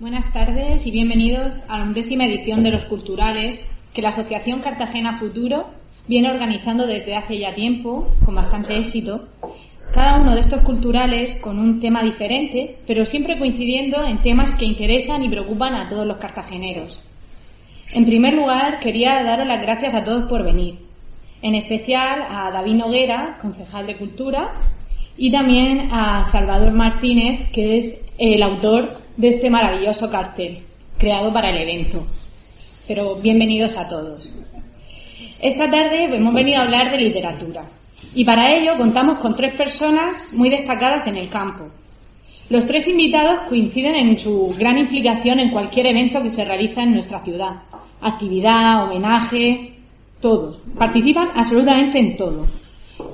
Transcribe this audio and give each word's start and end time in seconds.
Buenas 0.00 0.32
tardes 0.32 0.86
y 0.86 0.92
bienvenidos 0.92 1.54
a 1.66 1.76
la 1.76 1.82
undécima 1.82 2.24
edición 2.24 2.62
de 2.62 2.70
Los 2.70 2.84
Culturales 2.84 3.68
que 3.92 4.00
la 4.00 4.10
Asociación 4.10 4.60
Cartagena 4.60 5.18
Futuro 5.18 5.66
viene 6.06 6.30
organizando 6.30 6.86
desde 6.86 7.16
hace 7.16 7.36
ya 7.36 7.52
tiempo, 7.52 8.08
con 8.24 8.36
bastante 8.36 8.78
éxito. 8.78 9.26
Cada 9.92 10.20
uno 10.20 10.36
de 10.36 10.42
estos 10.42 10.62
culturales 10.62 11.40
con 11.40 11.58
un 11.58 11.80
tema 11.80 12.04
diferente, 12.04 12.78
pero 12.86 13.06
siempre 13.06 13.40
coincidiendo 13.40 14.04
en 14.04 14.18
temas 14.18 14.54
que 14.54 14.66
interesan 14.66 15.24
y 15.24 15.28
preocupan 15.28 15.74
a 15.74 15.88
todos 15.88 16.06
los 16.06 16.18
cartageneros. 16.18 17.02
En 17.92 18.06
primer 18.06 18.34
lugar, 18.34 18.78
quería 18.78 19.24
daros 19.24 19.48
las 19.48 19.60
gracias 19.60 19.94
a 19.94 20.04
todos 20.04 20.28
por 20.28 20.44
venir, 20.44 20.78
en 21.42 21.56
especial 21.56 22.22
a 22.30 22.52
David 22.52 22.74
Noguera, 22.74 23.38
concejal 23.42 23.88
de 23.88 23.96
Cultura, 23.96 24.52
y 25.18 25.32
también 25.32 25.88
a 25.92 26.24
Salvador 26.24 26.72
Martínez, 26.72 27.50
que 27.50 27.78
es 27.78 28.06
el 28.18 28.40
autor 28.42 28.96
de 29.16 29.30
este 29.30 29.50
maravilloso 29.50 30.08
cartel 30.10 30.62
creado 30.96 31.32
para 31.32 31.50
el 31.50 31.58
evento. 31.58 32.06
Pero 32.86 33.16
bienvenidos 33.16 33.76
a 33.76 33.88
todos. 33.88 34.32
Esta 35.42 35.68
tarde 35.70 36.04
hemos 36.04 36.32
venido 36.32 36.60
a 36.60 36.64
hablar 36.64 36.92
de 36.92 36.98
literatura 36.98 37.62
y 38.14 38.24
para 38.24 38.54
ello 38.54 38.76
contamos 38.76 39.18
con 39.18 39.36
tres 39.36 39.54
personas 39.54 40.32
muy 40.34 40.50
destacadas 40.50 41.06
en 41.08 41.16
el 41.16 41.28
campo. 41.28 41.66
Los 42.48 42.64
tres 42.66 42.86
invitados 42.86 43.40
coinciden 43.48 43.96
en 43.96 44.18
su 44.18 44.54
gran 44.56 44.78
implicación 44.78 45.40
en 45.40 45.50
cualquier 45.50 45.86
evento 45.86 46.22
que 46.22 46.30
se 46.30 46.44
realiza 46.44 46.82
en 46.84 46.94
nuestra 46.94 47.20
ciudad. 47.20 47.62
Actividad, 48.00 48.84
homenaje, 48.84 49.74
todo. 50.20 50.60
Participan 50.78 51.28
absolutamente 51.34 51.98
en 51.98 52.16
todo. 52.16 52.46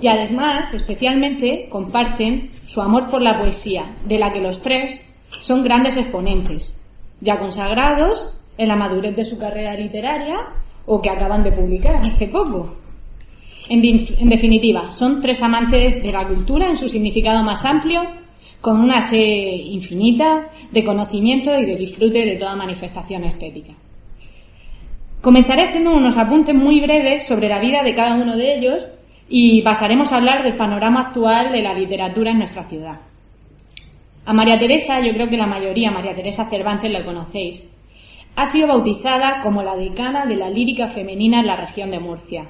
Y 0.00 0.08
además, 0.08 0.72
especialmente, 0.74 1.68
comparten 1.70 2.50
su 2.66 2.80
amor 2.80 3.08
por 3.10 3.22
la 3.22 3.38
poesía, 3.38 3.84
de 4.04 4.18
la 4.18 4.32
que 4.32 4.41
los 4.41 4.62
tres 4.62 5.04
son 5.28 5.62
grandes 5.62 5.96
exponentes, 5.96 6.86
ya 7.20 7.38
consagrados 7.38 8.38
en 8.56 8.68
la 8.68 8.76
madurez 8.76 9.16
de 9.16 9.24
su 9.24 9.38
carrera 9.38 9.74
literaria 9.74 10.41
o 10.86 11.00
que 11.00 11.10
acaban 11.10 11.42
de 11.42 11.52
publicar 11.52 11.96
hace 11.96 12.28
poco. 12.28 12.76
En, 13.68 14.28
definitiva, 14.28 14.92
son 14.92 15.22
tres 15.22 15.42
amantes 15.42 16.02
de 16.02 16.12
la 16.12 16.26
cultura 16.26 16.69
en 16.69 16.76
su 16.76 16.88
significado 16.88 17.42
más 17.42 17.64
amplio, 17.64 18.02
con 18.60 18.80
una 18.80 19.08
sed 19.08 19.19
infinita 19.19 20.48
de 20.70 20.84
conocimiento 20.84 21.54
y 21.54 21.64
de 21.64 21.76
disfrute 21.76 22.24
de 22.24 22.36
toda 22.36 22.56
manifestación 22.56 23.24
estética. 23.24 23.72
Comenzaré 25.20 25.69
haciendo 25.69 25.94
unos 25.94 26.16
apuntes 26.19 26.54
muy 26.54 26.80
breves 26.80 27.26
sobre 27.26 27.48
la 27.48 27.58
vida 27.58 27.82
de 27.82 27.94
cada 27.94 28.20
uno 28.20 28.36
de 28.36 28.58
ellos 28.58 28.82
y 29.28 29.62
pasaremos 29.62 30.12
a 30.12 30.17
hablar 30.17 30.42
del 30.42 30.56
panorama 30.56 31.08
actual 31.08 31.53
de 31.53 31.62
la 31.62 31.75
literatura 31.75 32.30
en 32.30 32.39
nuestra 32.39 32.64
ciudad. 32.64 33.00
A 34.27 34.33
María 34.33 34.58
Teresa, 34.58 35.00
yo 35.00 35.12
creo 35.12 35.28
que 35.28 35.36
la 35.36 35.47
mayoría, 35.47 35.91
María 35.91 36.14
Teresa 36.14 36.48
Cervantes, 36.48 36.91
la 36.91 37.05
conocéis. 37.05 37.70
Ha 38.36 38.47
sido 38.47 38.69
bautizada 38.69 39.42
como 39.42 39.62
la 39.62 39.77
decana 39.77 40.27
de 40.27 40.36
la 40.36 40.48
lírica 40.48 40.89
femenina 40.89 41.41
en 41.41 41.47
la 41.47 41.56
región 41.56 41.91
de 41.91 42.00
Murcia, 42.00 42.44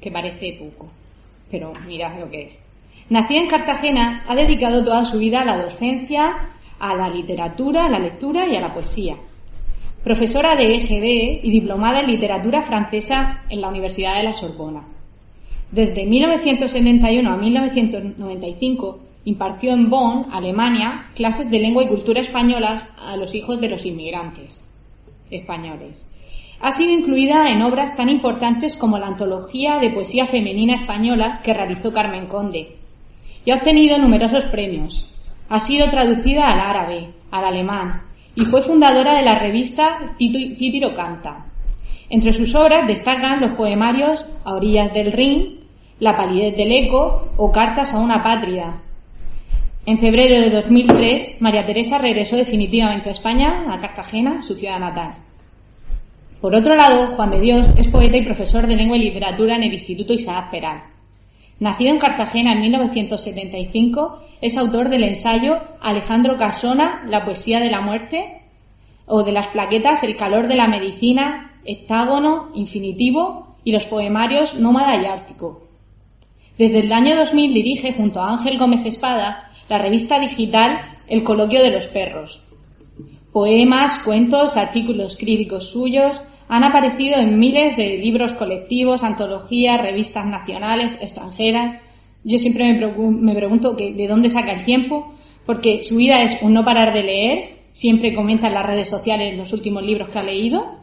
que 0.00 0.10
parece 0.10 0.56
poco, 0.58 0.90
pero 1.50 1.72
mirad 1.86 2.18
lo 2.18 2.30
que 2.30 2.44
es. 2.44 2.64
Nacida 3.08 3.40
en 3.40 3.48
Cartagena, 3.48 4.24
ha 4.28 4.34
dedicado 4.36 4.84
toda 4.84 5.04
su 5.04 5.18
vida 5.18 5.42
a 5.42 5.44
la 5.44 5.62
docencia, 5.62 6.36
a 6.78 6.94
la 6.94 7.08
literatura, 7.08 7.86
a 7.86 7.90
la 7.90 7.98
lectura 7.98 8.46
y 8.46 8.56
a 8.56 8.60
la 8.60 8.72
poesía. 8.72 9.16
Profesora 10.04 10.54
de 10.54 10.76
EGB 10.76 11.44
y 11.44 11.50
diplomada 11.50 12.00
en 12.00 12.06
literatura 12.06 12.62
francesa 12.62 13.42
en 13.50 13.60
la 13.60 13.68
Universidad 13.68 14.16
de 14.16 14.22
la 14.22 14.32
Sorbona. 14.32 14.82
Desde 15.72 16.04
1971 16.04 17.30
a 17.30 17.36
1995 17.36 19.00
impartió 19.24 19.72
en 19.72 19.88
Bonn, 19.88 20.26
Alemania, 20.32 21.10
clases 21.14 21.48
de 21.50 21.60
lengua 21.60 21.84
y 21.84 21.88
cultura 21.88 22.20
españolas 22.20 22.84
a 22.98 23.16
los 23.16 23.34
hijos 23.34 23.60
de 23.60 23.68
los 23.68 23.86
inmigrantes 23.86 24.68
españoles. 25.30 26.10
Ha 26.60 26.72
sido 26.72 26.92
incluida 26.92 27.50
en 27.50 27.62
obras 27.62 27.96
tan 27.96 28.08
importantes 28.08 28.76
como 28.76 28.98
la 28.98 29.06
antología 29.06 29.78
de 29.78 29.90
poesía 29.90 30.26
femenina 30.26 30.74
española 30.74 31.40
que 31.44 31.54
realizó 31.54 31.92
Carmen 31.92 32.26
Conde 32.26 32.76
y 33.44 33.50
ha 33.50 33.56
obtenido 33.56 33.96
numerosos 33.96 34.44
premios. 34.46 35.14
Ha 35.48 35.60
sido 35.60 35.88
traducida 35.88 36.48
al 36.48 36.60
árabe, 36.60 37.10
al 37.30 37.44
alemán 37.44 38.02
y 38.34 38.44
fue 38.44 38.62
fundadora 38.62 39.14
de 39.14 39.22
la 39.22 39.38
revista 39.38 40.14
Títiro 40.18 40.94
Canta. 40.94 41.46
Entre 42.10 42.32
sus 42.32 42.54
obras 42.56 42.88
destacan 42.88 43.40
los 43.40 43.52
poemarios 43.52 44.24
A 44.44 44.54
orillas 44.54 44.92
del 44.92 45.12
Rin, 45.12 45.59
La 46.00 46.16
palidez 46.16 46.56
del 46.56 46.72
eco 46.72 47.30
o 47.36 47.52
Cartas 47.52 47.94
a 47.94 48.00
una 48.00 48.22
patria, 48.22 48.74
en 49.86 49.98
febrero 49.98 50.40
de 50.42 50.50
2003, 50.50 51.40
María 51.40 51.64
Teresa 51.64 51.96
regresó 51.96 52.36
definitivamente 52.36 53.08
a 53.08 53.12
España, 53.12 53.64
a 53.72 53.80
Cartagena, 53.80 54.42
su 54.42 54.54
ciudad 54.54 54.78
natal. 54.78 55.14
Por 56.38 56.54
otro 56.54 56.76
lado, 56.76 57.16
Juan 57.16 57.30
de 57.30 57.40
Dios 57.40 57.78
es 57.78 57.88
poeta 57.88 58.18
y 58.18 58.24
profesor 58.24 58.66
de 58.66 58.76
lengua 58.76 58.98
y 58.98 59.04
literatura 59.04 59.56
en 59.56 59.62
el 59.62 59.72
Instituto 59.72 60.12
Isaac 60.12 60.50
Peral. 60.50 60.82
Nacido 61.60 61.90
en 61.90 61.98
Cartagena 61.98 62.52
en 62.52 62.60
1975, 62.60 64.22
es 64.42 64.58
autor 64.58 64.90
del 64.90 65.04
ensayo 65.04 65.58
Alejandro 65.80 66.36
Casona, 66.36 67.02
La 67.08 67.24
poesía 67.24 67.58
de 67.60 67.70
la 67.70 67.80
muerte, 67.80 68.42
o 69.06 69.22
de 69.22 69.32
las 69.32 69.46
plaquetas 69.48 70.04
El 70.04 70.16
calor 70.16 70.46
de 70.46 70.56
la 70.56 70.68
medicina, 70.68 71.54
Hectágono, 71.64 72.50
Infinitivo 72.54 73.56
y 73.64 73.72
los 73.72 73.84
poemarios 73.84 74.60
Nómada 74.60 75.02
y 75.02 75.06
Ártico. 75.06 75.69
Desde 76.60 76.80
el 76.80 76.92
año 76.92 77.16
2000 77.16 77.54
dirige 77.54 77.94
junto 77.94 78.20
a 78.20 78.32
Ángel 78.32 78.58
Gómez 78.58 78.84
Espada 78.84 79.50
la 79.70 79.78
revista 79.78 80.18
digital 80.18 80.78
El 81.08 81.22
Coloquio 81.22 81.62
de 81.62 81.70
los 81.70 81.84
Perros. 81.84 82.44
Poemas, 83.32 84.02
cuentos, 84.02 84.58
artículos 84.58 85.16
críticos 85.16 85.70
suyos 85.70 86.20
han 86.50 86.62
aparecido 86.62 87.16
en 87.16 87.38
miles 87.38 87.78
de 87.78 87.96
libros 87.96 88.32
colectivos, 88.32 89.02
antologías, 89.02 89.80
revistas 89.80 90.26
nacionales, 90.26 91.00
extranjeras. 91.00 91.80
Yo 92.24 92.36
siempre 92.36 92.70
me, 92.74 93.34
pregunto 93.34 93.72
de 93.72 94.06
dónde 94.06 94.28
saca 94.28 94.52
el 94.52 94.62
tiempo, 94.62 95.14
porque 95.46 95.82
su 95.82 95.96
vida 95.96 96.22
es 96.22 96.42
un 96.42 96.52
no 96.52 96.62
parar 96.62 96.92
de 96.92 97.02
leer, 97.02 97.54
siempre 97.72 98.14
comenta 98.14 98.48
en 98.48 98.52
las 98.52 98.66
redes 98.66 98.90
sociales 98.90 99.34
los 99.34 99.50
últimos 99.54 99.82
libros 99.82 100.10
que 100.10 100.18
ha 100.18 100.24
leído, 100.24 100.74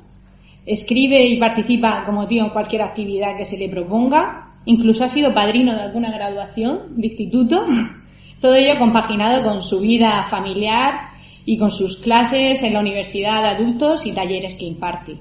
escribe 0.66 1.24
y 1.24 1.40
participa, 1.40 2.04
como 2.04 2.26
digo, 2.26 2.46
en 2.46 2.52
cualquier 2.52 2.82
actividad 2.82 3.38
que 3.38 3.46
se 3.46 3.60
le 3.60 3.70
proponga, 3.70 4.47
incluso 4.68 5.06
ha 5.06 5.10
sido 5.10 5.34
padrino 5.34 5.74
de 5.74 5.82
alguna 5.82 6.12
graduación 6.12 6.98
de 6.98 7.08
instituto. 7.08 7.66
Todo 8.40 8.54
ello 8.54 8.78
compaginado 8.78 9.44
con 9.44 9.64
su 9.64 9.80
vida 9.80 10.28
familiar 10.30 11.10
y 11.46 11.58
con 11.58 11.72
sus 11.72 12.00
clases 12.00 12.62
en 12.62 12.74
la 12.74 12.82
Universidad 12.82 13.42
de 13.42 13.48
Adultos 13.50 14.06
y 14.06 14.12
talleres 14.12 14.56
que 14.60 14.66
imparte. 14.66 15.18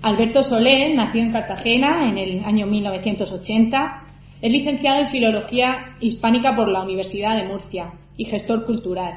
Alberto 0.00 0.42
Solé 0.42 0.94
nació 0.94 1.22
en 1.22 1.32
Cartagena 1.32 2.08
en 2.08 2.16
el 2.16 2.44
año 2.44 2.66
1980. 2.66 4.02
Es 4.40 4.52
licenciado 4.52 5.00
en 5.00 5.08
Filología 5.08 5.96
Hispánica 6.00 6.54
por 6.54 6.68
la 6.68 6.82
Universidad 6.82 7.36
de 7.36 7.48
Murcia 7.48 7.92
y 8.16 8.24
gestor 8.24 8.64
cultural. 8.64 9.14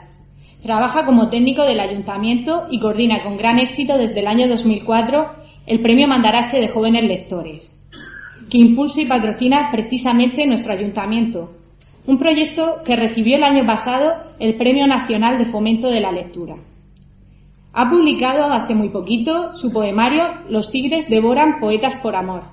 Trabaja 0.63 1.05
como 1.05 1.29
técnico 1.29 1.63
del 1.63 1.79
ayuntamiento 1.79 2.67
y 2.71 2.79
coordina 2.79 3.23
con 3.23 3.37
gran 3.37 3.59
éxito 3.59 3.97
desde 3.97 4.19
el 4.21 4.27
año 4.27 4.47
2004 4.47 5.35
el 5.67 5.79
Premio 5.81 6.07
Mandarache 6.07 6.59
de 6.59 6.67
Jóvenes 6.67 7.03
Lectores, 7.03 7.78
que 8.49 8.57
impulsa 8.57 9.01
y 9.01 9.05
patrocina 9.05 9.69
precisamente 9.71 10.45
nuestro 10.45 10.73
ayuntamiento, 10.73 11.51
un 12.07 12.17
proyecto 12.17 12.81
que 12.83 12.95
recibió 12.95 13.37
el 13.37 13.43
año 13.43 13.65
pasado 13.65 14.13
el 14.39 14.55
Premio 14.55 14.87
Nacional 14.87 15.37
de 15.37 15.45
Fomento 15.45 15.89
de 15.89 15.99
la 15.99 16.11
Lectura. 16.11 16.55
Ha 17.73 17.89
publicado 17.89 18.45
hace 18.45 18.73
muy 18.73 18.89
poquito 18.89 19.55
su 19.57 19.71
poemario 19.71 20.23
Los 20.49 20.71
tigres 20.71 21.07
devoran 21.07 21.59
poetas 21.59 21.95
por 21.97 22.15
amor, 22.15 22.43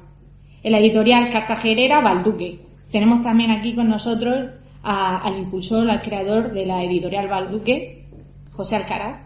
en 0.63 0.73
la 0.73 0.79
editorial 0.79 1.33
cartagenera 1.33 2.03
Balduque. 2.03 2.61
Tenemos 2.93 3.23
también 3.23 3.51
aquí 3.51 3.75
con 3.75 3.89
nosotros 3.89 4.51
al 4.83 5.39
impulsor, 5.39 5.91
al 5.91 6.03
creador 6.03 6.53
de 6.53 6.67
la 6.67 6.85
editorial 6.85 7.29
Balduque, 7.29 8.05
José 8.53 8.77
Alcaraz. 8.77 9.26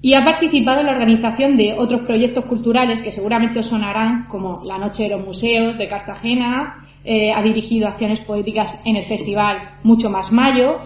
Y 0.00 0.14
ha 0.14 0.24
participado 0.24 0.80
en 0.80 0.86
la 0.86 0.92
organización 0.92 1.56
de 1.56 1.74
otros 1.76 2.02
proyectos 2.02 2.44
culturales 2.44 3.02
que 3.02 3.10
seguramente 3.10 3.58
os 3.58 3.66
sonarán, 3.66 4.26
como 4.28 4.56
La 4.66 4.78
Noche 4.78 5.04
de 5.04 5.10
los 5.10 5.24
Museos 5.24 5.76
de 5.76 5.88
Cartagena, 5.88 6.86
eh, 7.04 7.32
ha 7.32 7.42
dirigido 7.42 7.88
acciones 7.88 8.20
poéticas 8.20 8.82
en 8.84 8.96
el 8.96 9.04
festival 9.04 9.58
Mucho 9.82 10.10
Más 10.10 10.30
Mayo, 10.30 10.76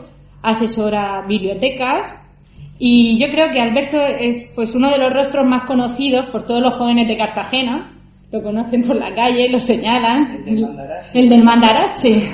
asesora 0.43 1.25
bibliotecas 1.29 2.23
y 2.85 3.17
yo 3.17 3.29
creo 3.31 3.49
que 3.53 3.61
Alberto 3.61 3.97
es 3.97 4.51
pues 4.57 4.75
uno 4.75 4.91
de 4.91 4.99
los 4.99 5.13
rostros 5.13 5.47
más 5.47 5.67
conocidos 5.67 6.27
por 6.27 6.45
todos 6.45 6.61
los 6.61 6.75
jóvenes 6.75 7.07
de 7.07 7.17
Cartagena. 7.17 7.93
Lo 8.33 8.43
conocen 8.43 8.83
por 8.83 8.97
la 8.97 9.15
calle, 9.15 9.49
lo 9.49 9.61
señalan. 9.61 10.43
El 11.15 11.29
del 11.29 11.45
Mandarache. 11.45 12.29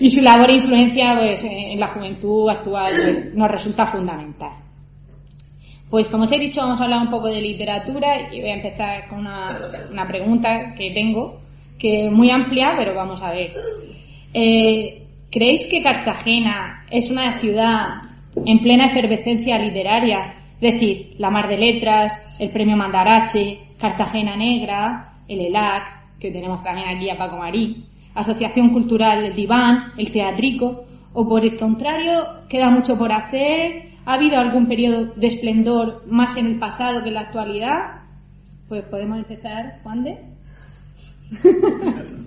y 0.00 0.10
su 0.10 0.22
labor 0.22 0.48
e 0.50 0.54
influencia 0.54 1.18
pues, 1.18 1.44
en 1.44 1.78
la 1.78 1.88
juventud 1.88 2.48
actual 2.48 2.90
pues, 2.90 3.34
nos 3.34 3.50
resulta 3.50 3.84
fundamental. 3.84 4.65
Pues 5.96 6.08
como 6.08 6.24
os 6.24 6.32
he 6.32 6.38
dicho, 6.38 6.60
vamos 6.60 6.78
a 6.78 6.84
hablar 6.84 7.00
un 7.00 7.10
poco 7.10 7.28
de 7.28 7.40
literatura 7.40 8.30
y 8.30 8.42
voy 8.42 8.50
a 8.50 8.56
empezar 8.56 9.08
con 9.08 9.20
una, 9.20 10.06
pregunta 10.06 10.74
que 10.74 10.90
tengo, 10.90 11.40
que 11.78 12.04
es 12.04 12.12
muy 12.12 12.28
amplia, 12.28 12.74
pero 12.76 12.94
vamos 12.94 13.22
a 13.22 13.30
ver. 13.30 13.54
Eh, 14.34 15.06
¿Creéis 15.30 15.70
que 15.70 15.82
Cartagena 15.82 16.84
es 16.90 17.10
una 17.10 17.38
ciudad 17.38 18.02
en 18.44 18.58
plena 18.58 18.88
efervescencia 18.88 19.58
literaria? 19.58 20.34
Es 20.60 20.74
decir, 20.74 21.14
la 21.16 21.30
Mar 21.30 21.48
de 21.48 21.56
Letras, 21.56 22.36
el 22.38 22.50
Premio 22.50 22.76
Mandarache, 22.76 23.60
Cartagena 23.78 24.36
Negra, 24.36 25.14
el 25.26 25.46
ELAC, 25.46 26.18
que 26.20 26.30
tenemos 26.30 26.62
también 26.62 26.90
aquí 26.90 27.08
a 27.08 27.16
Paco 27.16 27.38
Marí, 27.38 27.86
Asociación 28.14 28.68
Cultural 28.68 29.24
El 29.24 29.34
Diván, 29.34 29.94
el 29.96 30.10
Teatrico, 30.10 30.84
o 31.14 31.26
por 31.26 31.42
el 31.42 31.56
contrario, 31.56 32.22
queda 32.50 32.68
mucho 32.68 32.98
por 32.98 33.10
hacer, 33.10 33.85
ha 34.06 34.14
habido 34.14 34.38
algún 34.38 34.66
periodo 34.66 35.12
de 35.16 35.26
esplendor 35.26 36.02
más 36.08 36.36
en 36.38 36.46
el 36.46 36.58
pasado 36.58 37.02
que 37.02 37.08
en 37.08 37.14
la 37.14 37.20
actualidad. 37.22 38.00
Pues 38.68 38.82
podemos 38.84 39.18
empezar, 39.18 39.80
Juan 39.82 40.02
de. 40.04 40.16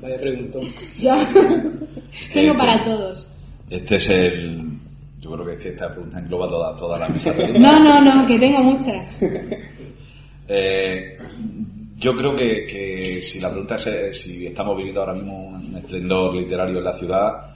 Vaya 0.02 0.18
preguntón. 0.20 0.62
Tengo 2.34 2.58
para 2.58 2.74
Este- 2.76 2.86
todos. 2.86 3.32
Este 3.70 3.96
es 3.96 4.10
el. 4.10 4.70
Yo 5.22 5.32
creo 5.32 5.46
que, 5.46 5.54
es 5.54 5.60
que 5.60 5.70
esta 5.70 5.92
pregunta 5.94 6.20
engloba 6.20 6.48
toda, 6.50 6.78
toda 6.78 7.00
la 7.00 7.10
mesa. 7.10 7.34
No, 7.60 7.80
no, 7.80 8.02
no, 8.02 8.26
que 8.28 8.40
tengo 8.40 8.60
muchas. 8.64 9.22
Eh, 10.52 11.16
yo 11.98 12.18
creo 12.18 12.36
que, 12.36 12.66
que 12.66 13.06
si 13.06 13.40
la 13.40 13.50
pregunta 13.52 13.76
es 13.76 13.86
eh, 13.86 14.12
si 14.16 14.48
estamos 14.48 14.76
viviendo 14.76 15.02
ahora 15.02 15.14
mismo 15.14 15.50
un 15.50 15.76
esplendor 15.78 16.34
literario 16.34 16.80
en 16.80 16.84
la 16.86 16.98
ciudad, 16.98 17.56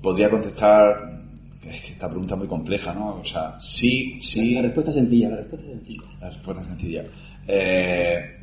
podría 0.00 0.30
contestar. 0.30 1.17
Es 1.64 1.80
que 1.82 1.92
esta 1.92 2.08
pregunta 2.08 2.34
es 2.34 2.38
muy 2.38 2.48
compleja, 2.48 2.92
¿no? 2.94 3.16
O 3.16 3.24
sea, 3.24 3.58
sí, 3.60 4.18
sí. 4.22 4.54
La 4.54 4.62
respuesta 4.62 4.90
es 4.90 4.96
sencilla, 4.96 5.28
la 5.30 5.36
respuesta 5.36 5.66
es 5.66 5.72
sencilla. 5.74 6.02
La 6.20 6.30
respuesta 6.30 6.62
es 6.62 6.68
sencilla. 6.68 7.04
Eh, 7.46 8.36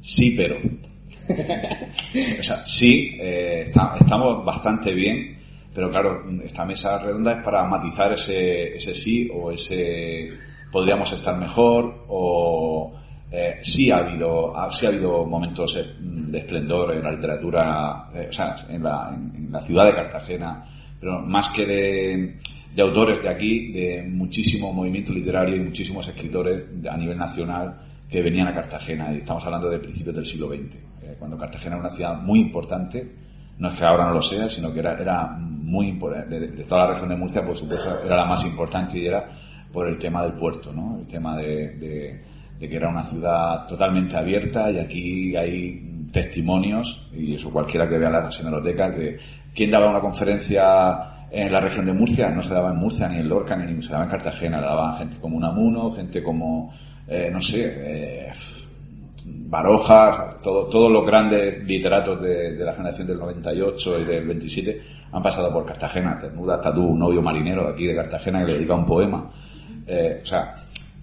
sí, 0.00 0.34
pero. 0.36 0.56
o 0.58 2.42
sea, 2.42 2.56
sí, 2.66 3.16
eh, 3.20 3.64
está- 3.68 3.94
estamos 4.00 4.44
bastante 4.44 4.92
bien, 4.94 5.38
pero 5.74 5.90
claro, 5.90 6.22
esta 6.44 6.64
mesa 6.64 6.98
redonda 7.02 7.32
es 7.38 7.42
para 7.44 7.64
matizar 7.64 8.12
ese, 8.12 8.76
ese 8.76 8.94
sí 8.94 9.30
o 9.32 9.50
ese 9.52 10.30
podríamos 10.72 11.12
estar 11.12 11.36
mejor 11.36 12.04
o 12.08 12.92
eh, 13.32 13.58
sí 13.62 13.90
ha 13.90 13.98
habido 13.98 14.56
ha- 14.56 14.70
sí 14.72 14.86
ha 14.86 14.88
habido 14.88 15.24
momentos 15.24 15.78
de 16.00 16.38
esplendor 16.38 16.94
en 16.96 17.02
la 17.04 17.12
literatura, 17.12 18.08
o 18.28 18.32
sea, 18.32 18.56
en 18.68 18.82
la, 18.82 19.12
en- 19.14 19.46
en 19.46 19.52
la 19.52 19.60
ciudad 19.62 19.86
de 19.86 19.94
Cartagena, 19.94 20.64
pero 21.00 21.20
más 21.20 21.48
que 21.52 21.66
de, 21.66 22.38
de 22.74 22.82
autores 22.82 23.22
de 23.22 23.28
aquí, 23.28 23.72
de 23.72 24.02
muchísimo 24.08 24.72
movimiento 24.72 25.12
literario 25.12 25.56
y 25.56 25.60
muchísimos 25.60 26.06
escritores 26.08 26.64
a 26.90 26.96
nivel 26.96 27.18
nacional 27.18 27.80
que 28.08 28.22
venían 28.22 28.48
a 28.48 28.54
Cartagena. 28.54 29.12
Y 29.12 29.18
estamos 29.18 29.44
hablando 29.44 29.68
de 29.68 29.78
principios 29.78 30.14
del 30.14 30.26
siglo 30.26 30.48
XX, 30.48 30.74
eh, 31.02 31.16
cuando 31.18 31.36
Cartagena 31.38 31.76
era 31.76 31.80
una 31.86 31.90
ciudad 31.94 32.20
muy 32.22 32.40
importante. 32.40 33.12
No 33.58 33.68
es 33.68 33.74
que 33.78 33.84
ahora 33.84 34.06
no 34.06 34.14
lo 34.14 34.22
sea, 34.22 34.48
sino 34.48 34.72
que 34.72 34.78
era, 34.80 34.94
era 34.96 35.26
muy 35.38 35.88
importante. 35.88 36.40
De, 36.40 36.48
de 36.48 36.64
toda 36.64 36.86
la 36.86 36.94
región 36.94 37.10
de 37.10 37.16
Murcia, 37.16 37.44
por 37.44 37.56
supuesto, 37.56 38.04
era 38.06 38.16
la 38.16 38.24
más 38.24 38.44
importante 38.46 38.98
y 38.98 39.06
era 39.06 39.24
por 39.72 39.86
el 39.88 39.98
tema 39.98 40.22
del 40.24 40.32
puerto, 40.32 40.72
¿no? 40.72 40.98
El 41.00 41.06
tema 41.06 41.36
de, 41.36 41.76
de- 41.76 42.20
de 42.58 42.68
que 42.68 42.76
era 42.76 42.88
una 42.90 43.04
ciudad 43.04 43.66
totalmente 43.66 44.14
abierta 44.16 44.70
y 44.70 44.78
aquí 44.78 45.34
hay 45.36 46.06
testimonios, 46.12 47.08
y 47.16 47.34
eso 47.34 47.50
cualquiera 47.50 47.88
que 47.88 47.96
vea 47.96 48.10
las 48.10 48.38
hemerotecas, 48.40 48.96
de 48.98 49.18
quién 49.54 49.70
daba 49.70 49.88
una 49.90 50.00
conferencia 50.00 51.19
en 51.32 51.52
la 51.52 51.60
región 51.60 51.86
de 51.86 51.92
Murcia, 51.92 52.28
no 52.30 52.42
se 52.42 52.54
daba 52.54 52.70
en 52.70 52.76
Murcia, 52.78 53.08
ni 53.08 53.18
en 53.18 53.28
Lorca, 53.28 53.56
ni 53.56 53.82
se 53.82 53.92
daba 53.92 54.04
en 54.04 54.10
Cartagena, 54.10 54.60
la 54.60 54.68
daban 54.68 54.98
gente 54.98 55.16
como 55.20 55.36
Unamuno, 55.36 55.92
gente 55.92 56.22
como, 56.22 56.72
eh, 57.08 57.28
no 57.32 57.40
sé, 57.40 57.64
eh, 57.76 58.32
Baroja, 59.24 60.36
todo- 60.42 60.66
todos 60.66 60.90
los 60.90 61.04
grandes 61.06 61.62
literatos 61.64 62.20
de, 62.22 62.52
la 62.56 62.72
generación 62.72 63.06
del 63.06 63.18
98 63.18 64.00
y 64.00 64.04
del 64.04 64.26
27 64.26 64.82
han 65.12 65.22
pasado 65.22 65.52
por 65.52 65.66
Cartagena, 65.66 66.16
Cernuda, 66.20 66.54
hasta 66.54 66.72
tú, 66.74 66.82
un 66.86 66.98
novio 66.98 67.20
marinero 67.20 67.68
aquí 67.68 67.86
de 67.86 67.94
Cartagena 67.96 68.40
que 68.40 68.46
le 68.46 68.54
dedica 68.54 68.74
un 68.74 68.86
poema. 68.86 69.30
Eh, 69.86 70.20
o 70.22 70.26
sea, 70.26 70.54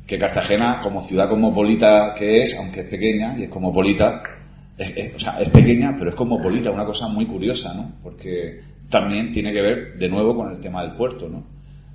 que 0.05 0.17
Cartagena, 0.17 0.79
como 0.81 1.01
ciudad 1.01 1.27
cosmopolita 1.29 2.15
que 2.17 2.43
es, 2.43 2.57
aunque 2.57 2.81
es 2.81 2.87
pequeña 2.87 3.37
y 3.37 3.43
es 3.43 3.49
cosmopolita, 3.49 4.23
es- 4.77 5.15
o 5.15 5.19
sea, 5.19 5.39
es 5.41 5.49
pequeña, 5.49 5.95
pero 5.97 6.09
es 6.11 6.15
cosmopolita, 6.15 6.71
una 6.71 6.85
cosa 6.85 7.07
muy 7.09 7.25
curiosa, 7.25 7.73
¿no? 7.73 7.91
Porque 8.01 8.61
también 8.89 9.31
tiene 9.31 9.51
que 9.51 9.61
ver, 9.61 9.97
de 9.97 10.09
nuevo, 10.09 10.35
con 10.35 10.51
el 10.51 10.59
tema 10.59 10.83
del 10.83 10.93
puerto, 10.93 11.27
¿no? 11.29 11.43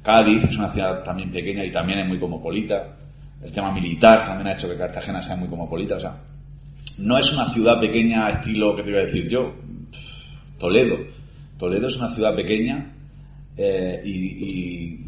Cádiz 0.02 0.44
es 0.44 0.56
una 0.56 0.70
ciudad 0.70 1.02
también 1.04 1.30
pequeña 1.30 1.64
y 1.64 1.70
también 1.70 2.00
es 2.00 2.08
muy 2.08 2.18
cosmopolita. 2.18 2.96
El 3.42 3.52
tema 3.52 3.72
militar 3.72 4.26
también 4.26 4.48
ha 4.48 4.52
hecho 4.58 4.68
que 4.68 4.76
Cartagena 4.76 5.22
sea 5.22 5.36
muy 5.36 5.48
cosmopolita, 5.48 5.96
o 5.96 6.00
sea, 6.00 6.16
no 6.98 7.18
es 7.18 7.32
una 7.34 7.46
ciudad 7.46 7.80
pequeña 7.80 8.30
estilo 8.30 8.76
que 8.76 8.82
te 8.82 8.90
iba 8.90 9.00
a 9.00 9.04
decir 9.04 9.28
yo, 9.28 9.52
Toledo. 10.58 10.98
Toledo 11.58 11.88
es 11.88 11.96
una 11.96 12.10
ciudad 12.10 12.34
pequeña 12.34 12.92
eh, 13.56 14.02
y, 14.04 14.10
y, 14.10 15.06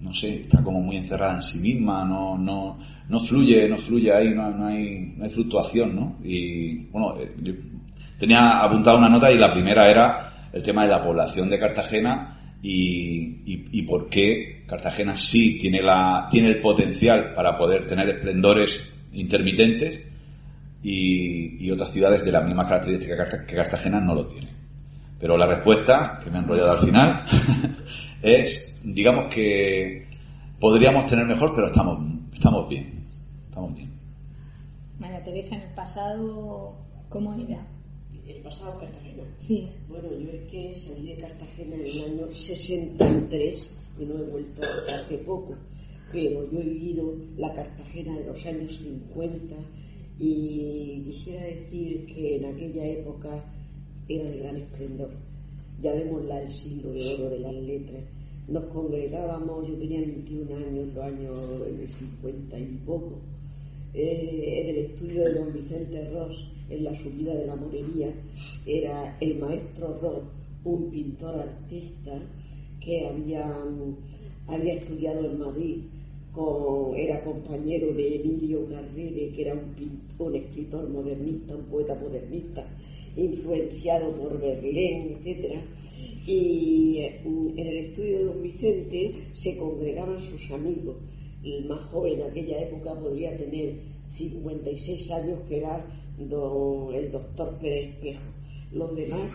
no 0.00 0.12
sé, 0.12 0.42
está 0.42 0.62
como 0.62 0.80
muy 0.80 0.96
encerrada 0.96 1.36
en 1.36 1.42
sí 1.42 1.58
misma, 1.60 2.04
no, 2.04 2.36
no, 2.36 2.78
no 3.08 3.20
fluye, 3.20 3.68
no 3.68 3.76
fluye 3.76 4.12
ahí, 4.12 4.30
no, 4.34 4.50
no 4.50 4.66
hay, 4.66 5.14
no 5.16 5.24
hay 5.24 5.30
fluctuación, 5.30 5.96
¿no? 5.96 6.16
Y 6.22 6.76
bueno, 6.86 7.16
eh, 7.20 7.34
yo 7.42 7.52
tenía 8.18 8.62
apuntada 8.62 8.98
una 8.98 9.08
nota 9.08 9.30
y 9.30 9.38
la 9.38 9.52
primera 9.52 9.90
era 9.90 10.25
el 10.56 10.62
tema 10.62 10.84
de 10.84 10.88
la 10.88 11.02
población 11.04 11.50
de 11.50 11.58
Cartagena 11.58 12.56
y, 12.62 13.82
por 13.82 14.08
qué 14.08 14.64
Cartagena 14.66 15.14
sí 15.14 15.60
tiene 15.60 15.82
la, 15.82 16.26
tiene 16.30 16.48
el 16.48 16.60
potencial 16.60 17.34
para 17.34 17.56
poder 17.58 17.86
tener 17.86 18.08
esplendores 18.08 19.06
intermitentes 19.12 20.02
y, 20.82 21.70
otras 21.70 21.92
ciudades 21.92 22.24
de 22.24 22.32
la 22.32 22.40
misma 22.40 22.66
característica 22.66 23.12
que 23.14 23.22
Carta- 23.22 23.46
que 23.46 23.54
Cartagena 23.54 24.00
no 24.00 24.14
lo 24.14 24.26
tienen. 24.28 24.48
Pero 25.20 25.36
la 25.36 25.46
respuesta, 25.46 26.20
que 26.24 26.30
me 26.30 26.38
he 26.38 26.40
enrollado 26.40 26.72
al 26.72 26.78
final, 26.86 27.24
es, 28.22 28.80
digamos 28.82 29.26
que 29.26 30.06
podríamos 30.58 31.06
tener 31.06 31.26
mejor, 31.26 31.52
pero 31.54 31.66
estamos, 31.66 31.98
estamos 32.32 32.66
bien. 32.68 33.04
Estamos 33.46 33.74
bien. 33.74 33.90
María 34.98 35.22
Teresa, 35.22 35.56
en 35.56 35.62
el 35.62 35.74
pasado, 35.74 36.76
¿cómo 37.10 37.34
era? 37.34 37.60
El 38.26 38.42
pasado 38.42 38.80
Cartagena. 38.80 39.22
Sí. 39.38 39.68
Bueno, 39.88 40.08
yo 40.18 40.30
es 40.30 40.50
que 40.50 40.74
salí 40.74 41.14
de 41.14 41.16
Cartagena 41.16 41.76
en 41.76 41.86
el 41.86 42.04
año 42.04 42.34
63 42.34 43.82
y 44.00 44.04
no 44.04 44.18
he 44.18 44.22
vuelto 44.24 44.62
hace 44.88 45.18
poco, 45.18 45.54
pero 46.12 46.50
yo 46.50 46.58
he 46.58 46.64
vivido 46.64 47.14
la 47.36 47.54
Cartagena 47.54 48.18
de 48.18 48.26
los 48.26 48.46
años 48.46 48.76
50 48.76 49.54
y 50.18 51.02
quisiera 51.06 51.44
decir 51.44 52.06
que 52.06 52.36
en 52.36 52.46
aquella 52.46 52.86
época 52.86 53.44
era 54.08 54.24
de 54.30 54.38
gran 54.38 54.56
esplendor. 54.56 55.10
Llamémosla 55.82 56.42
el 56.42 56.52
siglo 56.52 56.92
de 56.92 57.14
oro 57.14 57.30
de 57.30 57.38
las 57.38 57.54
letras. 57.54 58.04
Nos 58.48 58.64
congregábamos, 58.66 59.68
yo 59.68 59.74
tenía 59.74 60.00
21 60.00 60.56
años, 60.56 60.94
los 60.94 61.04
años 61.04 61.38
en 61.68 61.80
el 61.80 61.90
50 61.90 62.58
y 62.58 62.64
poco, 62.86 63.18
eh, 63.92 64.62
en 64.62 64.68
el 64.70 64.76
estudio 64.84 65.24
de 65.24 65.34
don 65.34 65.52
Vicente 65.52 66.10
Ross, 66.10 66.55
en 66.68 66.84
la 66.84 66.98
subida 67.00 67.34
de 67.34 67.46
la 67.46 67.56
morería, 67.56 68.12
era 68.66 69.16
el 69.20 69.38
maestro 69.38 69.98
Ross, 70.00 70.24
un 70.64 70.90
pintor 70.90 71.36
artista 71.36 72.20
que 72.80 73.06
había, 73.06 73.46
mm, 73.46 73.96
había 74.48 74.74
estudiado 74.74 75.30
en 75.30 75.38
Madrid, 75.38 75.78
era 76.96 77.24
compañero 77.24 77.94
de 77.94 78.16
Emilio 78.16 78.68
Carrere, 78.68 79.32
que 79.34 79.42
era 79.42 79.54
un, 79.54 80.02
un 80.18 80.34
escritor 80.34 80.88
modernista, 80.90 81.56
un 81.56 81.64
poeta 81.64 81.94
modernista, 81.94 82.66
influenciado 83.16 84.12
por 84.12 84.38
Berlín, 84.38 85.16
etc. 85.24 85.56
Y 86.26 87.00
mm, 87.24 87.58
en 87.58 87.66
el 87.66 87.76
estudio 87.86 88.18
de 88.18 88.24
don 88.24 88.42
Vicente 88.42 89.14
se 89.32 89.56
congregaban 89.56 90.22
sus 90.22 90.50
amigos. 90.50 90.96
El 91.42 91.64
más 91.66 91.80
joven 91.86 92.20
en 92.20 92.30
aquella 92.30 92.62
época 92.62 92.94
podría 93.00 93.36
tener 93.36 93.76
56 94.08 95.10
años, 95.12 95.40
que 95.48 95.58
era 95.58 95.86
don- 96.18 96.94
el 96.94 97.10
doctor 97.12 97.56
Pérez 97.58 97.90
Espejo. 97.94 98.30
Los 98.72 98.94
demás 98.96 99.30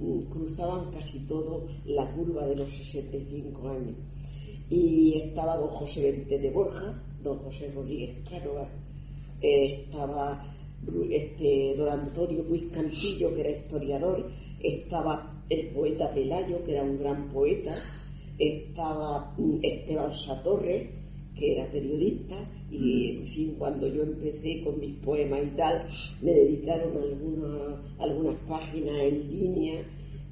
mm, 0.00 0.20
cruzaban 0.30 0.90
casi 0.92 1.20
todo 1.20 1.66
la 1.86 2.10
curva 2.12 2.46
de 2.46 2.56
los 2.56 2.70
65 2.70 3.68
años. 3.68 3.96
Y 4.70 5.14
estaba 5.18 5.56
don 5.56 5.68
José 5.68 6.10
Benítez 6.10 6.42
de 6.42 6.50
Borja, 6.50 7.02
don 7.22 7.38
José 7.38 7.70
Rodríguez 7.74 8.16
Cánova, 8.28 8.68
eh, 9.40 9.84
estaba 9.84 10.52
este, 11.10 11.74
don 11.76 11.88
Antonio 11.88 12.42
Luis 12.48 12.64
Campillo, 12.72 13.34
que 13.34 13.40
era 13.40 13.50
historiador, 13.50 14.28
estaba 14.60 15.32
el 15.48 15.68
poeta 15.68 16.12
Pelayo, 16.12 16.64
que 16.64 16.72
era 16.72 16.82
un 16.82 16.98
gran 16.98 17.28
poeta, 17.28 17.74
estaba 18.38 19.34
mm, 19.38 19.58
Esteban 19.62 20.14
Satorre, 20.18 20.90
que 21.36 21.52
era 21.56 21.70
periodista, 21.70 22.34
y 22.78 23.16
en 23.16 23.26
fin, 23.26 23.54
cuando 23.58 23.86
yo 23.88 24.02
empecé 24.02 24.62
con 24.62 24.78
mis 24.78 24.94
poemas 24.96 25.40
y 25.44 25.56
tal, 25.56 25.88
me 26.22 26.32
dedicaron 26.32 26.92
algunas, 27.98 28.36
páginas 28.48 28.98
en 29.00 29.30
línea 29.30 29.82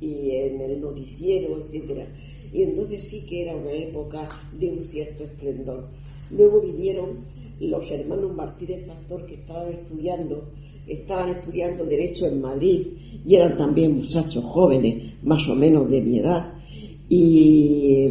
y 0.00 0.30
en 0.30 0.60
el 0.60 0.80
noticiero, 0.80 1.64
etcétera. 1.66 2.06
Y 2.52 2.62
entonces 2.62 3.08
sí 3.08 3.26
que 3.26 3.42
era 3.42 3.56
una 3.56 3.72
época 3.72 4.28
de 4.58 4.70
un 4.70 4.82
cierto 4.82 5.24
esplendor. 5.24 5.88
Luego 6.30 6.60
vinieron 6.60 7.24
los 7.60 7.90
hermanos 7.90 8.34
Martínez 8.34 8.84
Pastor 8.84 9.26
que 9.26 9.34
estaban 9.34 9.72
estudiando, 9.72 10.44
estaban 10.86 11.30
estudiando 11.30 11.84
Derecho 11.84 12.26
en 12.26 12.40
Madrid 12.40 12.80
y 13.26 13.34
eran 13.34 13.56
también 13.56 13.96
muchachos 13.96 14.44
jóvenes, 14.44 15.14
más 15.22 15.48
o 15.48 15.54
menos 15.54 15.90
de 15.90 16.00
mi 16.00 16.18
edad. 16.18 16.52
Y 17.08 18.08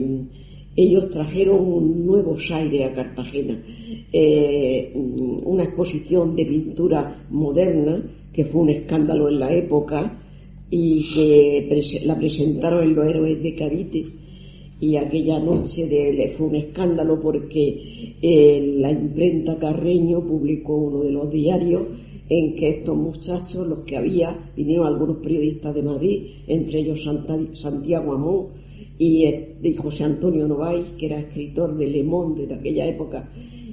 ellos 0.75 1.11
trajeron 1.11 1.59
un 1.59 2.05
nuevo 2.05 2.35
aire 2.51 2.85
a 2.85 2.93
Cartagena, 2.93 3.61
eh, 4.11 4.91
una 4.95 5.63
exposición 5.63 6.35
de 6.35 6.45
pintura 6.45 7.25
moderna 7.29 8.01
que 8.31 8.45
fue 8.45 8.61
un 8.61 8.69
escándalo 8.69 9.29
en 9.29 9.39
la 9.39 9.53
época 9.53 10.19
y 10.71 11.13
que 11.13 12.01
la 12.05 12.17
presentaron 12.17 12.83
en 12.83 12.95
los 12.95 13.05
héroes 13.05 13.43
de 13.43 13.55
Carites 13.55 14.11
y 14.79 14.97
aquella 14.97 15.39
noche 15.39 15.87
de, 15.87 16.33
fue 16.35 16.47
un 16.47 16.55
escándalo 16.55 17.21
porque 17.21 18.15
eh, 18.21 18.75
la 18.79 18.91
imprenta 18.91 19.57
Carreño 19.57 20.21
publicó 20.21 20.75
uno 20.75 21.03
de 21.03 21.11
los 21.11 21.31
diarios 21.31 21.83
en 22.27 22.55
que 22.55 22.69
estos 22.69 22.97
muchachos, 22.97 23.67
los 23.67 23.79
que 23.81 23.97
había, 23.97 24.35
vinieron 24.57 24.87
algunos 24.87 25.17
periodistas 25.17 25.75
de 25.75 25.83
Madrid, 25.83 26.21
entre 26.47 26.79
ellos 26.79 27.03
Santiago 27.53 28.13
Amón 28.13 28.62
y, 28.97 29.25
eh, 29.25 29.75
José 29.77 30.03
Antonio 30.03 30.47
Novais, 30.47 30.85
que 30.97 31.07
era 31.07 31.19
escritor 31.19 31.75
de 31.77 31.87
Le 31.87 32.03
Monde 32.03 32.47
de 32.47 32.55
aquella 32.55 32.85
época, 32.85 33.29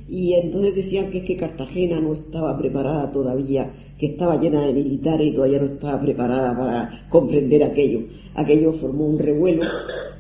y 0.08 0.34
entonces 0.34 0.74
decían 0.74 1.10
que 1.10 1.18
es 1.18 1.24
que 1.24 1.36
Cartagena 1.36 2.00
no 2.00 2.14
estaba 2.14 2.58
preparada 2.58 3.12
todavía, 3.12 3.70
que 3.98 4.06
estaba 4.06 4.40
llena 4.40 4.66
de 4.66 4.72
militares 4.72 5.28
y 5.28 5.34
todavía 5.34 5.60
no 5.60 5.66
estaba 5.66 6.00
preparada 6.00 6.56
para 6.56 7.06
comprender 7.08 7.62
aquello. 7.62 8.00
Aquello 8.34 8.72
formó 8.72 9.06
un 9.06 9.18
revuelo. 9.18 9.62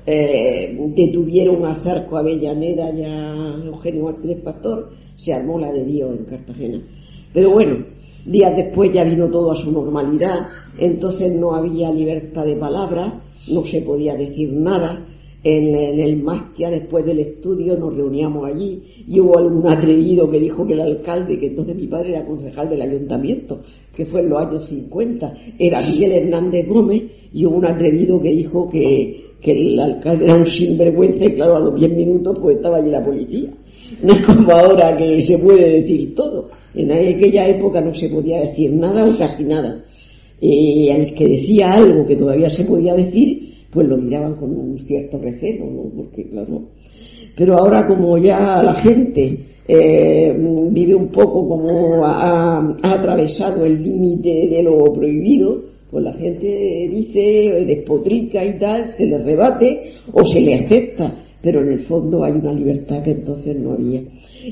Eh, 0.06 0.78
detuvieron 0.94 1.64
a 1.64 1.74
Zarco 1.74 2.16
Avellaneda 2.16 2.90
y 2.90 3.04
a 3.04 3.64
Eugenio 3.64 4.04
Martínez 4.04 4.40
Pastor, 4.42 4.90
se 5.16 5.32
armó 5.32 5.58
la 5.58 5.72
de 5.72 5.84
Dios 5.84 6.16
en 6.18 6.24
Cartagena. 6.24 6.80
Pero 7.32 7.50
bueno, 7.50 7.84
días 8.24 8.56
después 8.56 8.92
ya 8.92 9.04
vino 9.04 9.28
todo 9.28 9.52
a 9.52 9.56
su 9.56 9.72
normalidad, 9.72 10.46
entonces 10.78 11.34
no 11.34 11.54
había 11.54 11.92
libertad 11.92 12.44
de 12.44 12.56
palabra, 12.56 13.20
no 13.48 13.64
se 13.64 13.82
podía 13.82 14.14
decir 14.14 14.52
nada. 14.52 15.06
En, 15.42 15.74
el 15.74 16.22
Mastia, 16.22 16.68
después 16.68 17.06
del 17.06 17.20
estudio, 17.20 17.74
nos 17.76 17.96
reuníamos 17.96 18.44
allí 18.44 18.82
y 19.08 19.18
hubo 19.20 19.38
algún 19.38 19.66
atrevido 19.66 20.30
que 20.30 20.38
dijo 20.38 20.66
que 20.66 20.74
el 20.74 20.80
alcalde, 20.80 21.38
que 21.38 21.46
entonces 21.46 21.74
mi 21.76 21.86
padre 21.86 22.10
era 22.10 22.26
concejal 22.26 22.68
del 22.68 22.82
ayuntamiento, 22.82 23.60
que 23.96 24.04
fue 24.04 24.20
en 24.20 24.28
los 24.28 24.38
años 24.38 24.66
50, 24.66 25.34
era 25.58 25.80
Miguel 25.80 26.12
Hernández 26.12 26.68
Gómez, 26.68 27.02
y 27.32 27.46
hubo 27.46 27.56
un 27.56 27.64
atrevido 27.64 28.20
que 28.20 28.32
dijo 28.32 28.68
que, 28.68 29.30
que 29.40 29.52
el 29.52 29.80
alcalde 29.80 30.24
era 30.24 30.34
un 30.34 30.46
sinvergüenza 30.46 31.24
y 31.24 31.34
claro, 31.34 31.56
a 31.56 31.60
los 31.60 31.74
10 31.74 31.94
minutos 31.94 32.38
pues 32.38 32.56
estaba 32.56 32.76
allí 32.76 32.90
la 32.90 33.04
policía. 33.04 33.48
No 34.02 34.12
es 34.12 34.22
como 34.22 34.52
ahora 34.52 34.96
que 34.96 35.22
se 35.22 35.38
puede 35.38 35.80
decir 35.80 36.14
todo. 36.14 36.48
En 36.74 36.92
aquella 36.92 37.48
época 37.48 37.80
no 37.80 37.94
se 37.94 38.08
podía 38.08 38.40
decir 38.40 38.72
nada 38.72 39.04
o 39.04 39.16
casi 39.16 39.44
nada. 39.44 39.84
Y 40.40 40.88
al 40.90 41.14
que 41.14 41.28
decía 41.28 41.74
algo 41.74 42.06
que 42.06 42.16
todavía 42.16 42.48
se 42.48 42.64
podía 42.64 42.94
decir, 42.94 43.66
pues 43.70 43.86
lo 43.86 43.96
miraban 43.98 44.34
con 44.34 44.50
un 44.50 44.78
cierto 44.78 45.18
recelo, 45.18 45.66
¿no? 45.66 45.82
Porque 45.94 46.28
claro. 46.28 46.62
Pero 47.36 47.58
ahora 47.58 47.86
como 47.86 48.18
ya 48.18 48.62
la 48.62 48.74
gente 48.74 49.38
eh, 49.68 50.36
vive 50.70 50.94
un 50.94 51.08
poco 51.08 51.48
como 51.48 52.04
ha, 52.04 52.58
ha 52.82 52.92
atravesado 52.92 53.64
el 53.64 53.82
límite 53.82 54.48
de 54.48 54.62
lo 54.62 54.92
prohibido, 54.92 55.62
pues 55.90 56.04
la 56.04 56.12
gente 56.14 56.88
dice, 56.90 57.64
despotrica 57.66 58.44
y 58.44 58.58
tal, 58.58 58.90
se 58.90 59.06
le 59.06 59.18
rebate 59.18 59.92
o 60.12 60.24
se 60.24 60.40
le 60.40 60.54
acepta, 60.54 61.12
pero 61.42 61.60
en 61.62 61.72
el 61.72 61.80
fondo 61.80 62.22
hay 62.22 62.32
una 62.32 62.52
libertad 62.52 63.02
que 63.02 63.12
entonces 63.12 63.58
no 63.58 63.72
había. 63.72 64.02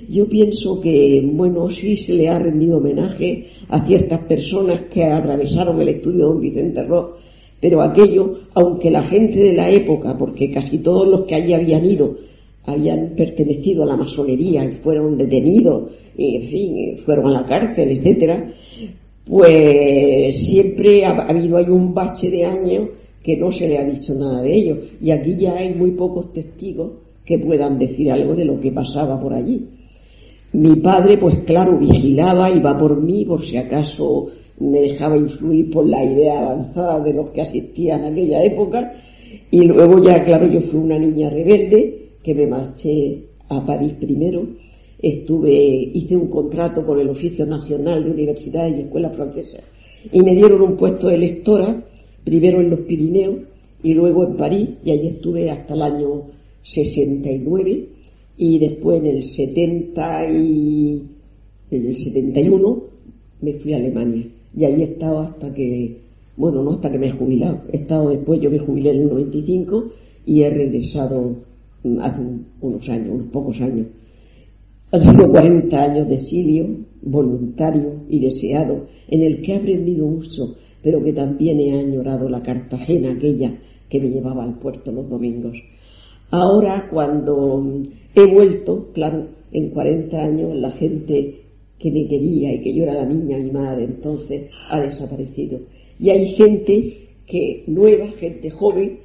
Yo 0.08 0.28
pienso 0.28 0.80
que, 0.80 1.28
bueno, 1.32 1.70
sí 1.70 1.96
se 1.96 2.14
le 2.14 2.28
ha 2.28 2.38
rendido 2.38 2.78
homenaje 2.78 3.46
a 3.68 3.84
ciertas 3.86 4.20
personas 4.24 4.82
que 4.92 5.04
atravesaron 5.04 5.80
el 5.80 5.88
estudio 5.88 6.18
de 6.18 6.32
don 6.32 6.40
Vicente 6.40 6.84
Ross, 6.84 7.06
pero 7.60 7.82
aquello, 7.82 8.40
aunque 8.54 8.90
la 8.90 9.02
gente 9.02 9.38
de 9.38 9.52
la 9.52 9.70
época, 9.70 10.16
porque 10.16 10.50
casi 10.50 10.78
todos 10.78 11.08
los 11.08 11.22
que 11.22 11.34
allí 11.34 11.52
habían 11.52 11.84
ido 11.84 12.16
habían 12.64 13.14
pertenecido 13.16 13.82
a 13.82 13.86
la 13.86 13.96
masonería 13.96 14.64
y 14.64 14.74
fueron 14.74 15.16
detenidos, 15.16 15.90
y, 16.16 16.36
en 16.36 16.48
fin, 16.48 16.98
fueron 16.98 17.28
a 17.28 17.40
la 17.40 17.46
cárcel, 17.46 17.90
etcétera, 17.90 18.52
pues 19.24 20.36
siempre 20.36 21.04
ha, 21.04 21.12
habido 21.12 21.56
ahí 21.56 21.68
un 21.68 21.94
bache 21.94 22.30
de 22.30 22.44
años 22.44 22.88
que 23.22 23.36
no 23.36 23.50
se 23.52 23.68
le 23.68 23.78
ha 23.78 23.84
dicho 23.84 24.14
nada 24.14 24.42
de 24.42 24.54
ello. 24.54 24.76
Y 25.00 25.10
aquí 25.10 25.36
ya 25.38 25.56
hay 25.56 25.74
muy 25.74 25.92
pocos 25.92 26.32
testigos 26.32 26.92
que 27.24 27.38
puedan 27.38 27.78
decir 27.78 28.10
algo 28.10 28.34
de 28.34 28.44
lo 28.44 28.60
que 28.60 28.72
pasaba 28.72 29.20
por 29.20 29.34
allí. 29.34 29.66
Mi 30.52 30.76
padre, 30.76 31.18
pues 31.18 31.40
claro, 31.40 31.76
vigilaba, 31.78 32.50
iba 32.50 32.78
por 32.78 33.02
mí, 33.02 33.24
por 33.24 33.44
si 33.44 33.58
acaso 33.58 34.30
me 34.60 34.80
dejaba 34.80 35.16
influir 35.16 35.70
por 35.70 35.86
la 35.86 36.02
idea 36.02 36.40
avanzada 36.40 37.00
de 37.00 37.12
los 37.12 37.28
que 37.30 37.42
asistían 37.42 38.04
en 38.04 38.12
aquella 38.12 38.42
época. 38.42 38.94
Y 39.50 39.64
luego 39.64 40.02
ya, 40.02 40.24
claro, 40.24 40.46
yo 40.46 40.60
fui 40.62 40.80
una 40.80 40.98
niña 40.98 41.28
rebelde 41.28 42.08
que 42.22 42.34
me 42.34 42.46
marché 42.46 43.18
a 43.48 43.64
París 43.64 43.92
primero. 44.00 44.46
Estuve, 45.00 45.52
hice 45.94 46.16
un 46.16 46.28
contrato 46.28 46.84
con 46.84 46.98
el 46.98 47.10
Oficio 47.10 47.46
Nacional 47.46 48.02
de 48.02 48.10
Universidades 48.10 48.76
y 48.76 48.80
Escuelas 48.82 49.14
Francesas. 49.14 49.70
Y 50.12 50.22
me 50.22 50.34
dieron 50.34 50.62
un 50.62 50.76
puesto 50.76 51.08
de 51.08 51.18
lectora, 51.18 51.82
primero 52.24 52.60
en 52.60 52.70
los 52.70 52.80
Pirineos 52.80 53.36
y 53.82 53.94
luego 53.94 54.24
en 54.24 54.36
París, 54.36 54.68
y 54.84 54.90
allí 54.90 55.08
estuve 55.08 55.50
hasta 55.50 55.74
el 55.74 55.82
año 55.82 56.22
69 56.62 57.97
y 58.38 58.58
después 58.58 59.00
en 59.00 59.06
el 59.06 59.24
70 59.24 60.30
y 60.30 61.02
en 61.70 61.86
el 61.86 61.96
71 61.96 62.82
me 63.42 63.52
fui 63.54 63.74
a 63.74 63.76
Alemania 63.76 64.24
y 64.56 64.64
allí 64.64 64.82
he 64.82 64.84
estado 64.84 65.20
hasta 65.20 65.52
que, 65.52 66.00
bueno, 66.36 66.62
no 66.62 66.70
hasta 66.70 66.90
que 66.90 66.98
me 66.98 67.08
he 67.08 67.10
jubilado, 67.10 67.62
he 67.72 67.76
estado 67.76 68.10
después, 68.10 68.40
yo 68.40 68.50
me 68.50 68.58
jubilé 68.58 68.90
en 68.90 69.02
el 69.02 69.08
95 69.08 69.92
y 70.24 70.42
he 70.42 70.50
regresado 70.50 71.36
hace 72.00 72.22
unos 72.60 72.88
años, 72.88 73.08
unos 73.10 73.26
pocos 73.28 73.60
años. 73.60 73.86
Han 74.90 75.02
sido 75.02 75.30
40 75.30 75.82
años 75.82 76.08
de 76.08 76.14
exilio 76.14 76.66
voluntario 77.02 78.04
y 78.08 78.20
deseado, 78.20 78.86
en 79.08 79.22
el 79.22 79.42
que 79.42 79.52
he 79.52 79.56
aprendido 79.56 80.06
mucho, 80.06 80.56
pero 80.82 81.02
que 81.02 81.12
también 81.12 81.60
he 81.60 81.78
añorado 81.78 82.28
la 82.28 82.42
Cartagena 82.42 83.12
aquella 83.12 83.52
que 83.88 84.00
me 84.00 84.08
llevaba 84.08 84.44
al 84.44 84.58
puerto 84.58 84.92
los 84.92 85.08
domingos. 85.08 85.58
Ahora, 86.30 86.88
cuando 86.90 87.64
he 88.14 88.26
vuelto, 88.26 88.90
claro, 88.92 89.26
en 89.50 89.70
40 89.70 90.22
años 90.22 90.56
la 90.56 90.70
gente 90.72 91.40
que 91.78 91.90
me 91.90 92.06
quería 92.06 92.52
y 92.52 92.60
que 92.60 92.74
yo 92.74 92.82
era 92.82 92.94
la 92.94 93.06
niña, 93.06 93.38
mi 93.38 93.50
madre, 93.50 93.84
entonces 93.84 94.50
ha 94.70 94.80
desaparecido. 94.80 95.60
Y 95.98 96.10
hay 96.10 96.28
gente 96.28 97.08
que 97.26 97.64
nueva, 97.66 98.08
gente 98.08 98.50
joven, 98.50 98.98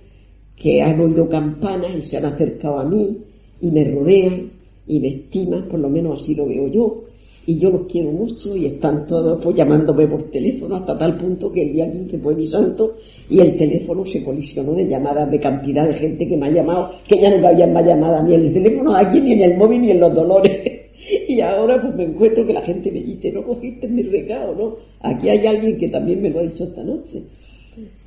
que 0.55 0.81
han 0.81 0.99
oído 0.99 1.29
campanas 1.29 1.91
y 1.97 2.03
se 2.03 2.17
han 2.17 2.25
acercado 2.25 2.79
a 2.79 2.85
mí 2.85 3.17
y 3.61 3.71
me 3.71 3.91
rodean 3.91 4.51
y 4.87 4.99
me 4.99 5.07
estiman, 5.09 5.67
por 5.67 5.79
lo 5.79 5.89
menos 5.89 6.21
así 6.21 6.35
lo 6.35 6.47
veo 6.47 6.67
yo, 6.67 7.02
y 7.45 7.59
yo 7.59 7.69
los 7.69 7.87
quiero 7.87 8.11
mucho 8.11 8.55
y 8.55 8.67
están 8.67 9.05
todos 9.05 9.41
pues 9.43 9.55
llamándome 9.55 10.07
por 10.07 10.23
teléfono 10.31 10.75
hasta 10.75 10.97
tal 10.97 11.17
punto 11.17 11.51
que 11.51 11.61
el 11.63 11.73
día 11.73 11.91
15 11.91 12.17
fue 12.19 12.35
mi 12.35 12.47
santo 12.47 12.95
y 13.29 13.39
el 13.39 13.57
teléfono 13.57 14.05
se 14.05 14.23
colisionó 14.23 14.73
de 14.73 14.87
llamadas 14.87 15.29
de 15.29 15.39
cantidad 15.39 15.87
de 15.87 15.93
gente 15.95 16.27
que 16.27 16.37
me 16.37 16.47
ha 16.47 16.51
llamado, 16.51 16.91
que 17.07 17.19
ya 17.19 17.35
no 17.35 17.41
cabían 17.41 17.73
más 17.73 17.85
llamadas 17.85 18.23
ni 18.25 18.35
en 18.35 18.45
el 18.45 18.53
teléfono 18.53 18.95
aquí, 18.95 19.19
ni 19.19 19.33
en 19.33 19.41
el 19.41 19.57
móvil, 19.57 19.81
ni 19.81 19.91
en 19.91 19.99
los 19.99 20.13
dolores. 20.13 20.71
Y 21.27 21.41
ahora 21.41 21.81
pues 21.81 21.95
me 21.95 22.05
encuentro 22.05 22.47
que 22.47 22.53
la 22.53 22.61
gente 22.61 22.89
me 22.89 23.01
dice, 23.01 23.29
no 23.33 23.43
cogiste 23.43 23.89
mi 23.89 24.03
recado, 24.03 24.55
¿no? 24.55 24.75
Aquí 25.01 25.27
hay 25.27 25.45
alguien 25.45 25.77
que 25.77 25.89
también 25.89 26.21
me 26.21 26.29
lo 26.29 26.39
ha 26.39 26.43
dicho 26.43 26.63
esta 26.63 26.81
noche. 26.81 27.23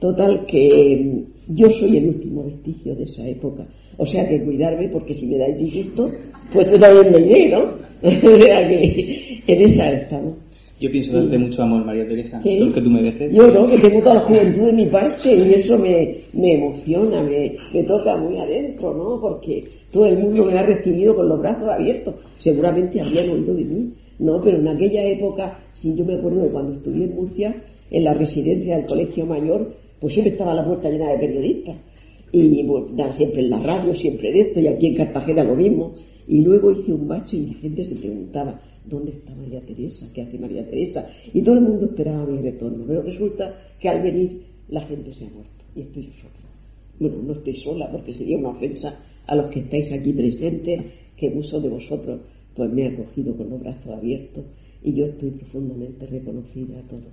Total 0.00 0.46
que 0.46 1.22
yo 1.48 1.70
soy 1.70 1.98
el 1.98 2.06
último 2.06 2.44
vestigio 2.44 2.94
de 2.94 3.02
esa 3.02 3.28
época. 3.28 3.66
O 3.98 4.06
sea 4.06 4.26
que 4.26 4.42
cuidarme 4.42 4.88
porque 4.88 5.12
si 5.12 5.26
me 5.26 5.36
dais 5.36 5.58
disgusto, 5.58 6.10
pues 6.52 6.70
tú 6.70 6.78
también 6.78 7.12
me 7.12 7.20
iré, 7.20 7.50
¿no? 7.50 7.85
O 8.02 8.10
sea 8.38 8.68
que 8.68 9.42
esa 9.46 9.92
estamos. 9.92 10.34
Yo 10.78 10.90
pienso 10.90 11.12
darte 11.12 11.38
mucho 11.38 11.62
amor, 11.62 11.86
María 11.86 12.06
Teresa, 12.06 12.38
lo 12.44 12.72
que 12.72 12.80
tú 12.82 12.90
mereces. 12.90 13.32
Yo 13.32 13.46
no, 13.50 13.66
que 13.66 13.78
tengo 13.78 14.00
toda 14.00 14.16
la 14.16 14.20
juventud 14.20 14.66
de 14.66 14.72
mi 14.74 14.86
parte 14.86 15.34
y 15.34 15.54
eso 15.54 15.78
me, 15.78 16.18
me 16.34 16.52
emociona, 16.52 17.22
me, 17.22 17.56
me 17.72 17.82
toca 17.84 18.14
muy 18.18 18.36
adentro, 18.36 18.92
¿no? 18.92 19.18
Porque 19.18 19.64
todo 19.90 20.06
el 20.06 20.18
mundo 20.18 20.44
me 20.44 20.58
ha 20.58 20.62
recibido 20.62 21.16
con 21.16 21.30
los 21.30 21.40
brazos 21.40 21.70
abiertos. 21.70 22.14
Seguramente 22.38 23.00
habrían 23.00 23.30
oído 23.30 23.54
de 23.54 23.64
mí, 23.64 23.92
¿no? 24.18 24.42
Pero 24.42 24.58
en 24.58 24.68
aquella 24.68 25.02
época, 25.02 25.58
si 25.72 25.96
yo 25.96 26.04
me 26.04 26.16
acuerdo 26.16 26.42
de 26.42 26.50
cuando 26.50 26.74
estudié 26.74 27.04
en 27.04 27.14
Murcia, 27.14 27.54
en 27.90 28.04
la 28.04 28.12
residencia 28.12 28.76
del 28.76 28.86
Colegio 28.86 29.24
Mayor, 29.24 29.72
pues 29.98 30.12
siempre 30.12 30.32
estaba 30.32 30.54
la 30.54 30.66
puerta 30.66 30.90
llena 30.90 31.12
de 31.12 31.18
periodistas 31.18 31.76
Y 32.32 32.62
bueno, 32.64 33.14
siempre 33.14 33.40
en 33.40 33.50
la 33.50 33.60
radio, 33.60 33.94
siempre 33.94 34.28
en 34.28 34.36
esto, 34.36 34.60
y 34.60 34.66
aquí 34.66 34.88
en 34.88 34.96
Cartagena 34.96 35.42
lo 35.42 35.54
mismo. 35.54 35.94
Y 36.28 36.42
luego 36.42 36.72
hice 36.72 36.92
un 36.92 37.06
bacho 37.06 37.36
y 37.36 37.46
la 37.46 37.54
gente 37.54 37.84
se 37.84 37.96
preguntaba, 37.96 38.60
¿dónde 38.84 39.12
está 39.12 39.34
María 39.34 39.60
Teresa? 39.60 40.08
¿Qué 40.12 40.22
hace 40.22 40.38
María 40.38 40.68
Teresa? 40.68 41.08
Y 41.32 41.42
todo 41.42 41.56
el 41.56 41.62
mundo 41.62 41.86
esperaba 41.86 42.26
mi 42.26 42.40
retorno. 42.40 42.84
Pero 42.86 43.02
resulta 43.02 43.54
que 43.80 43.88
al 43.88 44.02
venir 44.02 44.42
la 44.68 44.82
gente 44.82 45.12
se 45.12 45.26
ha 45.26 45.30
muerto 45.30 45.64
y 45.74 45.82
estoy 45.82 46.04
sola. 46.20 46.32
Bueno, 46.98 47.22
no 47.22 47.32
estoy 47.32 47.54
sola 47.56 47.90
porque 47.90 48.12
sería 48.12 48.38
una 48.38 48.48
ofensa 48.48 48.98
a 49.26 49.36
los 49.36 49.46
que 49.46 49.60
estáis 49.60 49.92
aquí 49.92 50.12
presentes, 50.12 50.82
que 51.16 51.30
muchos 51.30 51.62
de 51.62 51.68
vosotros 51.68 52.20
pues 52.54 52.72
me 52.72 52.86
ha 52.86 52.90
acogido 52.90 53.36
con 53.36 53.50
los 53.50 53.60
brazos 53.60 53.92
abiertos 53.92 54.44
y 54.82 54.94
yo 54.94 55.04
estoy 55.04 55.30
profundamente 55.30 56.06
reconocida 56.06 56.78
a 56.78 56.88
todos. 56.88 57.12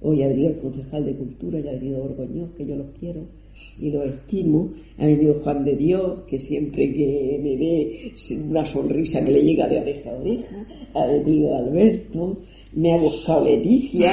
Hoy 0.00 0.22
ha 0.22 0.28
venido 0.28 0.50
el 0.50 0.58
concejal 0.58 1.04
de 1.04 1.14
Cultura, 1.14 1.60
ya 1.60 1.70
ha 1.70 1.74
venido 1.74 2.04
Orgoño, 2.04 2.54
que 2.54 2.66
yo 2.66 2.76
los 2.76 2.88
quiero 3.00 3.22
y 3.78 3.90
los 3.90 4.06
estimo. 4.06 4.70
Ha 4.98 5.06
venido 5.06 5.40
Juan 5.42 5.64
de 5.64 5.76
Dios, 5.76 6.20
que 6.28 6.38
siempre 6.38 6.92
que 6.92 7.40
me 7.42 7.56
ve 7.56 8.12
una 8.50 8.64
sonrisa 8.64 9.24
que 9.24 9.32
le 9.32 9.42
llega 9.42 9.68
de 9.68 9.80
oreja 9.80 10.10
a 10.10 10.14
oreja. 10.14 10.66
Ha 10.94 11.06
venido 11.06 11.56
Alberto, 11.56 12.38
me 12.76 12.94
ha 12.94 12.98
buscado 12.98 13.44
Leticia, 13.44 14.12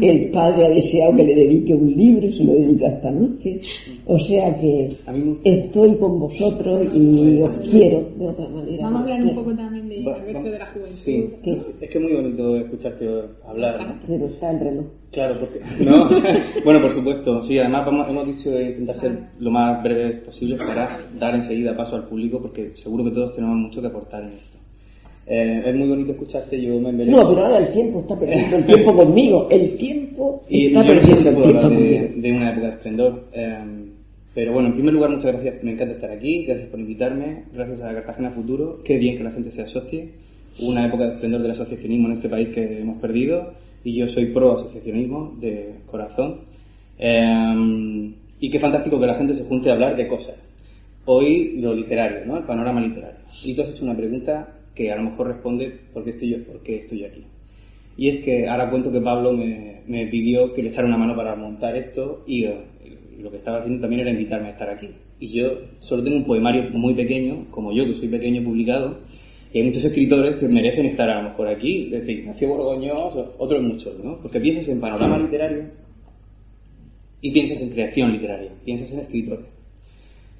el 0.00 0.30
padre 0.30 0.66
ha 0.66 0.68
deseado 0.68 1.16
que 1.16 1.24
le 1.24 1.34
dedique 1.34 1.72
un 1.72 1.92
libro 1.96 2.26
y 2.26 2.32
se 2.32 2.44
lo 2.44 2.52
dedica 2.52 2.88
esta 2.88 3.10
noche. 3.10 3.60
O 4.06 4.18
sea 4.18 4.58
que 4.60 4.90
estoy 5.44 5.94
con 5.96 6.18
vosotros 6.18 6.92
y 6.92 7.40
os 7.40 7.56
quiero 7.70 8.08
de 8.16 8.28
otra 8.28 8.48
manera. 8.48 8.82
Vamos 8.82 8.98
a 8.98 9.02
hablar 9.02 9.22
un 9.22 9.34
poco 9.36 9.54
también 9.54 9.88
de 9.88 10.12
Alberto 10.12 10.50
de 10.50 10.58
la 10.58 10.66
juventud. 10.66 10.92
Sí, 10.92 11.30
es 11.80 11.88
que 11.88 11.98
es 11.98 12.00
muy 12.02 12.12
bonito 12.12 12.56
escucharte 12.56 13.08
hablar. 13.46 14.00
Pero 14.06 14.26
está 14.26 14.50
el 14.50 14.60
reloj. 14.60 14.86
Claro, 15.12 15.34
porque. 15.40 15.60
No, 15.84 16.08
bueno, 16.64 16.82
por 16.82 16.92
supuesto, 16.92 17.42
sí, 17.44 17.58
además 17.58 17.86
hemos 18.08 18.26
dicho 18.26 18.60
intentar 18.60 18.96
ser 18.96 19.18
lo 19.38 19.50
más 19.50 19.82
breve 19.82 20.18
posible 20.18 20.56
para 20.56 21.00
dar 21.18 21.34
enseguida 21.34 21.76
paso 21.76 21.96
al 21.96 22.08
público 22.08 22.40
porque 22.40 22.72
seguro 22.76 23.04
que 23.04 23.10
todos 23.10 23.34
tenemos 23.34 23.56
mucho 23.56 23.80
que 23.80 23.88
aportar 23.88 24.22
en 24.24 24.32
esto. 24.34 24.49
Eh, 25.26 25.62
es 25.64 25.74
muy 25.76 25.88
bonito 25.88 26.12
escucharte, 26.12 26.60
yo 26.60 26.80
me 26.80 26.90
merezco. 26.92 27.22
No, 27.22 27.28
pero 27.28 27.46
ahora 27.46 27.58
el 27.58 27.72
tiempo 27.72 28.00
está 28.00 28.18
perdiendo 28.18 28.56
el 28.56 28.66
tiempo 28.66 28.96
conmigo. 28.96 29.48
El 29.50 29.76
tiempo 29.76 30.42
está 30.50 30.84
perdiendo 30.84 31.30
el 31.30 31.42
tiempo 31.42 31.68
de, 31.68 32.12
de, 32.16 32.32
una 32.32 32.50
época 32.50 32.66
de 32.66 32.72
esplendor. 32.72 33.24
Eh, 33.32 33.58
pero 34.34 34.52
bueno, 34.52 34.68
en 34.68 34.74
primer 34.74 34.94
lugar, 34.94 35.10
muchas 35.10 35.32
gracias. 35.32 35.62
Me 35.62 35.72
encanta 35.72 35.94
estar 35.94 36.10
aquí. 36.10 36.44
Gracias 36.46 36.68
por 36.68 36.80
invitarme. 36.80 37.44
Gracias 37.52 37.80
a 37.82 37.92
Cartagena 37.94 38.30
Futuro. 38.30 38.80
Qué 38.84 38.98
bien 38.98 39.18
que 39.18 39.24
la 39.24 39.32
gente 39.32 39.50
se 39.50 39.62
asocie. 39.62 40.08
Una 40.60 40.86
época 40.86 41.04
de 41.06 41.14
esplendor 41.14 41.42
del 41.42 41.50
asociacionismo 41.52 42.08
en 42.08 42.14
este 42.14 42.28
país 42.28 42.48
que 42.54 42.80
hemos 42.80 43.00
perdido. 43.00 43.52
Y 43.84 43.96
yo 43.96 44.08
soy 44.08 44.26
pro 44.26 44.58
asociacionismo 44.58 45.36
de 45.40 45.74
corazón. 45.90 46.40
Eh, 46.98 48.12
y 48.40 48.50
qué 48.50 48.58
fantástico 48.58 48.98
que 48.98 49.06
la 49.06 49.14
gente 49.14 49.34
se 49.34 49.44
junte 49.44 49.70
a 49.70 49.74
hablar 49.74 49.96
de 49.96 50.06
cosas. 50.06 50.36
Hoy 51.04 51.56
lo 51.60 51.74
literario, 51.74 52.24
¿no? 52.26 52.38
El 52.38 52.44
panorama 52.44 52.80
literario. 52.80 53.20
Y 53.44 53.54
tú 53.54 53.62
has 53.62 53.70
hecho 53.70 53.84
una 53.84 53.96
pregunta 53.96 54.48
que 54.74 54.90
a 54.90 54.96
lo 54.96 55.10
mejor 55.10 55.28
responde 55.28 55.72
por 55.92 56.04
qué 56.04 56.10
estoy, 56.10 56.30
yo, 56.30 56.44
por 56.44 56.62
qué 56.62 56.76
estoy 56.76 57.04
aquí. 57.04 57.24
Y 57.96 58.08
es 58.08 58.24
que 58.24 58.48
ahora 58.48 58.70
cuento 58.70 58.90
que 58.90 59.00
Pablo 59.00 59.32
me, 59.32 59.82
me 59.86 60.06
pidió 60.06 60.54
que 60.54 60.62
le 60.62 60.68
echara 60.68 60.86
una 60.86 60.96
mano 60.96 61.14
para 61.14 61.34
montar 61.34 61.76
esto 61.76 62.22
y, 62.26 62.44
eh, 62.44 62.56
lo 63.20 63.30
que 63.30 63.36
estaba 63.36 63.58
haciendo 63.58 63.80
también 63.80 64.02
era 64.02 64.10
invitarme 64.10 64.48
a 64.48 64.52
estar 64.52 64.70
aquí. 64.70 64.88
Y 65.18 65.28
yo 65.28 65.50
solo 65.80 66.02
tengo 66.02 66.16
un 66.16 66.24
poemario 66.24 66.70
muy 66.70 66.94
pequeño, 66.94 67.46
como 67.50 67.72
yo 67.72 67.84
que 67.84 67.94
soy 67.94 68.08
pequeño 68.08 68.42
publicado, 68.42 68.98
y 69.52 69.58
hay 69.58 69.64
muchos 69.64 69.84
escritores 69.84 70.36
que 70.36 70.48
merecen 70.48 70.86
estar 70.86 71.10
a 71.10 71.22
lo 71.22 71.30
mejor 71.30 71.48
aquí, 71.48 71.90
desde 71.90 72.12
Ignacio 72.12 72.48
Borgoños, 72.48 73.14
otros 73.38 73.62
muchos, 73.62 74.02
¿no? 74.02 74.18
Porque 74.22 74.40
piensas 74.40 74.68
en 74.68 74.80
panorama 74.80 75.18
literario 75.18 75.64
y 77.20 77.32
piensas 77.32 77.60
en 77.60 77.70
creación 77.70 78.12
literaria, 78.12 78.50
piensas 78.64 78.92
en 78.92 79.00
escritores. 79.00 79.46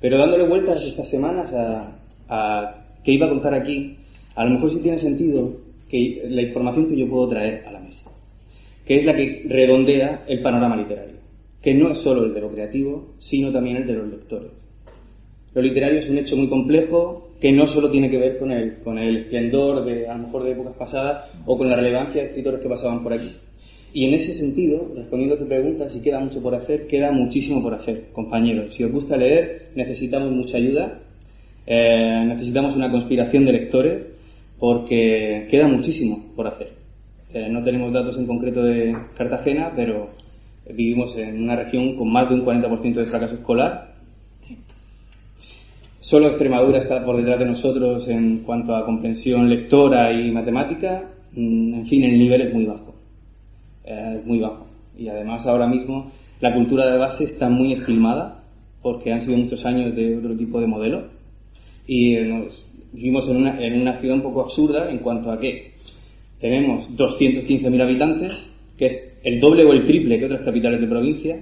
Pero 0.01 0.17
dándole 0.17 0.47
vueltas 0.47 0.83
estas 0.85 1.11
semanas 1.11 1.53
a, 1.53 1.99
a 2.29 2.87
qué 3.05 3.13
iba 3.13 3.27
a 3.27 3.31
contar 3.31 3.53
aquí, 3.53 3.97
a 4.41 4.45
lo 4.45 4.53
mejor 4.53 4.71
sí 4.71 4.81
tiene 4.81 4.99
sentido 4.99 5.55
que 5.87 6.23
la 6.31 6.41
información 6.41 6.89
que 6.89 6.97
yo 6.97 7.07
puedo 7.07 7.29
traer 7.29 7.63
a 7.67 7.73
la 7.73 7.81
mesa, 7.81 8.11
que 8.87 8.97
es 8.97 9.05
la 9.05 9.15
que 9.15 9.45
redondea 9.47 10.25
el 10.27 10.41
panorama 10.41 10.77
literario, 10.77 11.17
que 11.61 11.75
no 11.75 11.93
es 11.93 11.99
solo 11.99 12.25
el 12.25 12.33
de 12.33 12.41
lo 12.41 12.51
creativo, 12.51 13.17
sino 13.19 13.53
también 13.53 13.77
el 13.77 13.87
de 13.87 13.93
los 13.93 14.09
lectores. 14.09 14.51
Lo 15.53 15.61
literario 15.61 15.99
es 15.99 16.09
un 16.09 16.17
hecho 16.17 16.39
muy 16.39 16.49
complejo 16.49 17.33
que 17.39 17.53
no 17.53 17.67
solo 17.67 17.91
tiene 17.91 18.09
que 18.09 18.17
ver 18.17 18.39
con 18.39 18.51
el, 18.51 19.17
esplendor 19.19 19.85
de, 19.85 20.09
a 20.09 20.17
lo 20.17 20.23
mejor, 20.23 20.45
de 20.45 20.53
épocas 20.53 20.75
pasadas 20.75 21.31
o 21.45 21.59
con 21.59 21.69
la 21.69 21.77
relevancia 21.77 22.23
de 22.23 22.29
escritores 22.29 22.61
que 22.63 22.69
pasaban 22.71 23.03
por 23.03 23.13
aquí. 23.13 23.29
Y 23.93 24.07
en 24.07 24.15
ese 24.15 24.33
sentido, 24.33 24.91
respondiendo 24.97 25.35
a 25.35 25.39
tu 25.39 25.47
pregunta, 25.47 25.91
si 25.91 26.01
queda 26.01 26.19
mucho 26.19 26.43
por 26.43 26.55
hacer, 26.55 26.87
queda 26.87 27.13
muchísimo 27.13 27.63
por 27.63 27.75
hacer, 27.75 28.07
compañeros. 28.15 28.75
Si 28.75 28.85
os 28.85 28.91
gusta 28.91 29.19
leer, 29.19 29.67
necesitamos 29.75 30.31
mucha 30.31 30.57
ayuda, 30.57 30.99
eh, 31.67 32.25
necesitamos 32.27 32.75
una 32.75 32.91
conspiración 32.91 33.45
de 33.45 33.53
lectores 33.53 34.20
porque 34.61 35.49
queda 35.51 35.67
muchísimo 35.67 36.23
por 36.37 36.47
hacer. 36.47 36.73
Eh, 37.33 37.49
no 37.49 37.65
tenemos 37.65 37.93
datos 37.93 38.19
en 38.19 38.27
concreto 38.27 38.63
de 38.63 38.95
Cartagena, 39.17 39.73
pero 39.75 40.11
vivimos 40.73 41.17
en 41.17 41.43
una 41.43 41.57
región 41.57 41.97
con 41.97 42.13
más 42.13 42.29
de 42.29 42.35
un 42.35 42.45
40% 42.45 42.95
de 42.95 43.07
fracaso 43.07 43.35
escolar. 43.35 43.95
Solo 46.01 46.29
Extremadura 46.29 46.79
está 46.79 47.05
por 47.05 47.17
detrás 47.17 47.39
de 47.39 47.47
nosotros 47.47 48.07
en 48.09 48.39
cuanto 48.39 48.75
a 48.75 48.85
comprensión 48.85 49.49
lectora 49.49 50.13
y 50.13 50.31
matemática. 50.31 51.05
Mm, 51.33 51.75
en 51.75 51.87
fin, 51.87 52.05
el 52.05 52.19
nivel 52.19 52.43
es 52.43 52.55
muy 52.55 52.65
bajo. 52.67 52.95
Eh, 53.85 54.17
es 54.19 54.27
muy 54.27 54.41
bajo. 54.41 54.67
Y 54.99 55.09
además 55.09 55.47
ahora 55.47 55.67
mismo 55.67 56.11
la 56.41 56.55
cultura 56.55 56.91
de 56.91 56.99
base 56.99 57.25
está 57.25 57.49
muy 57.49 57.73
estilmada 57.73 58.43
porque 58.83 59.13
han 59.13 59.21
sido 59.21 59.39
muchos 59.39 59.65
años 59.65 59.95
de 59.95 60.19
otro 60.19 60.37
tipo 60.37 60.61
de 60.61 60.67
modelo. 60.67 61.05
Y 61.87 62.17
nos, 62.17 62.70
vivimos 62.93 63.29
en 63.31 63.37
una, 63.39 63.61
en 63.61 63.81
una 63.81 64.01
ciudad 64.01 64.17
un 64.17 64.23
poco 64.23 64.43
absurda 64.43 64.91
en 64.91 64.99
cuanto 64.99 65.31
a 65.31 65.39
que 65.39 65.73
tenemos 66.41 66.89
215.000 66.97 67.83
habitantes, 67.83 68.51
que 68.77 68.87
es 68.87 69.21
el 69.25 69.39
doble 69.41 69.65
o 69.65 69.73
el 69.73 69.85
triple 69.85 70.19
que 70.19 70.25
otras 70.25 70.43
capitales 70.43 70.81
de 70.81 70.87
provincia, 70.87 71.41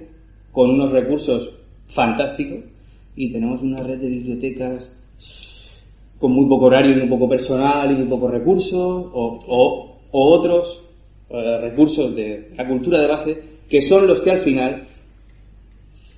con 0.51 0.71
unos 0.71 0.91
recursos 0.91 1.55
fantásticos, 1.87 2.59
y 3.15 3.31
tenemos 3.31 3.61
una 3.61 3.81
red 3.81 3.97
de 3.99 4.07
bibliotecas 4.07 4.95
con 6.19 6.33
muy 6.33 6.49
poco 6.49 6.65
horario 6.65 6.97
muy 6.97 7.07
poco 7.07 7.29
personal 7.29 7.91
y 7.91 7.95
muy 7.95 8.07
pocos 8.07 8.31
recursos, 8.31 9.07
o, 9.13 9.39
o, 9.47 9.97
o 10.11 10.33
otros 10.33 10.83
eh, 11.29 11.57
recursos 11.61 12.15
de 12.15 12.51
la 12.57 12.67
cultura 12.67 12.99
de 13.01 13.07
base, 13.07 13.43
que 13.69 13.81
son 13.81 14.05
los 14.05 14.19
que 14.21 14.31
al 14.31 14.41
final 14.41 14.83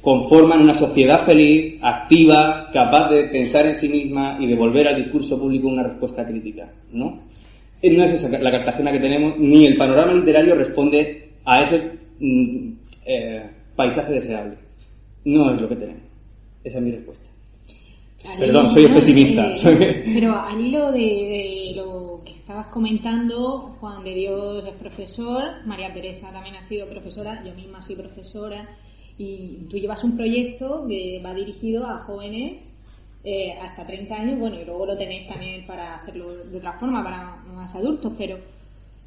conforman 0.02 0.62
una 0.62 0.74
sociedad 0.74 1.26
feliz, 1.26 1.78
activa, 1.82 2.70
capaz 2.74 3.10
de 3.10 3.26
pensar 3.26 3.66
en 3.68 3.76
sí 3.76 3.88
misma 3.88 4.38
y 4.40 4.48
de 4.48 4.56
volver 4.56 4.88
al 4.88 5.04
discurso 5.04 5.40
público 5.40 5.68
una 5.68 5.84
respuesta 5.84 6.26
crítica, 6.28 6.70
¿no? 6.92 7.20
Eh, 7.82 7.96
no 7.96 8.04
es 8.06 8.14
esa 8.14 8.38
la 8.40 8.52
Cartagena 8.52 8.92
que 8.92 9.00
tenemos, 9.00 9.38
ni 9.40 9.66
el 9.66 9.78
panorama 9.78 10.14
literario 10.14 10.56
responde 10.56 11.30
a 11.46 11.62
ese 11.62 12.00
mm, 12.20 12.72
eh, 13.06 13.50
paisaje 13.76 14.14
deseable. 14.14 14.56
No 15.26 15.54
es 15.54 15.62
lo 15.62 15.70
que 15.70 15.76
tenemos. 15.76 16.04
Esa 16.64 16.78
es 16.78 16.84
mi 16.84 16.92
respuesta. 16.92 17.26
Perdón, 18.40 18.70
soy 18.70 18.88
pesimista. 18.88 19.52
pero 20.14 20.40
al 20.40 20.62
hilo 20.62 20.92
de, 20.92 21.74
lo 21.76 22.22
que 22.24 22.34
estabas 22.34 22.68
comentando, 22.68 23.76
Juan 23.80 24.04
de 24.04 24.14
Dios 24.14 24.66
es 24.68 24.76
profesor, 24.76 25.66
María 25.66 25.94
Teresa 25.94 26.32
también 26.32 26.56
ha 26.56 26.64
sido 26.64 26.88
profesora, 26.88 27.44
yo 27.44 27.54
misma 27.56 27.82
soy 27.82 27.96
profesora, 27.96 28.68
y 29.18 29.68
tú 29.70 29.78
llevas 29.78 30.04
un 30.04 30.18
proyecto 30.18 30.86
que 30.88 31.22
va 31.24 31.34
dirigido 31.34 31.86
a 31.86 32.00
jóvenes 32.00 32.58
eh, 33.24 33.54
hasta 33.62 33.86
30 33.86 34.16
años, 34.16 34.40
bueno, 34.40 34.60
y 34.60 34.66
luego 34.66 34.88
lo 34.88 34.98
tenéis 34.98 35.28
también 35.28 35.66
para 35.68 35.96
hacerlo 35.96 36.34
de 36.34 36.58
otra 36.58 36.74
forma, 36.74 37.04
para 37.04 37.36
más 37.54 37.76
adultos, 37.76 38.14
pero 38.18 38.38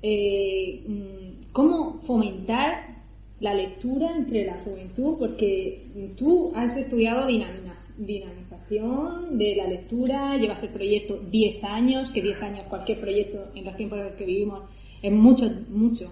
eh, 0.03 0.85
mm, 0.87 1.53
¿cómo 1.53 2.01
fomentar 2.07 2.95
la 3.41 3.55
lectura 3.55 4.17
entre 4.17 4.45
la 4.45 4.55
juventud? 4.55 5.17
Porque 5.19 5.83
tú 6.17 6.53
has 6.55 6.77
estudiado 6.77 7.27
dinamización 7.27 9.37
de 9.37 9.57
la 9.57 9.67
lectura, 9.67 10.37
llevas 10.37 10.63
el 10.63 10.69
proyecto 10.69 11.19
10 11.31 11.65
años, 11.65 12.11
que 12.11 12.23
10 12.23 12.43
años, 12.43 12.67
cualquier 12.69 13.01
proyecto 13.01 13.47
en 13.55 13.65
los 13.65 13.77
tiempos 13.77 13.99
en 13.99 14.05
los 14.05 14.15
que 14.15 14.27
vivimos, 14.27 14.63
es 15.03 15.13
mucho, 15.13 15.51
mucho 15.71 16.09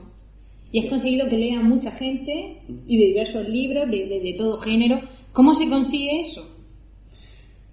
y 0.73 0.79
has 0.81 0.87
conseguido 0.87 1.29
que 1.29 1.37
lea 1.37 1.61
mucha 1.61 1.91
gente 1.93 2.57
y 2.87 2.99
de 2.99 3.07
diversos 3.07 3.47
libros, 3.49 3.91
de, 3.91 4.07
de, 4.07 4.35
todo 4.39 4.57
género. 4.57 5.01
¿Cómo 5.33 5.55
se 5.55 5.69
consigue 5.69 6.23
eso? 6.23 6.49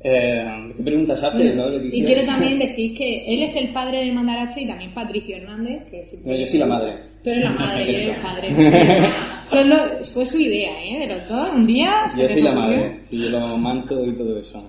Eh, 0.02 0.74
¿Qué 0.76 0.84
preguntas 0.84 1.24
haces? 1.24 1.56
Y 1.92 2.04
quiero 2.04 2.26
también 2.26 2.60
decir 2.60 2.98
que 2.98 3.34
él 3.34 3.44
es 3.44 3.56
el 3.56 3.70
padre 3.70 4.00
del 4.00 4.14
mandarache 4.14 4.62
y 4.62 4.68
también 4.68 4.94
Patricio 4.94 5.38
Hernández. 5.38 5.84
Que 5.90 6.40
yo 6.40 6.48
soy 6.48 6.60
la 6.60 6.66
madre. 6.66 6.94
Tú 7.24 7.30
eres 7.30 7.44
la 7.44 7.52
madre, 7.52 7.92
yo 7.92 8.00
soy 8.00 8.10
el 8.10 8.22
padre. 8.22 10.04
fue 10.04 10.26
su 10.26 10.40
idea, 10.40 10.72
¿eh? 10.84 11.00
De 11.00 11.08
los 11.08 11.28
dos. 11.28 11.50
Un 11.54 11.68
día. 11.68 12.06
Yo 12.18 12.28
soy 12.28 12.42
la 12.42 12.54
madre. 12.54 13.00
Sí, 13.10 13.18
yo 13.18 13.30
lo 13.30 13.58
manto 13.58 14.06
y 14.06 14.14
todo 14.14 14.38
eso. 14.40 14.62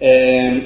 Eh, 0.00 0.62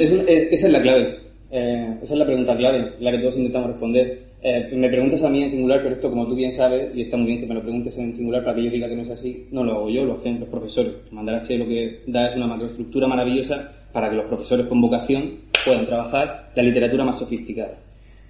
esa 0.53 0.67
es 0.67 0.73
la 0.73 0.81
clave. 0.81 1.19
Eh, 1.51 1.99
esa 2.03 2.15
es 2.15 2.19
la 2.19 2.27
pregunta 2.27 2.57
clave, 2.57 2.93
la 3.01 3.11
que 3.11 3.19
todos 3.19 3.37
intentamos 3.37 3.71
responder. 3.71 4.26
Eh, 4.49 4.71
me 4.77 4.89
preguntas 4.89 5.25
a 5.25 5.29
mí 5.29 5.43
en 5.43 5.51
singular, 5.51 5.81
pero 5.83 5.97
esto, 5.97 6.09
como 6.09 6.25
tú 6.29 6.37
bien 6.37 6.53
sabes, 6.53 6.95
y 6.95 7.03
está 7.03 7.17
muy 7.17 7.27
bien 7.27 7.41
que 7.41 7.47
me 7.47 7.55
lo 7.55 7.63
preguntes 7.63 7.99
en 7.99 8.15
singular 8.15 8.45
para 8.45 8.55
que 8.55 8.63
yo 8.63 8.71
diga 8.71 8.89
que 8.89 8.95
no 8.95 9.03
es 9.03 9.11
así, 9.11 9.49
no 9.51 9.65
lo 9.65 9.73
hago 9.73 9.91
yo, 9.91 10.05
lo 10.05 10.19
hacen 10.19 10.39
los 10.39 10.49
profesores. 10.49 10.93
Mandar 11.11 11.43
H 11.43 11.59
lo 11.59 11.67
que 11.67 12.03
da 12.07 12.29
es 12.29 12.37
una 12.37 12.47
macroestructura 12.47 13.09
maravillosa 13.09 13.73
para 13.93 14.09
que 14.09 14.15
los 14.15 14.27
profesores 14.27 14.67
con 14.67 14.81
vocación 14.81 15.33
puedan 15.65 15.85
trabajar 15.87 16.53
la 16.55 16.63
literatura 16.63 17.05
más 17.05 17.19
sofisticada. 17.19 17.77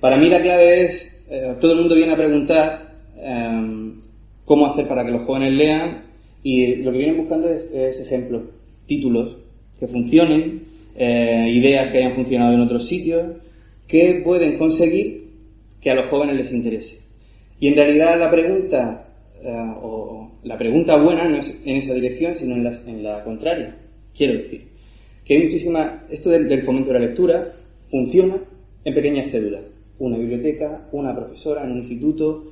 Para 0.00 0.16
mí 0.16 0.30
la 0.30 0.40
clave 0.40 0.84
es, 0.84 1.26
eh, 1.30 1.54
todo 1.60 1.72
el 1.72 1.80
mundo 1.80 1.94
viene 1.94 2.14
a 2.14 2.16
preguntar 2.16 2.88
em, 3.20 4.00
cómo 4.46 4.72
hacer 4.72 4.88
para 4.88 5.04
que 5.04 5.10
los 5.10 5.26
jóvenes 5.26 5.52
lean 5.52 6.02
y 6.42 6.76
lo 6.76 6.92
que 6.92 6.98
vienen 6.98 7.18
buscando 7.18 7.46
es, 7.46 8.00
ejemplos, 8.00 8.44
títulos 8.86 9.36
que 9.78 9.86
funcionen, 9.86 10.62
eh, 10.96 11.46
ideas 11.52 11.92
que 11.92 11.98
hayan 11.98 12.12
funcionado 12.12 12.54
en 12.54 12.60
otros 12.62 12.86
sitios, 12.86 13.36
que 13.86 14.22
pueden 14.24 14.56
conseguir 14.56 15.25
que 15.86 15.92
a 15.92 15.94
los 15.94 16.10
jóvenes 16.10 16.34
les 16.34 16.52
interese. 16.52 16.98
Y 17.60 17.68
en 17.68 17.76
realidad 17.76 18.18
la 18.18 18.28
pregunta, 18.28 19.06
eh, 19.40 19.74
o 19.80 20.32
la 20.42 20.58
pregunta 20.58 20.96
buena 20.96 21.28
no 21.28 21.36
es 21.36 21.62
en 21.64 21.76
esa 21.76 21.94
dirección, 21.94 22.34
sino 22.34 22.56
en 22.56 22.64
la, 22.64 22.76
en 22.88 23.04
la 23.04 23.22
contraria. 23.22 23.72
Quiero 24.12 24.32
decir, 24.32 24.62
que 25.24 25.34
hay 25.36 25.44
muchísima, 25.44 26.02
esto 26.10 26.30
del, 26.30 26.48
del 26.48 26.64
fomento 26.64 26.92
de 26.92 26.98
la 26.98 27.06
lectura 27.06 27.46
funciona 27.88 28.34
en 28.84 28.94
pequeñas 28.96 29.28
células 29.28 29.60
una 30.00 30.18
biblioteca, 30.18 30.88
una 30.90 31.14
profesora 31.14 31.62
en 31.62 31.70
un 31.70 31.78
instituto, 31.78 32.42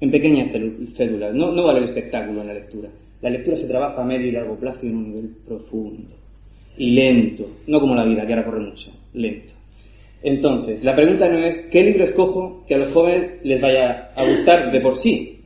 en 0.00 0.10
pequeñas 0.10 0.50
células. 0.96 1.32
No, 1.32 1.52
no 1.52 1.66
vale 1.66 1.78
el 1.78 1.84
espectáculo 1.84 2.40
en 2.40 2.48
la 2.48 2.54
lectura. 2.54 2.88
La 3.22 3.30
lectura 3.30 3.56
se 3.56 3.68
trabaja 3.68 4.02
a 4.02 4.04
medio 4.04 4.26
y 4.26 4.32
largo 4.32 4.56
plazo 4.56 4.80
y 4.82 4.88
en 4.88 4.96
un 4.96 5.10
nivel 5.10 5.28
profundo. 5.46 6.10
Y 6.76 6.90
lento. 6.90 7.48
No 7.68 7.78
como 7.78 7.94
la 7.94 8.04
vida, 8.04 8.26
que 8.26 8.32
ahora 8.32 8.46
corre 8.46 8.66
mucho. 8.66 8.90
Lento. 9.14 9.59
Entonces, 10.22 10.84
la 10.84 10.94
pregunta 10.94 11.28
no 11.28 11.38
es 11.38 11.56
¿qué 11.70 11.82
libro 11.82 12.04
escojo 12.04 12.64
que 12.68 12.74
a 12.74 12.78
los 12.78 12.92
jóvenes 12.92 13.30
les 13.42 13.60
vaya 13.60 14.10
a 14.14 14.24
gustar 14.24 14.70
de 14.70 14.80
por 14.80 14.96
sí? 14.96 15.40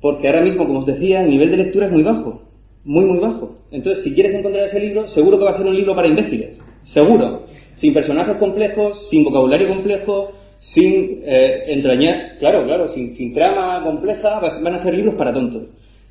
Porque 0.00 0.28
ahora 0.28 0.42
mismo, 0.42 0.66
como 0.66 0.80
os 0.80 0.86
decía, 0.86 1.22
el 1.22 1.30
nivel 1.30 1.50
de 1.50 1.58
lectura 1.58 1.86
es 1.86 1.92
muy 1.92 2.02
bajo. 2.02 2.42
Muy, 2.84 3.04
muy 3.04 3.18
bajo. 3.18 3.56
Entonces, 3.70 4.04
si 4.04 4.14
quieres 4.14 4.34
encontrar 4.34 4.66
ese 4.66 4.80
libro, 4.80 5.08
seguro 5.08 5.38
que 5.38 5.44
va 5.44 5.50
a 5.50 5.56
ser 5.56 5.66
un 5.66 5.74
libro 5.74 5.94
para 5.94 6.08
imbéciles. 6.08 6.58
Seguro. 6.84 7.44
Sin 7.74 7.92
personajes 7.92 8.36
complejos, 8.36 9.08
sin 9.08 9.24
vocabulario 9.24 9.68
complejo, 9.68 10.32
sin 10.60 11.20
eh, 11.24 11.60
entrañar, 11.66 12.38
claro, 12.38 12.64
claro, 12.64 12.88
sin, 12.88 13.34
trama 13.34 13.82
compleja, 13.82 14.40
van 14.40 14.74
a 14.74 14.78
ser 14.78 14.94
libros 14.94 15.14
para 15.14 15.32
tontos. 15.32 15.64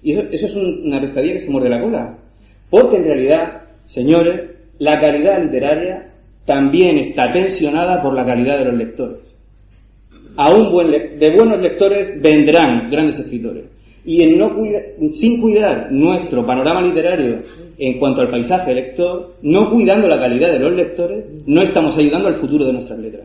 Y 0.04 0.12
eso, 0.12 0.28
es 0.32 0.56
una 0.56 1.02
pescadilla 1.02 1.34
que 1.34 1.40
se 1.40 1.52
muerde 1.52 1.70
la 1.70 1.82
cola. 1.82 2.18
Porque 2.70 2.98
en 2.98 3.06
realidad, 3.06 3.62
señores, 3.88 4.52
la 4.78 5.00
calidad 5.00 5.44
literaria 5.44 6.12
también 6.46 6.98
está 7.00 7.32
tensionada 7.32 8.02
por 8.02 8.14
la 8.14 8.26
calidad 8.26 8.60
de 8.60 8.66
los 8.66 8.76
lectores. 8.76 9.18
A 10.38 10.54
un 10.54 10.72
buen 10.72 10.92
de 10.92 11.36
buenos 11.36 11.60
lectores 11.60 12.22
vendrán 12.22 12.90
grandes 12.90 13.20
escritores. 13.20 13.64
Y 14.04 14.22
en 14.22 14.38
no 14.38 14.52
sin 15.12 15.42
cuidar 15.42 15.92
nuestro 15.92 16.46
panorama 16.46 16.82
literario 16.82 17.40
en 17.78 17.98
cuanto 17.98 18.22
al 18.22 18.30
paisaje 18.30 18.76
lector, 18.76 19.36
no 19.42 19.70
cuidando 19.70 20.08
la 20.08 20.20
calidad 20.20 20.52
de 20.52 20.60
los 20.60 20.76
lectores, 20.76 21.26
no 21.48 21.62
estamos 21.62 21.98
ayudando 21.98 22.28
al 22.28 22.36
futuro 22.36 22.66
de 22.66 22.74
nuestras 22.74 23.00
letras 23.00 23.24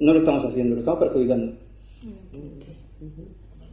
no 0.00 0.12
lo 0.12 0.18
estamos 0.20 0.44
haciendo, 0.44 0.74
lo 0.74 0.80
estamos 0.80 1.00
perjudicando. 1.00 1.52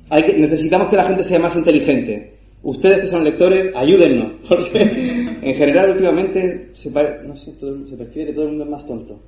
Hay 0.09 0.23
que, 0.23 0.33
necesitamos 0.37 0.89
que 0.89 0.95
la 0.95 1.05
gente 1.05 1.23
sea 1.23 1.39
más 1.39 1.55
inteligente. 1.55 2.34
Ustedes 2.65 3.01
que 3.01 3.07
son 3.07 3.23
lectores, 3.23 3.71
ayúdennos, 3.75 4.31
porque 4.49 4.81
en 4.81 5.55
general 5.55 5.91
últimamente 5.91 6.71
se, 6.73 6.89
no 6.89 7.37
sé, 7.37 7.53
se 7.53 7.95
percibe 7.95 8.25
que 8.25 8.33
todo 8.33 8.45
el 8.45 8.49
mundo 8.49 8.63
es 8.63 8.69
más 8.71 8.87
tonto. 8.87 9.19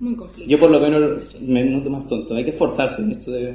Muy 0.00 0.16
complicado. 0.16 0.50
Yo 0.50 0.58
por 0.58 0.70
lo 0.72 0.80
menos 0.80 1.40
me 1.40 1.64
noto 1.64 1.90
más 1.90 2.08
tonto. 2.08 2.34
Hay 2.34 2.42
que 2.42 2.50
esforzarse 2.50 3.02
en 3.02 3.12
esto 3.12 3.30
de, 3.30 3.54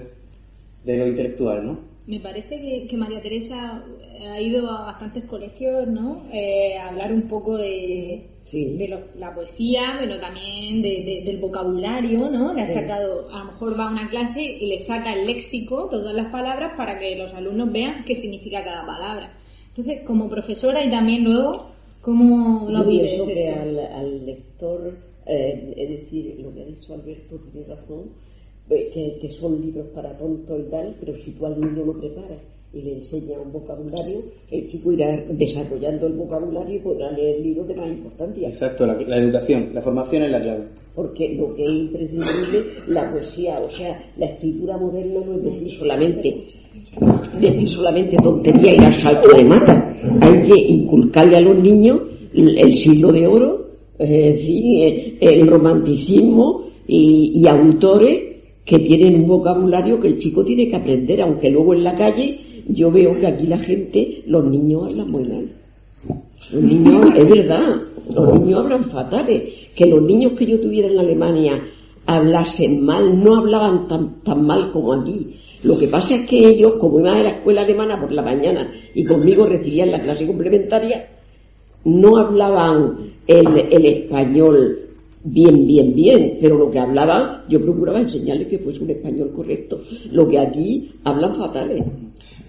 de 0.85 0.97
lo 0.97 1.07
intelectual, 1.07 1.65
¿no? 1.65 1.88
Me 2.09 2.19
parece 2.19 2.87
que, 2.89 2.97
María 2.97 3.21
Teresa 3.21 3.83
ha 4.19 4.41
ido 4.41 4.67
a 4.71 4.85
bastantes 4.85 5.25
colegios, 5.25 5.87
¿no? 5.87 6.23
Eh, 6.33 6.75
a 6.75 6.89
hablar 6.89 7.13
un 7.13 7.27
poco 7.27 7.55
de, 7.55 8.25
de 8.51 9.05
la 9.15 9.35
poesía, 9.35 9.97
pero 9.99 10.19
también 10.19 10.81
del 10.81 11.37
vocabulario, 11.37 12.31
¿no? 12.31 12.51
Le 12.51 12.63
ha 12.63 12.67
sacado, 12.67 13.29
a 13.31 13.39
lo 13.39 13.45
mejor 13.51 13.79
va 13.79 13.89
a 13.89 13.91
una 13.91 14.09
clase 14.09 14.41
y 14.41 14.65
le 14.65 14.79
saca 14.79 15.13
el 15.13 15.27
léxico, 15.27 15.87
todas 15.87 16.15
las 16.15 16.31
palabras, 16.31 16.73
para 16.75 16.97
que 16.97 17.15
los 17.15 17.31
alumnos 17.35 17.71
vean 17.71 18.03
qué 18.05 18.15
significa 18.15 18.63
cada 18.63 18.87
palabra. 18.87 19.31
Entonces, 19.67 20.01
como 20.03 20.27
profesora 20.27 20.83
y 20.83 20.89
también 20.89 21.23
luego, 21.23 21.69
¿cómo 22.01 22.71
lo 22.71 22.85
vives? 22.85 23.17
Yo 23.19 23.27
que 23.27 23.49
al, 23.49 24.25
lector, 24.25 24.97
eh, 25.27 25.75
es 25.77 25.89
decir, 25.89 26.39
lo 26.39 26.51
que 26.55 26.63
ha 26.63 26.65
dicho 26.65 26.95
Alberto 26.95 27.35
tiene 27.51 27.67
razón, 27.67 28.05
eh, 28.05 28.28
que, 28.69 29.17
que 29.19 29.29
son 29.31 29.61
libros 29.61 29.87
para 29.87 30.15
tontos 30.17 30.59
y 30.59 30.69
tal, 30.69 30.95
pero 30.99 31.17
si 31.17 31.31
tú 31.31 31.45
al 31.45 31.59
niño 31.59 31.85
lo 31.85 31.99
preparas 31.99 32.37
y 32.71 32.81
le 32.83 32.97
enseña 32.97 33.39
un 33.39 33.51
vocabulario, 33.51 34.21
el 34.51 34.67
chico 34.67 34.91
irá 34.91 35.17
desarrollando 35.31 36.05
el 36.05 36.13
vocabulario 36.13 36.75
y 36.75 36.79
podrá 36.79 37.11
leer 37.11 37.39
libros 37.41 37.67
de 37.67 37.75
más 37.75 37.89
importancia. 37.89 38.47
Exacto, 38.47 38.85
la, 38.85 38.93
educación, 39.17 39.71
la 39.73 39.81
formación 39.81 40.23
es 40.23 40.31
la 40.31 40.41
clave. 40.41 40.63
Porque 40.93 41.33
lo 41.33 41.55
que 41.55 41.63
es 41.63 41.71
imprescindible, 41.71 42.65
la 42.87 43.11
poesía, 43.11 43.59
o 43.59 43.69
sea, 43.69 43.99
la 44.17 44.27
escritura 44.27 44.77
moderna 44.77 45.19
no 45.25 45.33
es 45.35 45.43
decir 45.43 45.71
solamente 45.71 46.45
decir 47.39 47.69
solamente 47.69 48.17
tontería 48.17 48.75
y 48.75 48.77
dar 48.77 49.01
salto 49.01 49.35
de 49.35 49.43
mata. 49.43 49.95
Hay 50.21 50.47
que 50.47 50.59
inculcarle 50.59 51.37
a 51.37 51.41
los 51.41 51.57
niños 51.57 51.99
el 52.33 52.75
siglo 52.75 53.11
de 53.11 53.25
oro, 53.25 53.67
es 53.97 54.09
decir, 54.09 55.17
el 55.19 55.47
romanticismo 55.47 56.65
y, 56.87 57.33
y 57.35 57.47
autores 57.47 58.28
que 58.69 58.77
tienen 58.77 59.15
un 59.15 59.27
vocabulario 59.27 59.99
que 59.99 60.09
el 60.09 60.19
chico 60.19 60.45
tiene 60.45 60.69
que 60.69 60.75
aprender, 60.75 61.23
aunque 61.23 61.49
luego 61.49 61.73
en 61.73 61.83
la 61.83 61.95
calle 61.95 62.39
yo 62.67 62.91
veo 62.91 63.19
que 63.19 63.25
aquí 63.25 63.47
la 63.47 63.57
gente, 63.57 64.21
los 64.27 64.45
niños 64.45 64.91
hablan 64.91 65.09
muy 65.09 65.23
mal. 65.23 65.49
Los 66.51 66.63
niños, 66.63 67.07
es 67.15 67.29
verdad, 67.29 67.81
los 68.13 68.39
niños 68.39 68.59
hablan 68.59 68.83
fatales. 68.85 69.41
Que 69.73 69.87
los 69.87 70.03
niños 70.03 70.33
que 70.33 70.45
yo 70.45 70.59
tuviera 70.59 70.87
en 70.87 70.99
Alemania 70.99 71.59
hablasen 72.05 72.85
mal, 72.85 73.23
no 73.23 73.37
hablaban 73.37 73.87
tan, 73.87 74.21
tan 74.23 74.45
mal 74.45 74.71
como 74.71 74.93
aquí. 74.93 75.35
Lo 75.63 75.75
que 75.75 75.87
pasa 75.87 76.13
es 76.13 76.27
que 76.27 76.49
ellos, 76.49 76.73
como 76.73 76.99
iban 76.99 77.17
a 77.17 77.23
la 77.23 77.29
escuela 77.29 77.61
alemana 77.61 77.99
por 77.99 78.11
la 78.11 78.21
mañana 78.21 78.71
y 78.93 79.03
conmigo 79.03 79.47
recibían 79.47 79.91
la 79.91 79.99
clase 79.99 80.27
complementaria, 80.27 81.07
no 81.85 82.17
hablaban 82.17 82.97
el, 83.25 83.47
el 83.71 83.85
español 83.87 84.88
bien, 85.23 85.67
bien, 85.67 85.95
bien, 85.95 86.37
pero 86.41 86.57
lo 86.57 86.71
que 86.71 86.79
hablaban, 86.79 87.43
yo 87.49 87.61
procuraba 87.61 87.99
enseñarles 87.99 88.47
que 88.47 88.59
fuese 88.59 88.83
un 88.83 88.91
español 88.91 89.31
correcto. 89.35 89.81
Lo 90.11 90.27
que 90.27 90.39
aquí 90.39 90.91
hablan 91.03 91.35
fatales. 91.35 91.83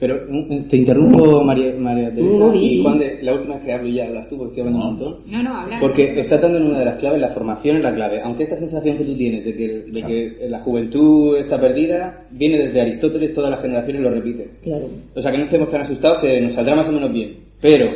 Pero 0.00 0.18
mm, 0.28 0.68
te 0.68 0.78
interrumpo, 0.78 1.44
María, 1.44 1.74
María 1.78 2.12
Teresa, 2.14 2.56
y 2.56 2.82
Juan, 2.82 2.98
de, 2.98 3.22
la 3.22 3.34
última 3.34 3.56
vez 3.56 3.64
que 3.64 3.72
hablo 3.74 3.88
ya 3.90 4.06
hablas 4.06 4.28
tú, 4.30 4.38
porque 4.38 4.52
estoy 4.52 4.60
hablando 4.62 4.78
un 4.80 4.96
montón. 4.96 5.16
No, 5.26 5.42
no, 5.42 5.54
habla. 5.54 5.78
Porque 5.78 6.18
está 6.18 6.38
dando 6.38 6.56
en 6.56 6.68
una 6.68 6.78
de 6.78 6.84
las 6.86 6.96
claves, 6.96 7.20
la 7.20 7.28
formación 7.28 7.76
es 7.76 7.82
la 7.82 7.94
clave. 7.94 8.20
Aunque 8.22 8.44
esta 8.44 8.56
sensación 8.56 8.96
que 8.96 9.04
tú 9.04 9.14
tienes 9.14 9.44
de 9.44 9.54
que, 9.54 9.68
de 9.68 10.02
que 10.02 10.48
la 10.48 10.58
juventud 10.60 11.36
está 11.36 11.60
perdida, 11.60 12.24
viene 12.30 12.58
desde 12.58 12.80
Aristóteles, 12.80 13.34
todas 13.34 13.50
las 13.50 13.60
generaciones 13.60 14.02
lo 14.02 14.10
repiten. 14.10 14.46
Claro. 14.62 14.88
O 15.14 15.20
sea, 15.20 15.30
que 15.30 15.38
no 15.38 15.44
estemos 15.44 15.68
tan 15.68 15.82
asustados 15.82 16.18
que 16.20 16.40
nos 16.40 16.54
saldrá 16.54 16.74
más 16.74 16.88
o 16.88 16.92
menos 16.92 17.12
bien. 17.12 17.36
Pero 17.60 17.90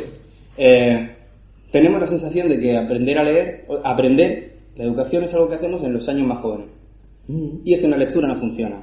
eh, 0.57 1.09
tenemos 1.71 1.99
la 1.99 2.07
sensación 2.07 2.49
de 2.49 2.59
que 2.59 2.77
aprender 2.77 3.17
a 3.17 3.23
leer, 3.23 3.65
aprender, 3.83 4.54
la 4.75 4.83
educación 4.83 5.23
es 5.23 5.33
algo 5.33 5.49
que 5.49 5.55
hacemos 5.55 5.83
en 5.83 5.93
los 5.93 6.07
años 6.09 6.27
más 6.27 6.41
jóvenes. 6.41 6.67
Mm. 7.27 7.57
Y 7.63 7.73
eso 7.73 7.85
en 7.85 7.91
la 7.91 7.97
lectura 7.97 8.27
no 8.27 8.35
funciona. 8.35 8.81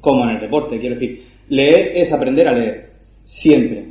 Como 0.00 0.24
en 0.24 0.30
el 0.30 0.40
deporte, 0.40 0.80
quiero 0.80 0.96
decir 0.96 1.22
Leer 1.48 1.92
es 1.96 2.12
aprender 2.12 2.48
a 2.48 2.52
leer, 2.52 2.90
siempre. 3.24 3.84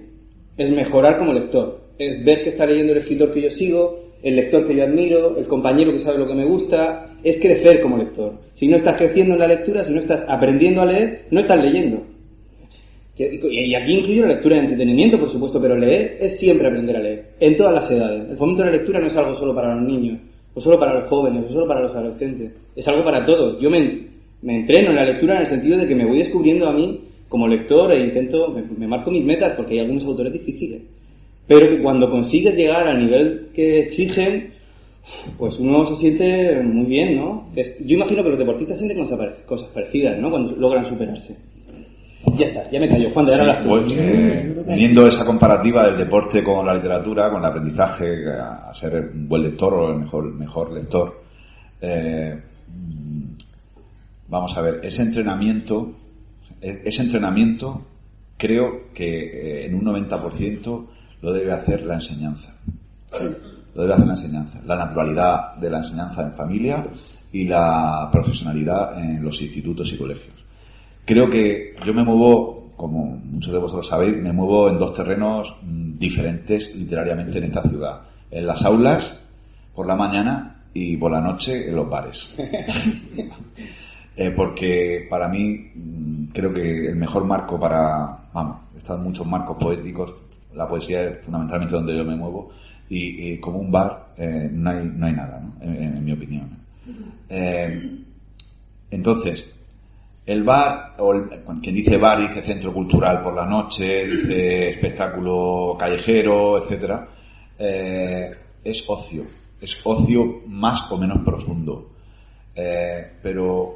Es 0.57 0.71
mejorar 0.71 1.17
como 1.17 1.33
lector. 1.33 1.79
Es 1.97 2.23
ver 2.23 2.41
que 2.43 2.49
está 2.49 2.65
leyendo 2.65 2.93
el 2.93 2.99
escritor 2.99 3.31
que 3.31 3.41
yo 3.41 3.51
sigo, 3.51 3.99
el 4.23 4.35
lector 4.35 4.65
que 4.65 4.75
yo 4.75 4.83
admiro, 4.83 5.37
el 5.37 5.45
compañero 5.45 5.93
que 5.93 5.99
sabe 5.99 6.17
lo 6.17 6.27
que 6.27 6.33
me 6.33 6.45
gusta. 6.45 7.07
Es 7.23 7.39
crecer 7.39 7.81
como 7.81 7.97
lector. 7.97 8.33
Si 8.55 8.67
no 8.67 8.77
estás 8.77 8.97
creciendo 8.97 9.33
en 9.33 9.41
la 9.41 9.47
lectura, 9.47 9.83
si 9.83 9.93
no 9.93 9.99
estás 9.99 10.27
aprendiendo 10.27 10.81
a 10.81 10.85
leer, 10.85 11.25
no 11.29 11.41
estás 11.41 11.63
leyendo. 11.63 12.01
Y 13.17 13.75
aquí 13.75 13.93
incluyo 13.93 14.23
la 14.23 14.33
lectura 14.33 14.55
de 14.55 14.61
entretenimiento, 14.63 15.19
por 15.19 15.29
supuesto, 15.29 15.61
pero 15.61 15.77
leer 15.77 16.17
es 16.19 16.39
siempre 16.39 16.67
aprender 16.67 16.95
a 16.95 16.99
leer, 16.99 17.33
en 17.39 17.55
todas 17.55 17.75
las 17.75 17.91
edades. 17.91 18.29
El 18.31 18.37
fomento 18.37 18.63
de 18.63 18.71
la 18.71 18.77
lectura 18.77 18.99
no 18.99 19.07
es 19.07 19.17
algo 19.17 19.35
solo 19.35 19.53
para 19.53 19.75
los 19.75 19.83
niños, 19.83 20.19
o 20.53 20.61
solo 20.61 20.79
para 20.79 20.99
los 20.99 21.09
jóvenes, 21.09 21.45
o 21.49 21.53
solo 21.53 21.67
para 21.67 21.81
los 21.81 21.95
adolescentes. 21.95 22.55
Es 22.75 22.87
algo 22.87 23.03
para 23.03 23.25
todos. 23.25 23.59
Yo 23.61 23.69
me, 23.69 24.07
me 24.41 24.59
entreno 24.61 24.89
en 24.89 24.95
la 24.95 25.05
lectura 25.05 25.35
en 25.35 25.41
el 25.41 25.47
sentido 25.47 25.77
de 25.77 25.87
que 25.87 25.95
me 25.95 26.05
voy 26.05 26.19
descubriendo 26.19 26.67
a 26.67 26.73
mí 26.73 26.99
como 27.29 27.47
lector 27.47 27.93
e 27.93 28.03
intento, 28.03 28.53
me, 28.77 28.87
marco 28.87 29.09
mis 29.09 29.23
metas 29.23 29.53
porque 29.55 29.75
hay 29.75 29.79
algunos 29.79 30.05
autores 30.05 30.33
difíciles, 30.33 30.81
pero 31.47 31.69
que 31.69 31.81
cuando 31.81 32.11
consigues 32.11 32.55
llegar 32.57 32.85
al 32.87 32.99
nivel 32.99 33.47
que 33.53 33.79
exigen, 33.79 34.51
pues 35.37 35.57
uno 35.59 35.85
se 35.87 35.95
siente 35.95 36.61
muy 36.61 36.85
bien, 36.87 37.15
¿no? 37.15 37.47
Yo 37.55 37.95
imagino 37.95 38.21
que 38.21 38.29
los 38.29 38.37
deportistas 38.37 38.77
sienten 38.77 39.05
cosas 39.45 39.69
parecidas, 39.73 40.19
¿no? 40.19 40.29
Cuando 40.29 40.55
logran 40.57 40.85
superarse. 40.89 41.50
Ya 42.37 42.47
está, 42.47 42.69
ya 42.69 42.79
me 42.79 42.87
callo. 42.87 43.09
Juan, 43.11 43.25
de 43.25 43.35
ahora 43.35 43.59
pues, 43.67 43.83
eh, 43.97 44.63
esa 45.07 45.25
comparativa 45.25 45.85
del 45.87 45.97
deporte 45.97 46.43
con 46.43 46.65
la 46.65 46.73
literatura, 46.75 47.29
con 47.29 47.39
el 47.39 47.45
aprendizaje, 47.45 48.29
a 48.31 48.71
ser 48.73 49.11
un 49.13 49.27
buen 49.27 49.43
lector 49.43 49.73
o 49.73 49.91
el 49.91 49.99
mejor, 49.99 50.25
mejor 50.33 50.71
lector, 50.71 51.21
eh, 51.81 52.39
vamos 54.27 54.55
a 54.55 54.61
ver, 54.61 54.79
ese 54.83 55.01
entrenamiento, 55.01 55.93
e- 56.61 56.81
ese 56.85 57.01
entrenamiento 57.03 57.81
creo 58.37 58.91
que 58.93 59.63
eh, 59.63 59.65
en 59.65 59.75
un 59.75 59.85
90% 59.85 60.85
lo 61.21 61.33
debe 61.33 61.51
hacer 61.53 61.83
la 61.83 61.95
enseñanza. 61.95 62.55
Lo 63.75 63.81
debe 63.83 63.93
hacer 63.93 64.07
la 64.07 64.13
enseñanza. 64.13 64.61
La 64.65 64.75
naturalidad 64.75 65.55
de 65.55 65.69
la 65.69 65.77
enseñanza 65.79 66.23
en 66.23 66.33
familia 66.33 66.83
y 67.31 67.45
la 67.45 68.09
profesionalidad 68.11 68.97
en 68.99 69.23
los 69.23 69.39
institutos 69.41 69.89
y 69.91 69.97
colegios. 69.97 70.40
Creo 71.05 71.29
que 71.29 71.75
yo 71.85 71.93
me 71.93 72.03
muevo, 72.03 72.71
como 72.75 73.05
muchos 73.23 73.51
de 73.51 73.59
vosotros 73.59 73.87
sabéis, 73.87 74.17
me 74.17 74.31
muevo 74.31 74.69
en 74.69 74.77
dos 74.77 74.93
terrenos 74.93 75.57
mm, 75.63 75.97
diferentes 75.97 76.75
literariamente 76.75 77.37
en 77.37 77.43
esta 77.45 77.63
ciudad. 77.63 78.01
En 78.29 78.47
las 78.47 78.63
aulas, 78.63 79.27
por 79.73 79.87
la 79.87 79.95
mañana, 79.95 80.61
y 80.73 80.97
por 80.97 81.11
la 81.11 81.21
noche 81.21 81.69
en 81.69 81.75
los 81.75 81.89
bares. 81.89 82.37
Eh, 84.13 84.29
porque 84.35 85.07
para 85.09 85.29
mí 85.29 85.71
mm, 85.73 86.25
creo 86.33 86.53
que 86.53 86.89
el 86.89 86.97
mejor 86.97 87.23
marco 87.23 87.57
para, 87.57 88.27
vamos, 88.33 88.57
están 88.77 89.01
muchos 89.01 89.25
marcos 89.25 89.55
poéticos, 89.57 90.13
la 90.53 90.67
poesía 90.67 91.05
es 91.05 91.23
fundamentalmente 91.23 91.73
donde 91.73 91.95
yo 91.97 92.03
me 92.03 92.17
muevo, 92.17 92.51
y, 92.89 93.31
y 93.31 93.39
como 93.39 93.59
un 93.59 93.71
bar 93.71 94.13
eh, 94.17 94.49
no, 94.51 94.69
hay, 94.69 94.91
no 94.93 95.05
hay 95.05 95.13
nada, 95.13 95.39
¿no? 95.39 95.65
en, 95.65 95.95
en 95.95 96.03
mi 96.03 96.11
opinión. 96.11 96.49
Eh, 97.29 97.99
entonces, 98.91 99.55
el 100.31 100.43
bar, 100.43 100.95
o 100.99 101.13
quien 101.61 101.75
dice 101.75 101.97
bar 101.97 102.19
dice 102.19 102.41
centro 102.41 102.73
cultural 102.73 103.21
por 103.21 103.33
la 103.35 103.45
noche, 103.45 104.05
dice 104.05 104.69
espectáculo 104.69 105.75
callejero, 105.77 106.57
etcétera, 106.57 107.07
eh, 107.57 108.35
es 108.63 108.89
ocio, 108.89 109.23
es 109.59 109.81
ocio 109.85 110.41
más 110.47 110.91
o 110.91 110.97
menos 110.97 111.19
profundo. 111.19 111.89
Eh, 112.55 113.13
pero 113.21 113.75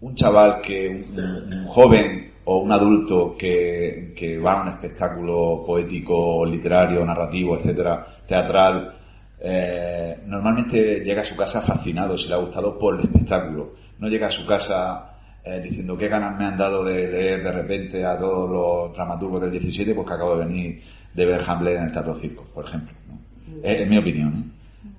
un 0.00 0.14
chaval 0.14 0.60
que, 0.60 0.88
un, 0.88 1.52
un 1.52 1.66
joven 1.66 2.32
o 2.44 2.58
un 2.58 2.72
adulto 2.72 3.34
que, 3.38 4.12
que 4.16 4.38
va 4.38 4.60
a 4.60 4.62
un 4.62 4.68
espectáculo 4.68 5.64
poético, 5.66 6.44
literario, 6.44 7.04
narrativo, 7.04 7.56
etcétera, 7.56 8.06
teatral, 8.26 8.94
eh, 9.40 10.20
normalmente 10.26 11.00
llega 11.00 11.22
a 11.22 11.24
su 11.24 11.36
casa 11.36 11.60
fascinado, 11.60 12.16
si 12.16 12.28
le 12.28 12.34
ha 12.34 12.38
gustado, 12.38 12.78
por 12.78 12.94
el 12.94 13.02
espectáculo. 13.02 13.74
No 13.98 14.08
llega 14.08 14.26
a 14.26 14.30
su 14.30 14.46
casa 14.46 15.13
eh, 15.44 15.60
diciendo 15.62 15.96
qué 15.96 16.08
ganas 16.08 16.38
me 16.38 16.46
han 16.46 16.56
dado 16.56 16.82
de 16.84 17.06
leer 17.08 17.42
de 17.44 17.52
repente 17.52 18.04
a 18.04 18.18
todos 18.18 18.50
los 18.50 18.96
dramaturgos 18.96 19.42
del 19.42 19.50
17 19.52 19.94
porque 19.94 20.12
acabo 20.14 20.36
de 20.38 20.46
venir 20.46 20.82
de 21.12 21.26
ver 21.26 21.42
Hamlet 21.46 21.76
en 21.78 21.84
el 21.84 21.92
Teatro 21.92 22.14
Circo, 22.18 22.44
por 22.54 22.64
ejemplo. 22.66 22.92
¿no? 23.08 23.18
Es, 23.62 23.80
es 23.80 23.88
mi 23.88 23.98
opinión. 23.98 24.52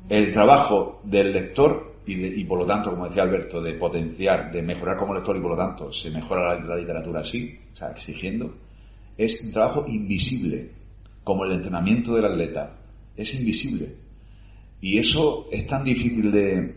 ¿eh? 0.10 0.17
El 0.17 0.31
trabajo 0.34 1.01
del 1.03 1.34
lector 1.34 1.95
y, 2.05 2.15
de- 2.15 2.27
y 2.39 2.43
por 2.45 2.60
lo 2.60 2.65
tanto, 2.65 2.91
como 2.91 3.08
decía 3.08 3.23
Alberto, 3.23 3.62
de 3.62 3.73
potenciar, 3.73 4.51
de 4.51 4.62
mejorar 4.62 4.97
como 4.97 5.13
lector 5.15 5.36
y 5.36 5.39
por 5.41 5.51
lo 5.51 5.58
tanto 5.58 5.91
se 5.91 6.12
mejora 6.12 6.53
la, 6.55 6.63
la 6.63 6.75
literatura 6.77 7.21
así, 7.21 7.58
o 7.73 7.77
sea, 7.77 7.89
exigiendo, 7.91 8.53
es 9.17 9.43
un 9.45 9.51
trabajo 9.51 9.86
invisible, 9.88 10.69
como 11.23 11.43
el 11.45 11.53
entrenamiento 11.53 12.13
del 12.15 12.25
atleta. 12.25 12.71
Es 13.17 13.39
invisible. 13.39 13.88
Y 14.81 14.99
eso 14.99 15.47
es 15.51 15.65
tan 15.65 15.84
difícil 15.84 16.31
de, 16.31 16.75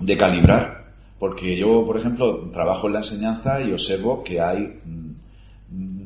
de 0.00 0.16
calibrar, 0.16 0.79
porque 1.20 1.56
yo, 1.56 1.84
por 1.86 1.96
ejemplo, 1.98 2.50
trabajo 2.50 2.86
en 2.88 2.94
la 2.94 2.98
enseñanza 3.00 3.60
y 3.60 3.72
observo 3.72 4.24
que 4.24 4.40
hay 4.40 4.80
mm, 4.84 5.10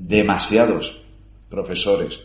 demasiados 0.08 1.00
profesores 1.48 2.18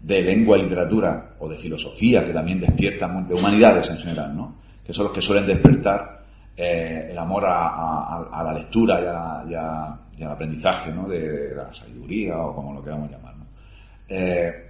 de 0.00 0.22
lengua 0.22 0.56
y 0.56 0.62
literatura 0.62 1.34
o 1.40 1.48
de 1.48 1.58
filosofía 1.58 2.24
que 2.24 2.32
también 2.32 2.60
despiertan, 2.60 3.26
de 3.28 3.34
humanidades 3.34 3.90
en 3.90 3.98
general, 3.98 4.34
¿no? 4.36 4.54
que 4.86 4.92
son 4.94 5.06
los 5.06 5.12
que 5.12 5.20
suelen 5.20 5.46
despertar 5.46 6.24
eh, 6.56 7.08
el 7.10 7.18
amor 7.18 7.44
a, 7.46 8.42
la 8.44 8.52
lectura 8.54 9.44
y 9.48 10.22
al 10.24 10.30
aprendizaje 10.30 10.92
¿no? 10.92 11.08
de 11.08 11.52
la 11.54 11.74
sabiduría 11.74 12.38
o 12.38 12.54
como 12.54 12.74
lo 12.74 12.82
queramos 12.82 13.10
llamar. 13.10 13.36
¿no? 13.36 13.44
Eh, 14.08 14.66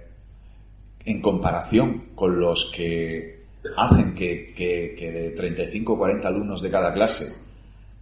en 1.05 1.21
comparación 1.21 2.07
con 2.15 2.39
los 2.39 2.71
que 2.75 3.45
hacen 3.77 4.13
que, 4.15 4.53
que- 4.55 4.95
que 4.97 5.11
de 5.11 5.29
35 5.31 5.93
o 5.93 5.97
40 5.97 6.27
alumnos 6.27 6.61
de 6.61 6.69
cada 6.71 6.93
clase, 6.93 7.50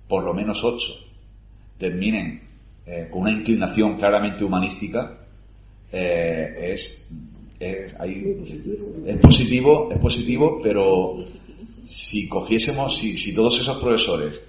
por 0.09 0.23
lo 0.25 0.33
menos 0.33 0.61
8 0.65 1.05
terminen 1.77 2.41
eh, 2.85 3.07
con 3.09 3.21
una 3.21 3.31
inclinación 3.31 3.95
claramente 3.95 4.43
humanística, 4.43 5.17
eh, 5.91 6.53
es, 6.73 7.09
es, 7.59 7.99
hay- 7.99 8.35
es 9.05 9.19
positivo, 9.21 9.89
es 9.91 9.99
positivo, 9.99 10.59
pero 10.61 11.17
si 11.87 12.27
cogiésemos, 12.27 12.97
si, 12.97 13.17
si 13.17 13.33
todos 13.33 13.59
esos 13.61 13.77
profesores, 13.77 14.39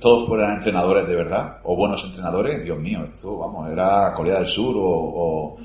todos 0.00 0.26
fueran 0.28 0.56
entrenadores 0.58 1.06
de 1.08 1.14
verdad, 1.16 1.58
o 1.64 1.76
buenos 1.76 2.02
entrenadores, 2.04 2.64
Dios 2.64 2.78
mío, 2.78 3.04
esto, 3.04 3.38
vamos, 3.38 3.70
era 3.70 4.12
Corea 4.14 4.38
del 4.40 4.48
Sur 4.48 4.74
o, 4.78 5.56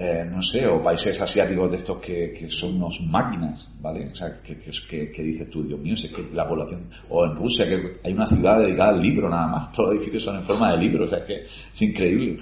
eh, 0.00 0.24
no 0.30 0.40
sé, 0.42 0.64
o 0.66 0.80
países 0.80 1.20
asiáticos 1.20 1.70
de 1.72 1.76
estos 1.78 1.98
que, 1.98 2.32
que 2.38 2.48
son 2.50 2.76
unos 2.76 3.00
máquinas, 3.08 3.68
¿vale? 3.80 4.08
O 4.12 4.14
sea, 4.14 4.40
que, 4.42 4.56
que, 4.56 5.10
que- 5.10 5.22
dices 5.24 5.50
tú, 5.50 5.64
Dios 5.64 5.80
mío, 5.80 5.94
es 5.94 6.06
que 6.12 6.22
la 6.32 6.46
población, 6.48 6.88
o 7.10 7.24
en 7.24 7.34
Rusia, 7.34 7.66
que 7.68 7.96
hay 8.04 8.12
una 8.12 8.26
ciudad 8.28 8.60
dedicada 8.60 8.90
al 8.90 9.02
libro 9.02 9.28
nada 9.28 9.48
más, 9.48 9.72
todos 9.74 9.88
los 9.88 9.96
edificios 9.96 10.22
son 10.22 10.36
en 10.36 10.44
forma 10.44 10.70
de 10.70 10.78
libro, 10.78 11.04
o 11.04 11.08
sea, 11.08 11.18
es 11.18 11.24
que 11.24 11.34
es 11.44 11.82
increíble. 11.82 12.38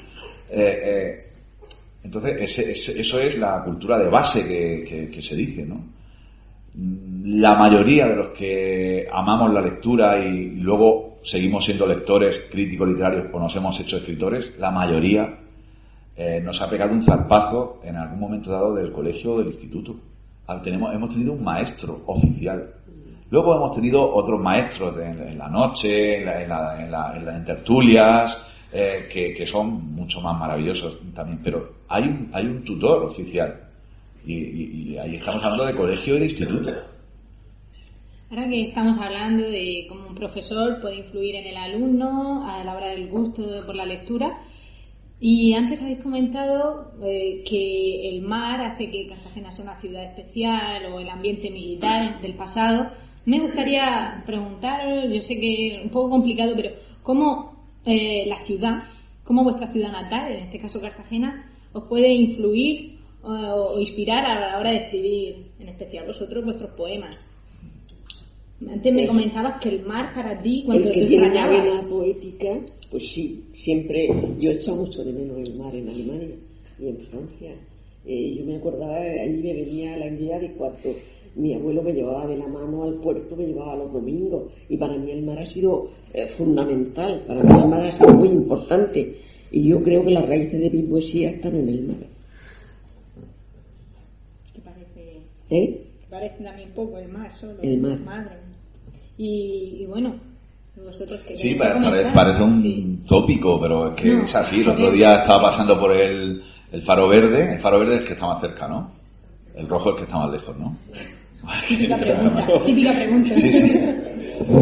Eh, 0.51 0.81
eh, 0.85 1.19
entonces, 2.05 2.37
ese- 2.43 2.73
ese- 2.73 3.01
eso 3.01 3.19
es 3.21 3.39
la 3.39 3.63
cultura 3.65 3.99
de 3.99 4.09
base 4.11 4.47
que 5.11 5.23
se 5.23 5.35
dice, 5.35 5.65
¿no? 5.65 5.83
La 7.25 7.55
mayoría 7.55 8.07
de 8.07 8.17
los 8.17 8.29
que 8.29 9.09
amamos 9.11 9.53
la 9.55 9.63
lectura 9.63 10.19
y 10.19 10.51
luego 10.61 11.21
seguimos 11.23 11.65
siendo 11.65 11.87
lectores, 11.87 12.47
críticos 12.51 12.87
literarios 12.89 13.29
o 13.33 13.41
nos 13.41 13.57
hemos 13.57 13.81
hecho 13.81 13.97
escritores, 13.97 14.59
la 14.59 14.71
mayoría 14.71 15.39
eh, 16.17 16.41
nos 16.43 16.61
ha 16.63 16.71
pegado 16.71 16.93
un 16.93 17.03
zarpazo 17.03 17.81
en 17.85 17.97
algún 17.97 18.19
momento 18.21 18.51
dado 18.51 18.75
del 18.75 18.91
colegio 18.93 19.35
o 19.35 19.39
del 19.39 19.49
instituto. 19.49 19.95
Tenemos, 20.63 20.95
hemos 20.95 21.11
tenido 21.11 21.33
un 21.33 21.43
maestro 21.45 22.03
oficial. 22.07 22.73
Luego 23.31 23.57
hemos 23.57 23.75
tenido 23.75 24.15
otros 24.15 24.41
maestros 24.41 24.97
en, 24.99 25.37
la 25.37 25.49
noche, 25.49 26.19
en, 26.21 26.27
la- 26.27 26.43
en 26.43 26.49
la- 26.49 26.85
en 26.85 26.91
la- 26.91 27.17
en 27.17 27.27
la- 27.27 27.37
en 27.37 27.45
tertulias, 27.45 28.47
eh, 28.73 29.09
que, 29.13 29.35
que 29.35 29.47
son 29.47 29.93
mucho 29.95 30.21
más 30.21 30.39
maravillosos 30.39 30.99
también. 31.15 31.41
Pero 31.43 31.73
hay 31.89 32.05
un, 32.05 32.31
hay 32.33 32.47
un 32.47 32.63
tutor 32.65 33.05
oficial. 33.05 33.61
Y, 34.25 34.35
y- 34.35 34.93
y 34.93 34.99
ahí 34.99 35.17
estamos 35.17 35.45
hablando 35.45 35.67
de 35.67 35.75
colegio 35.75 36.17
y 36.17 36.21
de 36.21 36.25
instituto. 36.27 36.71
Ahora 38.31 38.49
que 38.49 38.69
estamos 38.69 38.99
hablando 38.99 39.45
de 39.45 39.87
cómo 39.89 40.09
un 40.09 40.15
profesor 40.15 40.81
puede 40.81 40.97
influir 40.99 41.37
en 41.37 41.47
el 41.47 41.57
alumno 41.57 42.49
a 42.49 42.65
la 42.65 42.75
hora 42.77 42.89
del 42.89 43.09
gusto 43.09 43.43
por 43.65 43.75
la 43.75 43.87
lectura, 43.87 44.37
y 45.19 45.55
antes 45.55 45.81
habéis 45.81 46.01
comentado 46.01 46.93
eh, 47.03 47.43
que 47.49 48.09
el 48.11 48.23
mar 48.23 48.61
hace 48.61 48.91
que 48.91 49.09
Cartagena 49.09 49.51
sea 49.51 49.65
una 49.65 49.81
ciudad 49.81 50.05
especial 50.05 50.93
o 50.93 51.01
el 51.01 51.09
ambiente 51.09 51.51
militar 51.51 52.21
del 52.21 52.35
pasado. 52.35 52.91
Me 53.25 53.41
gustaría 53.41 54.23
preguntaros, 54.27 55.11
yo 55.13 55.23
sé 55.23 55.41
que 55.41 55.69
es 55.69 55.85
un 55.85 55.91
poco 55.91 56.11
complicado, 56.11 56.53
pero 56.55 56.71
¿cómo 57.03 57.57
eh, 57.85 58.25
la 58.27 58.39
ciudad, 58.41 58.85
cómo 59.25 59.43
vuestra 59.43 59.69
ciudad 59.69 59.91
natal, 59.91 60.33
en 60.33 60.45
este 60.45 60.61
caso 60.61 60.81
Cartagena, 60.81 61.51
os 61.73 61.85
puede 61.85 62.13
influir 62.13 62.99
o, 63.23 63.31
o 63.33 63.81
inspirar 63.81 64.25
a 64.27 64.39
la 64.39 64.59
hora 64.59 64.71
de 64.71 64.85
escribir, 64.85 65.53
en 65.59 65.69
especial 65.71 66.07
vosotros, 66.07 66.45
vuestros 66.45 66.71
poemas? 66.73 67.36
Antes 68.59 68.95
me 68.95 69.07
comentabas 69.07 69.61
que 69.61 69.69
el 69.69 69.83
mar 69.85 70.15
para 70.15 70.41
ti, 70.41 70.63
cuando 70.65 70.85
el 70.85 70.93
te 70.93 71.01
que 71.01 71.07
tiene 71.07 71.31
una 71.31 71.47
vena 71.47 71.57
extrañabas, 71.57 71.85
poética, 71.85 72.49
pues 72.91 73.09
sí, 73.11 73.45
siempre, 73.55 74.09
yo 74.41 74.51
he 74.51 74.55
echado 74.55 74.79
mucho 74.79 75.05
de 75.05 75.13
menos 75.13 75.47
el 75.47 75.59
mar 75.59 75.75
en 75.75 75.89
Alemania 75.89 76.35
y 76.81 76.89
en 76.89 76.97
Francia. 76.97 77.55
Eh, 78.07 78.35
yo 78.39 78.47
me 78.47 78.57
acordaba, 78.57 78.97
allí 78.97 79.43
me 79.43 79.53
venía 79.53 79.97
la 79.99 80.07
idea 80.07 80.39
de 80.39 80.53
cuando 80.53 80.95
mi 81.35 81.53
abuelo 81.53 81.83
me 81.83 81.93
llevaba 81.93 82.27
de 82.27 82.39
la 82.39 82.49
mano 82.49 82.85
al 82.85 82.95
puerto, 82.95 83.37
me 83.37 83.47
llevaba 83.47 83.77
los 83.77 83.93
domingos, 83.93 84.51
y 84.71 84.77
para 84.79 84.97
mí 84.97 85.11
el 85.11 85.23
mar 85.23 85.39
ha 85.39 85.47
sido 85.47 85.91
eh, 86.15 86.27
fundamental, 86.27 87.25
para 87.27 87.43
mí 87.43 87.63
el 87.63 87.69
mar 87.69 87.85
ha 87.85 87.99
sido 87.99 88.09
muy 88.15 88.29
importante, 88.29 89.17
y 89.51 89.69
yo 89.69 89.83
creo 89.83 90.03
que 90.03 90.13
las 90.13 90.27
raíces 90.27 90.59
de 90.59 90.71
mi 90.71 90.83
poesía 90.83 91.31
están 91.31 91.57
en 91.57 91.69
el 91.69 91.83
mar. 91.83 91.97
que 94.55 94.61
parece, 94.63 95.21
¿Eh? 95.51 95.81
parece 96.09 96.43
también 96.43 96.71
poco 96.71 96.97
el 96.97 97.09
mar 97.09 97.31
solo. 97.39 97.61
El 97.61 97.81
mar. 97.83 98.01
Madre. 98.01 98.46
Y, 99.19 99.79
y 99.83 99.87
bueno, 99.87 100.15
vosotros 100.85 101.21
que 101.27 101.37
Sí, 101.37 101.55
parece 102.15 102.43
un 102.43 102.63
Sí. 102.63 102.99
tópico, 103.09 103.61
pero 103.61 103.89
es 103.91 104.03
que 104.03 104.09
No, 104.15 104.25
es 104.25 104.35
así. 104.35 104.61
El 104.61 104.69
otro 104.69 104.91
día 104.91 105.21
estaba 105.21 105.43
pasando 105.43 105.79
por 105.81 105.93
el, 105.93 106.43
el 106.73 106.83
faro 106.83 107.09
verde. 107.09 107.55
El 107.55 107.61
faro 107.61 107.79
verde 107.81 107.95
es 107.97 108.01
el 108.03 108.07
que 108.07 108.13
está 108.15 108.27
más 108.27 108.41
cerca, 108.41 108.69
¿no? 108.69 108.91
El 109.55 109.69
rojo 109.69 109.91
es 109.91 109.95
el 109.95 109.99
que 110.01 110.05
está 110.05 110.19
más 110.19 110.31
lejos, 110.33 110.57
¿no? 110.59 110.77
Típica 111.69 111.97
pregunta, 112.01 112.47
típica 112.67 112.93
pregunta. 112.93 113.35
Sí, 113.35 113.53
sí. 113.53 113.79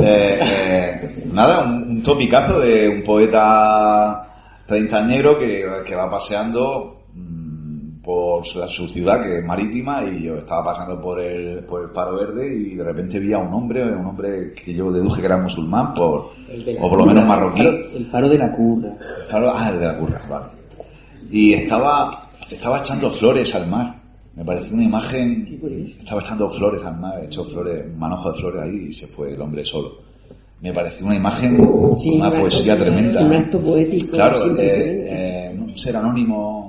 Eh, 0.03 0.39
eh, 0.43 1.25
nada, 1.33 1.65
un, 1.65 1.83
un 1.89 2.03
topicazo 2.03 2.61
de 2.61 2.89
un 2.89 3.03
poeta 3.03 4.29
treintañero 4.67 5.39
que, 5.39 5.65
que 5.87 5.95
va 5.97 6.09
paseando 6.11 7.03
mm, 7.13 7.44
por 8.05 8.45
su 8.47 8.87
ciudad, 8.89 9.23
que 9.23 9.39
es 9.39 9.45
marítima, 9.45 10.05
y 10.05 10.25
yo 10.25 10.37
estaba 10.37 10.65
pasando 10.75 11.01
por 11.01 11.19
el, 11.21 11.61
por 11.65 11.83
el 11.85 11.91
Paro 11.91 12.17
Verde 12.17 12.55
y 12.55 12.75
de 12.75 12.85
repente 12.85 13.19
vi 13.19 13.33
a 13.33 13.39
un 13.39 13.53
hombre, 13.55 13.83
un 13.85 14.05
hombre 14.05 14.53
que 14.53 14.75
yo 14.75 14.93
deduje 14.93 15.21
que 15.21 15.27
era 15.27 15.39
musulmán, 15.39 15.95
por, 15.95 16.31
o 16.81 16.89
por 16.91 16.99
lo 16.99 17.07
menos 17.07 17.27
marroquí. 17.27 17.63
El 17.63 18.07
Paro 18.13 18.29
de 18.29 18.39
la 18.39 18.53
Curra. 18.53 18.89
El 18.91 19.31
faro- 19.31 19.53
ah, 19.55 19.71
el 19.73 19.81
de 19.81 19.87
la 19.87 19.99
curra, 19.99 20.21
vale. 20.29 20.47
Y 21.31 21.55
estaba, 21.55 22.29
estaba 22.51 22.81
echando 22.81 23.11
flores 23.11 23.55
al 23.55 23.69
mar. 23.69 23.95
Me 24.37 24.45
pareció 24.45 24.75
una 24.75 24.85
imagen, 24.85 25.61
estaba 26.01 26.21
echando 26.21 26.51
flores 26.51 26.85
al 26.85 26.99
mar, 27.01 27.23
echó 27.25 27.45
flores, 27.45 27.85
un 27.87 27.99
manojo 27.99 28.33
de 28.33 28.39
flores 28.39 28.63
ahí 28.63 28.87
y 28.91 28.93
se 28.93 29.07
fue 29.07 29.33
el 29.33 29.41
hombre 29.41 29.65
solo. 29.65 29.93
Me 30.61 30.73
pareció 30.73 31.07
una 31.07 31.15
imagen, 31.17 31.57
Sí, 31.99 32.17
una 32.17 32.29
un 32.29 32.33
acto- 32.35 32.41
poesía 32.41 32.77
tremenda. 32.79 33.21
un 33.23 33.33
acto 33.33 33.61
poético 33.61 34.13
Claro, 34.17 34.39
eh, 34.59 35.07
eh, 35.09 35.67
ser 35.77 35.97
anónimo. 35.97 36.64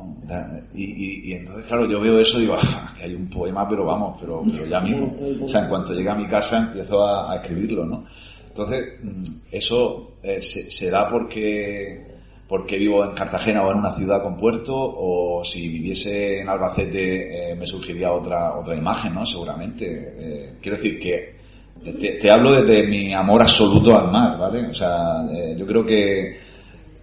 Y, 0.74 0.84
y- 0.84 1.30
y 1.30 1.34
entonces, 1.34 1.66
claro, 1.66 1.86
yo 1.90 2.00
veo 2.00 2.20
eso 2.20 2.38
y 2.40 2.42
digo, 2.42 2.58
"Ah, 2.62 2.94
que 2.98 3.04
hay 3.06 3.14
un 3.16 3.30
poema, 3.30 3.68
pero 3.70 3.86
vamos, 3.86 4.18
pero, 4.20 4.44
pero 4.52 4.66
ya 4.66 4.80
mismo. 4.82 5.16
O 5.46 5.48
sea, 5.50 5.64
en 5.64 5.70
cuanto 5.70 5.94
llegue 5.94 6.10
a 6.10 6.16
mi 6.16 6.28
casa 6.28 6.60
empiezo 6.68 7.04
a, 7.04 7.32
a 7.32 7.36
escribirlo, 7.38 7.86
¿no? 7.86 8.06
Entonces, 8.50 8.94
mm, 9.04 9.22
eso 9.52 10.14
eh, 10.24 10.42
se, 10.42 10.72
se 10.72 10.90
da 10.90 11.10
porque 11.10 12.14
porque 12.48 12.78
vivo 12.78 13.04
en 13.04 13.12
Cartagena 13.16 13.64
o 13.64 13.72
en 13.72 13.80
una 13.80 13.92
ciudad 13.96 14.22
con 14.22 14.38
puerto, 14.38 14.76
o 14.76 15.44
si 15.44 15.68
viviese 15.68 16.42
en 16.42 16.48
Albacete 16.50 17.52
eh, 17.52 17.56
me 17.56 17.66
surgiría 17.66 18.12
otra 18.14 18.56
otra 18.56 18.76
imagen, 18.76 19.16
¿no? 19.16 19.26
Seguramente. 19.26 20.14
Eh, 20.18 20.54
quiero 20.62 20.78
decir 20.78 21.00
que 21.00 21.36
te, 21.84 22.12
te 22.20 22.32
hablo 22.32 22.52
desde 22.64 22.88
mi 22.88 23.14
amor 23.14 23.42
absoluto 23.42 23.98
al 23.98 24.12
mar, 24.12 24.38
¿vale? 24.40 24.68
O 24.68 24.74
sea, 24.76 25.24
eh, 25.34 25.56
yo 25.58 25.66
creo 25.66 25.86
que, 25.86 26.38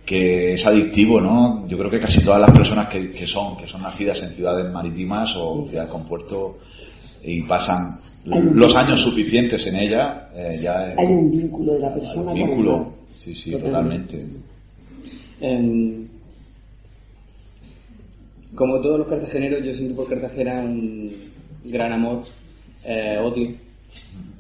que 0.05 0.55
es 0.55 0.67
adictivo, 0.67 1.21
¿no? 1.21 1.67
Yo 1.69 1.79
creo 1.79 1.91
que 1.91 2.01
casi 2.01 2.25
todas 2.25 2.41
las 2.41 2.51
personas 2.51 2.89
que, 2.89 3.09
que 3.11 3.27
son, 3.27 3.57
que 3.57 3.67
son 3.67 3.83
nacidas 3.83 4.23
en 4.23 4.31
ciudades 4.31 4.71
marítimas 4.73 5.35
o 5.37 5.67
ciudades 5.69 5.91
con 5.91 6.05
puerto 6.07 6.59
y 7.25 7.43
pasan 7.43 7.97
los 8.25 8.75
años 8.77 9.01
suficientes 9.01 9.67
en 9.69 9.77
ella, 9.77 10.29
eh, 10.35 10.59
ya 10.61 10.93
es 10.93 10.99
Hay 10.99 11.07
un 11.07 11.31
vínculo 11.31 11.75
de 11.75 11.81
la 11.81 11.95
persona 11.95 12.21
un 12.21 12.25
con 12.27 12.37
el 12.37 12.41
mar. 12.41 12.49
vínculo. 12.49 12.93
Sí, 13.19 13.35
sí, 13.35 13.53
totalmente. 13.53 14.25
Em, 15.41 16.07
como 18.55 18.81
todos 18.81 18.99
los 18.99 19.09
cartageneros, 19.09 19.65
yo 19.65 19.75
siento 19.75 19.97
por 19.97 20.09
Cartagena 20.09 20.61
un 20.61 21.11
gran 21.65 21.93
amor, 21.93 22.23
eh, 22.85 23.19
odio, 23.23 23.49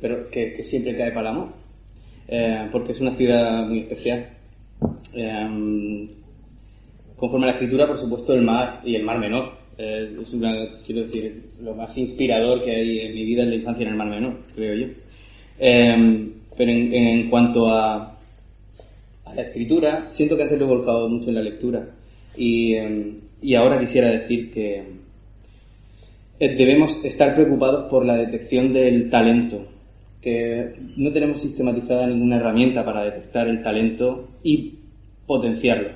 pero 0.01 0.29
que, 0.31 0.53
que 0.55 0.65
siempre 0.65 0.97
cae 0.97 1.11
para 1.13 1.31
el 1.31 1.37
amor, 1.37 1.49
Eh, 2.29 2.69
porque 2.73 2.93
es 2.93 3.01
una 3.01 3.15
ciudad 3.17 3.67
muy 3.67 3.81
especial. 3.81 4.27
Em, 5.15 6.09
conforme 7.17 7.47
a 7.47 7.51
la 7.51 7.55
escritura, 7.55 7.87
por 7.87 7.99
supuesto, 7.99 8.35
el 8.35 8.43
mar 8.43 8.81
y 8.85 8.97
el 8.97 9.05
mar 9.05 9.19
menor. 9.19 9.53
Eh, 9.79 10.17
es 10.21 10.31
quiero 10.85 11.03
decir, 11.03 11.51
lo 11.63 11.75
más 11.75 11.97
inspirador 11.97 12.63
que 12.63 12.71
hay 12.71 12.99
en 13.01 13.15
mi 13.15 13.25
vida 13.25 13.43
es 13.43 13.49
la 13.49 13.55
infancia 13.57 13.85
en 13.85 13.93
el 13.93 13.97
mar 13.97 14.09
menor, 14.09 14.39
creo 14.55 14.75
yo. 14.75 14.87
Em, 15.59 16.33
pero 16.57 16.71
en, 16.71 16.93
en 16.93 17.31
cuanto 17.31 17.69
a, 17.69 18.17
a 19.25 19.35
la 19.35 19.43
escritura, 19.43 20.09
siento 20.11 20.37
que 20.37 20.43
antes 20.43 20.59
lo 20.59 20.67
he 20.67 20.69
volcado 20.69 21.09
mucho 21.09 21.29
en 21.29 21.35
la 21.37 21.43
lectura. 21.43 21.87
Y, 22.37 22.75
em, 22.75 23.21
y 23.41 23.55
ahora 23.55 23.81
quisiera 23.81 24.09
decir 24.11 24.53
que 24.53 24.83
eh, 26.39 26.57
debemos 26.57 27.05
estar 27.05 27.35
preocupados 27.35 27.89
por 27.91 28.05
la 28.05 28.17
detección 28.17 28.73
del 28.73 29.11
talento, 29.11 29.67
que 30.21 30.75
no 30.97 31.13
tenemos 31.13 31.41
sistematizada 31.41 32.07
ninguna 32.07 32.37
herramienta 32.37 32.85
para 32.85 33.05
detectar 33.05 33.49
el 33.49 33.63
talento 33.63 34.29
y 34.43 34.75
potenciarlo. 35.27 35.89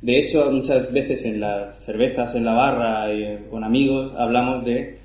De 0.00 0.18
hecho, 0.18 0.50
muchas 0.50 0.92
veces 0.92 1.24
en 1.24 1.40
las 1.40 1.78
cervezas, 1.84 2.34
en 2.34 2.44
la 2.44 2.54
barra 2.54 3.12
y 3.14 3.38
con 3.50 3.62
amigos 3.62 4.12
hablamos 4.16 4.64
de 4.64 4.98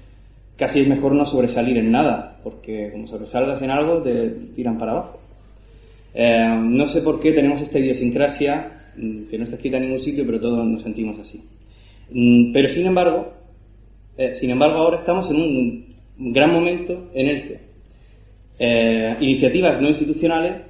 casi 0.58 0.82
es 0.82 0.88
mejor 0.88 1.14
no 1.14 1.26
sobresalir 1.26 1.78
en 1.78 1.92
nada, 1.92 2.40
porque 2.44 2.90
como 2.92 3.08
sobresalgas 3.08 3.62
en 3.62 3.70
algo 3.70 4.02
te 4.02 4.30
tiran 4.56 4.78
para 4.78 4.94
abajo. 4.94 5.20
Eh, 6.14 6.56
no 6.64 6.88
sé 6.88 7.02
por 7.02 7.20
qué 7.20 7.32
tenemos 7.32 7.62
esta 7.62 7.78
idiosincrasia 7.78 8.92
mm, 8.98 9.26
que 9.30 9.38
no 9.38 9.44
está 9.44 9.56
escrita 9.56 9.78
en 9.78 9.84
ningún 9.84 10.00
sitio, 10.00 10.26
pero 10.26 10.40
todos 10.40 10.66
nos 10.66 10.82
sentimos 10.82 11.20
así. 11.20 11.44
Mm, 12.12 12.52
Pero 12.52 12.70
sin 12.70 12.88
embargo, 12.88 13.32
eh, 14.18 14.36
sin 14.40 14.50
embargo, 14.50 14.78
ahora 14.78 14.98
estamos 14.98 15.30
en 15.30 15.38
un 15.38 16.34
gran 16.34 16.52
momento 16.52 17.12
en 17.14 17.28
el 17.28 17.44
que 17.44 17.60
eh, 18.60 19.16
iniciativas 19.20 19.80
no 19.80 19.90
institucionales 19.90 20.64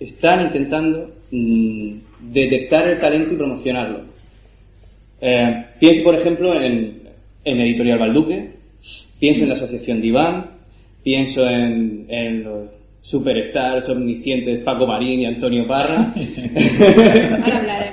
están 0.00 0.46
intentando 0.46 1.10
mm, 1.30 1.92
detectar 2.32 2.88
el 2.88 2.98
talento 2.98 3.34
y 3.34 3.36
promocionarlo. 3.36 4.00
Eh, 5.20 5.64
pienso, 5.78 6.04
por 6.04 6.14
ejemplo, 6.14 6.54
en, 6.60 7.02
en 7.44 7.60
Editorial 7.60 7.98
Balduque, 7.98 8.50
pienso 9.18 9.42
en 9.42 9.48
la 9.50 9.54
Asociación 9.54 10.00
Diván, 10.00 10.46
pienso 11.02 11.46
en, 11.48 12.06
en 12.08 12.42
los 12.42 12.68
superstars 13.02 13.88
omniscientes 13.88 14.60
Paco 14.62 14.86
Marín 14.86 15.20
y 15.20 15.26
Antonio 15.26 15.66
Parra, 15.66 16.12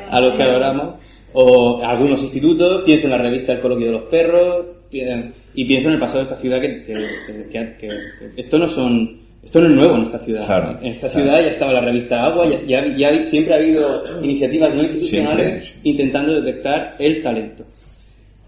a 0.09 0.21
los 0.21 0.35
que 0.35 0.43
adoramos, 0.43 0.95
o 1.33 1.81
algunos 1.83 2.21
institutos, 2.23 2.83
pienso 2.83 3.05
en 3.07 3.11
la 3.11 3.17
revista 3.17 3.53
El 3.53 3.59
Coloquio 3.59 3.87
de 3.87 3.91
los 3.93 4.03
Perros, 4.03 4.65
y 4.89 5.65
pienso 5.65 5.89
en 5.89 5.93
el 5.95 5.99
pasado 5.99 6.19
de 6.19 6.23
esta 6.25 6.41
ciudad 6.41 6.61
que- 6.61 6.83
que 7.77 7.89
esto 8.37 8.57
no 8.57 8.67
son 8.69 9.26
esto 9.47 9.61
no 9.61 9.69
es 9.69 9.75
nuevo 9.75 9.95
en 9.95 10.03
esta 10.03 10.19
ciudad. 10.25 10.45
Claro, 10.45 10.79
en 10.81 10.87
esta 10.91 11.09
claro. 11.09 11.23
ciudad 11.25 11.41
ya 11.41 11.47
estaba 11.51 11.73
la 11.73 11.81
revista 11.81 12.23
Agua, 12.25 12.45
ya, 12.49 12.61
ya- 12.67 12.97
ya 12.97 13.25
siempre 13.25 13.53
ha 13.53 13.57
habido 13.57 14.03
iniciativas 14.23 14.75
no 14.75 14.83
institucionales 14.83 15.63
Siempre. 15.65 15.89
intentando 15.89 16.41
detectar 16.41 16.95
el 16.99 17.23
talento. 17.23 17.63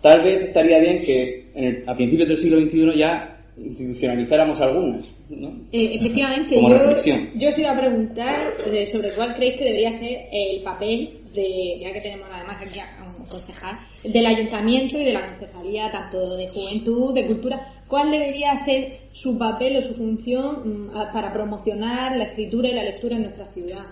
Tal 0.01 0.21
vez 0.23 0.41
estaría 0.43 0.79
bien 0.79 1.01
que 1.03 1.45
en 1.55 1.63
el- 1.65 1.83
a 1.88 1.95
principios 1.95 2.27
del 2.29 2.38
siglo 2.38 2.59
XXI 2.59 2.97
ya 2.99 3.35
institucionalizáramos 3.57 4.59
algunas, 4.62 5.01
¿no? 5.29 5.49
Eh, 5.71 5.95
efectivamente, 5.95 6.55
Como 6.55 6.69
yo, 6.69 6.91
yo 7.35 7.49
os 7.49 7.59
iba 7.59 7.71
a 7.71 7.79
preguntar 7.79 8.35
eh, 8.73 8.85
sobre 8.85 9.09
cuál 9.12 9.35
creéis 9.35 9.57
que 9.57 9.65
debería 9.65 9.91
ser 9.91 10.17
el 10.31 10.62
papel 10.63 11.09
de, 11.35 11.79
ya 11.81 11.91
que 11.93 12.01
tenemos 12.01 12.27
además 12.33 12.57
aquí 12.65 12.79
a 12.79 12.88
un 13.05 13.25
concejal, 13.25 13.75
del 14.03 14.25
ayuntamiento 14.25 14.99
y 14.99 15.05
de 15.05 15.13
la 15.13 15.27
concejalía, 15.29 15.91
tanto 15.91 16.35
de 16.38 16.47
juventud, 16.49 17.13
de 17.13 17.25
cultura, 17.27 17.73
cuál 17.89 18.12
debería 18.12 18.56
ser 18.60 18.99
su 19.12 19.38
papel 19.38 19.78
o 19.78 19.82
su 19.82 19.95
función 19.95 20.88
mm, 20.88 20.91
para 21.12 21.34
promocionar 21.34 22.15
la 22.15 22.25
escritura 22.25 22.69
y 22.69 22.73
la 22.73 22.84
lectura 22.84 23.15
en 23.15 23.23
nuestra 23.23 23.45
ciudad. 23.47 23.84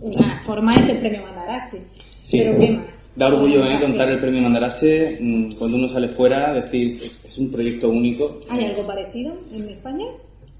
Una 0.00 0.42
forma 0.44 0.72
es 0.74 0.88
el 0.88 0.98
premio 0.98 1.22
Mandarache. 1.22 1.78
Sí. 2.22 2.38
Pero 2.38 2.58
¿qué 2.58 2.70
más? 2.70 3.12
Da 3.16 3.26
orgullo 3.26 3.64
¿eh? 3.66 3.76
Contar 3.80 4.08
el 4.08 4.20
premio 4.20 4.40
Mandarache 4.42 5.18
mm, 5.20 5.52
cuando 5.58 5.76
uno 5.76 5.88
sale 5.88 6.08
fuera, 6.10 6.54
decir, 6.54 6.86
es, 6.86 7.36
un 7.38 7.50
proyecto 7.50 7.90
único. 7.90 8.40
¿Hay 8.48 8.64
algo 8.64 8.86
parecido 8.86 9.34
en 9.52 9.68
España? 9.68 10.06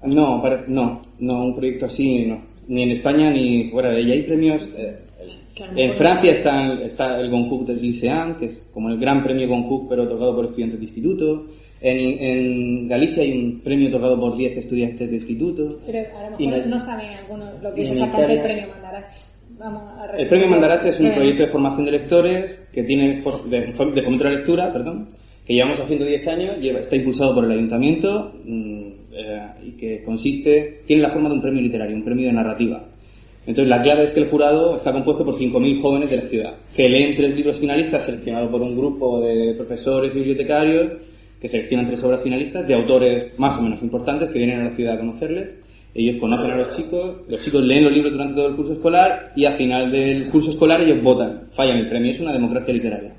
No, 0.05 0.41
no, 0.67 1.01
no, 1.19 1.43
un 1.45 1.55
proyecto 1.55 1.85
así 1.85 2.25
no. 2.25 2.41
Ni 2.67 2.83
en 2.83 2.91
España 2.91 3.29
ni 3.31 3.69
fuera 3.69 3.89
de 3.89 4.01
ella. 4.01 4.13
Hay 4.13 4.23
premios. 4.23 4.61
eh, 4.77 4.97
en 5.75 5.93
Francia 5.95 6.31
está, 6.31 6.65
el- 6.65 6.81
está 6.83 7.19
el 7.19 7.29
Goncourt 7.29 7.67
del 7.67 7.81
Lycéen, 7.81 8.35
que 8.39 8.45
es 8.45 8.69
como 8.73 8.89
el 8.89 8.97
gran 8.99 9.23
premio 9.23 9.47
Goncourt, 9.47 9.87
pero 9.89 10.07
tocado 10.07 10.35
por 10.35 10.45
estudiantes 10.45 10.79
de 10.79 10.85
instituto. 10.85 11.45
En, 11.81 11.97
en 11.97 12.87
Galicia 12.87 13.23
hay 13.23 13.31
un 13.31 13.59
premio 13.61 13.89
tocado 13.91 14.19
por 14.19 14.37
10 14.37 14.57
estudiantes 14.57 15.09
de 15.09 15.15
instituto. 15.15 15.79
Pero 15.85 15.99
a 16.15 16.29
lo 16.29 16.37
mejor 16.37 16.67
no- 16.67 16.75
no 16.75 16.79
saben 16.79 17.07
algunos 17.09 17.61
lo 17.63 17.73
que 17.73 17.81
es 17.81 17.87
en 17.87 17.93
exactamente 17.93 18.33
el 18.33 18.39
Italia- 18.39 18.55
premio 18.63 18.73
Mandarache. 18.81 19.17
Vamos 19.57 19.83
a 19.97 20.17
El 20.17 20.27
premio 20.27 20.47
Mandarache 20.47 20.89
es 20.89 20.99
un 20.99 21.11
proyecto 21.11 21.43
de 21.43 21.49
formación 21.49 21.85
de 21.85 21.91
lectores 21.91 22.67
que 22.73 22.83
tiene 22.83 23.21
for- 23.21 23.43
de, 23.49 23.59
de 23.61 23.71
fomento 23.73 24.23
de 24.23 24.29
la 24.29 24.35
lectura, 24.37 24.71
perdón, 24.71 25.09
que 25.45 25.53
llevamos 25.53 25.79
haciendo 25.79 26.05
10 26.05 26.27
años, 26.27 26.57
lleva- 26.59 26.79
está 26.79 26.95
impulsado 26.95 27.33
por 27.35 27.45
el 27.45 27.51
ayuntamiento 27.51 28.31
mm, 28.45 28.81
eh, 29.13 29.41
y 29.65 29.71
que 29.71 30.03
consiste, 30.03 30.81
tiene 30.85 31.01
la 31.01 31.09
forma 31.11 31.29
de 31.29 31.35
un 31.35 31.41
premio 31.41 31.61
literario, 31.61 31.95
un 31.95 32.03
premio 32.03 32.27
de 32.27 32.33
narrativa. 32.33 32.83
Entonces 33.47 33.67
la 33.67 33.81
clave 33.81 34.03
es 34.03 34.11
que 34.11 34.19
el 34.19 34.27
jurado 34.27 34.75
está 34.75 34.91
compuesto 34.93 35.25
por 35.25 35.33
5.000 35.35 35.81
jóvenes 35.81 36.11
de 36.11 36.17
la 36.17 36.21
ciudad, 36.23 36.53
que 36.75 36.87
leen 36.87 37.15
tres 37.15 37.35
libros 37.35 37.57
finalistas 37.57 38.03
seleccionados 38.05 38.51
por 38.51 38.61
un 38.61 38.77
grupo 38.77 39.19
de 39.19 39.55
profesores 39.55 40.13
y 40.15 40.19
bibliotecarios, 40.19 40.91
que 41.41 41.49
seleccionan 41.49 41.87
tres 41.87 42.03
obras 42.03 42.21
finalistas 42.21 42.67
de 42.67 42.75
autores 42.75 43.39
más 43.39 43.57
o 43.57 43.63
menos 43.63 43.81
importantes 43.81 44.29
que 44.29 44.37
vienen 44.37 44.61
a 44.61 44.69
la 44.69 44.75
ciudad 44.75 44.93
a 44.93 44.99
conocerles. 44.99 45.49
Ellos 45.93 46.17
conocen 46.19 46.51
a 46.51 46.55
los 46.57 46.77
chicos, 46.77 47.15
los 47.27 47.43
chicos 47.43 47.63
leen 47.63 47.83
los 47.83 47.93
libros 47.93 48.13
durante 48.13 48.35
todo 48.35 48.47
el 48.47 48.55
curso 48.55 48.73
escolar 48.73 49.33
y 49.35 49.45
al 49.45 49.57
final 49.57 49.91
del 49.91 50.25
curso 50.27 50.51
escolar 50.51 50.79
ellos 50.81 51.01
votan, 51.01 51.49
fallan 51.53 51.77
el 51.77 51.89
premio, 51.89 52.11
es 52.11 52.19
una 52.19 52.31
democracia 52.31 52.73
literaria. 52.73 53.13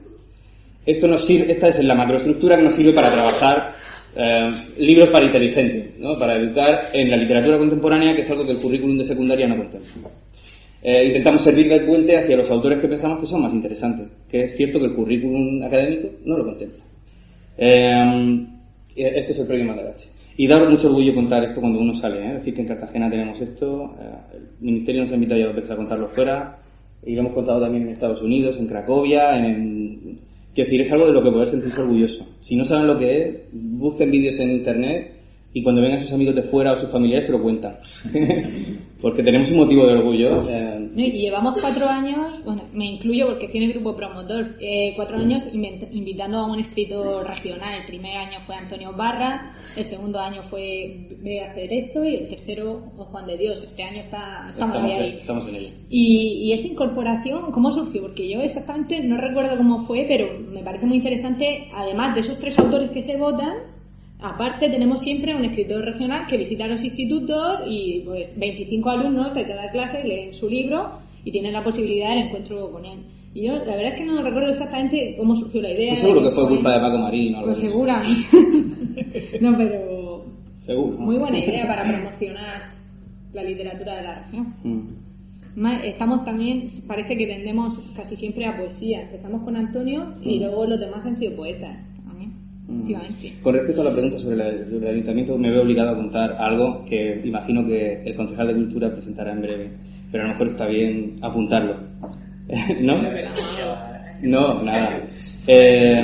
Esto 0.87 1.07
nos 1.09 1.25
sirve, 1.25 1.53
esta 1.53 1.69
es 1.69 1.85
la 1.85 1.95
macroestructura 1.95 2.57
que 2.57 2.63
nos 2.63 2.75
sirve 2.75 2.93
para 2.93 3.11
trabajar 3.11 3.73
eh, 4.17 4.51
libros 4.79 5.09
para 5.11 5.27
inteligentes, 5.27 5.99
¿no? 5.99 6.19
para 6.19 6.37
educar 6.37 6.81
en 6.93 7.11
la 7.11 7.17
literatura 7.17 7.59
contemporánea, 7.59 8.15
que 8.15 8.23
es 8.23 8.31
algo 8.31 8.47
que 8.47 8.53
el 8.53 8.59
currículum 8.59 8.99
de 8.99 9.05
secundaria 9.05 9.49
no 9.49 9.57
contempla. 9.57 10.11
Eh, 10.83 11.07
intentamos 11.07 11.43
servir 11.43 11.69
de 11.69 11.81
puente 11.81 12.17
hacia 12.17 12.37
los 12.37 12.51
autores 12.51 12.79
que 12.79 12.89
pensamos 12.89 13.21
que 13.21 13.27
son 13.27 13.43
más 13.43 13.53
interesantes, 13.53 14.09
que 14.31 14.39
es 14.39 14.57
cierto 14.57 14.79
que 14.79 14.87
el 14.87 14.95
currículum 14.95 15.63
académico 15.63 16.09
no 16.25 16.39
lo 16.39 16.45
contempla. 16.45 16.92
Eh, 17.57 18.47
este 18.95 19.33
es 19.33 19.39
el 19.39 19.47
premio 19.47 19.67
Mandarache. 19.67 20.09
Y 20.37 20.47
da 20.47 20.59
mucho 20.65 20.89
orgullo 20.89 21.15
contar 21.15 21.45
esto 21.45 21.61
cuando 21.61 21.79
uno 21.81 21.95
sale, 21.95 22.27
¿eh? 22.27 22.35
decir 22.35 22.55
que 22.55 22.63
en 22.63 22.69
Cartagena 22.69 23.11
tenemos 23.11 23.41
esto, 23.41 23.95
eh, 24.01 24.37
el 24.37 24.49
Ministerio 24.61 25.03
nos 25.03 25.13
ha 25.13 25.15
invitado 25.15 25.41
ya 25.41 25.47
dos 25.47 25.57
veces 25.57 25.71
a 25.71 25.77
contarlo 25.77 26.09
fuera, 26.09 26.59
y 27.05 27.15
lo 27.15 27.21
hemos 27.21 27.35
contado 27.35 27.61
también 27.61 27.85
en 27.85 27.91
Estados 27.91 28.23
Unidos, 28.23 28.59
en 28.59 28.67
Cracovia, 28.67 29.37
en, 29.39 30.19
Quiero 30.55 30.69
decir, 30.69 30.81
es 30.83 30.93
algo 30.93 31.07
de 31.07 31.13
lo 31.15 31.23
que 31.23 31.31
poder 31.31 31.49
sentirse 31.49 31.81
orgulloso. 31.81 32.29
Si 32.43 32.57
no 32.57 32.65
saben 32.67 32.87
lo 32.87 32.99
que 32.99 33.23
es, 33.23 33.37
busquen 33.53 34.11
vídeos 34.11 34.39
en 34.39 34.53
internet 34.53 35.13
y 35.55 35.63
cuando 35.63 35.83
vengan 35.83 36.01
sus 36.01 36.13
amigos 36.13 36.35
de 36.35 36.43
fuera 36.45 36.73
o 36.73 36.77
sus 36.81 36.91
familiares 36.91 37.27
se 37.27 37.33
lo 37.33 37.43
cuentan. 37.43 37.77
porque 39.03 39.23
tenemos 39.23 39.51
un 39.51 39.59
motivo 39.59 39.85
de 39.85 39.93
orgullo. 39.95 40.49
eh, 40.49 40.89
Y 40.97 41.11
llevamos 41.23 41.61
cuatro 41.61 41.89
años, 41.89 42.43
bueno, 42.45 42.63
me 42.73 42.87
incluyo 42.87 43.27
porque 43.27 43.49
tiene 43.49 43.73
grupo 43.73 43.97
promotor, 43.97 44.55
eh, 44.61 44.93
cuatro 44.95 45.19
años 45.19 45.53
invitando 45.53 46.39
a 46.39 46.53
un 46.53 46.61
escritor 46.61 47.27
regional. 47.27 47.81
El 47.81 47.87
primer 47.87 48.17
año 48.17 48.39
fue 48.47 48.55
Antonio 48.55 48.93
Barra, 48.93 49.53
el 49.77 49.85
segundo 49.85 50.21
año 50.21 50.43
fue 50.45 51.09
Bea 51.21 51.53
Cerezo 51.53 52.05
y 52.05 52.15
el 52.15 52.29
tercero 52.29 52.81
Juan 52.97 53.27
de 53.27 53.37
Dios. 53.37 53.63
Este 53.67 53.83
año 53.83 54.01
está, 54.03 54.49
estamos, 54.51 54.77
estamos, 54.77 55.01
ahí. 55.01 55.19
estamos 55.21 55.49
en 55.49 55.55
ello. 55.57 55.69
Y, 55.91 56.17
y 56.45 56.53
esa 56.53 56.69
incorporación, 56.69 57.51
¿cómo 57.51 57.71
surgió? 57.73 58.03
Porque 58.03 58.29
yo 58.29 58.41
exactamente 58.41 59.01
no 59.03 59.17
recuerdo 59.19 59.57
cómo 59.57 59.81
fue, 59.81 60.07
pero 60.09 60.29
me 60.53 60.63
parece 60.63 60.87
muy 60.87 60.99
interesante, 60.99 61.69
además 61.75 62.15
de 62.15 62.21
esos 62.21 62.39
tres 62.39 62.57
autores 62.59 62.91
que 62.91 63.03
se 63.03 63.17
votan, 63.17 63.53
aparte 64.23 64.69
tenemos 64.69 65.03
siempre 65.03 65.35
un 65.35 65.45
escritor 65.45 65.85
regional 65.85 66.27
que 66.27 66.37
visita 66.37 66.67
los 66.67 66.83
institutos 66.83 67.61
y 67.67 68.03
pues 68.05 68.39
25 68.39 68.91
alumnos 68.91 69.35
de 69.35 69.47
cada 69.47 69.71
clase 69.71 70.07
leen 70.07 70.35
su 70.35 70.49
libro 70.49 70.91
y 71.25 71.31
tienen 71.31 71.53
la 71.53 71.63
posibilidad 71.63 72.11
del 72.11 72.27
encuentro 72.27 72.71
con 72.71 72.85
él. 72.85 73.01
Y 73.35 73.47
yo 73.47 73.55
la 73.55 73.77
verdad 73.77 73.93
es 73.93 73.99
que 73.99 74.05
no 74.05 74.21
recuerdo 74.23 74.51
exactamente 74.51 75.15
cómo 75.17 75.35
surgió 75.35 75.63
la 75.63 75.71
idea. 75.73 75.95
Estoy 75.95 76.11
seguro 76.11 76.29
que 76.29 76.35
fue 76.35 76.49
culpa 76.49 76.73
de 76.73 76.81
Paco 76.81 76.99
Marín 76.99 77.37
Pues 77.45 77.59
seguramente. 77.59 79.39
no, 79.41 79.57
pero 79.57 80.25
Seguro. 80.67 80.99
muy 80.99 81.17
buena 81.17 81.39
idea 81.39 81.67
para 81.67 81.85
promocionar 81.85 82.61
la 83.33 83.43
literatura 83.43 83.97
de 83.97 84.03
la 84.03 84.23
región. 84.23 84.55
Mm. 84.63 85.67
Estamos 85.85 86.25
también, 86.25 86.69
parece 86.87 87.17
que 87.17 87.27
tendemos 87.27 87.79
casi 87.97 88.17
siempre 88.17 88.47
a 88.47 88.57
poesía. 88.57 89.03
Empezamos 89.03 89.43
con 89.43 89.57
Antonio 89.57 90.15
y 90.23 90.39
luego 90.39 90.67
los 90.67 90.81
demás 90.81 91.05
han 91.05 91.17
sido 91.17 91.37
poetas 91.37 91.77
Mm. 91.77 91.92
Con 93.43 93.55
respecto 93.55 93.83
a 93.83 93.85
la 93.85 93.93
pregunta 93.93 94.19
sobre, 94.19 94.35
el 94.37 94.87
ayuntamiento, 94.87 95.37
me 95.37 95.51
veo 95.51 95.63
obligado 95.63 95.91
a 95.91 95.97
contar 95.97 96.33
algo 96.39 96.85
que 96.87 97.21
imagino 97.25 97.67
que 97.67 98.03
el 98.05 98.15
concejal 98.15 98.49
de 98.49 98.55
Cultura 98.55 98.93
presentará 98.95 99.33
en 99.33 99.43
breve, 99.43 99.71
pero 100.11 100.25
a 100.25 100.27
lo 100.29 100.33
mejor 100.33 100.47
está 100.49 100.67
bien 100.67 101.17
apuntarlo. 101.23 101.75
¿No? 102.83 102.97
No, 104.23 104.63
nada. 104.63 105.01
Eh, 105.47 105.95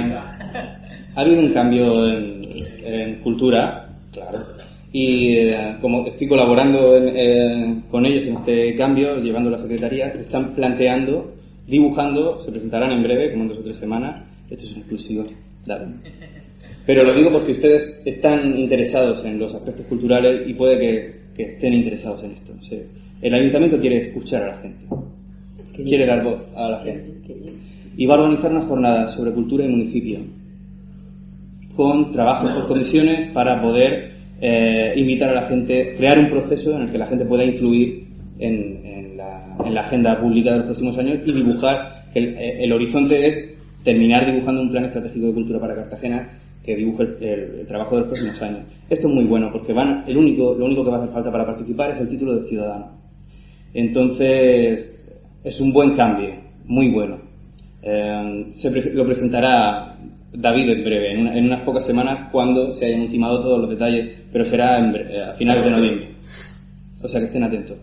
ha 1.15 1.21
habido 1.21 1.41
un 1.41 1.53
cambio 1.53 2.07
en, 2.13 3.21
cultura, 3.23 3.89
claro. 4.13 4.39
Y 4.93 5.37
eh, 5.37 5.77
como 5.81 6.07
estoy 6.07 6.27
colaborando 6.27 6.97
en- 6.97 7.83
con 7.91 8.07
ellos 8.07 8.25
en 8.27 8.37
este 8.37 8.75
cambio, 8.77 9.21
llevando 9.23 9.51
la 9.51 9.59
secretaría, 9.59 10.09
están 10.09 10.55
planteando, 10.55 11.35
dibujando, 11.67 12.35
se 12.37 12.51
presentarán 12.51 12.93
en 12.93 13.03
breve, 13.03 13.31
como 13.31 13.43
en 13.45 13.49
dos 13.51 13.59
o 13.59 13.63
tres 13.63 13.77
semanas. 13.77 14.25
Esto 14.49 14.65
es 14.65 14.77
exclusivo, 14.79 15.27
David. 15.67 15.95
Pero 16.89 17.05
lo 17.05 17.13
digo 17.13 17.31
porque 17.31 17.53
ustedes 17.53 18.01
están 18.07 18.59
interesados 18.59 19.23
en 19.23 19.39
los 19.39 19.55
aspectos 19.55 19.85
culturales 19.85 20.49
y 20.49 20.55
puede 20.55 20.79
que, 20.79 21.15
que 21.37 21.53
estén 21.53 21.75
interesados 21.75 22.25
en 22.25 22.31
esto. 22.31 22.55
Sí. 22.67 22.81
El 23.21 23.35
ayuntamiento 23.35 23.77
quiere 23.77 23.99
escuchar 23.99 24.45
a 24.45 24.47
la 24.47 24.57
gente, 24.57 24.87
quiere 25.77 26.07
dar 26.07 26.25
voz 26.25 26.41
a 26.57 26.71
la 26.71 26.81
gente 26.81 27.13
y 27.95 28.07
va 28.07 28.15
a 28.15 28.21
organizar 28.21 28.53
una 28.53 28.65
jornada 28.65 29.09
sobre 29.11 29.33
cultura 29.33 29.67
y 29.67 29.69
municipio 29.69 30.19
con 31.77 32.11
trabajos 32.11 32.53
por 32.53 32.69
comisiones 32.69 33.33
para 33.33 33.61
poder 33.61 34.15
eh, 34.41 34.95
invitar 34.97 35.29
a 35.29 35.43
la 35.43 35.47
gente, 35.47 35.95
crear 35.99 36.19
un 36.19 36.31
proceso 36.31 36.75
en 36.75 36.85
el 36.85 36.91
que 36.91 36.97
la 36.97 37.07
gente 37.07 37.27
pueda 37.27 37.45
influir 37.45 38.07
en, 38.39 38.87
en 38.87 39.17
la, 39.19 39.59
en 39.63 39.75
la 39.75 39.83
agenda 39.83 40.19
pública 40.19 40.53
de 40.53 40.57
los 40.57 40.67
próximos 40.69 40.97
años 40.97 41.19
y 41.27 41.33
dibujar, 41.33 42.07
el, 42.15 42.29
eh, 42.29 42.65
el 42.65 42.73
horizonte 42.73 43.29
es 43.29 43.59
terminar 43.85 44.25
dibujando 44.25 44.63
un 44.63 44.71
plan 44.71 44.87
estratégico 44.87 45.27
de 45.27 45.35
cultura 45.35 45.61
para 45.61 45.75
Cartagena 45.75 46.31
que 46.69 46.77
dibuje 46.77 47.03
el, 47.03 47.17
el- 47.23 47.61
el 47.61 47.67
trabajo 47.67 47.95
de 47.95 48.01
los 48.03 48.09
próximos 48.11 48.43
años. 48.43 48.61
Esto 48.91 49.09
es 49.09 49.15
muy 49.15 49.25
bueno 49.25 49.49
porque 49.51 49.73
van, 49.73 50.05
el 50.07 50.19
único, 50.19 50.55
lo 50.55 50.67
único 50.67 50.85
que 50.85 50.91
va 50.91 50.97
a 50.99 51.01
hacer 51.01 51.15
falta 51.15 51.33
para 51.33 51.47
participar 51.47 51.91
es 51.93 52.01
el 52.01 52.11
título 52.11 52.37
de 52.37 52.49
ciudadano. 52.49 52.87
Entonces, 53.73 55.07
es 55.45 55.61
un 55.61 55.73
buen 55.73 55.95
cambio, 55.97 56.31
muy 56.67 56.91
bueno. 56.91 57.17
Eh, 57.83 58.45
se 58.55 58.71
pre- 58.71 58.93
lo 58.95 59.07
presentará 59.07 59.97
David 60.33 60.69
en 60.71 60.85
breve, 60.85 61.13
en, 61.13 61.21
una- 61.21 61.39
en 61.39 61.45
unas 61.47 61.63
pocas 61.63 61.87
semanas, 61.87 62.29
cuando 62.31 62.75
se 62.75 62.87
hayan 62.87 63.03
ultimado 63.03 63.41
todos 63.43 63.61
los 63.61 63.71
detalles, 63.71 64.11
pero 64.33 64.45
será 64.45 64.79
en 64.79 64.95
eh, 64.95 65.23
a 65.23 65.33
finales 65.35 65.65
de 65.65 65.71
noviembre. 65.71 66.09
O 67.03 67.09
sea 67.09 67.21
que 67.21 67.27
estén 67.27 67.45
atentos. 67.45 67.77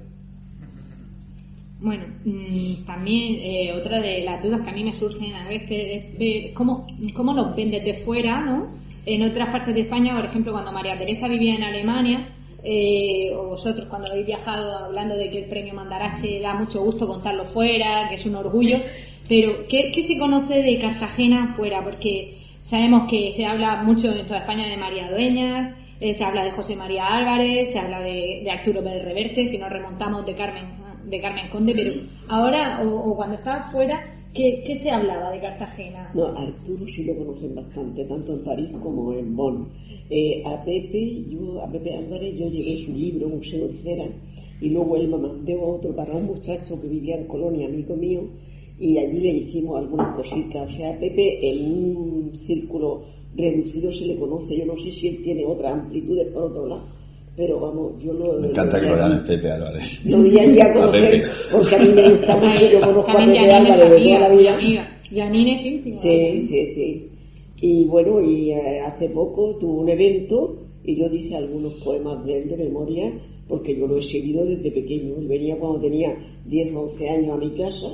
Bueno, 1.80 2.06
mm, 2.24 2.86
también 2.86 3.36
eh, 3.42 3.74
otra 3.74 4.00
de 4.00 4.22
las 4.22 4.42
dudas 4.42 4.62
que 4.62 4.70
a 4.70 4.74
mí 4.74 4.84
me 4.84 4.94
surgen 4.94 5.34
a 5.36 5.48
veces 5.48 5.70
es 5.70 6.18
ver 6.18 6.54
cómo, 6.54 6.88
cómo 7.14 7.34
nos 7.34 7.56
ven 7.56 7.72
desde 7.72 7.94
fuera, 7.94 8.42
¿no? 8.42 8.68
En 9.06 9.22
otras 9.24 9.50
partes 9.50 9.76
de 9.76 9.82
España, 9.82 10.16
por 10.16 10.26
ejemplo, 10.26 10.52
cuando 10.54 10.72
María 10.72 10.98
Teresa 10.98 11.28
vivía 11.28 11.56
en 11.56 11.64
Alemania, 11.64 12.30
eh, 12.64 13.32
o 13.36 13.50
vosotros 13.50 13.86
cuando 13.88 14.10
habéis 14.10 14.26
viajado 14.26 14.86
hablando 14.86 15.16
de 15.16 15.30
que 15.30 15.44
el 15.44 15.50
premio 15.50 15.76
Mandarache 15.76 16.40
da 16.42 16.56
mucho 16.56 16.82
gusto 16.82 17.08
contarlo 17.08 17.46
fuera, 17.46 18.08
que 18.10 18.16
es 18.16 18.26
un 18.26 18.36
orgullo, 18.36 18.80
pero 19.28 19.68
¿qué, 19.68 19.92
qué 19.94 20.02
se 20.02 20.18
conoce 20.18 20.64
de 20.64 20.80
Cartagena 20.80 21.54
fuera? 21.56 21.84
Porque 21.84 22.38
sabemos 22.64 23.08
que 23.08 23.32
se 23.34 23.46
habla 23.46 23.84
mucho 23.84 24.12
en 24.12 24.26
toda 24.26 24.40
España 24.40 24.68
de 24.68 24.78
María 24.78 25.12
Dueñas, 25.12 25.76
eh, 26.00 26.14
se 26.14 26.24
habla 26.24 26.44
de 26.44 26.52
José 26.52 26.76
María 26.76 27.06
Álvarez, 27.06 27.72
se 27.72 27.80
habla 27.80 28.00
de, 28.02 28.42
de 28.44 28.50
Arturo 28.50 28.84
Pérez 28.84 29.04
Reverte, 29.06 29.48
si 29.48 29.58
nos 29.58 29.70
remontamos 29.70 30.26
de 30.26 30.34
Carmen 30.34 30.85
de 31.08 31.22
Carmen 31.22 31.49
Conde, 31.49 31.74
pero 31.76 31.91
ahora 32.28 32.82
o, 32.84 33.16
cuando 33.16 33.36
estaba 33.36 33.64
fuera, 33.64 34.01
¿qué, 34.34 34.64
qué 34.66 34.76
se 34.76 34.91
hablaba 34.91 35.32
de 35.32 35.39
Cartagena? 35.39 36.12
No, 36.14 36.26
Arturo 36.28 36.88
sí 36.88 37.06
lo 37.06 37.16
conocen 37.18 37.56
bastante, 37.56 38.06
tanto 38.06 38.34
en 38.34 38.43
París 38.43 38.72
como 38.82 39.14
en 39.14 39.36
Bonn. 39.36 39.68
Eh, 40.10 40.43
a 40.45 40.64
Pepe, 40.64 41.26
yo, 41.30 41.62
a 41.62 41.72
Pepe 41.72 41.95
Álvarez, 41.95 42.36
yo 42.38 42.49
llevé 42.49 42.86
su 42.86 42.91
libro, 42.93 43.30
Museo 43.30 43.68
de 43.68 43.78
Cera, 43.78 44.06
y 44.62 44.70
luego 44.70 44.97
él 44.97 45.08
me 45.10 45.18
mandó 45.18 45.62
otro 45.62 45.95
para 45.95 46.14
un 46.14 46.26
muchacho 46.26 46.80
que 46.82 46.88
vivía 46.88 47.18
en 47.18 47.28
Colonia, 47.28 47.68
amigo 47.68 47.95
mío, 47.95 48.22
y 48.80 48.97
allí 48.97 49.20
le 49.20 49.30
hicimos 49.30 49.78
algunas 49.78 50.16
cositas. 50.16 50.70
O 50.70 50.78
sea, 50.78 50.91
a 50.91 50.99
Pepe 50.99 51.49
en 51.49 51.72
un 51.72 52.36
círculo 52.36 53.03
reducido 53.36 53.91
se 53.91 54.06
le 54.06 54.18
conoce, 54.18 54.58
yo 54.58 54.66
no 54.66 54.78
sé 54.78 54.91
si 54.91 55.08
él 55.10 55.24
tiene 55.24 55.45
otras 55.45 55.74
amplitudes 55.74 56.28
por 56.30 56.43
otro 56.43 56.68
lado, 56.68 56.84
pero 57.36 57.60
vamos, 57.60 57.94
yo 58.02 58.14
lo... 58.14 58.40
Me 58.40 58.48
encanta 58.48 58.80
que 58.80 58.88
lo 58.88 58.96
llamen 58.96 59.26
Pepe 59.26 59.52
Álvarez. 59.52 60.06
Lo 60.06 60.24
di 60.24 60.40
allí 60.40 60.60
a 60.60 60.74
conocer, 60.74 61.24
porque 61.52 61.76
a 61.76 61.80
mí 61.80 61.90
me 61.90 62.10
gusta 62.10 62.36
mucho, 62.38 62.72
yo 62.72 62.80
conozco 62.82 63.12
a 63.12 63.18
Pepe 63.18 63.40
Álvarez 63.40 63.90
de 63.90 64.00
toda 64.00 64.20
la 64.20 64.26
amiga, 64.28 64.58
vida. 64.58 65.00
Janine 65.12 65.56
es 65.56 65.66
íntima. 65.66 65.96
Sí, 65.96 66.42
sí, 66.42 66.68
sí. 66.68 67.10
Y 67.62 67.86
bueno, 67.86 68.22
y 68.22 68.52
eh, 68.52 68.80
hace 68.82 69.10
poco 69.10 69.56
tuvo 69.56 69.82
un 69.82 69.90
evento 69.90 70.56
y 70.84 70.96
yo 70.96 71.10
dije 71.10 71.36
algunos 71.36 71.74
poemas 71.76 72.24
de 72.26 72.42
él 72.42 72.50
de 72.50 72.58
memoria 72.58 73.12
porque 73.48 73.76
yo 73.78 73.88
lo 73.88 73.98
he 73.98 74.04
seguido 74.04 74.46
desde 74.46 74.72
pequeño. 74.72 75.16
Él 75.18 75.28
venía 75.28 75.58
cuando 75.58 75.80
tenía 75.80 76.16
10, 76.46 76.76
11 76.76 77.10
años 77.10 77.32
a 77.34 77.38
mi 77.38 77.50
casa, 77.52 77.88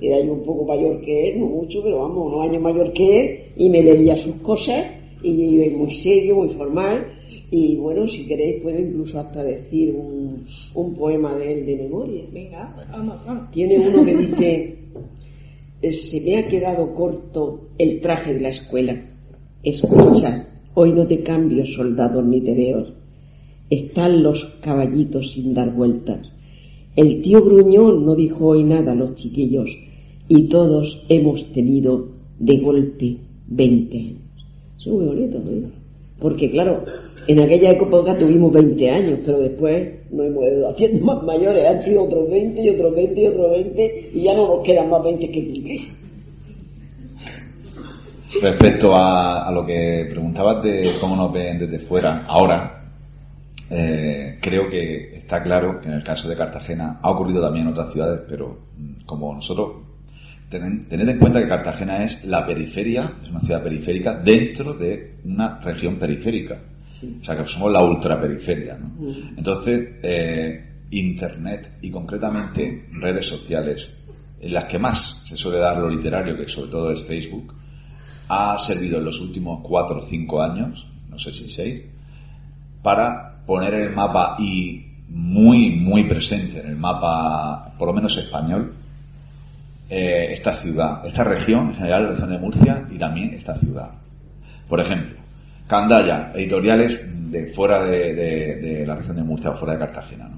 era 0.00 0.20
yo 0.24 0.32
un 0.32 0.42
poco 0.42 0.64
mayor 0.64 1.00
que 1.02 1.30
él, 1.30 1.40
no 1.40 1.46
mucho, 1.46 1.82
pero 1.82 2.00
vamos, 2.00 2.32
unos 2.32 2.48
años 2.48 2.62
mayor 2.62 2.92
que 2.92 3.20
él, 3.20 3.40
y 3.56 3.68
me 3.68 3.82
leía 3.82 4.16
sus 4.16 4.36
cosas 4.36 4.84
y 5.22 5.30
iba 5.30 5.78
muy 5.78 5.90
serio, 5.92 6.36
muy 6.36 6.48
formal. 6.50 7.06
Y 7.54 7.76
bueno, 7.76 8.08
si 8.08 8.26
queréis 8.26 8.62
puedo 8.62 8.80
incluso 8.80 9.20
hasta 9.20 9.44
decir 9.44 9.94
un, 9.94 10.46
un 10.74 10.94
poema 10.94 11.36
de 11.36 11.52
él 11.52 11.66
de 11.66 11.76
memoria. 11.76 12.24
Venga, 12.32 12.74
vamos, 12.90 13.16
vamos. 13.26 13.50
Tiene 13.50 13.76
uno 13.78 14.02
que 14.06 14.16
dice, 14.26 14.78
"Eh, 15.82 15.92
se 15.92 16.22
me 16.22 16.38
ha 16.38 16.48
quedado 16.48 16.94
corto 16.94 17.68
el 17.76 18.00
traje 18.00 18.32
de 18.32 18.40
la 18.40 18.48
escuela. 18.48 18.96
Escucha, 19.62 20.48
hoy 20.72 20.92
no 20.92 21.06
te 21.06 21.22
cambio 21.22 21.66
soldados 21.66 22.24
ni 22.24 22.40
te 22.40 22.54
veo. 22.54 22.86
Están 23.68 24.22
los 24.22 24.42
caballitos 24.62 25.32
sin 25.32 25.52
dar 25.52 25.74
vueltas. 25.74 26.26
El 26.96 27.20
tío 27.20 27.44
Gruñón 27.44 28.06
no 28.06 28.14
dijo 28.14 28.46
hoy 28.46 28.64
nada 28.64 28.92
a 28.92 28.94
los 28.94 29.14
chiquillos 29.16 29.68
y 30.26 30.48
todos 30.48 31.04
hemos 31.10 31.52
tenido 31.52 32.08
de 32.38 32.56
golpe 32.60 33.18
20 33.48 33.98
años. 33.98 34.18
Eso 34.78 34.88
es 34.88 34.96
muy 34.96 35.04
bonito, 35.04 35.38
¿no? 35.38 35.68
Porque 36.18 36.50
claro, 36.50 36.84
en 37.26 37.40
aquella 37.40 37.70
época 37.70 38.14
tuvimos 38.18 38.52
20 38.52 38.90
años, 38.90 39.18
pero 39.24 39.38
después 39.38 39.88
nos 40.10 40.26
hemos 40.26 40.44
ido 40.44 40.68
haciendo 40.68 41.06
más 41.06 41.22
mayores, 41.22 41.68
han 41.68 41.82
sido 41.82 42.04
otros 42.04 42.30
20 42.30 42.60
y 42.60 42.70
otros 42.70 42.94
20 42.94 43.20
y 43.20 43.26
otros 43.26 43.50
20 43.50 44.10
y 44.14 44.22
ya 44.22 44.34
no 44.34 44.56
nos 44.56 44.64
quedan 44.64 44.90
más 44.90 45.02
20 45.04 45.30
que 45.30 45.44
cumplir. 45.46 45.80
Respecto 48.40 48.92
a, 48.96 49.50
lo 49.52 49.64
que 49.64 50.06
preguntabas 50.10 50.62
de 50.64 50.90
cómo 51.00 51.14
nos 51.14 51.32
ven 51.32 51.58
desde 51.58 51.78
fuera, 51.78 52.24
ahora 52.26 52.82
eh, 53.70 54.38
creo 54.40 54.68
que 54.68 55.16
está 55.16 55.42
claro 55.42 55.80
que 55.80 55.88
en 55.88 55.94
el 55.94 56.04
caso 56.04 56.28
de 56.28 56.36
Cartagena 56.36 56.98
ha 57.02 57.10
ocurrido 57.10 57.40
también 57.42 57.66
en 57.66 57.72
otras 57.72 57.92
ciudades, 57.92 58.20
pero 58.28 58.58
mm, 58.76 59.04
como 59.04 59.34
nosotros 59.34 59.72
Tened, 60.52 60.86
tened 60.86 61.08
en 61.08 61.18
cuenta 61.18 61.40
que 61.40 61.48
Cartagena 61.48 62.04
es 62.04 62.26
la 62.26 62.44
periferia, 62.44 63.10
es 63.22 63.30
una 63.30 63.40
ciudad 63.40 63.62
periférica 63.62 64.12
dentro 64.18 64.74
de 64.74 65.14
una 65.24 65.58
región 65.60 65.96
periférica. 65.96 66.58
O 67.20 67.24
sea 67.24 67.36
que 67.36 67.46
somos 67.46 67.72
la 67.72 67.82
ultraperiferia. 67.82 68.78
¿no? 68.78 69.12
Entonces, 69.36 69.96
eh, 70.02 70.72
Internet 70.90 71.78
y 71.80 71.90
concretamente 71.90 72.88
redes 72.92 73.26
sociales, 73.26 74.04
en 74.40 74.52
las 74.52 74.64
que 74.64 74.78
más 74.78 75.24
se 75.26 75.36
suele 75.36 75.58
dar 75.58 75.78
lo 75.78 75.88
literario, 75.88 76.36
que 76.36 76.46
sobre 76.48 76.70
todo 76.70 76.92
es 76.92 77.02
Facebook, 77.04 77.54
ha 78.28 78.58
servido 78.58 78.98
en 78.98 79.06
los 79.06 79.20
últimos 79.20 79.60
cuatro 79.62 79.98
o 79.98 80.06
cinco 80.06 80.42
años, 80.42 80.86
no 81.08 81.18
sé 81.18 81.32
si 81.32 81.50
seis, 81.50 81.82
para 82.82 83.42
poner 83.46 83.74
el 83.74 83.90
mapa 83.94 84.36
y 84.38 84.84
muy, 85.08 85.70
muy 85.76 86.04
presente 86.04 86.60
en 86.60 86.70
el 86.70 86.76
mapa, 86.76 87.74
por 87.78 87.88
lo 87.88 87.94
menos 87.94 88.16
español, 88.16 88.74
eh, 89.88 90.28
esta 90.30 90.54
ciudad, 90.54 91.04
esta 91.06 91.22
región, 91.24 91.68
en 91.70 91.74
general 91.74 92.04
la 92.04 92.10
región 92.12 92.30
de 92.30 92.38
Murcia 92.38 92.88
y 92.90 92.98
también 92.98 93.34
esta 93.34 93.58
ciudad. 93.58 93.90
Por 94.68 94.80
ejemplo, 94.80 95.21
Candaya, 95.72 96.30
editoriales 96.34 97.32
de 97.32 97.46
fuera 97.46 97.82
de, 97.82 98.84
la 98.86 98.94
región 98.94 99.16
de 99.16 99.22
Murcia 99.22 99.52
o 99.52 99.56
fuera 99.56 99.72
de 99.72 99.78
Cartagena. 99.78 100.28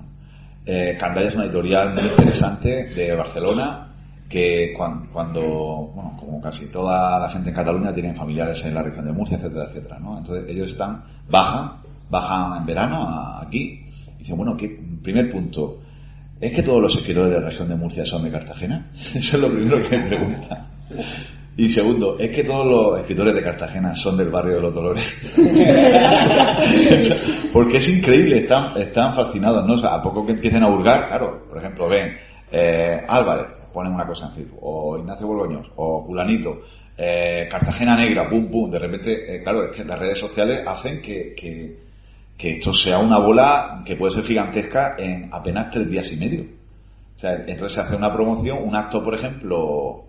Eh, 0.65 0.97
Candaya 0.97 1.27
es 1.27 1.35
una 1.35 1.47
editorial 1.47 1.93
muy 1.93 2.05
interesante 2.05 2.85
de 2.95 3.17
Barcelona 3.17 3.89
que 4.29 4.73
cuando, 4.77 5.41
bueno, 5.93 6.17
como 6.17 6.41
casi 6.41 6.67
toda 6.67 7.19
la 7.19 7.29
gente 7.31 7.51
en 7.51 7.57
Cataluña 7.57 7.93
tienen 7.93 8.15
familiares 8.15 8.65
en 8.65 8.75
la 8.77 8.85
región 8.85 9.07
de 9.07 9.13
Murcia, 9.13 9.37
etcétera, 9.37 9.65
etcétera. 9.65 9.99
Entonces 9.99 10.45
ellos 10.49 10.71
están, 10.71 11.03
bajan, 11.29 11.79
bajan 12.09 12.61
en 12.61 12.67
verano 12.67 13.41
aquí, 13.43 13.85
y 14.15 14.19
dicen, 14.21 14.37
bueno, 14.37 14.57
¿qué, 14.57 14.81
primer 15.03 15.33
punto, 15.33 15.81
¿es 16.41 16.53
que 16.53 16.63
todos 16.63 16.81
los 16.81 16.95
escritores 16.95 17.33
de 17.33 17.41
la 17.41 17.49
región 17.49 17.69
de 17.69 17.75
Murcia 17.75 18.07
son 18.07 18.23
de 18.23 18.31
Cartagena? 18.31 18.87
Eso 18.95 19.37
es 19.37 19.43
lo 19.43 19.49
primero 19.49 19.89
que 19.89 19.99
me 19.99 20.07
preguntan. 20.07 20.69
Y 21.57 21.69
segundo, 21.69 22.19
¿es 22.19 22.35
que 22.35 22.43
todos 22.43 22.67
los 22.67 23.01
escritores 23.01 23.33
de 23.33 23.43
Cartagena 23.43 23.95
son 23.95 24.17
del 24.17 24.29
barrio 24.29 24.57
de 24.57 24.61
los 24.61 24.75
Dolores? 24.75 25.23
Porque 27.53 27.77
es 27.77 27.99
increíble, 27.99 28.39
están, 28.39 28.77
están 28.77 29.15
fascinados, 29.15 29.65
¿no? 29.65 29.75
O 29.75 29.79
sea, 29.79 29.95
a 29.95 30.03
poco 30.03 30.27
que 30.27 30.33
empiecen 30.33 30.65
a 30.65 30.69
hurgar, 30.69 31.07
claro, 31.07 31.45
por 31.49 31.59
ejemplo, 31.59 31.89
ven, 31.89 32.19
eh, 32.51 33.01
Álvarez, 33.07 33.53
ponen 33.73 33.93
una 33.93 34.05
cosa 34.05 34.27
en 34.27 34.35
Facebook, 34.35 34.59
o 34.63 34.99
Ignacio 34.99 35.29
Boloños, 35.29 35.71
o 35.77 36.03
Julanito, 36.03 36.63
eh, 36.97 37.47
Cartagena 37.49 37.97
Negra, 37.97 38.29
pum, 38.29 38.51
pum, 38.51 38.69
de 38.69 38.79
repente, 38.81 39.37
eh, 39.37 39.43
claro, 39.43 39.65
es 39.65 39.77
que 39.77 39.85
las 39.85 39.99
redes 39.99 40.19
sociales 40.19 40.67
hacen 40.67 41.01
que, 41.01 41.35
que, 41.35 41.79
que, 42.37 42.57
esto 42.57 42.73
sea 42.73 42.99
una 42.99 43.19
bola 43.19 43.83
que 43.87 43.95
puede 43.95 44.15
ser 44.15 44.25
gigantesca 44.25 44.97
en 44.99 45.29
apenas 45.33 45.71
tres 45.71 45.89
días 45.89 46.13
y 46.13 46.17
medio. 46.17 46.45
O 47.17 47.21
sea, 47.21 47.45
entonces 47.47 47.75
se 47.75 47.81
hace 47.81 47.97
una 47.97 48.13
promoción, 48.13 48.59
un 48.61 48.75
acto, 48.75 49.05
por 49.05 49.15
ejemplo, 49.15 50.04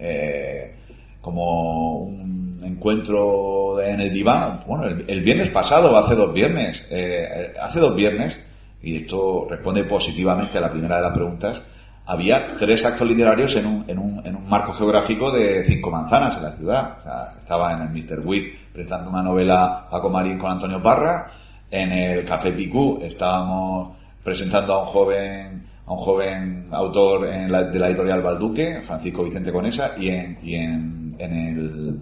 eh, 0.00 0.74
como 1.20 1.98
un 1.98 2.60
encuentro 2.64 3.80
en 3.80 4.00
el 4.00 4.12
diván, 4.12 4.60
bueno, 4.66 4.84
el, 4.84 5.20
viernes 5.20 5.50
pasado, 5.50 5.96
hace 5.96 6.14
dos 6.14 6.32
viernes, 6.32 6.86
eh, 6.90 7.54
hace 7.60 7.78
dos 7.78 7.94
viernes, 7.94 8.46
y 8.82 8.96
esto 8.96 9.46
responde 9.48 9.84
positivamente 9.84 10.58
a 10.58 10.62
la 10.62 10.70
primera 10.70 10.96
de 10.96 11.02
las 11.02 11.12
preguntas, 11.12 11.60
había 12.06 12.56
tres 12.58 12.84
actos 12.86 13.06
literarios 13.06 13.54
en 13.56 13.66
un, 13.66 13.84
en 13.86 13.98
un, 13.98 14.26
en 14.26 14.34
un 14.34 14.48
marco 14.48 14.72
geográfico 14.72 15.30
de 15.30 15.64
cinco 15.64 15.90
manzanas 15.90 16.38
en 16.38 16.42
la 16.42 16.52
ciudad. 16.56 16.96
estaba 17.40 17.74
en 17.74 17.82
el 17.82 17.90
Mr. 17.90 18.20
Witt 18.26 18.72
presentando 18.72 19.10
una 19.10 19.22
novela 19.22 19.86
Paco 19.90 20.08
Marín 20.08 20.38
con 20.38 20.50
Antonio 20.50 20.82
Parra, 20.82 21.30
en 21.70 21.92
el 21.92 22.24
Café 22.24 22.50
Picú 22.50 22.98
estábamos 23.02 23.96
presentando 24.24 24.74
a 24.74 24.82
un 24.82 24.86
joven 24.86 25.69
a 25.90 25.92
un 25.92 25.98
joven 25.98 26.68
autor 26.70 27.26
en 27.26 27.50
la, 27.50 27.64
de 27.64 27.78
la 27.78 27.88
editorial 27.88 28.22
Balduque, 28.22 28.80
Francisco 28.86 29.24
Vicente 29.24 29.50
Conesa, 29.50 29.96
y 29.98 30.08
en, 30.08 30.38
y 30.40 30.54
en, 30.54 31.16
en, 31.18 31.32
el, 31.32 32.00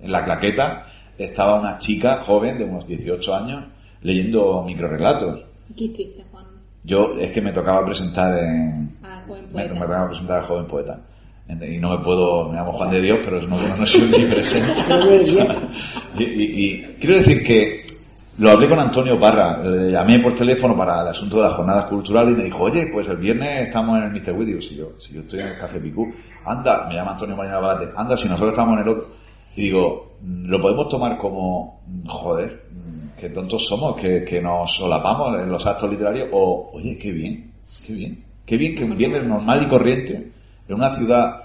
en 0.00 0.12
la 0.12 0.24
claqueta 0.24 0.86
estaba 1.16 1.60
una 1.60 1.78
chica 1.78 2.24
joven 2.24 2.58
de 2.58 2.64
unos 2.64 2.84
18 2.88 3.36
años 3.36 3.64
leyendo 4.02 4.64
microrelatos. 4.66 5.44
¿Qué 5.76 5.84
hiciste, 5.84 6.24
Juan? 6.32 6.44
Yo 6.82 7.16
es 7.20 7.30
que 7.32 7.40
me 7.40 7.52
tocaba 7.52 7.86
presentar 7.86 8.36
en, 8.36 8.96
me, 9.52 9.68
me 9.68 9.94
a 9.94 10.08
presentar 10.08 10.40
al 10.40 10.46
joven 10.46 10.66
poeta. 10.66 11.00
Y 11.48 11.78
no 11.78 11.96
me 11.96 12.02
puedo, 12.02 12.48
me 12.48 12.56
llamo 12.56 12.72
Juan 12.72 12.90
de 12.90 13.00
Dios, 13.00 13.20
pero 13.24 13.40
no, 13.42 13.56
no 13.78 13.86
soy 13.86 14.00
ni 14.10 14.24
presente. 14.24 15.54
y, 16.18 16.24
y, 16.42 16.82
quiero 16.98 17.16
decir 17.16 17.46
que 17.46 17.83
lo 18.38 18.50
hablé 18.50 18.68
con 18.68 18.78
Antonio 18.78 19.18
Parra, 19.18 19.58
le 19.62 19.92
llamé 19.92 20.18
por 20.18 20.34
teléfono 20.34 20.76
para 20.76 21.02
el 21.02 21.08
asunto 21.08 21.36
de 21.36 21.42
las 21.42 21.52
jornadas 21.52 21.84
culturales 21.86 22.34
y 22.34 22.38
me 22.38 22.44
dijo, 22.44 22.64
oye, 22.64 22.90
pues 22.92 23.06
el 23.08 23.16
viernes 23.18 23.68
estamos 23.68 23.98
en 23.98 24.04
el 24.04 24.10
Mr. 24.10 24.36
Video, 24.36 24.60
si 24.60 24.74
yo, 24.74 24.92
si 24.98 25.14
yo 25.14 25.20
estoy 25.20 25.40
en 25.40 25.48
el 25.48 25.58
Café 25.58 25.78
Picú, 25.78 26.12
anda, 26.44 26.86
me 26.88 26.94
llama 26.94 27.12
Antonio 27.12 27.36
Marina 27.36 27.60
Balate, 27.60 27.92
anda, 27.96 28.16
si 28.16 28.28
nosotros 28.28 28.50
estamos 28.50 28.74
en 28.74 28.82
el 28.82 28.88
otro. 28.88 29.06
Y 29.56 29.62
digo, 29.62 30.16
lo 30.22 30.60
podemos 30.60 30.88
tomar 30.88 31.16
como, 31.16 31.80
joder, 32.08 32.64
qué 33.20 33.28
tontos 33.28 33.66
somos, 33.68 33.96
que, 33.96 34.24
que 34.24 34.42
nos 34.42 34.74
solapamos 34.74 35.40
en 35.40 35.48
los 35.48 35.64
actos 35.64 35.90
literarios, 35.90 36.28
o, 36.32 36.70
oye, 36.74 36.98
qué 36.98 37.12
bien, 37.12 37.52
qué 37.86 37.94
bien. 37.94 38.24
Qué 38.44 38.56
bien 38.58 38.74
que 38.74 38.84
un 38.84 38.96
viernes 38.96 39.24
normal 39.24 39.62
y 39.62 39.68
corriente, 39.68 40.32
en 40.68 40.74
una 40.74 40.90
ciudad 40.90 41.43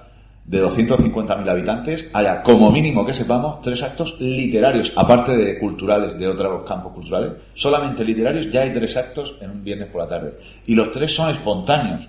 de 0.50 0.64
250.000 0.64 1.48
habitantes, 1.48 2.10
haya 2.12 2.42
como 2.42 2.72
mínimo 2.72 3.06
que 3.06 3.14
sepamos 3.14 3.62
tres 3.62 3.84
actos 3.84 4.20
literarios, 4.20 4.92
aparte 4.98 5.38
de 5.38 5.60
culturales, 5.60 6.18
de 6.18 6.28
otros 6.28 6.68
campos 6.68 6.92
culturales, 6.92 7.34
solamente 7.54 8.04
literarios, 8.04 8.52
ya 8.52 8.62
hay 8.62 8.74
tres 8.74 8.98
actos 8.98 9.38
en 9.42 9.52
un 9.52 9.64
viernes 9.64 9.90
por 9.90 10.02
la 10.02 10.08
tarde. 10.08 10.34
Y 10.66 10.74
los 10.74 10.92
tres 10.92 11.14
son 11.14 11.30
espontáneos, 11.30 12.08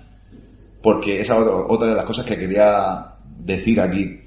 porque 0.81 1.21
esa 1.21 1.39
es 1.39 1.47
otra 1.67 1.89
de 1.89 1.93
las 1.93 2.05
cosas 2.05 2.25
que 2.25 2.35
quería 2.35 3.13
decir 3.37 3.79
aquí, 3.79 4.21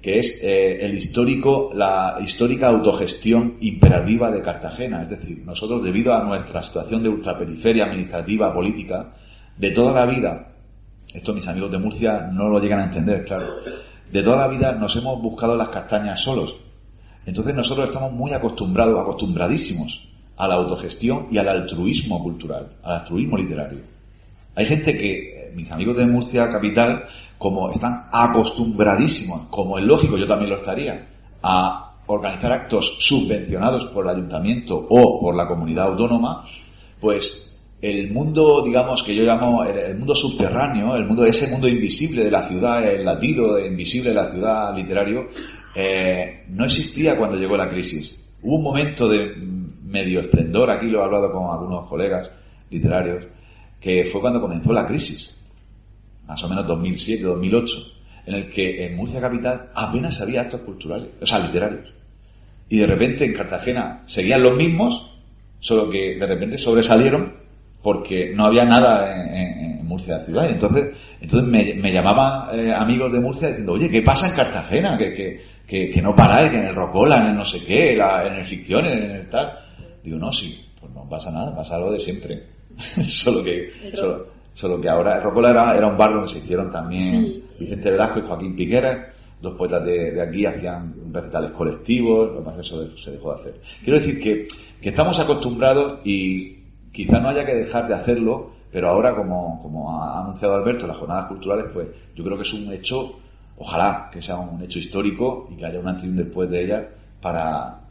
que 0.00 0.20
es 0.20 0.40
eh, 0.44 0.78
el 0.86 0.96
histórico, 0.96 1.72
la 1.74 2.16
histórica 2.22 2.68
autogestión 2.68 3.56
imperativa 3.60 4.30
de 4.30 4.40
Cartagena. 4.40 5.02
Es 5.02 5.10
decir, 5.10 5.42
nosotros, 5.44 5.82
debido 5.82 6.14
a 6.14 6.22
nuestra 6.22 6.62
situación 6.62 7.02
de 7.02 7.08
ultraperiferia 7.08 7.86
administrativa, 7.86 8.54
política, 8.54 9.14
de 9.56 9.72
toda 9.72 9.92
la 9.92 10.06
vida, 10.06 10.47
esto 11.18 11.34
mis 11.34 11.48
amigos 11.48 11.72
de 11.72 11.78
Murcia 11.78 12.30
no 12.32 12.48
lo 12.48 12.60
llegan 12.60 12.78
a 12.78 12.84
entender, 12.84 13.24
claro, 13.24 13.46
de 14.10 14.22
toda 14.22 14.46
la 14.46 14.48
vida 14.48 14.72
nos 14.72 14.94
hemos 14.94 15.20
buscado 15.20 15.56
las 15.56 15.68
castañas 15.68 16.20
solos. 16.20 16.54
Entonces 17.26 17.54
nosotros 17.54 17.88
estamos 17.88 18.12
muy 18.12 18.32
acostumbrados, 18.32 19.00
acostumbradísimos 19.00 20.08
a 20.36 20.46
la 20.46 20.54
autogestión 20.54 21.26
y 21.30 21.38
al 21.38 21.48
altruismo 21.48 22.22
cultural, 22.22 22.68
al 22.84 23.00
altruismo 23.00 23.36
literario. 23.36 23.80
Hay 24.54 24.66
gente 24.66 24.96
que, 24.96 25.52
mis 25.56 25.70
amigos 25.72 25.96
de 25.96 26.06
Murcia 26.06 26.52
capital, 26.52 27.04
como 27.36 27.72
están 27.72 28.06
acostumbradísimos, 28.12 29.48
como 29.48 29.76
es 29.76 29.84
lógico, 29.84 30.16
yo 30.16 30.26
también 30.26 30.50
lo 30.50 30.56
estaría, 30.56 31.04
a 31.42 31.96
organizar 32.06 32.52
actos 32.52 32.98
subvencionados 33.00 33.86
por 33.86 34.04
el 34.04 34.16
ayuntamiento 34.16 34.86
o 34.88 35.20
por 35.20 35.34
la 35.34 35.48
comunidad 35.48 35.88
autónoma, 35.88 36.44
pues 37.00 37.47
el 37.80 38.10
mundo, 38.10 38.62
digamos, 38.64 39.02
que 39.02 39.14
yo 39.14 39.24
llamo 39.24 39.62
el, 39.64 39.96
mundo 39.96 40.14
subterráneo, 40.14 40.96
el 40.96 41.04
mundo, 41.06 41.24
ese 41.24 41.50
mundo 41.50 41.68
invisible 41.68 42.24
de 42.24 42.30
la 42.30 42.42
ciudad, 42.42 42.84
el 42.84 43.04
latido 43.04 43.64
invisible 43.64 44.10
de 44.10 44.14
la 44.16 44.30
ciudad 44.30 44.76
literario, 44.76 45.28
eh, 45.74 46.44
no 46.48 46.64
existía 46.64 47.16
cuando 47.16 47.36
llegó 47.36 47.56
la 47.56 47.70
crisis. 47.70 48.20
Hubo 48.42 48.56
un 48.56 48.62
momento 48.62 49.08
de 49.08 49.32
medio 49.84 50.20
esplendor, 50.20 50.70
aquí 50.70 50.86
lo 50.86 51.00
he 51.00 51.04
hablado 51.04 51.32
con 51.32 51.50
algunos 51.50 51.88
colegas 51.88 52.30
literarios, 52.70 53.26
que 53.80 54.04
fue 54.06 54.20
cuando 54.20 54.40
comenzó 54.40 54.72
la 54.72 54.86
crisis, 54.86 55.40
más 56.26 56.42
o 56.42 56.48
menos 56.48 56.66
2007, 56.66 57.22
2008, 57.22 57.76
en 58.26 58.34
el 58.34 58.50
que 58.50 58.86
en 58.86 58.96
Murcia 58.96 59.20
Capital 59.20 59.70
apenas 59.74 60.20
había 60.20 60.42
actos 60.42 60.62
culturales, 60.62 61.08
o 61.20 61.24
sea, 61.24 61.38
literarios. 61.38 61.94
Y 62.68 62.78
de 62.78 62.86
repente 62.86 63.24
en 63.24 63.34
Cartagena 63.34 64.02
seguían 64.04 64.42
los 64.42 64.56
mismos, 64.56 65.14
solo 65.60 65.88
que 65.88 66.16
de 66.18 66.26
repente 66.26 66.58
sobresalieron 66.58 67.37
porque 67.88 68.34
no 68.34 68.44
había 68.44 68.66
nada 68.66 69.16
en, 69.16 69.82
Murcia 69.86 70.18
ciudad. 70.18 70.46
Y 70.46 70.52
entonces, 70.52 70.94
entonces 71.22 71.48
me, 71.48 71.72
me 71.80 71.90
llamaban 71.90 72.60
eh, 72.60 72.70
amigos 72.70 73.10
de 73.10 73.18
Murcia 73.18 73.48
diciendo, 73.48 73.72
oye, 73.72 73.88
¿qué 73.88 74.02
pasa 74.02 74.28
en 74.28 74.36
Cartagena? 74.36 74.98
Que, 74.98 75.40
que, 75.66 75.90
que, 75.90 76.02
no 76.02 76.14
paráis, 76.14 76.50
que 76.50 76.58
en 76.58 76.66
el 76.66 76.74
Rocola, 76.74 77.22
en 77.22 77.28
el 77.28 77.36
no 77.36 77.46
sé 77.46 77.64
qué, 77.64 77.94
en 77.94 78.34
el 78.34 78.44
Ficción, 78.44 78.84
en 78.84 79.10
el 79.12 79.30
tal. 79.30 79.58
Digo, 80.04 80.18
no, 80.18 80.30
sí, 80.30 80.68
pues 80.78 80.92
no 80.92 81.08
pasa 81.08 81.30
nada, 81.30 81.56
pasa 81.56 81.78
lo 81.78 81.90
de 81.92 81.98
siempre. 81.98 82.42
solo 82.76 83.42
que, 83.42 83.72
solo, 84.54 84.78
que 84.78 84.88
ahora 84.90 85.16
el 85.16 85.22
Rocola 85.22 85.50
era, 85.50 85.74
era, 85.74 85.86
un 85.86 85.96
bar 85.96 86.12
donde 86.12 86.28
se 86.28 86.40
hicieron 86.40 86.70
también 86.70 87.42
Vicente 87.58 87.90
Velasco 87.90 88.18
y 88.18 88.22
Joaquín 88.28 88.54
Piquera, 88.54 89.14
dos 89.40 89.54
poetas 89.56 89.82
de, 89.82 90.10
de 90.10 90.20
aquí 90.20 90.44
hacían 90.44 90.94
recitales 91.10 91.52
colectivos, 91.52 92.34
lo 92.34 92.42
más 92.42 92.58
eso 92.58 92.86
se 92.98 93.12
dejó 93.12 93.32
de 93.32 93.40
hacer. 93.40 93.60
Quiero 93.82 93.98
decir 93.98 94.20
que, 94.20 94.46
que 94.78 94.90
estamos 94.90 95.18
acostumbrados 95.18 96.00
y 96.04 96.57
Quizá 96.98 97.20
no 97.20 97.28
haya 97.28 97.46
que 97.46 97.54
dejar 97.54 97.86
de 97.86 97.94
hacerlo, 97.94 98.50
pero 98.72 98.88
ahora, 98.88 99.14
como, 99.14 99.62
como 99.62 100.02
ha 100.02 100.20
anunciado 100.20 100.56
Alberto, 100.56 100.84
las 100.84 100.96
jornadas 100.96 101.26
culturales, 101.26 101.66
pues 101.72 101.86
yo 102.16 102.24
creo 102.24 102.36
que 102.36 102.42
es 102.42 102.52
un 102.54 102.72
hecho, 102.72 103.20
ojalá 103.56 104.10
que 104.12 104.20
sea 104.20 104.38
un 104.38 104.60
hecho 104.64 104.80
histórico 104.80 105.46
y 105.48 105.54
que 105.54 105.64
haya 105.64 105.78
un 105.78 105.86
antes 105.86 106.06
y 106.06 106.08
un 106.08 106.16
después 106.16 106.50
de 106.50 106.64
ellas 106.64 106.86
para 107.22 107.82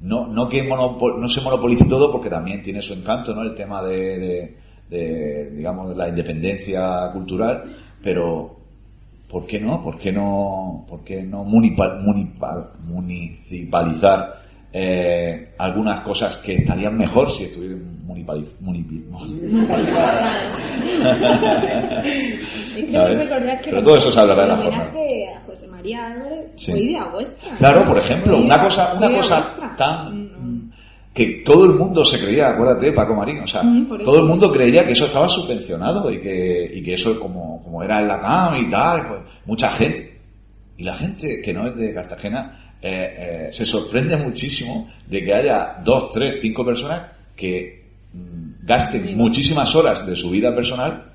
no, 0.00 0.26
no 0.26 0.48
que 0.48 0.64
no 0.64 1.28
se 1.28 1.42
monopolice 1.42 1.84
todo 1.84 2.10
porque 2.10 2.28
también 2.28 2.60
tiene 2.60 2.82
su 2.82 2.94
encanto, 2.94 3.32
¿no? 3.32 3.42
El 3.42 3.54
tema 3.54 3.84
de, 3.84 4.56
de, 4.90 5.50
digamos, 5.52 5.96
la 5.96 6.08
independencia 6.08 7.08
cultural, 7.12 7.72
pero 8.02 8.56
¿por 9.30 9.46
qué 9.46 9.60
no? 9.60 9.80
¿Por 9.80 9.96
qué 9.96 10.10
no, 10.10 10.84
por 10.88 11.04
qué 11.04 11.22
no 11.22 11.44
municipalizar 11.44 14.42
eh, 14.78 15.54
algunas 15.56 16.02
cosas 16.02 16.36
que 16.42 16.56
estarían 16.56 16.98
mejor 16.98 17.32
si 17.32 17.44
estuvieran 17.44 17.96
que 23.62 23.70
Pero 23.70 23.82
todo 23.82 23.96
eso 23.96 24.10
se 24.10 24.20
hablará 24.20 24.42
en 24.42 24.48
la 24.48 24.54
homenaje 24.54 25.28
a 25.34 25.40
José 25.46 25.66
María 25.68 26.06
Álvarez 26.08 26.50
Sí. 26.56 26.72
fue 26.72 26.80
idea 26.80 27.04
vuestra. 27.06 27.56
Claro, 27.56 27.84
por 27.86 27.98
ejemplo, 27.98 28.36
una 28.38 28.62
cosa, 28.62 28.94
una 28.98 29.16
cosa 29.16 29.40
vuestra. 29.40 29.76
tan 29.76 30.26
que 31.14 31.42
todo 31.46 31.64
el 31.64 31.70
mundo 31.72 32.04
se 32.04 32.22
creía, 32.22 32.50
acuérdate, 32.50 32.92
Paco 32.92 33.14
Marín, 33.14 33.40
o 33.40 33.46
sea, 33.46 33.62
Mm, 33.62 33.88
todo 34.04 34.18
el 34.20 34.26
mundo 34.26 34.52
creía 34.52 34.84
que 34.84 34.92
eso 34.92 35.06
estaba 35.06 35.26
subvencionado 35.26 36.10
y 36.10 36.20
que, 36.20 36.70
y 36.74 36.82
que 36.82 36.92
eso 36.92 37.18
como, 37.18 37.62
como 37.64 37.82
era 37.82 38.02
en 38.02 38.08
la 38.08 38.20
CAM 38.20 38.66
y 38.66 38.70
tal, 38.70 39.08
pues, 39.08 39.20
mucha 39.46 39.70
gente. 39.70 40.18
Y 40.76 40.84
la 40.84 40.92
gente 40.94 41.40
que 41.42 41.54
no 41.54 41.66
es 41.68 41.76
de 41.76 41.94
Cartagena 41.94 42.65
eh, 42.88 43.48
eh, 43.48 43.52
se 43.52 43.66
sorprende 43.66 44.16
muchísimo 44.16 44.88
de 45.08 45.24
que 45.24 45.34
haya 45.34 45.82
dos, 45.84 46.12
tres, 46.12 46.38
cinco 46.40 46.64
personas 46.64 47.10
que 47.34 47.84
mm, 48.12 48.64
gasten 48.64 49.16
muchísimas 49.16 49.74
horas 49.74 50.06
de 50.06 50.14
su 50.14 50.30
vida 50.30 50.54
personal 50.54 51.12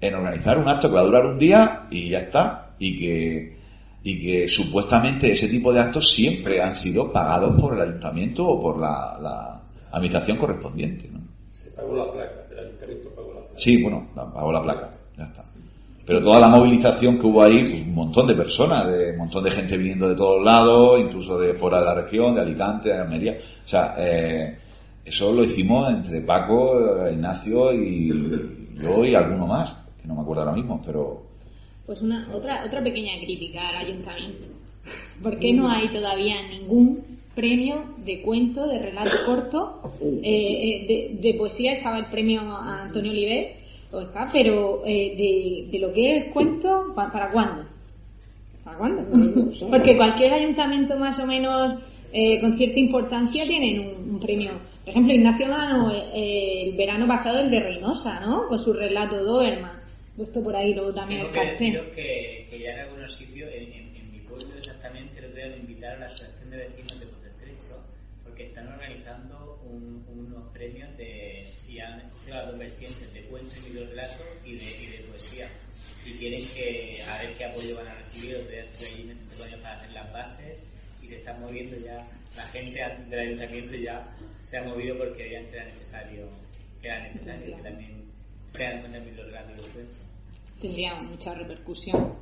en 0.00 0.14
organizar 0.14 0.58
un 0.58 0.68
acto 0.68 0.88
que 0.88 0.94
va 0.96 1.02
a 1.02 1.04
durar 1.04 1.26
un 1.26 1.38
día 1.38 1.86
y 1.88 2.10
ya 2.10 2.18
está, 2.18 2.74
y 2.80 2.98
que, 2.98 3.56
y 4.02 4.22
que 4.22 4.48
supuestamente 4.48 5.30
ese 5.30 5.46
tipo 5.48 5.72
de 5.72 5.80
actos 5.80 6.12
siempre 6.12 6.60
han 6.60 6.74
sido 6.74 7.12
pagados 7.12 7.60
por 7.60 7.74
el 7.74 7.82
ayuntamiento 7.82 8.44
o 8.44 8.60
por 8.60 8.80
la, 8.80 9.16
la 9.20 9.62
administración 9.92 10.36
correspondiente. 10.36 11.08
¿no? 11.12 11.20
Se 11.52 11.70
pagó 11.70 11.94
la 11.94 12.10
placa, 12.12 12.44
el 12.50 12.58
ayuntamiento 12.58 13.10
pagó 13.10 13.34
la 13.34 13.40
placa. 13.40 13.54
Sí, 13.56 13.80
bueno, 13.80 14.08
pagó 14.16 14.50
la 14.50 14.62
placa. 14.62 14.90
Pero 16.06 16.22
toda 16.22 16.38
la 16.38 16.48
movilización 16.48 17.18
que 17.18 17.26
hubo 17.26 17.42
ahí, 17.42 17.60
pues, 17.60 17.82
un 17.86 17.94
montón 17.94 18.26
de 18.26 18.34
personas, 18.34 18.86
de, 18.86 19.12
un 19.12 19.18
montón 19.18 19.42
de 19.44 19.50
gente 19.50 19.76
viniendo 19.76 20.08
de 20.08 20.14
todos 20.14 20.44
lados, 20.44 21.00
incluso 21.00 21.38
de 21.38 21.54
fuera 21.54 21.80
de 21.80 21.84
la 21.86 21.94
región, 21.94 22.34
de 22.34 22.42
Alicante, 22.42 22.90
de 22.90 22.98
Almería. 22.98 23.38
O 23.64 23.68
sea, 23.68 23.94
eh, 23.98 24.58
eso 25.04 25.32
lo 25.32 25.44
hicimos 25.44 25.90
entre 25.90 26.20
Paco, 26.20 27.06
eh, 27.06 27.12
Ignacio 27.12 27.72
y 27.72 28.08
yo 28.74 29.04
y 29.04 29.14
alguno 29.14 29.46
más, 29.46 29.70
que 30.00 30.08
no 30.08 30.14
me 30.14 30.22
acuerdo 30.22 30.42
ahora 30.42 30.56
mismo, 30.56 30.80
pero 30.84 31.22
Pues 31.86 32.02
una, 32.02 32.26
otra, 32.32 32.64
otra 32.66 32.82
pequeña 32.82 33.12
crítica 33.24 33.68
al 33.68 33.86
ayuntamiento. 33.86 34.48
¿Por 35.22 35.38
qué 35.38 35.52
no 35.52 35.68
hay 35.70 35.88
todavía 35.88 36.36
ningún 36.48 37.02
premio 37.34 37.82
de 38.04 38.20
cuento, 38.22 38.66
de 38.66 38.78
relato 38.78 39.16
corto, 39.24 39.80
eh, 40.00 40.20
eh, 40.22 40.86
de, 40.86 41.30
de 41.30 41.38
poesía? 41.38 41.74
Estaba 41.74 41.98
el 41.98 42.06
premio 42.06 42.42
a 42.42 42.82
Antonio 42.82 43.10
Olivet, 43.10 43.63
o 43.94 44.00
está, 44.00 44.28
pero 44.32 44.82
eh, 44.84 45.14
de, 45.16 45.68
de 45.70 45.78
lo 45.78 45.92
que 45.92 46.16
es 46.16 46.24
cuento, 46.32 46.92
¿pa- 46.94 47.12
¿para 47.12 47.30
cuándo? 47.30 47.64
¿Para 48.64 48.78
cuándo? 48.78 49.02
Porque 49.70 49.96
cualquier 49.96 50.32
ayuntamiento 50.34 50.96
más 50.96 51.18
o 51.18 51.26
menos 51.26 51.80
eh, 52.12 52.40
con 52.40 52.56
cierta 52.56 52.78
importancia 52.78 53.44
tienen 53.44 53.80
un, 53.80 54.10
un 54.14 54.20
premio. 54.20 54.52
Por 54.84 54.90
ejemplo, 54.90 55.14
Ignacio 55.14 55.48
ganó 55.48 55.90
eh, 55.92 56.62
el 56.68 56.76
verano 56.76 57.06
pasado 57.06 57.40
el 57.40 57.50
de 57.50 57.60
Reynosa, 57.60 58.20
¿no? 58.20 58.48
Con 58.48 58.58
su 58.58 58.72
relato 58.72 59.22
Doberman. 59.24 59.82
Puesto 60.16 60.42
por 60.44 60.54
ahí 60.54 60.72
luego 60.74 60.92
también 60.94 61.22
Tengo 61.22 61.32
el 61.32 61.34
que 61.34 61.48
cartel. 61.50 61.72
deciros 61.72 61.86
que, 61.94 62.46
que 62.50 62.58
ya 62.60 62.72
en 62.74 62.80
algunos 62.80 63.12
sitios, 63.12 63.50
en, 63.52 63.62
en- 63.72 63.96
en 63.96 64.12
mi 64.12 64.18
pueblo 64.20 64.46
exactamente, 64.56 65.18
el 65.18 65.24
otro 65.24 65.36
día 65.36 65.48
me 65.48 65.56
invitaron 65.56 65.96
a 65.96 66.00
la 66.00 66.06
Asociación 66.06 66.50
de 66.50 66.56
Vecinos 66.58 67.00
de 67.00 67.06
Puerto 67.06 67.26
Estrecho, 67.26 67.82
porque 68.22 68.43
están 68.54 68.68
organizando 68.72 69.60
un- 69.64 70.04
unos 70.08 70.52
premios 70.52 70.96
de, 70.96 71.50
y 71.68 71.78
han 71.80 72.00
escogido 72.00 72.36
las 72.36 72.46
dos 72.46 72.58
vertientes, 72.58 73.12
de 73.12 73.22
cuentos 73.22 73.58
y 73.66 73.70
videorelatos 73.70 74.26
y 74.44 74.52
de, 74.54 74.64
y 74.64 74.86
de 74.86 74.98
poesía. 75.08 75.48
Y 76.06 76.12
quieren 76.12 76.40
que, 76.54 77.02
a 77.02 77.18
ver 77.22 77.36
qué 77.36 77.44
apoyo 77.46 77.76
van 77.76 77.88
a 77.88 77.94
recibir, 77.94 78.36
otro 78.36 78.50
día 78.50 78.64
estuve 78.64 78.86
allí 78.88 79.20
Coño 79.38 79.62
para 79.62 79.74
hacer 79.76 79.92
las 79.92 80.12
bases 80.12 80.58
y 81.02 81.08
se 81.08 81.16
están 81.16 81.40
moviendo 81.40 81.76
ya, 81.84 82.06
la 82.36 82.42
gente 82.44 82.80
del 83.10 83.18
ayuntamiento 83.20 83.74
ya 83.74 84.06
se 84.44 84.58
ha 84.58 84.64
movido 84.64 84.96
porque 84.98 85.22
veían 85.24 85.44
que 85.46 85.56
era 85.56 85.64
necesario, 85.64 86.28
que 86.80 86.88
era 86.88 87.00
necesario 87.00 87.56
que 87.56 87.62
también 87.62 87.90
en 87.90 88.80
cuenta 88.80 88.98
el 88.98 89.04
videorelato 89.04 89.52
y 89.52 89.56
los 89.56 89.66
cuentos. 89.68 89.96
tendría 90.60 90.94
mucha 90.94 91.34
repercusión. 91.34 92.14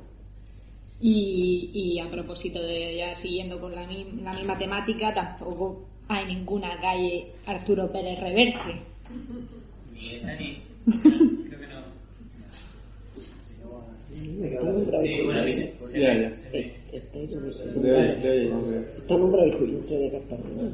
Y, 0.99 1.69
y 1.73 1.99
a 1.99 2.09
propósito 2.09 2.61
de 2.61 2.95
ya 2.97 3.13
siguiendo 3.13 3.59
con 3.59 3.75
la, 3.75 3.81
la 3.85 4.31
misma 4.33 4.57
temática, 4.57 5.13
tampoco 5.13 5.85
hay 6.13 6.25
ninguna 6.35 6.79
calle 6.79 7.25
Arturo 7.45 7.91
Pérez 7.91 8.19
Reverte. 8.19 8.81
Ni 9.93 10.13
esa 10.15 10.33
ni. 10.39 10.55
Creo 10.85 11.59
que 11.59 11.67
no. 11.67 11.81
Sí, 15.01 15.21
bueno, 15.25 15.43
Ya, 15.93 16.13
ya. 16.13 16.33
Está 16.93 17.17
nombrado 19.17 19.45
el 19.45 19.53
de 19.99 20.11
Cartagena. 20.11 20.69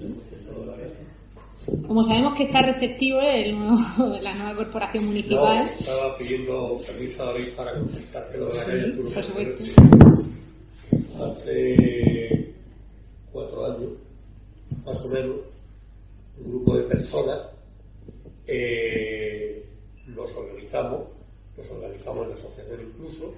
Como 1.88 2.04
sabemos 2.04 2.36
que 2.36 2.44
está 2.44 2.62
receptivo 2.62 3.20
el 3.22 3.58
nuevo- 3.58 4.18
la 4.22 4.34
nueva 4.34 4.56
corporación 4.56 5.04
No, 5.04 5.10
municipal, 5.12 5.66
estaba 5.80 6.18
pidiendo 6.18 6.80
permiso 6.88 7.24
a 7.24 7.26
David 7.28 7.48
para 7.56 7.74
contestarte 7.74 8.38
lo 8.38 8.50
de 8.50 8.54
la 8.58 8.64
calle 8.66 8.84
Arturo 8.86 9.10
por 9.10 9.24
Pérez 9.34 9.60
supuesto. 9.60 10.24
Hace 11.24 12.54
cuatro 13.32 13.66
años, 13.66 13.90
más 14.86 15.05
o 15.05 15.09
menos, 15.09 15.36
un 16.39 16.49
grupo 16.51 16.78
de 16.78 16.84
personas 16.84 17.39
eh, 18.47 19.65
nos 20.07 20.34
organizamos, 20.36 21.01
nos 21.57 21.70
organizamos 21.72 22.24
en 22.24 22.30
la 22.30 22.36
asociación 22.36 22.82
incluso, 22.82 23.34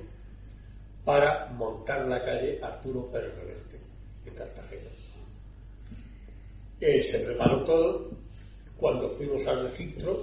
para 1.03 1.47
montar 1.47 2.07
la 2.07 2.23
calle 2.23 2.59
Arturo 2.61 3.07
Pérez 3.11 3.35
Reverte, 3.35 3.77
en 4.25 4.33
Cartagena. 4.35 4.89
Eh, 6.79 7.03
se 7.03 7.19
preparó 7.19 7.63
todo. 7.63 8.11
Cuando 8.77 9.09
fuimos 9.09 9.45
al 9.45 9.63
registro, 9.69 10.17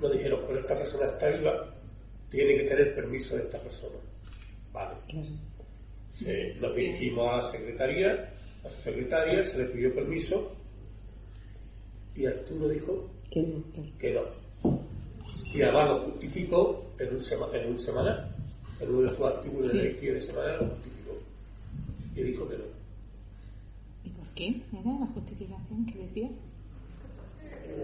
nos 0.00 0.12
dijeron, 0.12 0.40
pues 0.46 0.58
esta 0.58 0.76
persona 0.76 1.06
está 1.06 1.28
viva, 1.30 1.74
tiene 2.28 2.54
que 2.56 2.64
tener 2.64 2.94
permiso 2.94 3.36
de 3.36 3.42
esta 3.44 3.58
persona. 3.60 3.94
Vale. 4.72 4.94
Se- 6.12 6.54
nos 6.56 6.74
dirigimos 6.74 7.26
a 7.28 7.36
la 7.38 7.42
secretaría, 7.44 8.34
a 8.66 8.68
su 8.68 8.80
secretaria, 8.82 9.44
se 9.44 9.58
le 9.58 9.64
pidió 9.66 9.94
permiso 9.94 10.52
y 12.14 12.26
Arturo 12.26 12.68
dijo 12.68 13.10
Que 13.98 14.12
no. 14.12 14.22
Y 15.54 15.62
además 15.62 15.88
lo 15.88 15.98
justificó 16.00 16.84
en 16.98 17.14
un, 17.14 17.20
sema- 17.22 17.48
en 17.54 17.70
un 17.70 17.78
semanal, 17.78 18.28
en 18.80 18.88
uno 18.90 19.02
de 19.02 19.08
sus 19.16 19.20
artículos 19.26 19.72
de 19.72 19.78
la 19.78 20.12
de 20.14 20.20
semanal 20.20 20.58
lo 20.60 20.66
justificó. 20.68 21.12
Y 22.16 22.22
dijo 22.22 22.48
que 22.48 22.56
no. 22.56 22.64
¿Y 24.04 24.08
por 24.10 24.26
qué? 24.34 24.48
¿Era 24.48 24.98
la 25.00 25.06
justificación 25.06 25.86
que 25.86 25.98
decía? 25.98 26.28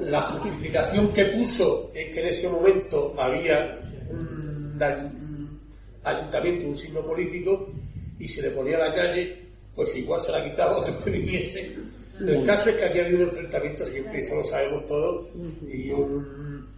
La 0.00 0.22
justificación 0.22 1.12
que 1.12 1.24
puso 1.26 1.90
es 1.94 2.14
que 2.14 2.20
en 2.22 2.28
ese 2.28 2.48
momento 2.50 3.14
había 3.18 3.78
un, 4.10 4.78
un 4.78 5.60
ayuntamiento, 6.04 6.66
un 6.66 6.76
signo 6.76 7.00
político, 7.02 7.68
y 8.18 8.28
se 8.28 8.42
le 8.42 8.50
ponía 8.50 8.76
a 8.76 8.88
la 8.88 8.94
calle, 8.94 9.41
pues 9.74 9.96
igual 9.96 10.20
se 10.20 10.32
la 10.32 10.44
quitaba 10.44 10.78
otro 10.78 11.02
que 11.04 11.10
viniese. 11.10 11.74
El 12.20 12.44
caso 12.44 12.70
es 12.70 12.76
que 12.76 12.84
había 12.84 13.06
un 13.06 13.22
enfrentamiento 13.22 13.84
siempre, 13.84 14.18
y 14.18 14.20
eso 14.20 14.36
lo 14.36 14.44
sabemos 14.44 14.86
todos, 14.86 15.26
y 15.66 15.90
un, 15.90 16.68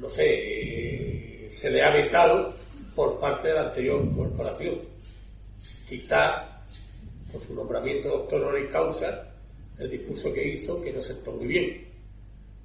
no 0.00 0.08
sé, 0.08 0.24
eh, 0.26 1.48
se 1.50 1.70
le 1.70 1.82
ha 1.82 1.92
vetado 1.92 2.54
por 2.94 3.20
parte 3.20 3.48
de 3.48 3.54
la 3.54 3.68
anterior 3.68 4.02
corporación. 4.16 4.78
Quizá 5.88 6.62
por 7.30 7.42
su 7.42 7.54
nombramiento 7.54 8.08
doctor 8.08 8.42
honoris 8.42 8.70
causa, 8.70 9.28
el 9.78 9.90
discurso 9.90 10.32
que 10.32 10.48
hizo 10.48 10.82
que 10.82 10.92
no 10.92 11.00
sentó 11.00 11.32
muy 11.32 11.46
bien, 11.46 11.84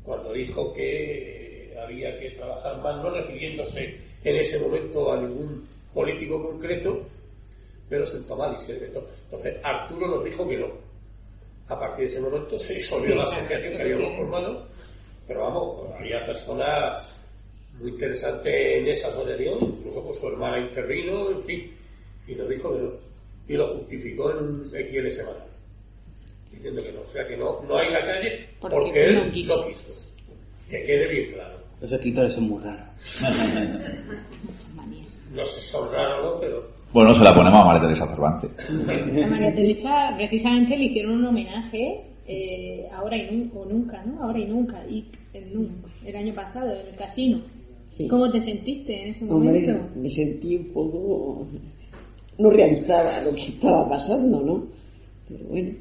cuando 0.03 0.33
dijo 0.33 0.73
que 0.73 1.71
eh, 1.71 1.79
había 1.79 2.17
que 2.19 2.31
trabajar 2.31 2.81
más, 2.81 3.03
no 3.03 3.09
refiriéndose 3.09 3.97
en 4.23 4.35
ese 4.35 4.59
momento 4.59 5.11
a 5.11 5.21
ningún 5.21 5.67
político 5.93 6.41
concreto, 6.41 7.05
pero 7.89 8.05
sentó 8.05 8.35
mal 8.35 8.55
y 8.55 8.63
se 8.65 8.73
le 8.73 8.79
vetó. 8.79 9.05
Entonces 9.25 9.57
Arturo 9.63 10.07
nos 10.07 10.25
dijo 10.25 10.47
que 10.47 10.57
no. 10.57 10.67
A 11.69 11.79
partir 11.79 12.05
de 12.05 12.11
ese 12.11 12.21
momento 12.21 12.57
se 12.57 12.75
disolvió 12.75 13.15
la 13.15 13.23
asociación 13.23 13.75
que 13.75 13.81
habíamos 13.81 14.15
formado, 14.15 14.67
pero 15.27 15.41
vamos, 15.41 15.91
había 15.99 16.25
personas 16.25 17.17
muy 17.79 17.91
interesantes 17.91 18.53
en 18.55 18.87
esa 18.87 19.09
asociación, 19.09 19.57
incluso 19.61 20.03
pues 20.03 20.17
su 20.17 20.27
hermana 20.29 20.59
intervino, 20.59 21.29
en 21.29 21.43
fin, 21.43 21.71
y 22.27 22.35
nos 22.35 22.49
dijo 22.49 22.73
que 22.73 22.81
no. 22.81 22.91
Y 23.49 23.53
lo 23.57 23.67
justificó 23.67 24.31
en 24.31 24.37
un 24.37 24.69
XL 24.69 25.09
semanal, 25.09 25.47
diciendo 26.51 26.83
que 26.83 26.91
no, 26.91 27.01
o 27.01 27.07
sea 27.07 27.27
que 27.27 27.37
no, 27.37 27.61
no 27.63 27.77
hay 27.77 27.91
la 27.91 28.05
calle 28.05 28.49
Porque 28.59 28.75
porque, 28.77 29.05
él 29.05 29.15
no 29.15 29.31
quiso. 29.31 29.57
no 29.57 29.67
quiso. 29.67 30.05
Que 30.69 30.83
quede 30.83 31.07
bien 31.07 31.33
claro. 31.33 31.57
Los 31.81 31.91
escritores 31.91 32.33
son 32.33 32.43
muy 32.43 32.63
raros. 32.63 32.87
No 35.33 35.45
sé 35.45 35.59
si 35.59 35.67
son 35.67 35.93
raros 35.93 36.25
o 36.25 36.33
no, 36.33 36.39
pero 36.41 36.76
Bueno, 36.93 37.13
se 37.15 37.23
la 37.23 37.35
ponemos 37.35 37.59
a 37.61 37.65
María 37.65 37.81
Teresa 37.81 38.07
Cervantes. 38.07 38.51
A 38.69 39.27
María 39.27 39.53
Teresa 39.53 40.13
precisamente 40.15 40.77
le 40.77 40.85
hicieron 40.85 41.13
un 41.13 41.25
homenaje 41.25 42.01
eh, 42.27 42.87
ahora 42.91 43.17
y 43.17 43.35
nunca, 43.35 43.59
o 43.59 43.65
nunca, 43.65 44.03
¿no? 44.05 44.23
Ahora 44.23 44.39
y 44.39 44.45
nunca, 44.45 44.83
y 44.89 45.05
el 45.33 45.53
nunca, 45.53 45.89
el 46.05 46.15
año 46.15 46.33
pasado 46.33 46.73
en 46.73 46.87
el 46.87 46.95
casino. 46.95 47.39
Sí. 47.95 48.07
¿Cómo 48.07 48.29
te 48.31 48.41
sentiste 48.41 49.01
en 49.01 49.09
ese 49.09 49.25
Hombre, 49.25 49.61
momento? 49.61 49.87
me 49.95 50.09
sentí 50.09 50.55
un 50.55 50.65
poco... 50.65 51.47
No 52.37 52.49
realizaba 52.51 53.21
lo 53.23 53.33
que 53.33 53.41
estaba 53.47 53.89
pasando, 53.89 54.41
¿no? 54.41 54.63
Pero 55.27 55.43
bueno, 55.49 55.71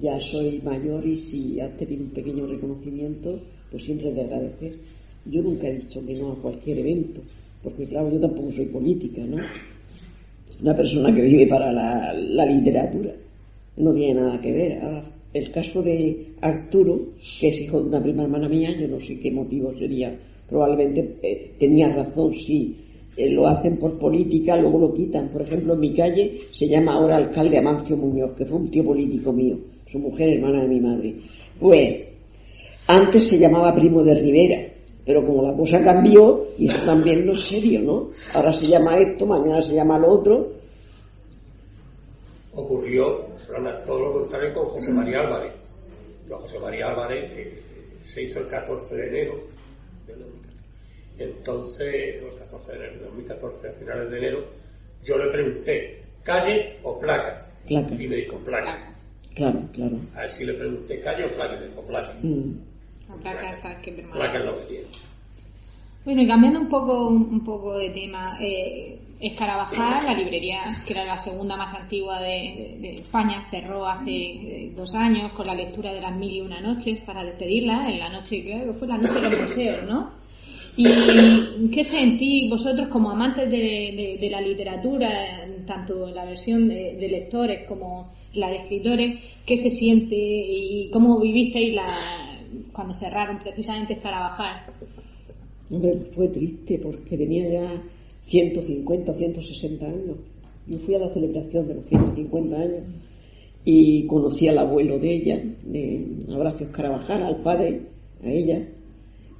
ya 0.00 0.20
soy 0.20 0.60
mayor 0.62 1.06
y 1.06 1.16
si 1.18 1.60
has 1.60 1.74
tenido 1.78 2.04
un 2.04 2.10
pequeño 2.10 2.46
reconocimiento, 2.46 3.38
pues 3.70 3.84
siempre 3.84 4.12
de 4.12 4.20
agradecer. 4.22 4.74
Yo 5.26 5.42
nunca 5.42 5.68
he 5.68 5.78
dicho 5.78 6.04
que 6.06 6.14
no 6.14 6.32
a 6.32 6.36
cualquier 6.36 6.78
evento, 6.80 7.22
porque 7.64 7.86
claro, 7.86 8.12
yo 8.12 8.20
tampoco 8.20 8.52
soy 8.52 8.66
política, 8.66 9.22
¿no? 9.26 9.38
una 10.60 10.76
persona 10.76 11.14
que 11.14 11.22
vive 11.22 11.46
para 11.46 11.72
la, 11.72 12.12
la 12.12 12.46
literatura. 12.46 13.12
No 13.76 13.92
tiene 13.92 14.20
nada 14.20 14.40
que 14.40 14.52
ver. 14.52 14.80
Ahora, 14.80 15.04
el 15.32 15.50
caso 15.50 15.82
de 15.82 16.28
Arturo, 16.40 17.00
que 17.40 17.48
es 17.48 17.60
hijo 17.60 17.80
de 17.80 17.88
una 17.88 18.02
prima 18.02 18.22
hermana 18.22 18.48
mía, 18.48 18.70
yo 18.78 18.88
no 18.88 19.00
sé 19.00 19.18
qué 19.18 19.30
motivo 19.30 19.74
sería. 19.78 20.14
Probablemente 20.48 21.16
eh, 21.22 21.52
tenía 21.58 21.94
razón, 21.94 22.34
sí. 22.34 22.76
Eh, 23.16 23.30
lo 23.30 23.46
hacen 23.46 23.76
por 23.76 23.98
política, 23.98 24.56
luego 24.56 24.78
lo 24.78 24.94
quitan. 24.94 25.28
Por 25.28 25.42
ejemplo, 25.42 25.74
en 25.74 25.80
mi 25.80 25.94
calle 25.94 26.38
se 26.52 26.68
llama 26.68 26.94
ahora 26.94 27.16
alcalde 27.16 27.58
Amancio 27.58 27.96
Muñoz, 27.96 28.32
que 28.36 28.44
fue 28.44 28.58
un 28.58 28.70
tío 28.70 28.84
político 28.84 29.32
mío, 29.32 29.56
su 29.90 29.98
mujer 29.98 30.30
hermana 30.30 30.62
de 30.62 30.68
mi 30.68 30.80
madre. 30.80 31.14
Pues 31.58 32.04
antes 32.86 33.24
se 33.24 33.38
llamaba 33.38 33.74
Primo 33.74 34.02
de 34.02 34.14
Rivera, 34.14 34.60
pero 35.04 35.24
como 35.24 35.42
la 35.42 35.56
cosa 35.56 35.82
cambió, 35.82 36.46
y 36.56 36.68
eso 36.68 36.84
también 36.84 37.26
no 37.26 37.32
es 37.32 37.42
serio, 37.42 37.80
¿no? 37.80 38.10
Ahora 38.32 38.52
se 38.52 38.66
llama 38.66 38.96
esto, 38.98 39.26
mañana 39.26 39.62
se 39.62 39.74
llama 39.74 39.98
lo 39.98 40.08
otro. 40.08 40.52
Ocurrió 42.54 43.34
todo 43.86 44.00
lo 44.00 44.12
contrario 44.12 44.54
con 44.54 44.66
José 44.66 44.92
María 44.92 45.20
Álvarez. 45.20 45.52
Yo, 46.28 46.38
José 46.38 46.58
María 46.58 46.88
Álvarez, 46.88 47.30
que 47.32 47.58
se 48.04 48.22
hizo 48.22 48.40
el 48.40 48.48
14 48.48 48.94
de 48.94 49.08
enero 49.08 49.34
del 50.06 50.18
2014. 50.20 50.44
Entonces, 51.18 52.22
el 52.22 52.38
14 52.38 52.72
de 52.72 52.78
enero 52.78 52.92
del 52.92 53.04
2014, 53.04 53.68
a 53.68 53.72
finales 53.72 54.10
de 54.10 54.18
enero, 54.18 54.44
yo 55.02 55.18
le 55.18 55.30
pregunté, 55.30 56.02
¿calle 56.22 56.76
o 56.82 56.98
placa? 56.98 57.46
Placa. 57.66 57.94
Y 57.94 58.08
me 58.08 58.16
dijo, 58.16 58.36
placa. 58.38 58.94
Claro, 59.34 59.60
claro. 59.72 59.96
A 60.14 60.20
ver 60.20 60.30
si 60.30 60.44
le 60.44 60.54
pregunté, 60.54 61.00
¿calle 61.00 61.24
o 61.24 61.34
placa? 61.34 61.56
Y 61.56 61.60
me 61.60 61.66
dijo, 61.68 61.82
placa. 61.82 62.12
Mm. 62.22 62.73
La 63.08 63.14
placa 63.16 63.50
esa 63.52 63.80
que 63.80 63.92
permanece. 63.92 64.38
Lo 64.44 64.58
que 64.58 64.64
tiene. 64.66 64.84
Bueno, 66.04 66.22
y 66.22 66.26
cambiando 66.26 66.60
un 66.60 66.68
poco, 66.68 67.08
un 67.08 67.44
poco 67.44 67.78
de 67.78 67.90
tema, 67.90 68.22
eh, 68.40 68.98
Escarabajal, 69.20 70.04
la 70.04 70.12
librería, 70.12 70.58
que 70.86 70.92
era 70.92 71.04
la 71.06 71.16
segunda 71.16 71.56
más 71.56 71.72
antigua 71.72 72.20
de, 72.20 72.28
de- 72.28 72.78
de 72.80 72.94
España, 72.96 73.42
cerró 73.50 73.86
hace 73.86 74.10
eh, 74.10 74.72
dos 74.76 74.94
años 74.94 75.32
con 75.32 75.46
la 75.46 75.54
lectura 75.54 75.94
de 75.94 76.00
las 76.02 76.14
mil 76.14 76.30
y 76.30 76.40
una 76.42 76.60
noches 76.60 76.98
para 77.06 77.24
despedirla, 77.24 77.90
en 77.90 78.00
la 78.00 78.10
noche, 78.10 78.42
creo 78.44 78.66
que 78.66 78.72
fue 78.78 78.86
la 78.88 78.98
noche 78.98 79.14
de 79.20 79.30
los 79.30 79.40
museos, 79.48 79.84
¿no? 79.88 80.10
¿Y 80.76 81.70
qué 81.70 81.84
sentís 81.84 82.50
vosotros 82.50 82.88
como 82.88 83.10
amantes 83.12 83.48
de, 83.50 84.18
de- 84.20 84.28
la 84.30 84.40
literatura, 84.40 85.08
tanto 85.66 86.08
en 86.08 86.14
la 86.16 86.24
versión 86.26 86.68
de 86.68 87.08
lectores 87.08 87.66
como 87.68 88.12
la 88.34 88.50
de 88.50 88.56
escritores, 88.56 89.20
qué 89.46 89.56
se 89.56 89.70
siente 89.70 90.16
y 90.16 90.90
cómo 90.92 91.20
vivisteis 91.20 91.72
la, 91.74 91.86
cuando 92.72 92.94
cerraron 92.94 93.38
precisamente 93.38 93.94
Escarabajal? 93.94 94.62
Hombre, 95.70 95.94
fue 96.14 96.28
triste 96.28 96.78
porque 96.78 97.16
tenía 97.16 97.48
ya 97.48 97.82
150 98.22 99.12
o 99.12 99.14
160 99.14 99.86
años. 99.86 100.16
Yo 100.66 100.78
fui 100.78 100.94
a 100.94 100.98
la 100.98 101.12
celebración 101.12 101.68
de 101.68 101.74
los 101.74 101.86
150 101.86 102.56
años 102.56 102.82
y 103.64 104.06
conocí 104.06 104.48
al 104.48 104.58
abuelo 104.58 104.98
de 104.98 105.14
ella, 105.14 105.42
de 105.64 106.06
Abracio 106.32 106.70
Carabajal, 106.70 107.22
al 107.22 107.42
padre, 107.42 107.80
a 108.22 108.30
ella. 108.30 108.66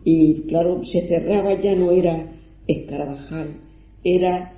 Y 0.04 0.42
claro, 0.42 0.84
se 0.84 1.06
cerraba, 1.06 1.60
ya 1.60 1.74
no 1.74 1.92
era 1.92 2.32
Escarabajal, 2.66 3.48
era 4.02 4.52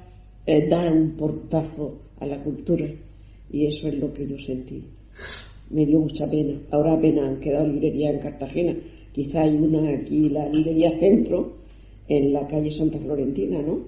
eh, 0.47 0.69
dar 0.69 0.93
un 0.93 1.13
portazo 1.17 1.99
a 2.21 2.27
la 2.27 2.43
cultura. 2.43 2.87
Y 3.51 3.67
eso 3.67 3.89
es 3.89 3.95
lo 3.95 4.13
que 4.13 4.27
yo 4.27 4.39
sentí. 4.39 4.83
Me 5.71 5.85
dio 5.87 6.01
mucha 6.01 6.31
pena. 6.31 6.53
Ahora 6.71 6.93
apenas 6.93 7.25
han 7.29 7.41
quedado 7.41 7.67
librerías 7.67 8.15
en 8.15 8.21
Cartagena. 8.21 8.75
Quizá 9.13 9.43
hay 9.43 9.57
una 9.57 9.89
aquí, 9.91 10.29
la 10.29 10.49
librería 10.49 10.91
Centro, 10.99 11.53
en 12.09 12.33
la 12.33 12.47
calle 12.47 12.71
Santa 12.71 12.99
Florentina, 12.99 13.59
¿no? 13.63 13.79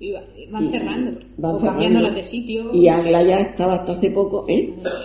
Y 0.00 0.12
va- 0.12 0.22
van 0.50 0.64
Y- 0.64 0.70
cerrando, 0.70 1.20
van 1.36 1.54
o 1.54 1.58
cambiándolas 1.58 2.14
de 2.14 2.22
sitio. 2.22 2.72
Y 2.74 2.88
Agla 2.88 3.22
ya 3.22 3.40
estaba 3.40 3.74
hasta 3.74 3.92
hace 3.92 4.10
poco, 4.10 4.44
¿eh? 4.48 4.70
Nada, 4.82 5.04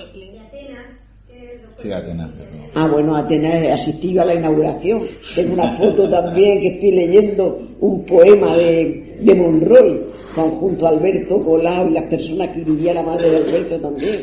pero- 2.38 2.64
Ah, 2.76 2.88
bueno, 2.92 3.16
Atenas 3.16 3.80
asistí 3.82 4.18
a 4.18 4.26
la 4.26 4.36
inauguración. 4.36 5.02
Tengo 5.36 5.54
una 5.54 5.74
foto 5.74 6.10
también 6.10 6.60
que 6.62 6.68
estoy 6.70 6.92
leyendo 6.92 7.60
un 7.82 8.04
poema 8.06 8.56
de, 8.58 9.16
de 9.20 9.36
Monroy, 9.36 10.00
con, 10.34 10.52
junto 10.52 10.86
a 10.88 10.90
Alberto 10.90 11.40
Colau 11.44 11.90
y 11.90 11.94
las 11.94 12.06
personas 12.06 12.50
que 12.50 12.64
vivía 12.64 12.94
la 12.94 13.04
madre 13.04 13.30
de 13.30 13.38
Alberto 13.38 13.80
también. 13.80 14.16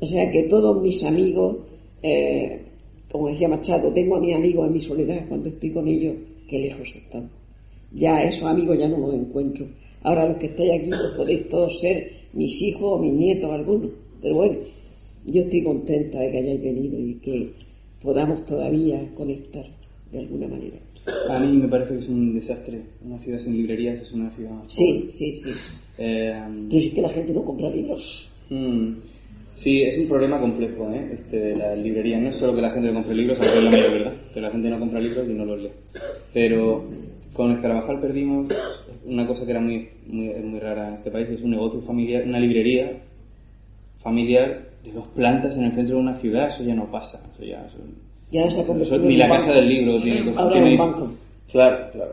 O 0.00 0.06
sea 0.06 0.30
que 0.32 0.44
todos 0.44 0.82
mis 0.82 1.02
amigos, 1.04 1.56
eh, 2.02 2.60
como 3.10 3.28
decía 3.28 3.48
Machado, 3.48 3.92
tengo 3.92 4.16
a 4.16 4.20
mis 4.20 4.34
amigos 4.34 4.66
en 4.66 4.72
mi 4.72 4.80
soledad 4.80 5.26
cuando 5.28 5.48
estoy 5.48 5.70
con 5.70 5.86
ellos, 5.88 6.14
que 6.48 6.58
lejos 6.58 6.88
están. 6.94 7.28
Ya 7.92 8.22
esos 8.22 8.44
amigos 8.44 8.78
ya 8.78 8.88
no 8.88 8.98
los 8.98 9.14
encuentro. 9.14 9.66
Ahora 10.02 10.28
los 10.28 10.38
que 10.38 10.46
estáis 10.46 10.72
aquí 10.72 10.88
pues 10.90 11.12
podéis 11.16 11.48
todos 11.48 11.78
ser 11.80 12.10
mis 12.32 12.60
hijos 12.62 12.84
o 12.84 12.98
mis 12.98 13.12
nietos 13.12 13.50
algunos. 13.50 13.90
Pero 14.22 14.36
bueno, 14.36 14.58
yo 15.26 15.42
estoy 15.42 15.62
contenta 15.62 16.18
de 16.20 16.30
que 16.30 16.38
hayáis 16.38 16.62
venido 16.62 16.98
y 16.98 17.14
que 17.14 17.50
podamos 18.02 18.44
todavía 18.46 19.06
conectar 19.16 19.66
de 20.10 20.18
alguna 20.18 20.48
manera. 20.48 20.76
A 21.28 21.40
mí 21.40 21.56
me 21.56 21.68
parece 21.68 21.94
que 21.94 22.00
es 22.00 22.08
un 22.08 22.34
desastre. 22.34 22.80
Una 23.04 23.18
ciudad 23.18 23.40
sin 23.40 23.56
librerías 23.56 24.02
es 24.02 24.12
una 24.12 24.30
ciudad. 24.30 24.62
Sí, 24.68 25.08
sí, 25.12 25.32
sí. 25.42 25.50
Eh, 25.98 26.32
Pero 26.70 26.82
es 26.86 26.94
que 26.94 27.02
la 27.02 27.08
gente 27.10 27.32
no 27.32 27.44
compra 27.44 27.70
libros. 27.70 28.30
mm, 28.48 28.92
sí, 29.62 29.82
es 29.82 29.98
un 29.98 30.08
problema 30.08 30.40
complejo, 30.40 30.90
¿eh? 30.92 31.10
Este 31.12 31.38
de 31.38 31.56
la 31.56 31.74
librería. 31.76 32.18
No 32.18 32.30
es 32.30 32.36
solo 32.36 32.54
que 32.54 32.62
la 32.62 32.70
gente 32.70 32.88
no 32.88 32.94
compre 32.94 33.14
libros, 33.14 33.38
aunque 33.40 33.58
es 33.58 33.64
la 33.64 33.70
mayor 33.70 33.92
verdad, 33.92 34.12
que 34.34 34.40
la 34.40 34.50
gente 34.50 34.70
no 34.70 34.78
compra 34.78 35.00
libros 35.00 35.28
y 35.28 35.32
no 35.34 35.44
los 35.44 35.60
lee. 35.62 35.70
Pero 36.32 36.84
con 37.32 37.52
Escarabajal 37.52 38.00
perdimos 38.00 38.46
una 39.06 39.26
cosa 39.26 39.44
que 39.44 39.50
era 39.52 39.60
muy, 39.60 39.88
muy, 40.06 40.28
muy 40.42 40.58
rara 40.60 40.88
en 40.88 40.94
este 40.94 41.10
país, 41.10 41.28
es 41.30 41.40
un 41.42 41.50
negocio 41.52 41.80
familiar, 41.82 42.24
una 42.26 42.38
librería 42.40 42.92
familiar 44.02 44.62
de 44.84 44.92
dos 44.92 45.06
plantas 45.14 45.56
en 45.56 45.64
el 45.64 45.72
centro 45.72 45.96
de 45.96 46.00
una 46.02 46.18
ciudad, 46.20 46.48
eso 46.48 46.64
ya 46.64 46.74
no 46.74 46.90
pasa, 46.90 47.20
eso 47.34 47.44
ya... 47.44 47.64
eso- 47.66 47.78
Ya 48.32 48.50
se 48.50 48.60
ha 48.60 48.62
eso- 48.62 48.98
ni 48.98 49.16
la 49.16 49.28
casa 49.28 49.52
del 49.54 49.68
libro 49.68 50.00
tiene 50.02 50.30
Ahora 50.36 50.52
tiene- 50.52 50.70
un 50.72 50.78
banco. 50.78 51.12
Claro, 51.50 51.90
claro. 51.92 52.12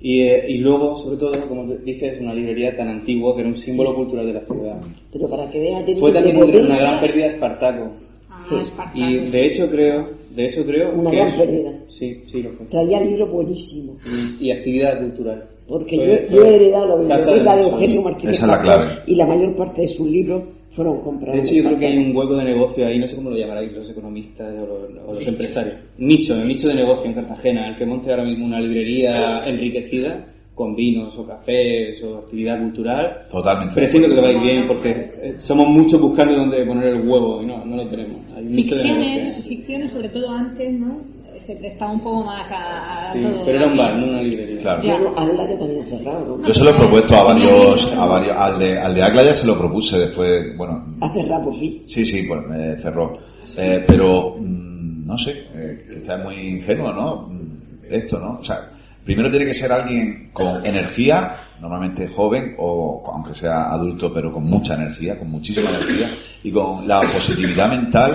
Y, 0.00 0.20
eh, 0.22 0.44
y 0.48 0.58
luego, 0.58 0.98
sobre 0.98 1.16
todo, 1.16 1.32
como 1.48 1.64
dices, 1.84 2.20
una 2.20 2.34
librería 2.34 2.76
tan 2.76 2.88
antigua 2.88 3.34
que 3.34 3.40
era 3.40 3.48
un 3.50 3.56
símbolo 3.56 3.94
cultural 3.94 4.26
de 4.26 4.32
la 4.34 4.40
ciudad. 4.44 4.76
Pero 5.12 5.28
para 5.28 5.50
que 5.50 5.58
veas... 5.58 5.84
tiene 5.86 6.00
Fue 6.00 6.12
también 6.12 6.36
una 6.36 6.76
gran 6.78 7.00
pérdida 7.00 7.24
de 7.26 7.30
Espartaco. 7.32 7.90
Ah, 8.30 8.40
Sí. 8.48 8.54
Espartaco. 8.62 8.98
Y 8.98 9.16
de 9.30 9.46
hecho 9.46 9.70
creo, 9.70 10.06
de 10.34 10.46
hecho 10.46 10.64
creo 10.66 10.92
Una 10.94 11.10
que 11.10 11.16
gran 11.16 11.28
es- 11.28 11.34
pérdida. 11.40 11.72
Sí, 11.88 12.22
sí 12.26 12.42
lo 12.42 12.50
fue. 12.50 12.66
Traía 12.66 13.00
libros 13.00 13.30
buenísimos. 13.32 13.96
Y, 14.40 14.46
y 14.46 14.50
actividad 14.52 15.00
cultural. 15.00 15.44
Porque 15.68 15.96
Fue- 15.96 16.26
yo, 16.30 16.36
yo 16.36 16.44
he 16.46 16.56
heredado 16.56 16.86
la 16.88 16.96
biblioteca 16.96 17.56
de 17.56 17.62
museos. 17.62 17.72
Eugenio 17.80 18.02
Martínez 18.02 18.34
Esa 18.34 18.44
es 18.44 18.50
la 18.52 18.60
clave. 18.62 18.92
y 19.06 19.14
la 19.14 19.26
mayor 19.26 19.56
parte 19.56 19.80
de 19.82 19.88
sus 19.88 20.06
libros 20.10 20.42
fueron 20.76 21.00
comprados. 21.00 21.42
De 21.42 21.46
hecho, 21.46 21.54
yo 21.54 21.64
creo 21.64 21.78
que 21.78 21.86
hay 21.86 21.98
un 21.98 22.14
hueco 22.14 22.36
de 22.36 22.44
negocio 22.44 22.86
ahí, 22.86 22.98
no 22.98 23.08
sé 23.08 23.16
cómo 23.16 23.30
lo 23.30 23.36
llamaráis 23.36 23.72
los 23.72 23.88
economistas 23.88 24.52
o 24.54 24.66
los, 24.66 25.08
o 25.08 25.14
los 25.14 25.26
empresarios. 25.26 25.74
Nicho, 25.96 26.34
el 26.40 26.46
nicho 26.46 26.68
de 26.68 26.74
negocio 26.74 27.06
en 27.06 27.14
Cartagena, 27.14 27.68
el 27.68 27.76
que 27.76 27.86
monte 27.86 28.10
ahora 28.10 28.24
mismo 28.24 28.44
una 28.44 28.60
librería 28.60 29.42
enriquecida 29.46 30.26
con 30.54 30.76
vinos 30.76 31.16
o 31.18 31.26
cafés 31.26 32.02
o 32.02 32.18
actividad 32.18 32.60
cultural. 32.60 33.26
Totalmente. 33.30 33.74
Preciso 33.74 34.08
que 34.08 34.14
te 34.14 34.20
va 34.20 34.28
a 34.28 34.32
ir 34.32 34.40
bien 34.40 34.66
porque 34.66 34.90
eh, 34.90 35.36
somos 35.38 35.68
muchos 35.68 36.00
buscando 36.00 36.34
dónde 36.34 36.64
poner 36.64 36.94
el 36.94 37.08
huevo 37.08 37.42
y 37.42 37.46
no, 37.46 37.64
no 37.64 37.76
lo 37.76 37.82
tenemos. 37.82 38.16
Hay 38.36 38.46
un 38.46 38.54
Ficciones, 38.54 39.44
ficciones, 39.46 39.92
sobre 39.92 40.08
todo 40.10 40.30
antes, 40.30 40.72
¿no? 40.78 41.15
Se 41.46 41.54
prestaba 41.56 41.92
un 41.92 42.00
poco 42.00 42.24
más 42.24 42.50
a, 42.50 43.10
a 43.10 43.12
Sí, 43.12 43.22
todo. 43.22 43.44
pero 43.44 43.58
era 43.58 43.66
un 43.68 43.76
bar, 43.76 43.94
no 43.96 44.06
una 44.06 44.22
librería. 44.22 44.60
Claro. 44.62 44.82
Ya. 44.82 44.94
Agla 45.16 45.46
que 45.46 45.54
también 45.54 45.82
ha 45.82 45.86
cerrado, 45.86 46.36
¿no? 46.38 46.46
Yo 46.48 46.54
se 46.54 46.64
lo 46.64 46.70
he 46.70 46.74
propuesto 46.74 47.14
a 47.16 47.22
varios, 47.22 47.92
a 47.92 48.04
varios 48.06 48.36
al 48.36 48.58
de, 48.58 48.78
al 48.78 48.94
de 48.94 49.02
Aglaya 49.02 49.34
se 49.34 49.46
lo 49.46 49.58
propuse 49.58 49.98
después, 49.98 50.56
bueno, 50.56 50.84
Ha 51.00 51.08
cerrado 51.12 51.44
por 51.44 51.58
fin. 51.58 51.82
sí, 51.86 52.04
sí, 52.04 52.24
pues 52.28 52.46
me 52.48 52.76
cerró. 52.82 53.12
Eh, 53.56 53.84
pero, 53.86 54.34
mm, 54.38 55.06
no 55.06 55.16
sé, 55.18 55.46
eh, 55.54 55.86
quizá 56.00 56.16
es 56.16 56.24
muy 56.24 56.34
ingenuo, 56.36 56.92
¿no? 56.92 57.28
Mm, 57.28 57.46
Esto, 57.90 58.18
¿no? 58.18 58.38
O 58.40 58.44
sea, 58.44 58.68
primero 59.04 59.30
tiene 59.30 59.46
que 59.46 59.54
ser 59.54 59.70
alguien 59.70 60.30
con 60.32 60.66
energía, 60.66 61.36
normalmente 61.60 62.08
joven, 62.08 62.56
o 62.58 63.04
aunque 63.14 63.34
sea 63.38 63.70
adulto, 63.70 64.12
pero 64.12 64.32
con 64.32 64.42
mucha 64.44 64.74
energía, 64.74 65.16
con 65.16 65.30
muchísima 65.30 65.70
energía, 65.70 66.08
y 66.42 66.50
con 66.50 66.88
la 66.88 67.00
positividad 67.02 67.70
mental 67.70 68.10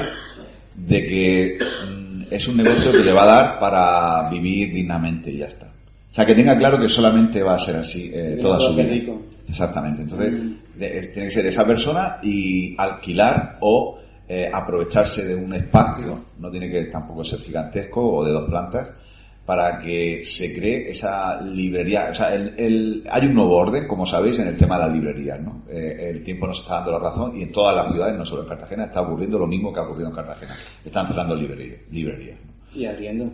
de 0.76 1.06
que 1.08 1.58
mm, 1.60 2.01
es 2.32 2.48
un 2.48 2.58
negocio 2.58 2.92
que 2.92 3.00
le 3.04 3.12
va 3.14 3.24
a 3.24 3.26
dar 3.26 3.60
para 3.60 4.30
vivir 4.30 4.74
dignamente 4.74 5.30
y 5.32 5.38
ya 5.38 5.46
está. 5.48 5.68
O 5.68 6.14
sea, 6.14 6.26
que 6.26 6.34
tenga 6.36 6.58
claro 6.58 6.80
que 6.80 6.88
solamente 6.90 7.42
va 7.44 7.56
a 7.56 7.60
ser 7.60 7.76
así 7.78 8.12
eh, 8.14 8.38
toda 8.42 8.60
su 8.60 8.76
vida. 8.76 8.90
rico. 8.90 9.22
Exactamente. 9.48 10.02
Entonces, 10.02 10.34
es- 10.80 11.14
tiene 11.14 11.30
que 11.30 11.36
ser 11.36 11.46
esa 11.46 11.66
persona 11.66 12.18
y 12.24 12.76
alquilar 12.78 13.58
o 13.62 13.98
eh, 14.28 14.50
aprovecharse 14.52 15.26
de 15.28 15.36
un 15.36 15.54
espacio, 15.54 16.18
no 16.40 16.50
tiene 16.50 16.70
que 16.72 16.86
tampoco 16.86 17.24
ser 17.24 17.40
gigantesco 17.40 18.02
o 18.02 18.26
de 18.26 18.32
dos 18.32 18.50
plantas, 18.50 18.88
para 19.46 19.80
que 19.80 20.24
se 20.26 20.54
cree 20.58 20.92
esa 20.92 21.42
librería. 21.42 22.10
O 22.12 22.16
sea, 22.16 22.34
el, 22.34 22.54
el- 22.58 23.04
hay 23.10 23.26
un 23.28 23.34
nuevo 23.34 23.56
orden, 23.58 23.88
como 23.88 24.06
sabéis, 24.06 24.38
en 24.40 24.48
el 24.48 24.58
tema 24.58 24.78
de 24.78 24.86
las 24.86 24.94
librerías. 24.94 25.42
¿no? 25.42 25.64
Eh, 25.70 26.10
el 26.12 26.24
tiempo 26.24 26.48
nos 26.48 26.60
está 26.60 26.76
dando 26.76 26.92
la 26.92 27.00
razón 27.00 27.36
y 27.38 27.44
en 27.44 27.52
todas 27.52 27.76
las 27.76 27.92
ciudades, 27.92 28.18
no 28.18 28.26
solo 28.26 28.44
en 28.44 28.50
Cartagena, 28.50 28.86
está 28.86 29.02
ocurriendo 29.02 29.40
lo 29.40 29.48
mismo 29.48 29.74
que 29.74 29.80
ha 29.80 29.84
ocurrido 29.84 30.10
en 30.10 30.16
Cartagena. 30.16 30.54
Están 30.86 31.08
cerrando 31.08 31.36
librerías. 31.36 31.80
librerías 31.92 32.38
¿no? 32.46 32.80
Y 32.80 32.86
abriendo. 32.86 33.30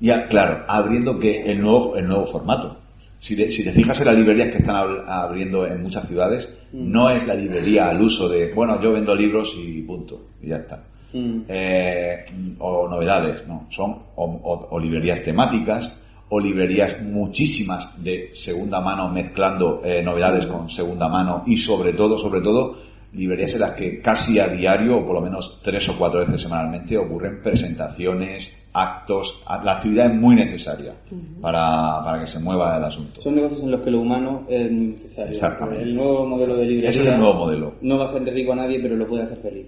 Ya, 0.00 0.26
claro, 0.28 0.62
abriendo 0.68 1.18
que 1.18 1.42
el 1.50 1.60
nuevo, 1.62 1.96
el 1.96 2.06
nuevo 2.06 2.26
formato. 2.26 2.76
Si 3.18 3.34
te, 3.34 3.50
si 3.50 3.64
te 3.64 3.72
fijas 3.72 3.98
en 4.00 4.06
las 4.06 4.16
librerías 4.16 4.50
que 4.50 4.58
están 4.58 4.76
ab- 4.76 5.04
abriendo 5.08 5.66
en 5.66 5.82
muchas 5.82 6.06
ciudades, 6.06 6.58
no 6.72 7.08
es 7.08 7.26
la 7.26 7.34
librería 7.34 7.88
al 7.88 8.02
uso 8.02 8.28
de, 8.28 8.52
bueno, 8.52 8.80
yo 8.82 8.92
vendo 8.92 9.14
libros 9.14 9.54
y 9.58 9.80
punto, 9.82 10.22
y 10.42 10.48
ya 10.48 10.56
está. 10.56 10.84
Mm. 11.12 11.40
Eh, 11.48 12.24
o 12.58 12.88
novedades, 12.88 13.46
no, 13.46 13.66
son 13.70 13.90
o, 14.16 14.24
o- 14.24 14.68
o 14.70 14.78
librerías 14.78 15.20
temáticas, 15.22 16.00
o 16.28 16.40
librerías 16.40 17.00
muchísimas 17.02 18.02
de 18.02 18.30
segunda 18.34 18.80
mano 18.80 19.08
mezclando 19.08 19.80
eh, 19.84 20.02
novedades 20.02 20.46
con 20.46 20.68
segunda 20.68 21.08
mano 21.08 21.44
y 21.46 21.56
sobre 21.56 21.92
todo, 21.92 22.18
sobre 22.18 22.40
todo, 22.40 22.76
librerías 23.12 23.54
en 23.54 23.60
las 23.60 23.74
que 23.74 24.00
casi 24.02 24.38
a 24.40 24.48
diario, 24.48 24.98
o 24.98 25.04
por 25.06 25.14
lo 25.14 25.20
menos 25.20 25.60
tres 25.62 25.88
o 25.88 25.96
cuatro 25.96 26.20
veces 26.20 26.42
semanalmente, 26.42 26.98
ocurren 26.98 27.40
presentaciones, 27.42 28.68
actos. 28.72 29.42
La 29.64 29.76
actividad 29.76 30.06
es 30.06 30.14
muy 30.14 30.34
necesaria 30.34 30.92
para, 31.40 32.02
para 32.04 32.24
que 32.24 32.30
se 32.30 32.38
mueva 32.40 32.76
el 32.76 32.84
asunto. 32.84 33.20
Son 33.22 33.34
negocios 33.34 33.62
en 33.62 33.70
los 33.70 33.80
que 33.80 33.90
lo 33.90 34.00
humano 34.00 34.42
es 34.48 34.70
necesario. 34.70 35.32
Exactamente. 35.32 35.82
El 35.84 35.96
nuevo 35.96 36.26
modelo 36.26 36.56
de 36.56 36.64
librería 36.66 36.90
Ese 36.90 37.00
es 37.08 37.14
el 37.14 37.20
nuevo 37.20 37.34
modelo. 37.34 37.72
no 37.80 37.98
va 37.98 38.06
a 38.06 38.08
hacer 38.08 38.24
rico 38.24 38.52
a 38.52 38.56
nadie, 38.56 38.80
pero 38.80 38.96
lo 38.96 39.06
puede 39.06 39.22
hacer 39.22 39.38
feliz. 39.38 39.66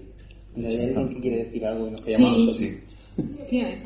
Mira, 0.59 0.69
hay 0.71 0.81
alguien 0.89 1.09
que 1.15 1.21
quiere 1.21 1.45
decir 1.45 1.65
algo 1.67 1.89
y 1.89 1.91
nos 1.93 2.01
callamos 2.01 2.57
Sí. 2.57 2.71
nosotros. 3.47 3.79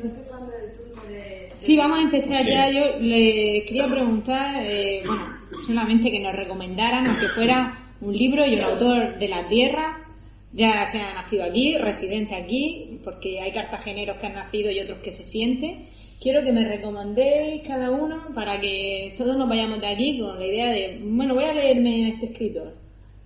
Sí. 1.59 1.77
Vamos 1.77 1.99
a 1.99 2.01
empezar 2.01 2.45
ya. 2.45 2.69
Yo 2.71 2.99
le 2.99 3.63
quería 3.65 3.87
preguntar, 3.87 4.63
eh, 4.65 5.01
bueno, 5.05 5.23
solamente 5.65 6.11
que 6.11 6.19
nos 6.19 6.35
recomendaran, 6.35 7.07
aunque 7.07 7.27
fuera 7.27 7.79
un 8.01 8.15
libro 8.15 8.45
y 8.45 8.55
un 8.55 8.61
autor 8.61 9.17
de 9.17 9.27
la 9.29 9.47
tierra, 9.47 9.99
ya 10.51 10.85
sea 10.85 11.13
nacido 11.13 11.45
aquí, 11.45 11.77
residente 11.77 12.35
aquí, 12.35 12.99
porque 13.03 13.39
hay 13.39 13.51
cartageneros 13.51 14.17
que 14.17 14.27
han 14.27 14.33
nacido 14.35 14.71
y 14.71 14.79
otros 14.81 14.99
que 14.99 15.11
se 15.11 15.23
sienten. 15.23 15.85
Quiero 16.21 16.43
que 16.43 16.51
me 16.51 16.67
recomendéis 16.67 17.63
cada 17.67 17.91
uno 17.91 18.27
para 18.35 18.59
que 18.59 19.13
todos 19.17 19.37
nos 19.37 19.47
vayamos 19.49 19.79
de 19.81 19.87
aquí 19.87 20.19
con 20.19 20.37
la 20.39 20.45
idea 20.45 20.69
de, 20.71 20.99
bueno, 21.03 21.33
voy 21.33 21.43
a 21.45 21.53
leerme 21.53 22.05
a 22.05 22.09
este 22.09 22.25
escritor, 22.27 22.73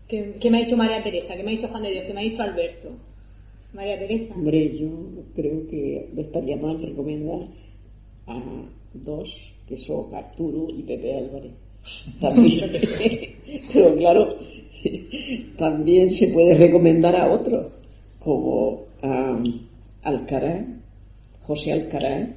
que, 0.07 0.35
que 0.39 0.49
me 0.51 0.57
ha 0.59 0.61
dicho 0.63 0.77
María 0.77 1.03
Teresa, 1.03 1.35
que 1.35 1.43
me 1.43 1.51
ha 1.51 1.55
dicho 1.55 1.67
Juan 1.67 1.83
de 1.83 1.91
Dios, 1.91 2.05
que 2.05 2.13
me 2.13 2.21
ha 2.21 2.23
dicho 2.23 2.41
Alberto. 2.43 2.89
María 3.73 3.99
Teresa. 3.99 4.33
Hombre, 4.35 4.77
yo 4.77 4.89
creo 5.35 5.67
que 5.67 6.09
no 6.13 6.21
estaría 6.21 6.57
mal 6.57 6.81
recomendar 6.81 7.47
a 8.27 8.41
dos, 8.93 9.29
que 9.67 9.77
son 9.77 10.13
Arturo 10.13 10.67
y 10.69 10.83
Pepe 10.83 11.17
Álvarez. 11.17 11.51
También, 12.19 12.71
pero 13.73 13.95
claro, 13.95 14.29
también 15.57 16.11
se 16.11 16.27
puede 16.27 16.55
recomendar 16.55 17.15
a 17.15 17.31
otros, 17.31 17.71
como 18.19 18.83
a 19.01 19.41
Alcaraz, 20.03 20.65
José 21.43 21.73
Alcaraz, 21.73 22.29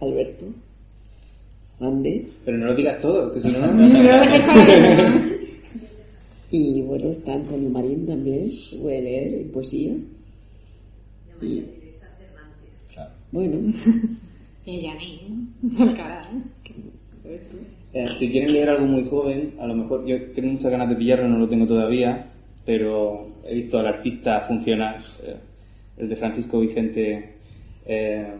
Alberto, 0.00 0.46
Ande, 1.80 2.26
Pero 2.44 2.58
no 2.58 2.66
lo 2.66 2.74
digas 2.74 3.00
todo, 3.00 3.32
que 3.32 3.40
si 3.40 3.48
no, 3.50 3.60
No 3.72 5.22
y 6.50 6.82
bueno, 6.82 7.10
está 7.10 7.34
Antonio 7.34 7.70
Marín 7.70 8.04
también, 8.04 8.50
puede 8.82 9.02
leer 9.02 9.34
en 9.34 9.50
poesía. 9.52 9.92
Y, 11.40 11.64
Claro. 12.92 13.10
bueno, 13.32 13.72
Y 14.68 14.84
¿eh? 17.94 18.06
Si 18.18 18.30
quieren 18.30 18.52
leer 18.52 18.68
algo 18.68 18.86
muy 18.86 19.04
joven, 19.04 19.54
a 19.58 19.66
lo 19.66 19.74
mejor 19.74 20.04
yo 20.04 20.16
tengo 20.32 20.52
muchas 20.52 20.70
ganas 20.70 20.90
de 20.90 20.96
pillarlo, 20.96 21.26
no 21.28 21.38
lo 21.38 21.48
tengo 21.48 21.66
todavía, 21.66 22.26
pero 22.66 23.24
he 23.46 23.54
visto 23.54 23.78
al 23.78 23.86
artista 23.86 24.42
funcionar, 24.46 24.98
eh, 25.24 25.36
el 25.96 26.08
de 26.10 26.16
Francisco 26.16 26.60
Vicente, 26.60 27.34
eh, 27.86 28.30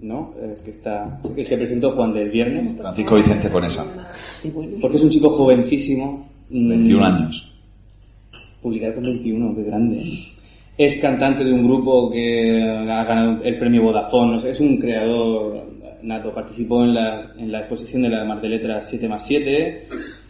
¿no? 0.00 0.34
Eh, 0.40 0.56
que 0.64 0.72
está, 0.72 1.20
el 1.24 1.46
que 1.46 1.56
presentó 1.56 1.92
Juan 1.92 2.12
del 2.12 2.30
viernes, 2.30 2.76
Francisco 2.76 3.14
Vicente 3.16 3.48
Conesa, 3.48 4.08
porque 4.80 4.96
es 4.96 5.04
un 5.04 5.10
chico 5.10 5.30
jovencísimo. 5.30 6.28
mm, 6.50 6.68
21 6.68 7.04
años. 7.04 7.52
Publicar 8.60 8.94
con 8.94 9.04
21, 9.04 9.54
qué 9.54 9.62
grande. 9.62 10.02
Es 10.76 11.00
cantante 11.00 11.42
de 11.42 11.52
un 11.52 11.66
grupo 11.66 12.10
que 12.10 12.62
ha 12.62 13.04
ganado 13.04 13.42
el 13.42 13.58
premio 13.58 13.82
Vodafone, 13.82 14.50
es 14.50 14.60
un 14.60 14.76
creador 14.78 15.64
nato, 16.02 16.32
participó 16.32 16.84
en 16.84 16.94
la, 16.94 17.58
exposición 17.60 18.02
de 18.02 18.10
la 18.10 18.24
Mar 18.24 18.40
de 18.42 18.48
Letras 18.50 18.86
7 18.88 19.08
más 19.08 19.26
7, 19.26 19.86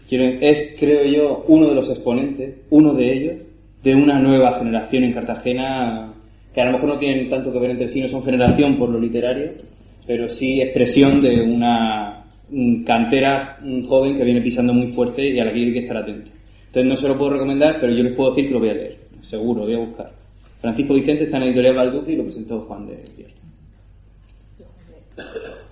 Quiero- 0.09 0.39
es, 0.41 0.77
creo 0.79 1.05
yo, 1.05 1.45
uno 1.49 1.69
de 1.69 1.75
los 1.75 1.91
exponentes, 1.91 2.55
uno 2.71 2.95
de 2.95 3.13
ellos, 3.13 3.35
de 3.83 3.95
una 3.97 4.21
nueva 4.21 4.55
generación 4.55 5.03
en 5.05 5.13
Cartagena, 5.13 6.13
que 6.55 6.61
a 6.61 6.67
lo 6.67 6.73
mejor 6.73 6.91
no 6.91 6.99
tienen 6.99 7.29
tanto 7.29 7.53
que 7.53 7.59
ver 7.59 7.71
entre 7.73 7.89
sí, 7.89 8.01
no 8.01 8.09
son 8.09 8.23
generación 8.25 8.77
por 8.79 8.89
lo 8.89 9.01
literario, 9.01 9.51
pero 10.07 10.29
sí 10.29 10.63
expresión 10.63 11.21
de 11.21 11.43
una 11.43 12.25
cantera 12.87 13.57
joven 13.89 14.17
que 14.17 14.25
viene 14.25 14.41
pisando 14.41 14.73
muy 14.73 14.93
fuerte 14.93 15.29
y 15.29 15.41
a 15.41 15.45
la 15.45 15.53
que 15.53 15.59
hay 15.59 15.73
que 15.73 15.81
estar 15.81 15.97
atento. 15.97 16.31
Entonces 16.69 16.89
no 16.89 16.97
se 16.97 17.09
lo 17.09 17.19
puedo 17.19 17.33
recomendar, 17.33 17.79
pero 17.81 17.93
yo 17.93 18.05
les 18.05 18.15
puedo 18.15 18.31
decir 18.31 18.47
que 18.47 18.55
lo 18.55 18.61
voy 18.61 18.71
a 18.71 18.75
leer, 18.75 18.97
seguro, 19.29 19.63
voy 19.63 19.75
a 19.75 19.79
buscar. 19.79 20.16
Francisco 20.67 20.95
Vicente 20.95 21.25
está 21.25 21.37
en 21.37 21.43
la 21.43 21.47
editorial 21.47 21.77
Balduque 21.77 22.13
y 22.13 22.17
lo 22.17 22.25
presentó 22.25 22.61
Juan 22.61 22.87
de 22.87 23.05
Dios. 23.17 23.31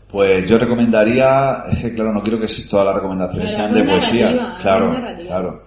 Pues 0.08 0.48
yo 0.48 0.58
recomendaría, 0.58 1.64
es 1.72 1.78
que 1.80 1.94
claro, 1.94 2.12
no 2.12 2.22
quiero 2.22 2.38
que 2.38 2.46
todas 2.70 2.86
las 2.86 2.94
recomendaciones 2.94 3.50
sean 3.50 3.72
de 3.72 3.80
es 3.80 3.88
poesía. 3.88 4.56
claro, 4.60 4.96
claro. 5.26 5.62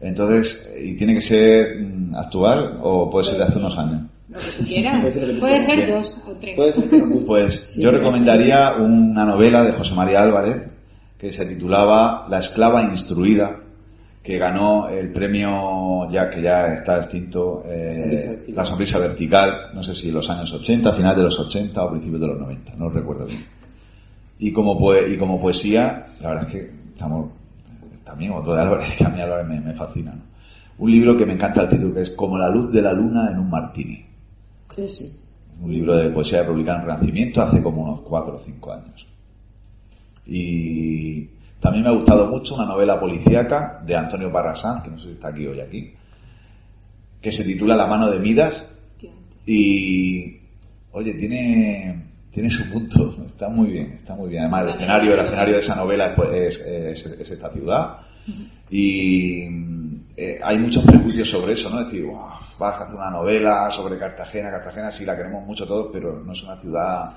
Entonces, 0.00 0.74
¿y 0.82 0.96
tiene 0.96 1.14
que 1.14 1.20
ser 1.20 1.76
mm, 1.80 2.16
actual 2.16 2.80
o 2.82 3.08
puede 3.08 3.26
ser 3.26 3.38
de 3.38 3.44
hace 3.44 3.58
unos 3.58 3.78
años? 3.78 4.02
Lo 4.28 4.38
que 4.40 4.46
tú 4.58 4.64
quieras. 4.64 5.00
Puede 5.00 5.12
ser 5.12 5.38
Puede 5.38 5.92
dos 5.92 6.24
o 6.26 6.32
tres. 6.32 6.56
Puede 6.56 6.72
ser. 6.72 7.02
Pues 7.26 7.74
yo 7.76 7.90
recomendaría 7.92 8.72
una 8.80 9.24
novela 9.24 9.62
de 9.62 9.72
José 9.72 9.94
María 9.94 10.22
Álvarez 10.22 10.72
que 11.16 11.32
se 11.32 11.46
titulaba 11.46 12.26
La 12.28 12.40
esclava 12.40 12.82
instruida, 12.82 13.60
que 14.22 14.38
ganó 14.38 14.88
el 14.88 15.10
premio, 15.12 16.08
ya 16.10 16.30
que 16.30 16.40
ya 16.42 16.74
está 16.74 16.98
extinto, 16.98 17.64
eh. 17.66 18.44
La 18.54 18.64
sonrisa 18.64 18.98
vertical, 19.00 19.70
no 19.74 19.82
sé 19.82 19.94
si 19.96 20.10
los 20.12 20.28
años 20.30 20.52
80, 20.52 20.92
final 20.92 21.16
de 21.16 21.22
los 21.24 21.40
80 21.40 21.84
o 21.84 21.90
principios 21.90 22.20
de 22.20 22.26
los 22.28 22.38
90, 22.38 22.74
no 22.76 22.88
recuerdo 22.88 23.26
bien. 23.26 23.40
Y 24.38 24.52
como, 24.52 24.78
poe- 24.78 25.12
y 25.12 25.16
como 25.16 25.40
poesía, 25.40 26.06
la 26.20 26.28
verdad 26.30 26.46
es 26.46 26.52
que 26.52 26.70
estamos, 26.92 27.30
también 28.04 28.32
otro 28.32 28.54
de 28.54 28.62
Álvarez, 28.62 28.94
que 28.98 29.04
a 29.04 29.08
mí 29.08 29.20
Álvarez 29.20 29.46
me, 29.48 29.60
me 29.60 29.72
fascina. 29.74 30.12
¿no? 30.12 30.22
Un 30.78 30.90
libro 30.92 31.16
que 31.18 31.26
me 31.26 31.34
encanta 31.34 31.62
el 31.62 31.68
título, 31.70 31.94
que 31.94 32.02
es 32.02 32.10
Como 32.10 32.38
la 32.38 32.48
luz 32.48 32.72
de 32.72 32.80
la 32.82 32.92
luna 32.92 33.28
en 33.30 33.38
un 33.38 33.50
martini. 33.50 34.04
ese. 34.76 35.10
Un 35.60 35.72
libro 35.72 35.96
de 35.96 36.10
poesía 36.10 36.40
republicana 36.42 36.80
en 36.80 36.86
Renacimiento 36.86 37.42
hace 37.42 37.62
como 37.62 37.82
unos 37.82 38.00
cuatro 38.00 38.36
o 38.36 38.40
cinco 38.44 38.72
años. 38.72 39.06
Y 40.26 41.28
también 41.62 41.84
me 41.84 41.90
ha 41.90 41.94
gustado 41.94 42.26
mucho 42.26 42.56
una 42.56 42.66
novela 42.66 43.00
policíaca 43.00 43.80
de 43.86 43.96
Antonio 43.96 44.30
Barrasán, 44.30 44.82
que 44.82 44.90
no 44.90 44.98
sé 44.98 45.06
si 45.06 45.12
está 45.12 45.28
aquí 45.28 45.46
hoy 45.46 45.60
aquí, 45.60 45.94
que 47.22 47.32
se 47.32 47.44
titula 47.44 47.76
La 47.76 47.86
mano 47.86 48.10
de 48.10 48.18
Midas 48.18 48.68
y 49.46 50.38
oye, 50.92 51.14
tiene 51.14 52.02
tiene 52.32 52.50
su 52.50 52.68
punto, 52.70 53.14
está 53.26 53.48
muy 53.48 53.70
bien, 53.70 53.92
está 53.92 54.14
muy 54.14 54.28
bien. 54.30 54.42
Además 54.42 54.62
el 54.64 54.68
escenario, 54.70 55.14
el 55.14 55.20
escenario 55.26 55.54
de 55.54 55.60
esa 55.60 55.76
novela 55.76 56.06
es, 56.08 56.14
pues, 56.14 56.28
es, 56.32 56.66
es- 56.66 57.20
es 57.20 57.30
esta 57.30 57.50
ciudad 57.50 57.96
y 58.70 59.42
eh, 60.16 60.40
hay 60.42 60.58
muchos 60.58 60.84
prejuicios 60.84 61.28
sobre 61.28 61.52
eso, 61.54 61.70
¿no? 61.70 61.80
Es 61.80 61.86
decir, 61.86 62.06
"Buah, 62.06 62.38
vas 62.58 62.80
a 62.80 62.84
hacer 62.84 62.94
una 62.96 63.10
novela 63.10 63.70
sobre 63.70 63.98
Cartagena, 63.98 64.50
Cartagena 64.50 64.90
sí 64.90 65.04
la 65.04 65.16
queremos 65.16 65.44
mucho 65.46 65.66
todos, 65.66 65.90
pero 65.92 66.20
no 66.24 66.32
es 66.32 66.42
una 66.42 66.56
ciudad 66.56 67.10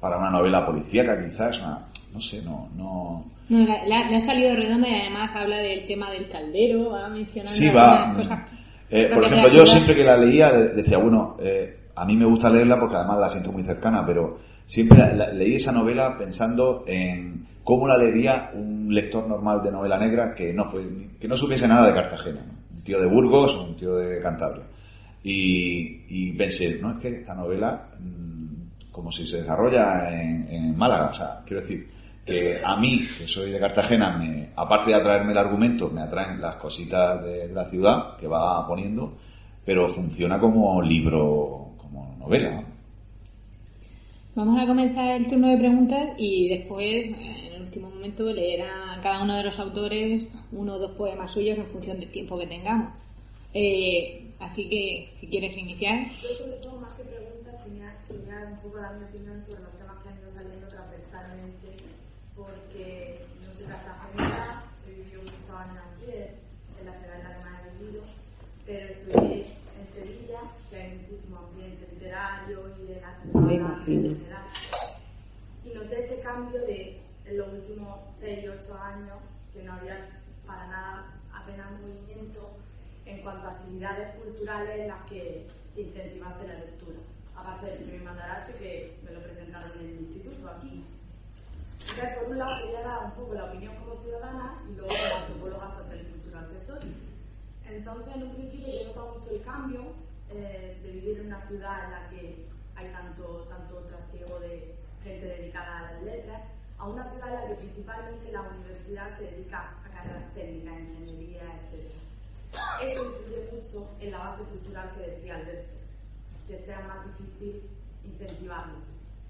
para 0.00 0.16
una 0.18 0.30
novela 0.30 0.64
policíaca 0.66 1.22
quizás, 1.24 1.58
una, 1.58 1.78
no 2.14 2.20
sé, 2.20 2.42
no, 2.42 2.68
no, 2.76 3.24
No, 3.50 3.66
la- 3.86 4.16
ha 4.16 4.20
salido 4.20 4.54
redonda 4.56 4.88
y 4.88 4.94
además 4.94 5.34
habla 5.36 5.58
del 5.58 5.86
tema 5.86 6.10
del 6.10 6.28
caldero, 6.28 6.90
va 6.90 7.08
mencionando 7.08 7.52
Sí, 7.58 7.68
va. 7.68 8.08
algunas 8.10 8.28
cosas. 8.28 8.50
Eh, 8.90 9.10
por 9.14 9.24
ejemplo, 9.24 9.48
yo 9.52 9.66
siempre 9.66 9.94
que 9.94 10.04
la 10.04 10.16
leía 10.16 10.50
de- 10.52 10.68
decía, 10.74 10.98
bueno, 10.98 11.36
eh, 11.40 11.76
a 11.94 12.04
mí 12.04 12.16
me 12.16 12.24
gusta 12.24 12.48
leerla 12.48 12.78
porque 12.80 12.96
además 12.96 13.18
la 13.18 13.28
siento 13.28 13.52
muy 13.52 13.62
cercana, 13.64 14.04
pero 14.06 14.38
siempre 14.66 14.98
la- 14.98 15.12
la- 15.12 15.32
leí 15.32 15.56
esa 15.56 15.72
novela 15.72 16.16
pensando 16.18 16.84
en 16.86 17.46
cómo 17.62 17.86
la 17.86 17.98
leería 17.98 18.50
un 18.54 18.92
lector 18.94 19.28
normal 19.28 19.62
de 19.62 19.70
novela 19.70 19.98
negra 19.98 20.34
que 20.34 20.52
no 20.52 20.64
fue, 20.70 20.82
que 21.20 21.28
no 21.28 21.36
supiese 21.36 21.68
nada 21.68 21.88
de 21.88 21.94
Cartagena, 21.94 22.40
¿no? 22.46 22.52
un 22.76 22.84
tío 22.84 23.00
de 23.00 23.06
Burgos 23.06 23.52
o 23.52 23.64
un 23.64 23.76
tío 23.76 23.96
de 23.96 24.20
Cantabria. 24.22 24.64
Y, 25.22 26.02
y 26.08 26.32
pensé, 26.32 26.78
no 26.80 26.92
es 26.92 26.98
que 26.98 27.08
esta 27.08 27.34
novela, 27.34 27.88
mm, 28.00 28.90
como 28.90 29.12
si 29.12 29.26
se 29.26 29.38
desarrolla 29.38 30.10
en, 30.20 30.48
en 30.48 30.76
Málaga, 30.76 31.10
o 31.10 31.14
sea, 31.14 31.40
quiero 31.44 31.60
decir 31.62 31.88
que 32.30 32.60
a 32.64 32.76
mí, 32.76 33.00
que 33.18 33.26
soy 33.26 33.50
de 33.50 33.58
Cartagena, 33.58 34.16
me, 34.16 34.50
aparte 34.56 34.90
de 34.90 34.96
atraerme 34.96 35.32
el 35.32 35.38
argumento, 35.38 35.90
me 35.90 36.02
atraen 36.02 36.40
las 36.40 36.56
cositas 36.56 37.22
de, 37.24 37.48
de 37.48 37.54
la 37.54 37.64
ciudad 37.68 38.16
que 38.16 38.26
va 38.26 38.66
poniendo, 38.66 39.18
pero 39.64 39.88
funciona 39.88 40.38
como 40.38 40.80
libro, 40.80 41.72
como 41.76 42.16
novela. 42.18 42.52
¿no? 42.52 42.70
Vamos 44.34 44.62
a 44.62 44.66
comenzar 44.66 45.20
el 45.20 45.28
turno 45.28 45.48
de 45.48 45.58
preguntas 45.58 46.10
y 46.16 46.48
después, 46.48 47.44
en 47.46 47.54
el 47.54 47.62
último 47.62 47.90
momento, 47.90 48.30
leer 48.30 48.62
a 48.62 49.00
cada 49.02 49.24
uno 49.24 49.36
de 49.36 49.44
los 49.44 49.58
autores 49.58 50.28
uno 50.52 50.74
o 50.74 50.78
dos 50.78 50.92
poemas 50.92 51.32
suyos 51.32 51.58
en 51.58 51.66
función 51.66 51.98
del 51.98 52.10
tiempo 52.10 52.38
que 52.38 52.46
tengamos. 52.46 52.92
Eh, 53.52 54.30
así 54.38 54.68
que, 54.68 55.10
si 55.12 55.28
quieres 55.28 55.56
iniciar. 55.58 56.06
Yo 56.22 56.28
sobre 56.28 56.56
todo 56.62 56.80
más 56.80 56.94
que 56.94 57.02
preguntas 57.02 57.54
quería, 57.64 57.92
quería 58.06 58.48
un 58.52 58.58
poco 58.58 58.78
mi 58.78 59.09
6, 78.10 78.50
8 78.60 78.82
años, 78.82 79.18
que 79.52 79.62
no 79.62 79.74
había 79.74 80.08
para 80.46 80.66
nada 80.66 81.20
apenas 81.32 81.70
movimiento 81.80 82.56
en 83.06 83.22
cuanto 83.22 83.48
a 83.48 83.52
actividades 83.52 84.16
culturales 84.16 84.80
en 84.80 84.88
las 84.88 85.02
que 85.08 85.46
se 85.66 85.82
incentivase 85.82 86.48
la 86.48 86.54
lectura. 86.54 86.98
Aparte 87.36 87.66
del 87.66 87.84
primer 87.84 88.02
mandarache 88.02 88.54
que 88.54 88.98
me 89.04 89.12
lo 89.12 89.22
presentaron 89.22 89.70
en 89.78 89.86
el 89.86 90.00
instituto 90.00 90.48
aquí. 90.48 90.84
Entonces, 91.80 92.18
por 92.18 92.28
un 92.32 92.38
lado, 92.38 92.60
quería 92.60 92.82
dar 92.82 92.98
un 93.04 93.14
poco 93.16 93.34
la 93.34 93.44
opinión 93.44 93.74
como 93.76 94.02
ciudadana 94.02 94.62
y 94.68 94.74
luego 94.74 94.88
como 94.88 95.16
antropóloga 95.16 95.70
social 95.70 96.00
y 96.00 96.10
cultural 96.10 96.50
que 96.52 96.60
soy. 96.60 96.94
Entonces, 97.64 98.16
en 98.16 98.22
un 98.24 98.34
principio, 98.34 98.66
me 98.66 98.84
notado 98.84 99.14
mucho 99.14 99.30
el 99.30 99.42
cambio 99.42 99.80
eh, 100.30 100.80
de 100.82 100.90
vivir 100.90 101.20
en 101.20 101.26
una 101.26 101.46
ciudad 101.46 101.84
en 101.84 101.90
la 101.90 102.10
que 102.10 102.46
hay 102.74 102.92
tanto, 102.92 103.46
tanto 103.48 103.76
trasiego 103.84 104.40
de 104.40 104.74
gente 105.02 105.26
dedicada 105.26 105.78
a 105.78 105.92
las 105.92 106.02
letras 106.02 106.42
a 106.80 106.86
una 106.86 107.08
ciudad 107.10 107.28
en 107.28 107.34
la 107.34 107.46
que 107.48 107.54
principalmente 107.56 108.32
la 108.32 108.40
universidad 108.40 109.10
se 109.10 109.30
dedica 109.30 109.70
a 109.70 109.90
carreras 109.90 110.32
técnicas, 110.32 110.80
ingeniería, 110.80 111.42
etc. 111.42 111.92
Eso 112.82 113.04
influye 113.04 113.50
mucho 113.52 113.96
en 114.00 114.10
la 114.10 114.18
base 114.18 114.44
cultural 114.44 114.90
que 114.96 115.10
decía 115.10 115.36
Alberto, 115.36 115.76
que 116.46 116.56
sea 116.56 116.80
más 116.88 117.06
difícil 117.06 117.68
incentivarlo. 118.02 118.78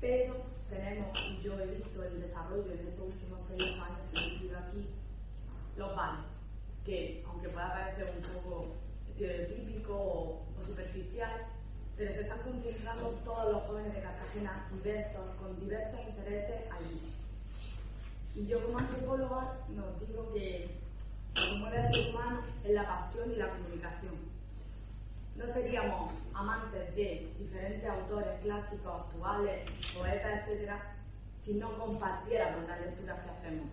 Pero 0.01 0.36
tenemos, 0.68 1.20
y 1.28 1.42
yo 1.42 1.59
he 1.59 1.66
visto 1.66 2.05
el 2.05 2.20
desarrollo 2.20 2.70
en 2.72 2.86
esos 2.86 3.01
últimos 3.01 3.42
seis 3.42 3.80
años 3.80 3.98
que 4.12 4.20
he 4.20 4.30
vivido 4.38 4.59
aquí, 4.59 4.88
los 5.76 5.96
bares, 5.96 6.24
que 6.84 7.24
aunque 7.26 7.48
pueda 7.48 7.72
parecer 7.72 8.14
un 8.16 8.42
poco 8.42 8.66
estereotípico 9.09 9.92
o, 9.92 10.46
o 10.57 10.62
superficial, 10.62 11.46
pero 11.96 12.12
se 12.12 12.20
están 12.20 12.38
concentrando 12.42 13.09
todos 13.24 13.53
los 13.53 13.62
jóvenes 13.64 13.92
de 13.92 14.03
Cartagena 14.03 14.68
diversos, 14.70 15.34
con 15.40 15.59
diversos 15.59 16.01
intereses 16.07 16.61
allí. 16.70 17.10
Yo 18.35 18.64
como 18.64 18.78
antropóloga 18.78 19.59
nos 19.68 20.01
digo 20.01 20.33
que 20.33 20.78
como 21.35 21.66
el 21.68 21.93
ser 21.93 22.14
humano 22.14 22.41
es 22.64 22.70
la 22.70 22.87
pasión 22.87 23.33
y 23.33 23.37
la 23.37 23.49
comunicación. 23.49 24.14
No 25.37 25.47
seríamos 25.47 26.12
amantes 26.35 26.95
de 26.95 27.33
diferentes 27.39 27.89
autores 27.89 28.41
clásicos, 28.43 29.03
actuales, 29.07 29.70
poetas, 29.97 30.41
etcétera, 30.41 30.97
si 31.35 31.55
no 31.55 31.76
compartiéramos 31.78 32.68
las 32.68 32.81
lecturas 32.81 33.24
que 33.24 33.31
hacemos. 33.31 33.66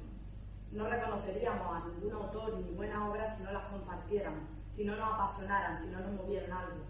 No 0.72 0.90
reconoceríamos 0.90 1.76
a 1.76 1.88
ningún 1.88 2.14
autor 2.14 2.58
ni 2.60 2.72
buena 2.72 3.10
obra 3.10 3.28
si 3.28 3.44
no 3.44 3.52
las 3.52 3.66
compartiéramos, 3.66 4.44
si 4.68 4.86
no 4.86 4.96
nos 4.96 5.14
apasionaran, 5.14 5.78
si 5.78 5.90
no 5.92 6.00
nos 6.02 6.12
movieran 6.14 6.52
algo. 6.52 6.84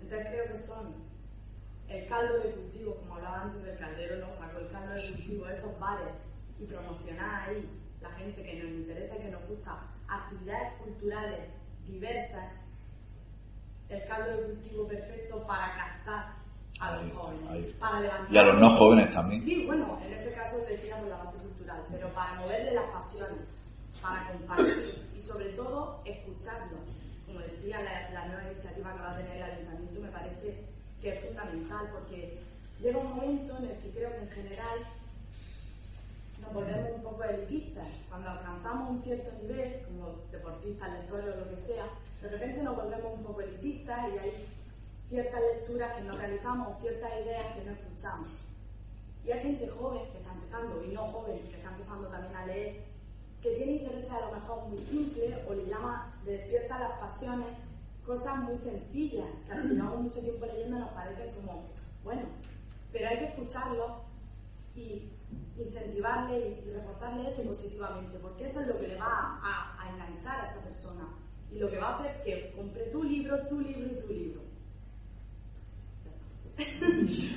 Entonces 0.00 0.28
creo 0.28 0.46
que 0.50 0.58
son 0.58 0.94
el 1.88 2.06
caldo 2.08 2.38
de 2.38 2.50
cultivo, 2.52 2.96
como 2.96 3.16
hablaba 3.16 3.42
antes 3.42 3.62
del 3.62 3.78
caldero, 3.78 4.26
no 4.26 4.32
sacó 4.32 4.58
el 4.58 4.70
caldo 4.70 4.94
de 4.94 5.12
cultivo, 5.12 5.48
esos 5.48 5.78
bares 5.78 6.12
y 6.64 6.66
promocionar 6.66 7.48
ahí 7.48 7.68
la 8.00 8.10
gente 8.12 8.42
que 8.42 8.54
nos 8.62 8.70
interesa 8.70 9.16
y 9.16 9.22
que 9.22 9.30
nos 9.30 9.46
gusta, 9.48 9.78
actividades 10.08 10.72
culturales 10.82 11.40
diversas, 11.86 12.52
el 13.88 14.04
caldo 14.06 14.36
de 14.36 14.42
cultivo 14.44 14.88
perfecto 14.88 15.46
para 15.46 15.74
captar 15.76 16.34
a 16.80 16.96
los 16.96 17.12
jóvenes, 17.12 17.74
para 17.74 18.00
levantar. 18.00 18.32
Y 18.32 18.38
a 18.38 18.42
los 18.42 18.60
no 18.60 18.70
jóvenes 18.70 19.12
también. 19.12 19.42
Sí, 19.42 19.66
bueno, 19.66 19.98
en 20.04 20.12
este 20.12 20.32
caso 20.32 20.58
decía 20.68 20.96
por 20.98 21.08
la 21.08 21.18
base 21.18 21.38
cultural, 21.38 21.84
pero 21.90 22.08
para 22.14 22.40
moverle 22.40 22.72
las 22.72 22.90
pasiones, 22.90 23.44
para 24.02 24.32
compartir 24.32 25.08
y 25.14 25.20
sobre 25.20 25.46
todo 25.50 26.02
escucharlo. 26.04 26.78
Como 27.26 27.40
decía, 27.40 27.80
la, 27.82 28.10
la 28.10 28.26
nueva 28.26 28.52
iniciativa 28.52 28.92
que 28.92 29.00
va 29.00 29.12
a 29.12 29.16
tener 29.16 29.36
el 29.36 29.42
ayuntamiento 29.42 30.00
me 30.00 30.08
parece 30.08 30.64
que 31.00 31.08
es 31.10 31.24
fundamental 31.24 31.88
porque 31.92 32.38
llega 32.80 32.98
un 32.98 33.16
momento 33.16 33.56
en 33.58 33.64
el 33.70 33.78
que 33.78 33.90
creo 33.90 34.10
que 34.10 34.22
en 34.22 34.30
general 34.30 34.78
nos 36.44 36.54
volvemos 36.54 36.90
un 36.96 37.02
poco 37.02 37.24
elitistas. 37.24 37.88
Cuando 38.08 38.30
alcanzamos 38.30 38.90
un 38.90 39.02
cierto 39.02 39.30
nivel, 39.42 39.82
como 39.84 40.22
deportistas, 40.30 40.92
lectores 40.92 41.34
o 41.34 41.40
lo 41.40 41.50
que 41.50 41.56
sea, 41.56 41.86
de 42.22 42.28
repente 42.28 42.62
nos 42.62 42.76
volvemos 42.76 43.18
un 43.18 43.24
poco 43.24 43.40
elitistas 43.40 44.12
y 44.12 44.18
hay 44.18 44.32
ciertas 45.08 45.40
lecturas 45.40 45.96
que 45.96 46.02
no 46.02 46.12
realizamos 46.12 46.80
ciertas 46.80 47.10
ideas 47.22 47.44
que 47.52 47.64
no 47.64 47.72
escuchamos. 47.72 48.48
Y 49.24 49.32
hay 49.32 49.40
gente 49.40 49.68
joven 49.68 50.02
que 50.12 50.18
está 50.18 50.32
empezando, 50.32 50.84
y 50.84 50.88
no 50.88 51.02
joven, 51.06 51.38
que 51.38 51.56
está 51.56 51.70
empezando 51.70 52.08
también 52.08 52.36
a 52.36 52.46
leer, 52.46 52.80
que 53.40 53.50
tiene 53.56 53.72
intereses 53.72 54.10
a 54.10 54.20
lo 54.20 54.32
mejor 54.32 54.68
muy 54.68 54.78
simples 54.78 55.38
o 55.48 55.54
le 55.54 55.66
llama, 55.66 56.14
despierta 56.24 56.78
las 56.78 56.98
pasiones, 56.98 57.48
cosas 58.04 58.38
muy 58.40 58.56
sencillas, 58.56 59.26
que 59.46 59.52
al 59.52 59.68
llevamos 59.68 60.00
mucho 60.02 60.20
tiempo 60.20 60.44
leyendo 60.46 60.78
nos 60.78 60.90
parecen 60.90 61.34
como, 61.34 61.64
bueno, 62.02 62.22
pero 62.92 63.08
hay 63.08 63.18
que 63.18 63.24
escucharlo 63.26 64.02
y 64.74 65.10
incentivarle 65.58 66.60
y 66.64 66.70
reforzarle 66.70 67.26
eso 67.26 67.44
positivamente, 67.44 68.18
porque 68.18 68.44
eso 68.44 68.60
es 68.60 68.68
lo 68.68 68.80
que 68.80 68.88
le 68.88 68.96
va 68.96 69.40
a, 69.42 69.76
a 69.80 69.90
enganchar 69.92 70.44
a 70.44 70.50
esa 70.50 70.62
persona 70.62 71.08
y 71.52 71.58
lo 71.58 71.70
que 71.70 71.78
va 71.78 71.90
a 71.90 71.98
hacer 71.98 72.22
que 72.22 72.52
compre 72.56 72.84
tu 72.90 73.04
libro, 73.04 73.38
tu 73.46 73.60
libro 73.60 73.86
y 73.86 74.06
tu 74.06 74.12
libro. 74.12 74.40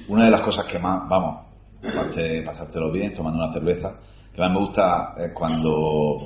Una 0.07 0.25
de 0.25 0.31
las 0.31 0.41
cosas 0.41 0.65
que 0.65 0.79
más, 0.79 1.07
vamos, 1.07 1.45
aparte 1.83 2.21
de 2.21 2.41
pasártelo 2.41 2.91
bien, 2.91 3.13
tomando 3.13 3.43
una 3.43 3.53
cerveza, 3.53 3.99
que 4.33 4.41
más 4.41 4.51
me 4.51 4.59
gusta 4.59 5.15
cuando 5.33 6.17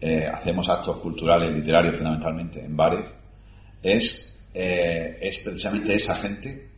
eh, 0.00 0.26
hacemos 0.26 0.68
actos 0.68 0.96
culturales, 0.98 1.52
literarios 1.52 1.96
fundamentalmente, 1.96 2.64
en 2.64 2.76
bares, 2.76 3.04
es, 3.82 4.48
eh, 4.52 5.18
es 5.20 5.42
precisamente 5.42 5.94
esa 5.94 6.14
gente 6.16 6.70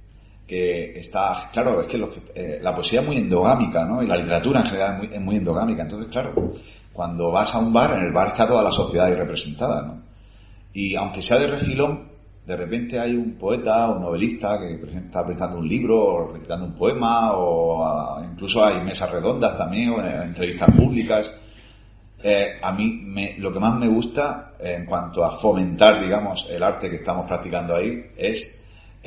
que 0.49 0.99
está, 0.99 1.51
claro, 1.53 1.83
es 1.83 1.87
que, 1.87 1.99
los 1.99 2.09
que 2.09 2.21
eh, 2.35 2.59
la 2.63 2.75
poesía 2.75 3.03
es 3.03 3.07
muy 3.07 3.19
endogámica, 3.19 3.85
¿no? 3.85 4.03
Y 4.03 4.07
la 4.07 4.17
literatura 4.17 4.61
en 4.61 4.67
general 4.67 5.09
es 5.13 5.21
muy, 5.21 5.37
endogámica. 5.37 5.83
Entonces, 5.83 6.11
claro, 6.11 6.33
cuando 6.91 7.31
vas 7.31 7.55
a 7.55 7.59
un 7.59 7.71
bar, 7.71 7.99
en 7.99 8.07
el 8.07 8.13
bar 8.13 8.29
está 8.29 8.47
toda 8.47 8.63
la 8.63 8.73
sociedad 8.73 9.07
ahí 9.07 9.15
representada, 9.15 9.83
¿no? 9.83 10.03
Y 10.73 10.97
aunque 10.97 11.21
sea 11.21 11.39
de 11.39 11.49
refilón, 11.49 12.09
de 12.47 12.57
repente 12.57 12.99
hay 12.99 13.15
un 13.15 13.35
poeta 13.35 13.91
un 13.91 14.01
novelista 14.01 14.59
que 14.59 14.81
está 14.97 15.27
prestando 15.27 15.59
un 15.59 15.69
libro 15.69 16.03
o 16.03 16.33
recitando 16.33 16.65
un 16.65 16.75
poema 16.75 17.33
o 17.33 17.85
ah, 17.85 18.27
incluso 18.33 18.65
hay 18.65 18.81
mesas 18.81 19.11
redondas 19.11 19.59
también 19.59 19.91
o 19.91 20.01
eh, 20.01 20.23
entrevistas 20.25 20.71
públicas. 20.75 21.41
Eh, 22.23 22.59
a 22.63 22.73
mí 22.73 23.05
lo 23.37 23.53
que 23.53 23.61
más 23.61 23.79
me 23.79 23.87
gusta 23.87 24.55
en 24.59 24.87
cuanto 24.87 25.23
a 25.25 25.31
fomentar, 25.31 26.01
digamos, 26.01 26.49
el 26.49 26.63
arte 26.63 26.89
que 26.89 26.97
estamos 26.97 27.27
practicando 27.27 27.75
ahí 27.77 28.03
es 28.17 28.59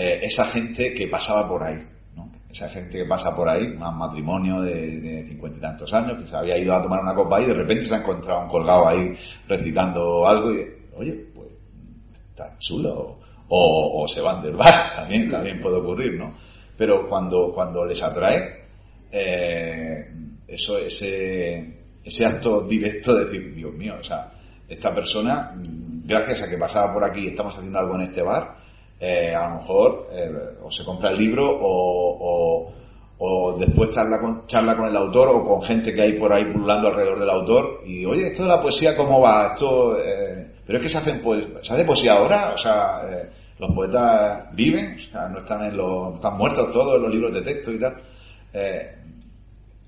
eh, 0.02 0.20
esa 0.24 0.46
gente 0.46 0.96
que 0.96 1.08
pasaba 1.08 1.48
por 1.48 1.62
ahí. 1.62 1.80
¿no? 2.16 2.32
Esa 2.50 2.68
gente 2.70 2.98
que 2.98 3.06
pasa 3.06 3.36
por 3.36 3.48
ahí, 3.48 3.68
un 3.68 3.98
matrimonio 3.98 4.62
de 4.62 5.24
cincuenta 5.28 5.60
y 5.60 5.62
tantos 5.62 5.94
años, 5.94 6.18
que 6.18 6.28
se 6.28 6.36
había 6.36 6.58
ido 6.58 6.74
a 6.74 6.82
tomar 6.82 7.02
una 7.02 7.14
copa 7.14 7.40
y 7.40 7.46
de 7.46 7.54
repente 7.54 7.86
se 7.86 7.94
ha 7.94 8.00
encontrado 8.00 8.42
un 8.42 8.50
colgado 8.50 8.88
ahí 8.88 9.16
recitando 9.48 10.28
algo 10.28 10.52
y, 10.54 10.68
oye, 10.96 11.14
pues 11.36 11.50
está 12.32 12.58
chulo. 12.58 13.20
O, 13.54 14.08
se 14.08 14.22
van 14.22 14.42
del 14.42 14.56
bar, 14.56 14.74
también, 14.96 15.30
también 15.30 15.62
puede 15.62 15.76
ocurrir, 15.76 16.18
¿no? 16.18 16.34
Pero 16.76 17.08
cuando, 17.08 17.52
cuando 17.54 17.86
les 17.86 18.02
atrae, 18.02 18.40
eh, 19.12 20.10
eso, 20.48 20.80
ese, 20.80 21.82
ese 22.04 22.26
acto 22.26 22.62
directo 22.62 23.14
de 23.14 23.26
decir, 23.26 23.54
Dios 23.54 23.74
mío, 23.74 23.96
o 24.00 24.04
sea, 24.04 24.32
esta 24.68 24.96
persona, 24.96 25.54
mm, 25.56 26.08
gracias 26.08 26.44
a 26.44 26.50
que 26.50 26.58
pasaba 26.58 26.92
por 26.92 27.04
aquí 27.04 27.28
estamos 27.28 27.54
haciendo 27.56 27.78
algo 27.78 27.96
en 27.96 28.02
este 28.02 28.22
bar, 28.22 28.61
eh, 29.02 29.36
a 29.36 29.50
lo 29.50 29.56
mejor 29.56 30.10
eh, 30.14 30.32
o 30.64 30.72
se 30.72 30.86
compra 30.86 31.10
el 31.10 31.18
libro 31.18 31.50
o, 31.60 32.72
o, 33.18 33.58
después 33.58 33.92
charla 33.92 34.20
con, 34.20 34.48
charla 34.48 34.78
con 34.78 34.88
el 34.88 34.96
autor 34.96 35.28
o 35.30 35.48
con 35.48 35.62
gente 35.62 35.94
que 35.94 36.02
hay 36.02 36.14
por 36.14 36.32
ahí 36.32 36.46
pululando 36.46 36.88
alrededor 36.88 37.20
del 37.20 37.30
autor 37.30 37.82
y, 37.86 38.06
oye, 38.06 38.28
esto 38.28 38.44
de 38.44 38.50
la 38.50 38.62
poesía, 38.62 38.96
¿cómo 38.96 39.20
va? 39.20 39.54
Esto, 39.54 39.98
eh, 40.00 40.54
pero 40.66 40.78
es 40.78 40.84
que 40.84 40.90
se 40.90 40.98
hacen 41.00 41.22
se 41.62 41.74
hace 41.74 41.86
poesía 41.86 42.14
ahora, 42.14 42.54
o 42.56 42.58
sea, 42.58 43.02
los 43.60 43.72
poetas 43.74 44.56
viven, 44.56 44.96
o 44.96 45.12
sea, 45.12 45.28
no 45.28 45.40
están 45.40 45.66
en 45.66 45.78
los, 45.78 46.16
están 46.16 46.38
muertos 46.38 46.72
todos 46.72 46.96
en 46.96 47.02
los 47.04 47.12
libros 47.12 47.34
de 47.34 47.42
texto 47.42 47.72
y 47.72 47.80
tal. 47.80 48.02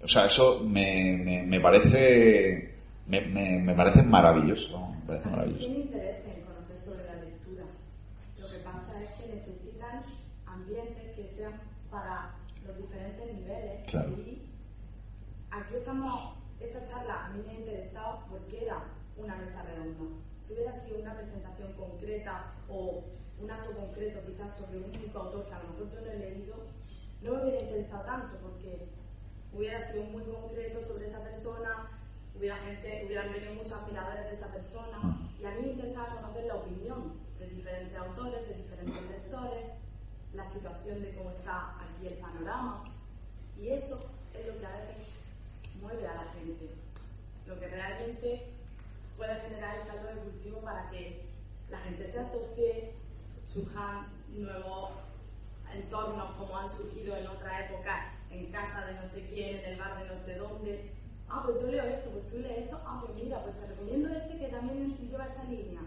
O 0.03 0.07
sea, 0.07 0.25
eso 0.25 0.61
me, 0.67 1.17
me, 1.23 1.43
me 1.43 1.61
parece, 1.61 2.75
me, 3.07 3.21
me, 3.21 3.59
me 3.59 3.73
parece 3.73 4.03
maravilloso, 4.03 4.93
interés 5.75 6.25
en 6.25 6.43
conocer 6.43 6.75
sobre 6.75 7.05
la 7.05 7.15
lectura. 7.23 7.63
Lo 8.37 8.47
que 8.47 8.57
pasa 8.57 9.01
es 9.01 9.09
que 9.11 9.33
necesitan 9.33 10.01
ambientes 10.45 11.15
que 11.15 11.25
sean 11.27 11.53
para 11.89 12.35
los 12.67 12.77
diferentes 12.77 13.33
niveles. 13.33 13.89
Claro. 13.89 14.09
Y 14.09 14.41
estamos, 15.93 16.39
esta 16.59 16.83
charla 16.85 17.25
a 17.25 17.29
mí 17.29 17.43
me 17.45 17.51
ha 17.51 17.53
interesado 17.53 18.25
porque 18.27 18.65
era 18.65 18.83
una 19.15 19.35
mesa 19.35 19.61
redonda. 19.63 20.17
Si 20.41 20.53
hubiera 20.53 20.73
sido 20.73 21.01
una 21.01 21.13
presentación 21.13 21.71
concreta 21.73 22.51
o 22.67 23.03
un 23.39 23.51
acto 23.51 23.75
concreto 23.75 24.19
quizás 24.25 24.57
sobre 24.57 24.79
un 24.79 24.85
único 24.85 25.19
autor 25.19 25.45
que 25.45 25.53
a 25.53 25.59
lo 25.59 25.69
mejor 25.69 25.91
yo 25.91 26.01
no 26.01 26.11
he 26.11 26.17
leído, 26.17 26.55
no 27.21 27.33
me 27.33 27.43
hubiera 27.43 27.61
interesado 27.61 28.05
tanto 28.05 28.37
porque 28.39 28.89
hubiera 29.53 29.85
sido 29.85 30.05
muy 30.05 30.23
concreto 30.23 30.81
sobre 30.81 31.05
esa 31.05 31.21
persona, 31.21 32.01
hubiera 32.35 32.57
gente, 32.57 33.03
hubieran 33.05 33.31
venido 33.31 33.53
muchos 33.53 33.73
admiradores 33.73 34.25
de 34.25 34.31
esa 34.31 34.51
persona. 34.51 35.29
Y 35.39 35.45
a 35.45 35.51
mí 35.51 35.61
me 35.61 35.71
interesaba 35.73 36.07
conocer 36.07 36.45
la 36.45 36.55
opinión 36.55 37.13
de 37.37 37.47
diferentes 37.49 37.95
autores, 37.95 38.47
de 38.49 38.55
diferentes 38.55 39.01
lectores, 39.03 39.65
la 40.33 40.45
situación 40.45 41.03
de 41.03 41.13
cómo 41.15 41.29
está 41.29 41.77
aquí 41.79 42.07
el 42.07 42.17
panorama. 42.17 42.83
Y 43.59 43.69
eso 43.69 44.09
es 44.33 44.47
lo 44.47 44.59
que 44.59 44.65
a 44.65 44.71
veces 44.71 44.92
mueve 45.93 46.07
a 46.07 46.15
la 46.15 46.31
gente, 46.31 46.69
lo 47.45 47.59
que 47.59 47.67
realmente 47.67 48.47
puede 49.15 49.35
generar 49.35 49.77
el 49.79 49.87
caldo 49.87 50.07
de 50.07 50.21
cultivo 50.21 50.59
para 50.61 50.89
que 50.89 51.25
la 51.69 51.77
gente 51.79 52.07
se 52.07 52.19
asocie, 52.19 52.93
surjan 53.17 54.07
nuevos 54.29 54.91
entornos 55.73 56.35
como 56.35 56.57
han 56.57 56.69
surgido 56.69 57.15
en 57.15 57.27
otra 57.27 57.65
época, 57.65 58.11
en 58.29 58.51
casa 58.51 58.85
de 58.85 58.93
no 58.93 59.05
sé 59.05 59.27
quién, 59.29 59.57
en 59.57 59.73
el 59.73 59.79
bar 59.79 60.01
de 60.01 60.09
no 60.09 60.17
sé 60.17 60.37
dónde. 60.37 60.91
Ah, 61.29 61.43
pues 61.45 61.61
yo 61.61 61.67
leo 61.67 61.83
esto, 61.83 62.09
pues 62.11 62.27
tú 62.27 62.39
lees 62.39 62.65
esto, 62.65 62.79
ah, 62.85 63.03
pues 63.05 63.23
mira, 63.23 63.39
pues 63.43 63.55
te 63.59 63.67
recomiendo 63.67 64.09
este 64.09 64.37
que 64.37 64.47
también 64.47 64.97
lleva 64.97 65.25
esta 65.25 65.43
línea. 65.45 65.81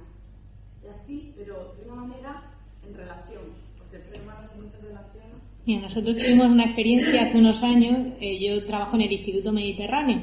Y 0.83 0.89
así, 0.89 1.35
pero 1.37 1.75
de 1.75 1.85
una 1.91 2.03
manera 2.03 2.43
en 2.85 2.95
relación, 2.95 3.43
porque 3.79 3.97
el 3.97 4.03
ser 4.03 4.23
humano 4.23 4.47
se 4.47 4.87
relaciona. 4.87 5.26
Mira, 5.67 5.81
nosotros 5.81 6.17
tuvimos 6.17 6.47
una 6.47 6.65
experiencia 6.65 7.23
hace 7.23 7.39
unos 7.39 7.61
años, 7.65 7.99
eh, 8.21 8.39
yo 8.39 8.65
trabajo 8.67 8.95
en 8.95 9.03
el 9.03 9.13
Instituto 9.13 9.53
Mediterráneo 9.53 10.21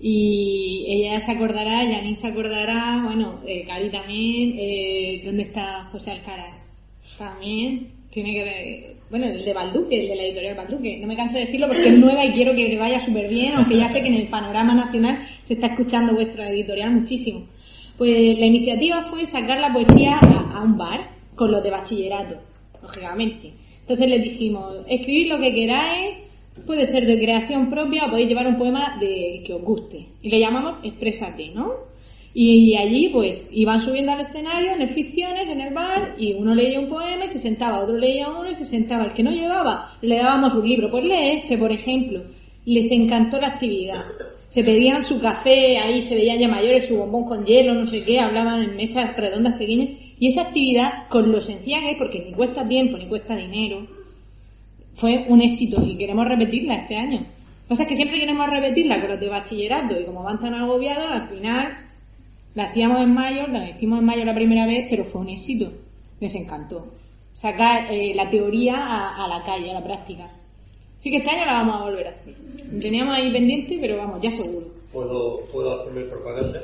y 0.00 0.84
ella 0.88 1.20
se 1.20 1.30
acordará, 1.30 1.86
Janine 1.86 2.16
se 2.16 2.26
acordará, 2.26 3.00
bueno, 3.04 3.38
eh, 3.46 3.64
Cari 3.64 3.90
también, 3.90 4.58
eh, 4.58 5.22
¿dónde 5.24 5.44
está 5.44 5.84
José 5.92 6.10
Alcaraz? 6.10 6.74
También 7.16 7.92
tiene 8.10 8.32
que 8.32 8.96
bueno, 9.08 9.26
el 9.26 9.44
de 9.44 9.52
Balduque, 9.52 10.00
el 10.00 10.08
de 10.08 10.16
la 10.16 10.22
editorial 10.24 10.56
Balduque. 10.56 10.98
No 10.98 11.06
me 11.06 11.14
canso 11.14 11.34
de 11.34 11.40
decirlo 11.40 11.68
porque 11.68 11.86
es 11.86 11.98
nueva 11.98 12.24
y 12.24 12.32
quiero 12.32 12.52
que 12.54 12.66
le 12.66 12.78
vaya 12.78 12.98
súper 12.98 13.28
bien, 13.28 13.52
aunque 13.54 13.76
ya 13.76 13.88
sé 13.90 14.00
que 14.00 14.08
en 14.08 14.14
el 14.14 14.28
panorama 14.28 14.74
nacional 14.74 15.28
se 15.44 15.52
está 15.52 15.66
escuchando 15.68 16.14
vuestra 16.14 16.48
editorial 16.48 16.90
muchísimo. 16.90 17.46
Pues 17.98 18.38
la 18.38 18.46
iniciativa 18.46 19.02
fue 19.02 19.26
sacar 19.26 19.60
la 19.60 19.72
poesía 19.72 20.18
a 20.18 20.62
un 20.62 20.76
bar 20.76 21.10
con 21.36 21.52
los 21.52 21.62
de 21.62 21.70
bachillerato, 21.70 22.36
lógicamente. 22.82 23.52
Entonces 23.82 24.08
les 24.08 24.22
dijimos, 24.22 24.76
escribid 24.88 25.28
lo 25.28 25.38
que 25.38 25.54
queráis, 25.54 26.16
puede 26.66 26.86
ser 26.86 27.06
de 27.06 27.18
creación 27.18 27.70
propia 27.70 28.06
o 28.06 28.10
podéis 28.10 28.28
llevar 28.28 28.46
un 28.46 28.56
poema 28.56 28.96
de 29.00 29.42
que 29.44 29.54
os 29.54 29.62
guste. 29.62 30.06
Y 30.22 30.30
le 30.30 30.40
llamamos 30.40 30.76
Exprésate, 30.84 31.50
¿no? 31.54 31.92
Y 32.34 32.74
allí, 32.76 33.10
pues, 33.10 33.50
iban 33.52 33.78
subiendo 33.80 34.12
al 34.12 34.22
escenario 34.22 34.72
en 34.72 34.88
ficciones, 34.88 35.48
en 35.48 35.60
el 35.60 35.74
bar, 35.74 36.14
y 36.16 36.32
uno 36.32 36.54
leía 36.54 36.80
un 36.80 36.88
poema 36.88 37.26
y 37.26 37.28
se 37.28 37.38
sentaba, 37.38 37.80
otro 37.80 37.98
leía 37.98 38.30
uno 38.30 38.50
y 38.50 38.54
se 38.54 38.64
sentaba. 38.64 39.04
El 39.04 39.12
que 39.12 39.22
no 39.22 39.30
llevaba, 39.30 39.96
le 40.00 40.16
dábamos 40.16 40.54
un 40.54 40.66
libro. 40.66 40.90
Pues 40.90 41.04
lee 41.04 41.36
este, 41.36 41.58
por 41.58 41.70
ejemplo. 41.70 42.22
Les 42.64 42.90
encantó 42.90 43.38
la 43.38 43.48
actividad. 43.48 44.02
Se 44.48 44.64
pedían 44.64 45.02
su 45.02 45.20
café, 45.20 45.78
ahí 45.78 46.00
se 46.00 46.14
veían 46.14 46.38
ya 46.38 46.48
mayores, 46.48 46.88
su 46.88 46.96
bombón 46.96 47.24
con 47.24 47.44
hielo, 47.44 47.74
no 47.74 47.86
sé 47.86 48.02
qué, 48.04 48.20
hablaban 48.20 48.62
en 48.62 48.76
mesas 48.76 49.14
redondas 49.16 49.58
pequeñas. 49.58 49.90
Y 50.22 50.28
esa 50.28 50.42
actividad, 50.42 51.08
con 51.08 51.32
lo 51.32 51.40
sencilla 51.40 51.80
que 51.80 51.90
es, 51.90 51.98
porque 51.98 52.20
ni 52.24 52.32
cuesta 52.32 52.68
tiempo, 52.68 52.96
ni 52.96 53.08
cuesta 53.08 53.34
dinero, 53.34 53.84
fue 54.94 55.26
un 55.28 55.42
éxito 55.42 55.84
y 55.84 55.98
queremos 55.98 56.28
repetirla 56.28 56.76
este 56.76 56.94
año. 56.94 57.18
Lo 57.18 57.26
que 57.26 57.68
pasa 57.70 57.82
es 57.82 57.88
que 57.88 57.96
siempre 57.96 58.20
queremos 58.20 58.48
repetirla 58.48 59.00
con 59.00 59.10
los 59.10 59.18
de 59.18 59.28
bachillerato 59.28 59.98
y 59.98 60.04
como 60.04 60.22
van 60.22 60.38
tan 60.38 60.54
agobiados, 60.54 61.10
al 61.10 61.28
final 61.28 61.72
la 62.54 62.66
hacíamos 62.66 63.00
en 63.00 63.12
mayo, 63.12 63.48
la 63.48 63.68
hicimos 63.68 63.98
en 63.98 64.04
mayo 64.04 64.24
la 64.24 64.32
primera 64.32 64.64
vez, 64.64 64.86
pero 64.88 65.04
fue 65.04 65.22
un 65.22 65.30
éxito. 65.30 65.72
Les 66.20 66.32
encantó. 66.36 66.86
Sacar 67.34 67.92
eh, 67.92 68.14
la 68.14 68.30
teoría 68.30 68.76
a, 68.76 69.24
a, 69.24 69.26
la 69.26 69.44
calle, 69.44 69.72
a 69.72 69.80
la 69.80 69.84
práctica. 69.84 70.30
Así 71.00 71.10
que 71.10 71.16
este 71.16 71.30
año 71.30 71.46
la 71.46 71.54
vamos 71.54 71.80
a 71.80 71.84
volver 71.86 72.06
a 72.06 72.10
hacer. 72.10 72.34
Teníamos 72.80 73.16
ahí 73.16 73.32
pendiente, 73.32 73.76
pero 73.80 73.96
vamos, 73.96 74.22
ya 74.22 74.30
seguro. 74.30 74.68
¿Puedo, 74.92 75.40
¿puedo 75.52 75.80
hacerme 75.80 76.02
propaganda? 76.02 76.62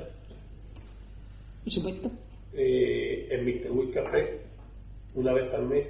Por 1.65 1.73
supuesto. 1.73 2.09
Eh, 2.55 3.29
en 3.31 3.45
Mr. 3.45 3.71
Wick 3.71 3.95
Café, 3.95 4.39
una 5.15 5.33
vez 5.33 5.53
al 5.55 5.67
mes, 5.67 5.87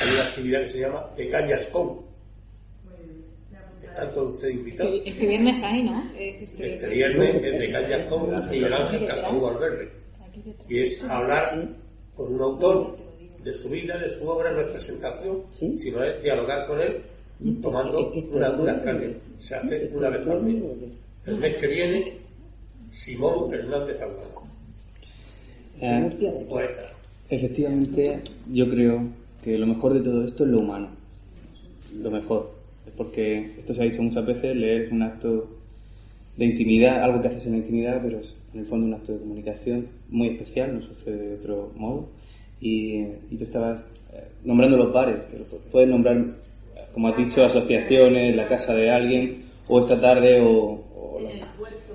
hay 0.00 0.14
una 0.14 0.22
actividad 0.22 0.62
que 0.62 0.68
se 0.68 0.80
llama 0.80 1.10
De 1.16 1.28
Cañas 1.28 1.66
Con 1.66 2.12
están 3.92 4.14
todos 4.14 4.34
ustedes 4.34 4.54
invitados. 4.54 5.00
Este 5.04 5.26
viernes 5.26 5.62
hay, 5.62 5.82
¿no? 5.82 6.10
Este, 6.18 6.74
este 6.74 6.88
viernes 6.88 7.44
es 7.44 7.58
de 7.58 7.72
Cañas 7.72 8.08
con 8.08 8.50
Miguel 8.50 8.72
Ángel 8.72 9.06
Casaú 9.06 9.46
Alberre. 9.46 9.90
Y 10.68 10.78
es 10.78 11.02
hablar 11.04 11.68
con 12.16 12.34
un 12.34 12.40
autor 12.40 12.96
de 13.44 13.52
su 13.52 13.68
vida, 13.68 13.98
de 13.98 14.08
su 14.10 14.26
obra, 14.26 14.50
no 14.52 14.60
es 14.60 14.68
presentación, 14.68 15.42
sino 15.76 16.02
es 16.04 16.22
dialogar 16.22 16.66
con 16.66 16.80
él 16.80 17.02
tomando 17.60 18.12
una, 18.30 18.50
una 18.50 18.80
carne. 18.80 19.16
Se 19.38 19.56
hace 19.56 19.90
una 19.92 20.08
vez 20.08 20.26
al 20.26 20.42
mes. 20.42 20.62
El 21.26 21.36
mes 21.36 21.56
que 21.56 21.66
viene, 21.66 22.18
Simón 22.92 23.52
Hernández 23.52 24.00
Albano. 24.00 24.31
Eh, 25.82 26.44
poeta. 26.48 26.92
Efectivamente, 27.28 28.20
yo 28.52 28.70
creo 28.70 29.02
que 29.42 29.58
lo 29.58 29.66
mejor 29.66 29.94
de 29.94 30.00
todo 30.00 30.24
esto 30.24 30.44
es 30.44 30.50
lo 30.50 30.60
humano. 30.60 30.88
Lo 32.00 32.10
mejor 32.10 32.62
porque 32.96 33.52
esto 33.58 33.74
se 33.74 33.82
ha 33.82 33.84
dicho 33.84 34.02
muchas 34.02 34.26
veces, 34.26 34.56
leer 34.56 34.82
es 34.82 34.92
un 34.92 35.02
acto 35.02 35.48
de 36.36 36.44
intimidad, 36.44 37.02
algo 37.02 37.22
que 37.22 37.28
haces 37.28 37.46
en 37.46 37.52
la 37.52 37.58
intimidad, 37.58 38.00
pero 38.02 38.18
es 38.20 38.34
en 38.54 38.60
el 38.60 38.66
fondo 38.66 38.86
un 38.86 38.94
acto 38.94 39.12
de 39.12 39.18
comunicación 39.18 39.86
muy 40.08 40.28
especial, 40.28 40.74
no 40.74 40.82
sucede 40.82 41.28
de 41.28 41.34
otro 41.36 41.72
modo. 41.74 42.08
Y, 42.60 43.04
tú 43.36 43.44
estabas 43.44 43.84
eh, 44.12 44.24
nombrando 44.44 44.76
los 44.76 44.92
bares, 44.92 45.16
pero 45.30 45.44
puedes 45.70 45.88
nombrar, 45.88 46.24
como 46.92 47.08
has 47.08 47.16
dicho, 47.16 47.44
asociaciones, 47.44 48.36
la 48.36 48.48
casa 48.48 48.74
de 48.74 48.90
alguien, 48.90 49.42
o 49.68 49.80
esta 49.80 50.00
tarde, 50.00 50.40
o... 50.40 50.80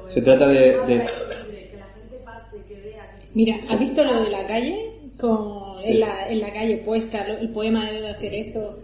se 0.09 0.21
trata 0.21 0.47
de, 0.47 1.05
Mira, 3.37 3.55
¿has 3.69 3.79
visto 3.79 4.03
lo 4.03 4.23
de 4.23 4.29
la 4.31 4.47
calle? 4.47 4.75
Con, 5.19 5.79
en, 5.83 5.99
la, 5.99 6.29
en 6.29 6.39
la 6.39 6.51
calle 6.51 6.77
puesta, 6.77 7.23
el 7.23 7.49
poema 7.49 7.89
de 7.89 8.09
hacer 8.09 8.33
esto 8.33 8.77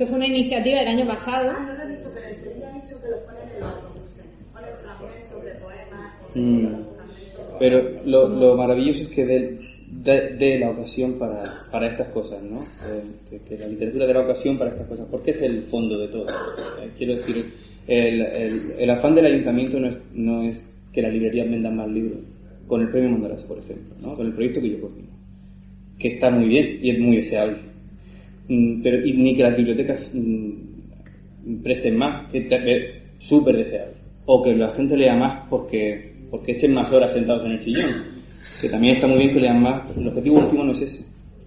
eso 0.00 0.06
fue 0.06 0.16
una 0.16 0.28
iniciativa 0.28 0.78
del 0.78 0.88
año 0.88 1.06
pasado. 1.06 1.50
Ah, 1.50 1.60
no 1.60 1.74
lo 1.74 1.82
he 1.82 1.88
visto, 1.88 2.08
pero 2.14 2.34
sí 2.34 2.62
ha 2.62 2.72
dicho 2.72 3.02
que 3.02 3.08
lo 3.10 3.20
ponen 3.26 3.54
en 3.54 3.60
los 3.60 3.74
autobuses. 3.74 4.24
Ponen 4.50 4.70
fragmentos 4.82 5.44
de 5.44 5.50
poemas. 5.60 6.34
Mm. 6.34 6.66
Pero 7.58 8.04
lo, 8.06 8.28
lo, 8.28 8.56
maravilloso 8.56 9.00
es 9.00 9.08
que 9.08 9.26
dé 9.26 9.58
de, 10.38 10.58
la 10.58 10.70
ocasión 10.70 11.18
para, 11.18 11.42
para 11.70 11.88
estas 11.88 12.08
cosas, 12.12 12.42
¿no? 12.42 12.62
Eh, 12.62 13.02
que, 13.28 13.38
que, 13.40 13.58
la 13.58 13.66
literatura 13.66 14.06
dé 14.06 14.14
la 14.14 14.20
ocasión 14.20 14.56
para 14.56 14.70
estas 14.70 14.86
cosas, 14.86 15.06
porque 15.10 15.32
es 15.32 15.42
el 15.42 15.64
fondo 15.64 15.98
de 15.98 16.08
todo. 16.08 16.26
Eh, 16.80 16.90
quiero 16.96 17.16
decir, 17.16 17.44
el, 17.86 18.22
el, 18.22 18.52
el, 18.78 18.90
afán 18.90 19.14
del 19.14 19.26
ayuntamiento 19.26 19.78
no 19.78 19.88
es, 19.88 19.96
no 20.14 20.42
es 20.44 20.64
que 20.94 21.02
las 21.02 21.12
librerías 21.12 21.50
vendan 21.50 21.76
más 21.76 21.88
libros, 21.88 22.20
con 22.70 22.80
el 22.80 22.88
premio 22.88 23.10
Mandarás, 23.10 23.42
por 23.42 23.58
ejemplo, 23.58 23.94
¿no? 24.00 24.16
con 24.16 24.26
el 24.26 24.32
proyecto 24.32 24.62
que 24.62 24.70
yo 24.70 24.80
coordino, 24.80 25.08
que 25.98 26.08
está 26.08 26.30
muy 26.30 26.48
bien 26.48 26.78
y 26.80 26.90
es 26.90 26.98
muy 26.98 27.16
deseable 27.16 27.70
Mm, 28.50 28.82
pero 28.82 29.06
y 29.06 29.12
ni 29.12 29.36
que 29.36 29.44
las 29.44 29.56
bibliotecas 29.56 30.00
mm, 30.12 31.62
presten 31.62 31.96
más, 31.96 32.28
que 32.30 32.38
es 32.48 32.94
súper 33.20 33.56
deseable. 33.56 33.94
O 34.26 34.42
que 34.42 34.54
la 34.56 34.72
gente 34.72 34.96
lea 34.96 35.14
más 35.14 35.46
porque, 35.48 36.14
porque 36.30 36.52
echen 36.52 36.74
más 36.74 36.92
horas 36.92 37.12
sentados 37.12 37.44
en 37.44 37.52
el 37.52 37.60
sillón, 37.60 37.90
que 38.60 38.68
también 38.68 38.96
está 38.96 39.06
muy 39.06 39.18
bien 39.18 39.34
que 39.34 39.40
lean 39.40 39.62
más. 39.62 39.96
El 39.96 40.08
objetivo 40.08 40.38
último 40.38 40.64
no 40.64 40.72
es 40.72 40.82
ese. 40.82 41.04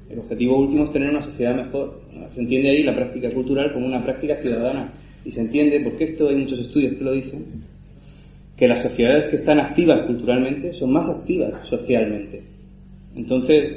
El 0.10 0.20
objetivo 0.20 0.60
último 0.60 0.86
es 0.86 0.94
tener 0.94 1.10
una 1.10 1.22
sociedad 1.22 1.56
mejor. 1.56 2.02
Se 2.34 2.40
entiende 2.40 2.70
ahí 2.70 2.84
la 2.84 2.96
práctica 2.96 3.30
cultural 3.32 3.74
como 3.74 3.86
una 3.86 4.02
práctica 4.02 4.38
ciudadana. 4.38 4.94
Y 5.26 5.32
se 5.32 5.42
entiende, 5.42 5.82
porque 5.82 6.06
esto 6.06 6.30
hay 6.30 6.36
muchos 6.36 6.60
estudios 6.60 6.94
que 6.94 7.04
lo 7.04 7.12
dicen, 7.12 7.46
que 8.64 8.68
las 8.70 8.82
sociedades 8.82 9.26
que 9.26 9.36
están 9.36 9.60
activas 9.60 10.04
culturalmente 10.04 10.74
son 10.74 10.94
más 10.94 11.10
activas 11.10 11.52
socialmente. 11.68 12.42
Entonces, 13.14 13.74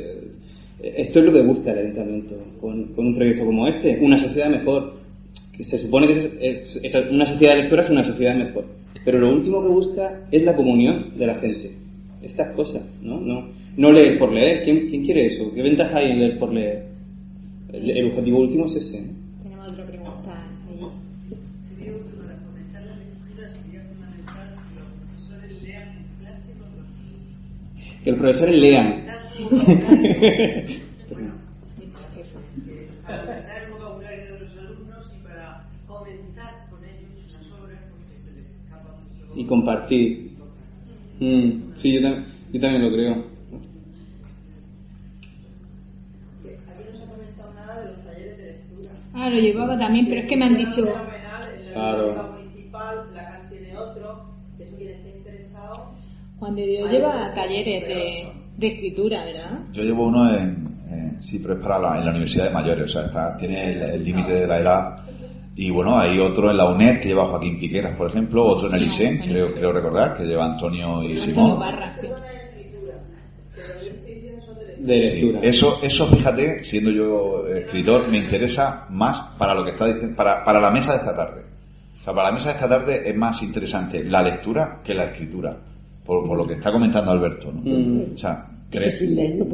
esto 0.81 1.19
es 1.19 1.25
lo 1.25 1.33
que 1.33 1.43
busca 1.43 1.73
el 1.73 1.79
ayuntamiento 1.79 2.37
con, 2.61 2.93
un 2.97 3.17
proyecto 3.17 3.47
como 3.47 3.67
este, 3.67 3.99
una 4.01 4.17
sociedad 4.17 4.49
mejor. 4.49 4.95
Se 5.61 5.77
supone 5.77 6.07
que 6.07 6.31
es, 6.41 7.05
una 7.11 7.27
sociedad 7.27 7.59
electora 7.59 7.83
es 7.83 7.91
una 7.91 8.05
sociedad 8.05 8.37
mejor. 8.37 8.65
Pero 9.05 9.19
lo 9.19 9.33
último 9.35 9.61
que 9.61 9.69
busca 9.71 10.21
es 10.31 10.45
la 10.45 10.55
comunión 10.55 11.17
de 11.17 11.27
la 11.27 11.35
gente. 11.35 11.73
Estas 12.23 12.55
cosas, 12.55 12.83
¿no? 13.03 13.21
No, 13.21 13.45
no 13.77 13.93
leer 13.93 14.21
por 14.21 14.33
leer. 14.33 14.63
¿Quién, 14.63 14.89
¿Quién 14.89 15.05
quiere 15.05 15.35
eso? 15.35 15.53
¿Qué 15.53 15.63
ventaja 15.63 15.99
hay 15.99 16.13
en 16.13 16.21
leer 16.21 16.39
por 16.39 16.53
leer? 16.53 16.85
El, 17.73 18.07
objetivo 18.07 18.39
último 18.39 18.67
es 18.67 18.77
ese. 18.77 19.03
Tenemos 19.03 19.15
Que 28.07 28.12
los 28.12 28.20
profesores 28.20 28.57
lean 28.61 29.05
para 33.05 33.65
el 33.65 33.73
vocabulario 33.73 34.35
de 34.35 34.41
los 34.43 34.57
alumnos 34.59 35.16
y 35.19 35.27
para 35.27 35.65
comentar 35.89 36.69
con 36.70 36.85
ellos 36.85 37.27
las 37.33 37.51
obras 37.51 37.81
porque 37.91 38.16
se 38.16 38.37
les 38.37 38.51
escapa 38.55 38.95
mucho. 38.95 39.33
Y 39.35 39.45
compartir. 39.45 40.37
Mm, 41.19 41.51
sí, 41.78 41.95
yo, 41.95 42.03
tam 42.03 42.24
yo, 42.53 42.61
también 42.61 42.83
lo 42.85 42.93
creo. 42.93 43.12
Aquí 43.12 43.24
no 46.89 46.97
se 46.97 47.03
ha 47.03 47.07
comentado 47.09 47.55
nada 47.55 47.81
de 47.81 47.87
los 47.89 48.05
talleres 48.05 48.39
de 48.39 48.45
lectura. 48.45 48.91
Ah, 49.15 49.31
lo 49.31 49.41
llevaba 49.41 49.77
también, 49.77 50.07
pero 50.09 50.20
es 50.20 50.28
que 50.28 50.37
me 50.37 50.45
han 50.45 50.57
dicho. 50.57 50.95
Claro. 51.73 52.15
La 52.15 52.23
municipal, 52.23 53.11
la 53.12 53.31
CAN 53.31 53.49
tiene 53.51 53.77
otro, 53.77 54.27
eso 54.61 54.77
quiere 54.77 54.93
decir 54.93 55.16
interesante 55.16 55.97
Juan 56.47 56.55
de 56.56 56.66
Dios 56.66 56.90
lleva 56.93 57.35
talleres 57.35 57.89
de, 57.89 58.28
de 58.56 58.66
escritura, 58.68 59.24
¿verdad? 59.24 59.59
Yo 59.73 59.82
llevo 59.82 60.06
uno 60.06 60.31
en, 60.32 60.64
en- 60.93 61.20
sí, 61.23 61.40
pero 61.43 61.55
es 61.55 61.60
para 61.60 61.78
la, 61.81 61.98
en 61.98 62.05
la 62.05 62.10
Universidad 62.12 62.44
de 62.44 62.51
Mayores, 62.55 62.85
o 62.85 62.89
sea, 62.98 63.06
está- 63.06 63.36
tiene 63.39 63.73
el 63.94 64.05
límite 64.05 64.32
de 64.32 64.47
la 64.47 64.59
edad. 64.60 64.97
Y 65.56 65.70
bueno, 65.70 65.98
hay 65.98 66.18
otro 66.20 66.51
en 66.52 66.56
la 66.59 66.70
UNED 66.70 67.01
que 67.01 67.09
lleva 67.09 67.27
Joaquín 67.28 67.59
Piqueras, 67.59 67.97
por 67.97 68.09
ejemplo, 68.10 68.44
otro 68.47 68.68
en 68.68 68.74
el 68.74 68.81
Sí, 68.81 68.86
ISEN, 68.90 69.18
creo, 69.27 69.55
creo 69.55 69.73
recordar, 69.73 70.16
que 70.16 70.23
lleva 70.24 70.44
Antonio 70.44 71.02
y 71.02 71.06
Antonio 71.18 71.24
Simón. 71.24 71.59
Sí. 71.93 72.06
De 74.78 75.10
Sí, 75.10 75.20
lectura. 75.23 75.40
Eso, 75.43 75.78
eso, 75.82 76.06
fíjate, 76.06 76.62
siendo 76.62 76.90
yo 76.93 77.47
escritor, 77.48 78.02
me 78.10 78.18
interesa 78.18 78.86
más 78.90 79.35
para 79.39 79.55
lo 79.55 79.64
que 79.64 79.70
está 79.73 79.86
diciendo, 79.86 80.14
para, 80.14 80.44
para 80.44 80.60
la 80.60 80.70
mesa 80.70 80.93
de 80.93 80.98
esta 80.98 81.16
tarde. 81.16 81.43
O 82.01 82.05
sea, 82.05 82.14
para 82.14 82.28
la 82.28 82.35
mesa 82.35 82.51
de 82.51 82.55
esta 82.55 82.68
tarde 82.68 83.09
es 83.10 83.16
más 83.16 83.43
interesante 83.43 84.05
la 84.05 84.23
lectura 84.23 84.81
que 84.85 84.94
la 84.94 85.06
escritura, 85.06 85.56
por, 86.07 86.27
por 86.27 86.39
lo 86.39 86.45
que 86.45 86.55
está 86.55 86.70
comentando 86.73 87.11
Alberto. 87.11 87.53
¿no? 87.53 87.61
Mm. 87.62 88.15
O 88.15 88.19
sea, 88.19 88.47
¿crees? 88.70 88.99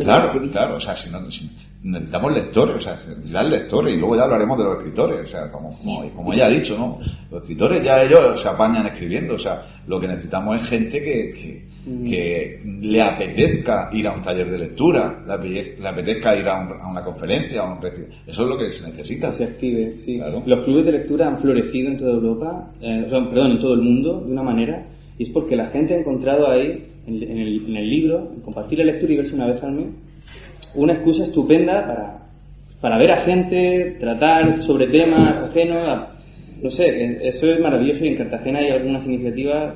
claro, 0.04 0.32
claro, 0.50 0.76
o 0.76 0.80
sea, 0.80 0.94
si 0.96 1.10
no, 1.10 1.30
si- 1.30 1.50
necesitamos 1.84 2.32
lectores, 2.34 2.76
o 2.76 2.80
sea, 2.80 2.96
necesitas 3.08 3.48
lectores 3.50 3.94
y 3.94 3.96
luego 3.98 4.14
ya 4.16 4.22
hablaremos 4.22 4.56
de 4.56 4.64
los 4.64 4.76
escritores, 4.78 5.26
o 5.26 5.30
sea, 5.30 5.50
como, 5.50 5.76
como, 5.78 6.08
como 6.12 6.32
ella 6.32 6.46
ha 6.46 6.50
dicho, 6.50 6.76
¿no? 6.78 6.98
Los 7.30 7.42
escritores 7.42 7.82
ya 7.84 8.02
ellos 8.04 8.40
se 8.40 8.48
apañan 8.48 8.86
escribiendo, 8.86 9.34
o 9.34 9.38
sea, 9.38 9.66
lo 9.88 9.98
que 10.00 10.06
necesitamos 10.06 10.58
es 10.60 10.68
gente 10.68 11.00
que, 11.02 11.32
que, 11.34 11.72
que 12.08 12.60
le 12.80 13.02
apetezca 13.02 13.90
ir 13.92 14.06
a 14.06 14.12
un 14.14 14.22
taller 14.22 14.48
de 14.48 14.58
lectura, 14.60 15.24
le, 15.42 15.76
le 15.76 15.88
apetezca 15.88 16.36
ir 16.36 16.46
a, 16.46 16.60
un- 16.60 16.80
a 16.80 16.88
una 16.88 17.02
conferencia, 17.02 17.62
a 17.62 17.72
un 17.72 17.84
eso 17.84 18.42
es 18.44 18.48
lo 18.48 18.56
que 18.56 18.70
se 18.70 18.88
necesita. 18.88 19.30
Que 19.30 19.36
se 19.38 19.44
active, 19.44 19.96
sí. 20.04 20.18
Claro. 20.18 20.40
Los 20.46 20.60
clubes 20.64 20.84
de 20.84 20.92
lectura 20.92 21.26
han 21.26 21.40
florecido 21.40 21.88
en 21.90 21.98
toda 21.98 22.12
Europa, 22.12 22.64
eh, 22.80 23.06
perdón, 23.10 23.50
en 23.50 23.60
todo 23.60 23.74
el 23.74 23.82
mundo, 23.82 24.20
de 24.24 24.30
una 24.30 24.42
manera, 24.44 24.86
y 25.22 25.26
es 25.26 25.30
porque 25.30 25.54
la 25.54 25.66
gente 25.66 25.94
ha 25.94 25.98
encontrado 25.98 26.50
ahí, 26.50 26.84
en, 27.06 27.22
en 27.22 27.38
el, 27.38 27.66
en 27.68 27.76
el 27.76 27.88
libro, 27.88 28.32
en 28.34 28.40
compartir 28.40 28.80
la 28.80 28.86
lectura 28.86 29.12
y 29.12 29.16
verse 29.18 29.34
una 29.36 29.46
vez 29.46 29.62
al 29.62 29.72
mes, 29.72 29.86
una 30.74 30.94
excusa 30.94 31.24
estupenda 31.24 31.86
para, 31.86 32.18
para 32.80 32.98
ver 32.98 33.12
a 33.12 33.20
gente, 33.20 33.98
tratar 34.00 34.58
sobre 34.58 34.88
temas 34.88 35.36
ajenos, 35.44 35.78
no 36.60 36.70
sé, 36.70 36.88
eh, 36.88 37.18
eso 37.22 37.52
es 37.52 37.60
maravilloso 37.60 38.04
y 38.04 38.08
en 38.08 38.16
Cartagena 38.16 38.58
hay 38.58 38.70
algunas 38.70 39.06
iniciativas, 39.06 39.74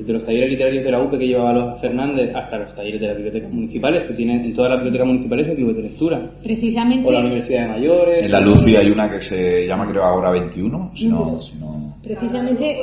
desde 0.00 0.12
los 0.12 0.24
talleres 0.24 0.50
literarios 0.50 0.84
de 0.84 0.90
la 0.90 1.02
UPE 1.02 1.18
que 1.18 1.26
llevaba 1.28 1.52
los 1.52 1.80
Fernández 1.80 2.34
hasta 2.34 2.58
los 2.58 2.74
talleres 2.74 3.00
de 3.00 3.06
las 3.06 3.16
bibliotecas 3.16 3.52
municipales, 3.52 4.08
que 4.08 4.14
tienen 4.14 4.44
en 4.44 4.54
todas 4.54 4.70
las 4.70 4.80
bibliotecas 4.80 5.06
municipales 5.06 5.48
hay 5.48 5.56
clubes 5.56 5.76
de 5.76 5.82
lectura. 5.82 6.30
Precisamente, 6.42 7.08
O 7.08 7.12
la 7.12 7.20
Universidad 7.20 7.62
de 7.62 7.68
Mayores. 7.68 8.24
En 8.26 8.32
la 8.32 8.40
Lucy 8.40 8.76
hay 8.76 8.90
una 8.90 9.10
que 9.10 9.20
se 9.20 9.66
llama, 9.66 9.88
creo, 9.90 10.02
ahora 10.02 10.30
21, 10.30 10.92
si 10.94 11.08
no, 11.08 11.40
si 11.40 11.58
no... 11.58 11.96
precisamente 12.02 12.76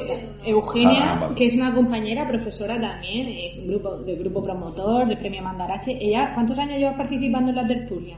Eugenia, 0.45 1.13
Ah, 1.13 1.19
vale. 1.21 1.35
que 1.35 1.45
es 1.47 1.53
una 1.55 1.73
compañera, 1.73 2.27
profesora 2.27 2.79
también, 2.79 3.27
eh, 3.27 3.63
grupo, 3.67 3.97
de 3.97 4.15
grupo 4.15 4.43
promotor, 4.43 5.07
de 5.07 5.17
premio 5.17 5.41
Mandarache, 5.41 5.97
ella, 5.99 6.31
¿cuántos 6.33 6.57
años 6.57 6.77
lleva 6.77 6.95
participando 6.95 7.49
en 7.49 7.55
la 7.55 7.67
tertulia? 7.67 8.15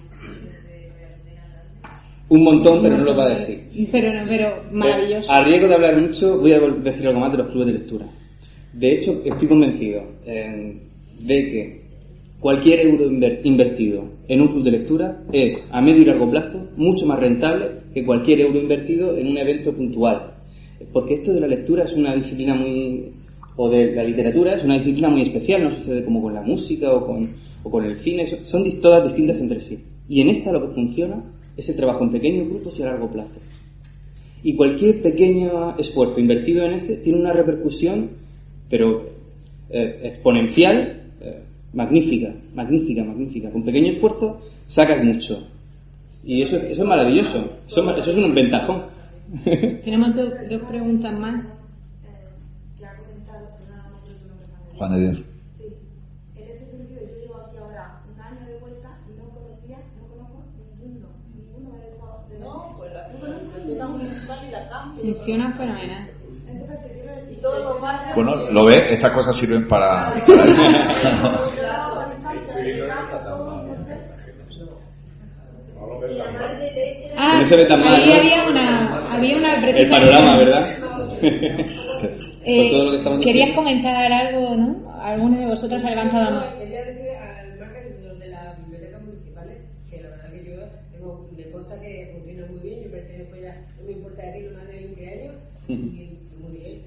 Un 2.30 2.44
montón, 2.44 2.80
pero 2.84 2.96
no 2.98 3.06
lo 3.06 3.16
va 3.18 3.26
a 3.26 3.30
decir. 3.30 3.88
Pero, 3.92 4.14
no, 4.14 4.20
pero 4.28 4.48
maravilloso. 4.72 5.32
A 5.32 5.44
riesgo 5.44 5.68
de 5.68 5.74
hablar 5.76 5.98
mucho, 5.98 6.38
voy 6.40 6.54
a 6.54 6.60
decir 6.60 7.08
algo 7.08 7.20
más 7.22 7.32
de 7.32 7.38
los 7.40 7.48
clubes 7.50 7.68
de 7.74 7.80
lectura. 7.80 8.06
De 8.74 8.94
hecho, 8.94 9.22
estoy 9.26 9.48
convencido 9.48 10.04
eh, 10.26 10.74
de 11.26 11.50
que 11.50 11.82
cualquier 12.40 12.82
euro 12.88 13.10
inver- 13.12 13.40
invertido 13.44 14.04
en 14.28 14.42
un 14.42 14.48
club 14.48 14.64
de 14.64 14.72
lectura 14.72 15.24
es, 15.32 15.58
a 15.72 15.82
medio 15.82 16.02
y 16.04 16.06
largo 16.06 16.30
plazo, 16.30 16.68
mucho 16.78 17.06
más 17.06 17.20
rentable 17.20 17.68
que 17.94 18.06
cualquier 18.06 18.42
euro 18.42 18.60
invertido 18.60 19.18
en 19.18 19.28
un 19.28 19.38
evento 19.38 19.74
puntual. 19.74 20.34
Porque 20.94 21.16
esto 21.16 21.34
de 21.34 21.42
la 21.42 21.48
lectura 21.48 21.84
es 21.84 21.94
una 21.94 22.16
disciplina 22.16 22.56
muy... 22.56 23.10
o 23.58 23.70
de 23.70 23.94
la 23.94 24.04
literatura 24.04 24.56
es 24.56 24.64
una 24.64 24.76
disciplina 24.78 25.10
muy 25.10 25.24
especial, 25.24 25.64
no 25.64 25.72
sucede 25.72 26.06
como 26.06 26.22
con 26.22 26.34
la 26.34 26.42
música 26.42 26.94
o 26.94 27.06
con, 27.06 27.28
o 27.64 27.70
con 27.70 27.84
el 27.86 27.98
cine, 28.00 28.26
son- 28.28 28.64
todas 28.82 29.04
distintas 29.04 29.42
entre 29.42 29.60
sí. 29.62 29.80
Y 30.08 30.22
en 30.22 30.30
esta 30.30 30.52
lo 30.52 30.62
que 30.68 30.74
funciona 30.76 31.22
es 31.58 31.68
el 31.68 31.76
trabajo 31.76 32.04
en 32.06 32.12
pequeños 32.12 32.48
grupos 32.48 32.80
y 32.80 32.84
a 32.84 32.86
largo 32.86 33.10
plazo. 33.12 33.34
Y 34.42 34.56
cualquier 34.56 35.02
pequeño 35.02 35.78
esfuerzo 35.78 36.18
invertido 36.20 36.64
en 36.64 36.74
ese 36.74 36.96
tiene 36.98 37.20
una 37.20 37.34
repercusión, 37.34 38.12
pero 38.70 39.10
eh, 39.70 40.00
exponencial, 40.04 41.02
eh, 41.22 41.44
magnífica, 41.74 42.34
magnífica, 42.54 43.04
magnífica. 43.04 43.50
Con 43.50 43.64
pequeño 43.64 43.94
esfuerzo 43.94 44.42
sacas 44.68 45.04
mucho. 45.04 45.48
Y 46.24 46.42
eso, 46.42 46.58
eso 46.58 46.82
es 46.82 46.88
maravilloso. 46.88 47.60
Eso, 47.68 47.96
eso 47.96 48.12
es 48.12 48.18
un 48.18 48.34
ventajón. 48.34 48.84
Tenemos 49.84 50.16
dos, 50.16 50.34
dos 50.50 50.62
preguntas 50.64 51.18
más. 51.20 51.44
Juan 52.80 52.92
de 52.92 54.78
Juan 54.78 54.92
de 54.94 55.00
Dios. 55.00 55.24
Sí, 55.50 55.66
en 56.36 56.50
ese 56.50 56.66
sentido 56.66 57.02
yo 57.02 57.22
llevo 57.22 57.38
aquí 57.42 57.58
ahora 57.58 58.02
un 58.14 58.22
año 58.22 58.46
de 58.48 58.60
vuelta 58.60 58.98
y 59.08 59.20
no 59.20 59.30
conocía, 59.30 59.78
no 60.00 60.08
conozco 60.08 60.44
ninguno, 60.82 61.08
ninguno 61.36 61.78
de 61.78 61.88
esos. 61.90 62.30
De 62.30 62.40
no, 62.40 62.76
pues 62.78 62.94
la, 62.94 63.08
no 63.10 63.20
conozco 63.20 63.60
ninguno. 63.66 63.90
municipal 63.90 64.40
y 64.48 64.52
la 64.52 64.70
campo. 64.70 65.02
Funciona 65.02 65.52
fenomenal. 65.54 66.10
Entonces 66.48 66.82
te 66.82 66.90
quiero 66.94 67.16
decir, 67.16 67.29
y 67.29 67.29
todos 67.29 67.29
los 67.29 67.29
barrios. 67.29 67.29
Bueno, 68.16 68.36
lo 68.52 68.66
ves, 68.66 68.92
estas 68.92 69.12
cosas 69.12 69.36
sirven 69.36 69.68
para... 69.68 70.14
para 70.26 70.46
eso. 70.46 70.64
Ah, 77.18 77.40
No 77.42 77.46
se 77.48 77.58
ve 77.58 77.66
tan 77.66 77.80
mal, 77.84 77.96
ahí 77.96 78.08
¿no? 78.10 78.16
había 78.16 78.48
una, 78.50 79.14
había 79.16 79.38
una 79.38 79.68
El 79.70 79.90
panorama, 79.90 80.38
¿verdad? 80.38 80.66
Eh, 82.46 82.70
querías 83.22 83.50
diciendo. 83.50 83.56
comentar 83.56 84.12
algo, 84.12 84.56
¿no? 84.56 84.90
Alguno 85.04 85.38
de 85.38 85.46
vosotros 85.46 85.84
ha 85.84 85.90
levantado 85.90 86.24
la 86.24 86.30
mano. 86.32 86.58
Quería 86.58 86.84
decir 86.86 87.08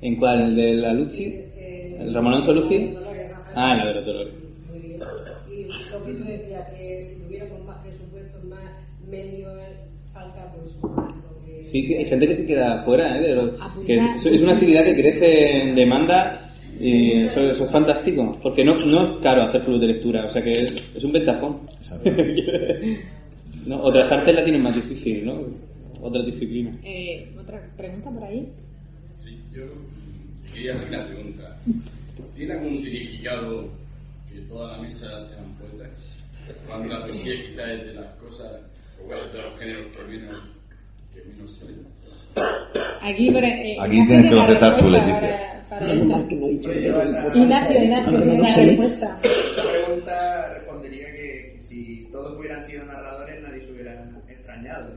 ¿En 0.03 0.17
cuál? 0.17 0.43
¿El 0.43 0.57
de 0.57 0.75
la 0.75 0.93
Luci? 0.93 1.25
Eh, 1.25 1.97
¿El 2.01 2.13
Ramón 2.13 2.35
Alonso 2.35 2.53
Luci? 2.53 2.89
Dolores, 2.89 3.31
Rafael. 3.31 3.55
Ah, 3.55 3.73
en 3.73 3.79
la 3.79 3.87
de 3.87 3.95
los 3.95 4.07
Dolores. 4.07 4.35
Muy 4.69 4.81
bien. 4.81 4.99
Y 4.99 6.13
tú 6.19 6.25
decías, 6.25 6.69
que 6.71 7.03
si 7.05 7.23
tuviéramos 7.25 7.65
más 7.65 7.77
presupuestos, 7.83 8.45
más 8.45 8.71
medios, 9.09 9.53
falta 10.13 10.53
pues 10.55 10.81
lo 10.83 11.45
que... 11.47 11.69
Sí, 11.71 11.85
sí, 11.85 11.95
hay 11.95 12.05
gente 12.07 12.27
que 12.27 12.35
se 12.35 12.47
queda 12.47 12.83
fuera, 12.83 13.17
¿eh? 13.17 13.23
de 13.23 13.53
que 13.87 13.97
es, 13.97 14.43
una 14.43 14.55
actividad 14.55 14.85
que 14.85 14.93
crece 14.93 15.63
en 15.63 15.75
demanda 15.77 16.51
y 16.81 17.13
eso, 17.13 17.41
eso 17.53 17.65
es 17.65 17.71
fantástico, 17.71 18.37
porque 18.43 18.65
no, 18.65 18.75
no 18.75 19.05
es 19.05 19.11
caro 19.23 19.43
hacer 19.43 19.65
club 19.65 19.81
de 19.81 19.87
lectura, 19.87 20.27
o 20.27 20.33
sea 20.33 20.43
que 20.43 20.51
es, 20.51 20.95
es 20.97 21.05
un 21.05 21.13
ventajón. 21.13 21.61
¿No? 23.67 23.81
Otras 23.85 24.11
artes 24.11 24.35
la 24.35 24.43
tienen 24.43 24.65
más 24.65 24.75
difícil, 24.75 25.25
¿no? 25.25 25.39
Otras 26.03 26.27
disciplinas. 26.27 26.77
Eh, 26.83 27.33
¿Otra 27.41 27.63
pregunta 27.77 28.11
por 28.11 28.25
ahí? 28.25 28.49
Yo 29.55 29.63
quería 30.53 30.73
hacer 30.75 30.89
una 30.89 31.07
pregunta. 31.07 31.57
¿Tiene 32.37 32.53
algún 32.55 32.75
significado 32.75 33.69
que 34.33 34.41
toda 34.43 34.77
la 34.77 34.83
mesa 34.83 35.21
sean 35.21 35.45
poetas? 35.55 35.91
Cuando 36.67 36.89
la 36.95 37.01
poesía 37.03 37.35
quizás 37.47 37.69
es 37.71 37.87
de 37.87 37.95
las 37.95 38.07
cosas, 38.17 38.51
o 39.03 39.07
bueno, 39.07 39.23
de 39.33 39.43
los 39.43 39.59
géneros 39.59 39.87
que 39.97 40.03
menos, 40.05 40.39
que 41.15 41.23
menos 41.25 41.55
se 41.55 41.67
ven. 41.67 41.87
Aquí, 43.03 43.31
por, 43.31 43.45
eh, 43.45 43.77
Aquí 43.81 44.07
tienes 44.07 44.31
que 44.31 44.37
contestar 44.37 44.79
tú, 44.79 44.91
Leticia. 44.91 45.65
para- 45.69 45.81
para. 45.81 45.93
Ignacio, 45.93 47.85
Ignacio, 47.85 48.23
tiene 48.23 48.39
la 48.39 48.57
respuesta. 48.57 49.21
Esa 49.23 49.63
pregunta 49.71 50.55
respondería 50.55 51.13
que 51.13 51.59
si 51.61 52.09
todos 52.11 52.39
hubieran 52.39 52.65
sido 52.65 52.85
narradores 52.87 53.41
nadie 53.43 53.61
se 53.65 53.73
hubiera 53.73 54.11
extrañado. 54.29 54.91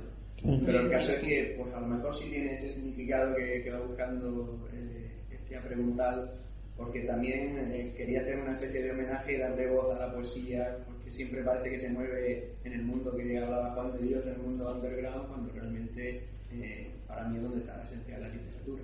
Pero 0.65 0.80
el 0.81 0.89
caso 0.89 1.11
es 1.13 1.19
que 1.19 1.55
pues 1.57 1.73
a 1.73 1.80
lo 1.81 1.88
mejor 1.88 2.13
sí 2.15 2.30
tiene 2.30 2.53
ese 2.53 2.72
significado 2.73 3.35
que, 3.35 3.63
que 3.63 3.69
va 3.72 3.80
buscando 3.85 4.67
eh, 4.73 5.11
este 5.31 5.55
ha 5.57 5.61
preguntado, 5.61 6.31
porque 6.77 7.01
también 7.01 7.57
eh, 7.72 7.93
quería 7.97 8.22
hacer 8.22 8.38
una 8.39 8.53
especie 8.55 8.84
de 8.84 8.91
homenaje 8.91 9.34
y 9.34 9.38
darle 9.38 9.67
voz 9.67 9.95
a 9.95 10.07
la 10.07 10.13
poesía, 10.13 10.77
porque 10.85 11.11
siempre 11.11 11.41
parece 11.43 11.69
que 11.72 11.80
se 11.80 11.89
mueve 11.89 12.51
en 12.63 12.73
el 12.73 12.84
mundo 12.84 13.15
que 13.15 13.38
hablaba 13.39 13.72
Juan 13.73 13.93
de 13.93 14.07
Dios, 14.07 14.26
en 14.27 14.34
el 14.34 14.39
mundo 14.39 14.72
underground, 14.76 15.27
cuando 15.30 15.53
realmente 15.53 16.23
eh, 16.53 16.88
para 17.07 17.27
mí 17.27 17.38
es 17.38 17.43
donde 17.43 17.59
está 17.59 17.77
la 17.77 17.84
esencia 17.85 18.15
de 18.15 18.22
la 18.22 18.27
literatura. 18.34 18.84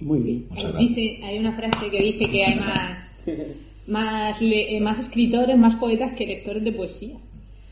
Muy 0.00 0.20
bien. 0.20 0.46
Eh. 0.56 0.72
Dice, 0.78 1.24
hay 1.24 1.38
una 1.38 1.52
frase 1.52 1.90
que 1.90 2.00
dice 2.02 2.30
que 2.30 2.44
hay 2.44 2.58
más, 2.58 3.16
más, 3.86 4.40
le- 4.42 4.76
eh, 4.76 4.80
más 4.80 4.98
escritores, 4.98 5.56
más 5.58 5.74
poetas 5.76 6.12
que 6.14 6.26
lectores 6.26 6.62
de 6.64 6.72
poesía. 6.72 7.16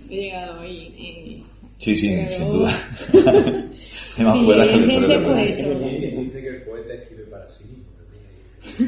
He 0.09 0.17
llegado 0.17 0.61
ahí. 0.61 1.45
Sí, 1.81 1.97
sí, 1.97 2.15
pero- 2.28 2.36
sin 2.39 2.48
duda. 2.52 2.74
Hay 4.16 4.24
más 4.24 4.39
Sí, 4.39 4.47
que 4.47 5.19
poesía. 5.19 5.48
eso. 5.48 5.78
Dice 6.20 6.40
que 6.43 6.48
el 6.48 6.62
poeta 6.62 6.94
escribe 6.94 7.23
para 7.24 7.48
sí. 7.48 7.65
porque 7.97 8.85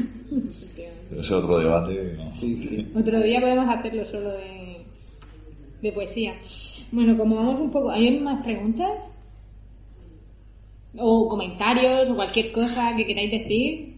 tiene- 0.77 0.93
Pero 1.09 1.21
ese 1.21 1.31
es 1.31 1.33
otro 1.33 1.59
debate. 1.59 2.15
¿no? 2.19 2.31
Sí, 2.39 2.67
sí. 2.69 2.93
Otro 2.95 3.21
día 3.23 3.41
podemos 3.41 3.69
hacerlo 3.75 4.05
solo 4.11 4.31
de, 4.33 4.77
de 5.81 5.93
poesía. 5.93 6.35
Bueno, 6.93 7.17
como 7.17 7.37
vamos 7.37 7.61
un 7.61 7.71
poco... 7.71 7.91
¿Hay 7.91 8.21
más 8.21 8.45
preguntas? 8.45 8.91
O 10.99 11.27
comentarios, 11.29 12.11
o 12.11 12.15
cualquier 12.15 12.53
cosa 12.53 12.95
que 12.95 13.07
queráis 13.07 13.31
decir. 13.31 13.95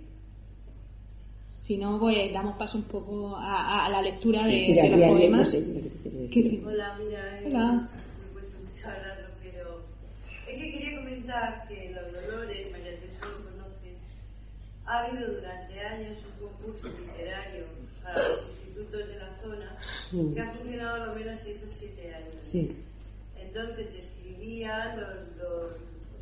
Si 1.62 1.76
no, 1.78 1.98
pues 1.98 2.32
damos 2.32 2.56
paso 2.56 2.78
un 2.78 2.84
poco 2.84 3.34
a, 3.36 3.86
a 3.86 3.88
la 3.88 4.02
lectura 4.02 4.46
de, 4.46 4.66
Mira, 4.68 4.82
de 4.84 4.88
los 4.90 5.00
poemas. 5.08 5.40
no 5.40 5.50
sé. 5.50 6.60
Hola, 6.64 6.96
mira, 7.02 7.40
eh, 7.40 7.44
Hola. 7.46 7.88
Mucho 8.74 8.88
hablarlo, 8.90 9.28
pero 9.42 9.82
es 10.48 10.54
que 10.62 10.72
quería 10.72 10.96
comentar 10.98 11.68
que 11.68 11.90
Los 11.94 12.26
Dolores, 12.26 12.72
María 12.72 12.90
lo 12.90 13.44
conoce, 13.44 13.94
ha 14.86 15.04
habido 15.04 15.34
durante 15.34 15.80
años 15.80 16.18
un 16.40 16.48
concurso 16.48 16.88
literario 16.88 17.64
para 18.02 18.28
los 18.28 18.40
institutos 18.50 19.08
de 19.08 19.16
la 19.16 19.36
zona 19.40 19.76
que 20.34 20.40
ha 20.40 20.52
funcionado 20.52 21.02
a 21.02 21.06
lo 21.06 21.14
menos 21.14 21.38
6 21.40 21.62
o 21.62 21.72
7 21.72 22.14
años. 22.14 22.34
Sí. 22.40 22.82
Entonces 23.38 23.90
se 23.90 23.98
escribían, 24.00 25.00
los, 25.00 25.22
los- 25.38 25.72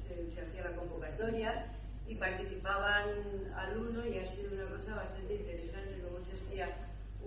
se, 0.06 0.34
se 0.34 0.40
hacía 0.42 0.64
la 0.70 0.76
convocatoria 0.76 1.66
y 2.06 2.14
participaban 2.16 3.08
alumnos 3.56 4.04
y 4.06 4.18
ha 4.18 4.26
sido 4.26 4.52
una 4.52 4.64
cosa 4.76 4.94
bastante 4.96 5.34
interesante. 5.36 5.96
Luego 6.02 6.18
se 6.22 6.34
hacía 6.36 6.68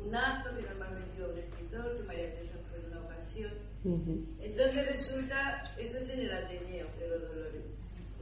un 0.03 0.15
acto 0.15 0.55
que 0.55 0.61
normalmente 0.61 1.23
un 1.23 1.37
escritor, 1.39 1.97
que 1.97 2.03
María 2.03 2.35
una 2.35 2.44
Entonces 3.85 4.87
resulta, 4.87 5.71
eso 5.77 5.99
es 5.99 6.09
en 6.09 6.21
el 6.21 6.33
Ateneo 6.33 6.87
de 6.99 7.07
los 7.07 7.21
Dolores. 7.21 7.61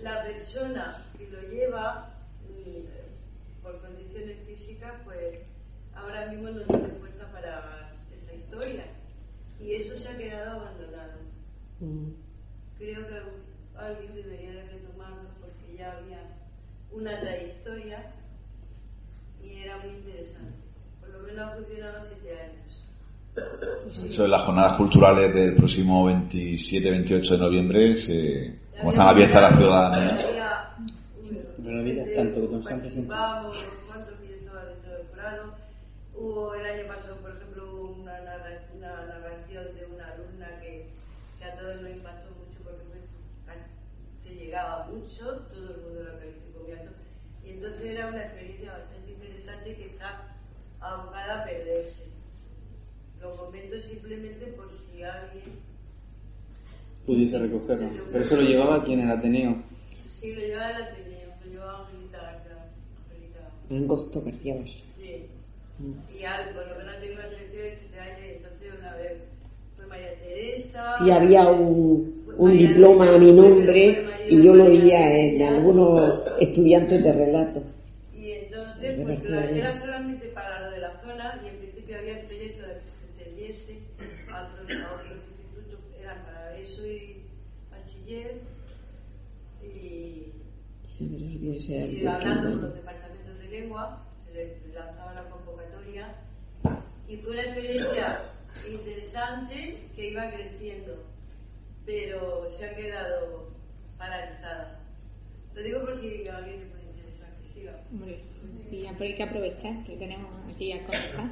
La 0.02 0.22
persona 0.22 1.02
que 1.18 1.30
lo 1.30 1.42
lleva, 1.42 2.14
mm, 2.50 3.62
por 3.64 3.80
condiciones 3.80 4.40
físicas, 4.46 4.92
pues 5.06 5.40
ahora 5.96 6.26
mismo 6.28 6.50
no 6.50 6.64
tiene 6.64 6.90
fuerza 6.90 7.32
para 7.32 7.94
esta 8.14 8.34
historia. 8.34 8.84
Y 9.62 9.76
eso 9.76 9.96
se 9.96 10.10
ha 10.10 10.18
quedado 10.18 10.60
abandonado. 10.60 11.20
Mm. 11.80 12.10
Creo 12.78 13.08
que 13.08 13.22
alguien 13.78 14.16
debería 14.16 14.52
de 14.52 14.64
retomarlo 14.64 15.30
porque 15.40 15.78
ya 15.78 15.98
había 15.98 16.20
una 16.92 17.22
trayectoria 17.22 18.12
y 19.42 19.60
era 19.60 19.78
muy 19.78 19.92
interesante. 19.92 20.58
Por 21.00 21.10
lo 21.10 21.20
menos 21.20 21.40
ha 21.40 21.56
funcionado 21.56 22.04
siete 22.04 22.38
años. 22.38 22.63
Eso 23.36 24.26
en 24.26 24.32
las 24.32 24.42
jornadas 24.44 24.78
culturales 24.78 25.34
del 25.34 25.56
próximo 25.56 26.08
27-28 26.10 27.30
de 27.30 27.38
noviembre, 27.38 27.96
se, 27.98 28.60
como 28.78 28.92
están 28.92 29.08
abiertas 29.08 29.38
a 29.38 29.50
la 29.52 29.58
ciudadanía. 29.58 30.18
Pero 31.64 31.78
no 31.78 31.84
digas 31.84 32.08
tanto 32.16 32.42
que 32.42 32.48
siempre 32.48 32.90
siempre. 32.92 33.16
Participamos, 33.16 33.58
cuántos 33.88 34.22
directores 34.22 34.66
dentro 34.76 34.92
del 34.98 35.08
jurado. 35.08 35.56
Hubo 36.16 36.54
el 36.56 36.66
año 36.66 36.88
pasado, 36.88 37.16
por 37.18 37.32
ejemplo, 37.32 37.76
una, 37.98 38.14
narra- 38.22 38.62
una 38.78 38.92
narración 39.06 39.64
de 39.76 39.86
una 39.96 40.08
alumna 40.14 40.48
que, 40.62 40.88
que 41.40 41.46
a 41.46 41.56
todos 41.58 41.82
nos 41.82 41.92
impactó 41.92 42.30
mucho 42.38 42.60
porque 42.64 42.84
fue, 42.86 44.30
te 44.30 44.36
llegaba 44.36 44.88
mucho, 44.92 45.26
todo 45.52 45.74
el 45.74 45.82
mundo 45.82 46.04
la 46.04 46.20
calificó 46.20 46.66
alto. 46.70 46.94
Y 47.44 47.50
entonces 47.52 47.86
era 47.86 48.08
una 48.08 48.22
experiencia 48.26 48.74
bastante 48.74 49.12
interesante 49.12 49.76
que 49.76 49.86
está 49.88 50.36
abocada 50.82 51.42
a 51.42 51.46
perderse. 51.46 52.13
Lo 53.74 53.80
comento 53.80 53.80
simplemente 53.80 54.46
por 54.48 54.72
si 54.72 55.04
alguien 55.04 55.64
Pudiese 57.06 57.40
recogerlo. 57.40 57.90
Pero 58.12 58.24
eso 58.24 58.36
lo 58.38 58.42
llevaba 58.44 58.76
aquí 58.76 58.94
en 58.94 59.00
el 59.02 59.12
Ateneo. 59.12 59.64
sí 60.08 60.34
lo 60.34 60.42
llevaba 60.42 60.68
al 60.68 60.84
Ateneo, 60.84 61.30
lo 61.44 61.52
llevaba 61.52 61.90
Angelita. 61.90 63.50
Angosto 63.70 64.22
García 64.22 64.56
Vaso. 64.56 64.84
Sí. 64.96 65.26
Y 66.18 66.24
al, 66.24 66.50
por 66.54 66.68
lo 66.68 66.78
menos 66.78 67.00
tengo 67.02 67.16
una 67.16 67.28
trayectoria 67.30 67.66
de 67.66 68.00
años 68.00 68.20
y 68.24 68.30
entonces 68.38 68.74
una 68.80 68.96
vez 68.96 69.14
fue 69.76 69.88
María 69.88 70.20
Teresa. 70.20 70.98
Y 71.06 71.10
había 71.10 71.48
un, 71.50 72.26
un 72.38 72.58
diploma 72.58 73.14
a 73.14 73.18
mi 73.18 73.32
nombre 73.32 74.06
y 74.30 74.44
yo 74.44 74.56
lo 74.56 74.66
oía 74.66 75.18
en 75.18 75.42
algunos 75.42 76.22
estudiantes 76.40 77.04
de 77.04 77.12
relato. 77.12 77.64
Y 78.16 78.32
entonces, 78.32 79.00
pues 79.04 79.20
claro, 79.22 79.50
era 79.50 79.74
solamente 79.74 80.28
para 80.28 80.62
lo 80.62 80.72
de 80.72 80.80
la 80.80 81.02
zona 81.02 81.42
y 81.44 81.50
en 81.50 81.58
principio 81.58 81.98
había 81.98 82.20
el 82.20 82.26
proyecto 82.28 82.62
de 82.66 82.74
que 82.76 82.80
se 82.80 83.06
extendiese 83.06 83.80
a 84.32 84.48
otros, 84.48 84.82
a 84.82 84.94
otros 84.96 85.12
institutos, 85.12 85.80
eran 86.00 86.24
para 86.24 86.58
eso 86.58 86.88
y 86.88 87.24
bachiller. 87.72 88.42
Y, 89.64 90.28
Sí, 90.98 91.08
pero 91.10 91.26
eso 91.26 91.40
tiene 91.40 91.40
que 91.40 91.48
ser 91.54 91.62
y 91.74 92.06
hablando 92.06 92.52
con 92.52 92.62
los 92.62 92.76
departamentos 92.76 93.40
de 93.40 93.48
lengua, 93.50 94.06
se 94.26 94.34
les 94.34 94.74
lanzaba 94.74 95.14
la 95.14 95.30
convocatoria 95.30 96.16
y 97.08 97.18
fue 97.18 97.34
una 97.34 97.44
experiencia 97.44 98.22
interesante 98.72 99.78
que 99.96 100.12
iba 100.12 100.32
creciendo, 100.32 101.04
pero 101.86 102.50
se 102.50 102.66
ha 102.66 102.76
quedado 102.76 103.50
paralizada. 103.98 104.80
Lo 105.54 105.62
digo 105.62 105.82
por 105.82 105.96
si 105.96 106.28
a 106.28 106.38
alguien 106.38 106.60
le 106.60 106.66
puede 106.68 106.84
interesar 106.84 107.30
que 107.42 107.54
siga. 107.54 107.80
Hombre, 107.92 108.20
y 108.72 108.86
hay 108.86 109.16
que 109.16 109.24
aprovechar 109.24 109.84
que 109.84 109.98
tenemos 109.98 110.32
aquí 110.52 110.72
a 110.72 110.86
Costa. 110.86 111.30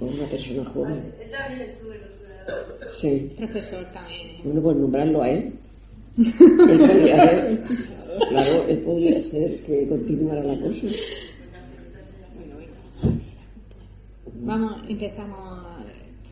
Una 0.00 0.26
persona 0.26 0.70
joven. 0.70 1.14
Él 1.20 1.30
también 1.30 1.60
estuvo 1.60 1.92
en 1.92 2.00
los 2.00 2.10
jurados. 2.18 2.98
Sí. 3.00 3.34
Profesor 3.36 3.84
también. 3.92 4.40
Bueno, 4.42 4.62
pues 4.62 4.76
nombrarlo 4.78 5.22
a 5.22 5.28
él. 5.28 5.58
Él 6.18 6.32
podría 6.78 7.28
ser, 7.28 7.60
claro, 8.28 8.68
él 8.68 8.78
podría 8.78 9.22
ser 9.22 9.60
que 9.64 9.88
continuara 9.88 10.42
la 10.42 10.54
cosa. 10.60 10.86
Vamos, 14.42 14.82
empezamos, 14.88 15.66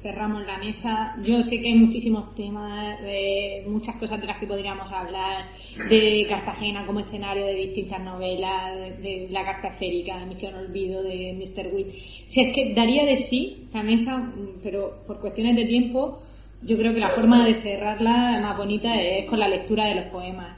cerramos 0.03 0.47
la 0.47 0.59
mesa. 0.59 1.15
Yo 1.23 1.43
sé 1.43 1.61
que 1.61 1.69
hay 1.69 1.75
muchísimos 1.75 2.35
temas, 2.35 3.01
de 3.03 3.65
muchas 3.69 3.97
cosas 3.97 4.21
de 4.21 4.27
las 4.27 4.39
que 4.39 4.47
podríamos 4.47 4.91
hablar, 4.91 5.45
de 5.89 6.27
Cartagena 6.29 6.87
como 6.87 7.01
escenario 7.01 7.47
de 7.47 7.55
distintas 7.55 8.03
novelas, 8.03 8.77
de, 8.77 9.27
de 9.27 9.29
la 9.31 9.45
carta 9.45 9.69
esférica, 9.69 10.19
de 10.19 10.27
Misión 10.27 10.55
Olvido, 10.55 11.03
de 11.03 11.35
Mr. 11.35 11.73
Witt. 11.73 11.89
Si 12.29 12.41
es 12.41 12.55
que 12.55 12.75
daría 12.75 13.05
de 13.05 13.19
sí 13.19 13.69
la 13.73 13.83
mesa, 13.83 14.33
pero 14.63 15.03
por 15.07 15.21
cuestiones 15.21 15.55
de 15.57 15.67
tiempo, 15.67 16.23
yo 16.63 16.77
creo 16.77 16.93
que 16.93 17.01
la 17.01 17.09
forma 17.09 17.47
de 17.47 17.55
cerrarla 17.55 18.41
más 18.43 18.57
bonita 18.57 19.01
es 19.01 19.29
con 19.29 19.39
la 19.39 19.49
lectura 19.49 19.87
de 19.87 19.95
los 19.97 20.05
poemas, 20.07 20.57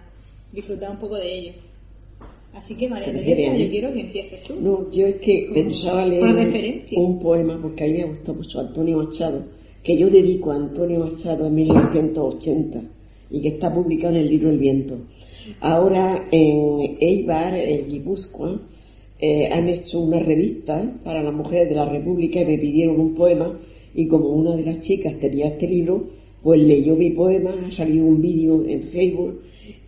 disfrutar 0.53 0.91
un 0.91 0.99
poco 0.99 1.17
de 1.17 1.39
ellos. 1.39 1.57
Así 2.55 2.75
que 2.75 2.89
María 2.89 3.13
¿Te 3.13 3.21
Teresa, 3.21 3.57
yo 3.57 3.71
quiero 3.71 3.93
que 3.93 4.01
empieces 4.01 4.43
tú. 4.43 4.55
No, 4.61 4.91
yo 4.91 5.07
es 5.07 5.17
que 5.17 5.51
pensaba 5.55 6.05
leer 6.05 6.85
un 6.97 7.21
poema, 7.21 7.59
porque 7.61 7.85
a 7.85 7.87
mí 7.87 7.93
me 7.95 8.05
gustó 8.05 8.35
mucho 8.35 8.61
Antonio 8.61 8.99
Machado, 8.99 9.45
que 9.83 9.97
yo 9.97 10.11
dedico 10.11 10.51
a 10.51 10.57
Antonio 10.57 11.01
Machado 11.01 11.47
en 11.47 11.55
1980 11.55 12.81
y 13.31 13.41
que 13.41 13.49
está 13.49 13.73
publicado 13.73 14.17
en 14.17 14.23
el 14.23 14.29
libro 14.29 14.51
El 14.51 14.59
Viento. 14.59 14.99
Ahora 15.61 16.19
en 16.33 16.99
Eibar, 17.01 17.55
en 17.55 17.89
Guipúzcoa, 17.89 18.61
eh, 19.21 19.49
han 19.53 19.69
hecho 19.69 20.01
una 20.01 20.19
revista 20.19 20.83
para 21.05 21.23
las 21.23 21.33
mujeres 21.33 21.69
de 21.69 21.77
la 21.77 21.85
República 21.85 22.41
y 22.41 22.47
me 22.47 22.59
pidieron 22.59 22.99
un 22.99 23.15
poema 23.15 23.53
y 23.95 24.07
como 24.07 24.29
una 24.29 24.57
de 24.57 24.65
las 24.65 24.83
chicas 24.83 25.19
tenía 25.19 25.49
este 25.49 25.69
libro, 25.69 26.05
pues 26.43 26.61
leyó 26.61 26.97
mi 26.97 27.11
poema, 27.11 27.55
ha 27.67 27.73
salido 27.73 28.07
un 28.07 28.21
vídeo 28.21 28.65
en 28.67 28.85
Facebook 28.85 29.41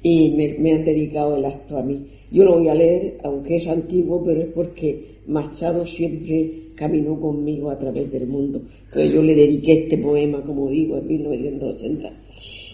y 0.03 0.35
me, 0.37 0.59
me 0.59 0.73
han 0.73 0.85
dedicado 0.85 1.37
el 1.37 1.45
acto 1.45 1.79
a 1.79 1.83
mí. 1.83 2.07
Yo 2.31 2.45
lo 2.45 2.59
voy 2.59 2.69
a 2.69 2.75
leer, 2.75 3.19
aunque 3.25 3.57
es 3.57 3.67
antiguo, 3.67 4.23
pero 4.25 4.41
es 4.41 4.49
porque 4.49 5.13
Machado 5.27 5.87
siempre 5.87 6.63
caminó 6.75 7.21
conmigo 7.21 7.71
a 7.71 7.79
través 7.79 8.11
del 8.11 8.27
mundo. 8.27 8.63
Entonces 8.87 9.13
yo 9.13 9.23
le 9.23 9.35
dediqué 9.35 9.85
este 9.85 9.99
poema, 9.99 10.43
como 10.43 10.69
digo, 10.71 10.99
en 10.99 11.07
1980. 11.07 12.13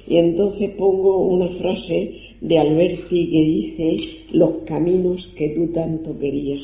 Y 0.07 0.17
entonces 0.17 0.71
pongo 0.71 1.27
una 1.27 1.49
frase 1.51 2.15
de 2.41 2.59
Alberti 2.59 3.31
que 3.31 3.43
dice, 3.43 3.99
los 4.33 4.59
caminos 4.65 5.35
que 5.37 5.51
tú 5.51 5.67
tanto 5.69 6.19
querías. 6.19 6.63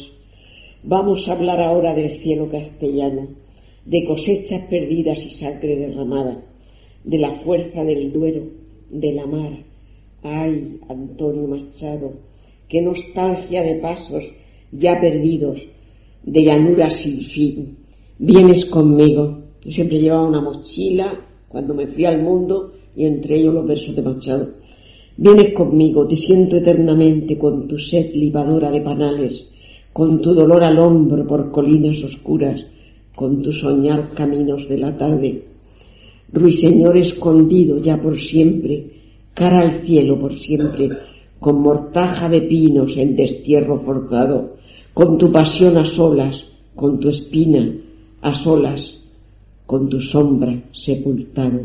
Vamos 0.83 1.29
a 1.29 1.33
hablar 1.33 1.61
ahora 1.61 1.95
del 1.95 2.11
cielo 2.11 2.49
castellano, 2.49 3.29
de 3.85 4.05
cosechas 4.05 4.63
perdidas 4.69 5.19
y 5.25 5.31
sangre 5.31 5.77
derramada, 5.77 6.43
de 7.05 7.19
la 7.19 7.33
fuerza 7.33 7.85
del 7.85 8.13
duero, 8.13 8.43
de 8.91 9.13
la 9.13 9.27
mar. 9.27 9.53
Ay, 10.23 10.81
Antonio 10.89 11.47
Machado, 11.47 12.13
qué 12.69 12.81
nostalgia 12.81 13.63
de 13.63 13.77
pasos 13.77 14.25
ya 14.73 15.01
perdidos, 15.01 15.61
de 16.23 16.45
llanuras 16.45 16.95
sin 16.95 17.21
fin. 17.21 17.77
Vienes 18.19 18.67
conmigo. 18.67 19.43
Yo 19.63 19.71
siempre 19.71 19.99
llevaba 19.99 20.29
una 20.29 20.41
mochila 20.41 21.13
cuando 21.49 21.75
me 21.75 21.87
fui 21.87 22.05
al 22.05 22.23
mundo 22.23 22.73
y 22.97 23.05
entre 23.05 23.37
ellos 23.37 23.55
los 23.55 23.67
versos 23.67 23.97
de 23.97 24.03
Machado. 24.03 24.49
Vienes 25.17 25.53
conmigo, 25.53 26.09
te 26.09 26.17
siento 26.17 26.57
eternamente 26.57 27.39
con 27.39 27.69
tu 27.69 27.79
sed 27.79 28.15
libadora 28.15 28.71
de 28.71 28.81
panales, 28.81 29.47
con 29.93 30.21
tu 30.21 30.35
dolor 30.35 30.65
al 30.65 30.79
hombro 30.79 31.25
por 31.27 31.53
colinas 31.53 32.03
oscuras, 32.03 32.63
con 33.15 33.43
tu 33.43 33.53
soñar 33.53 34.11
caminos 34.15 34.69
de 34.69 34.79
la 34.79 34.97
tarde. 34.97 35.45
Ruiseñor 36.33 36.97
escondido 36.97 37.81
ya 37.81 38.01
por 38.01 38.19
siempre, 38.19 38.87
cara 39.35 39.61
al 39.61 39.81
cielo 39.81 40.19
por 40.19 40.39
siempre, 40.39 40.89
con 41.39 41.61
mortaja 41.61 42.29
de 42.29 42.41
pinos 42.41 42.97
en 42.97 43.15
destierro 43.15 43.79
forzado, 43.81 44.57
con 44.93 45.19
tu 45.19 45.31
pasión 45.31 45.77
a 45.77 45.85
solas, 45.85 46.45
con 46.75 46.99
tu 46.99 47.09
espina 47.09 47.73
a 48.23 48.35
solas, 48.35 49.01
con 49.67 49.89
tu 49.89 50.01
sombra 50.01 50.59
sepultado. 50.73 51.61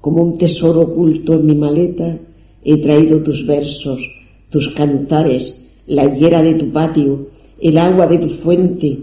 Como 0.00 0.22
un 0.22 0.38
tesoro 0.38 0.80
oculto 0.80 1.34
en 1.34 1.46
mi 1.46 1.54
maleta, 1.54 2.18
he 2.64 2.76
traído 2.78 3.22
tus 3.22 3.46
versos, 3.46 4.00
tus 4.48 4.68
cantares, 4.70 5.62
la 5.86 6.04
higuera 6.04 6.42
de 6.42 6.54
tu 6.54 6.70
patio, 6.70 7.28
el 7.60 7.76
agua 7.78 8.06
de 8.06 8.18
tu 8.18 8.28
fuente, 8.28 8.98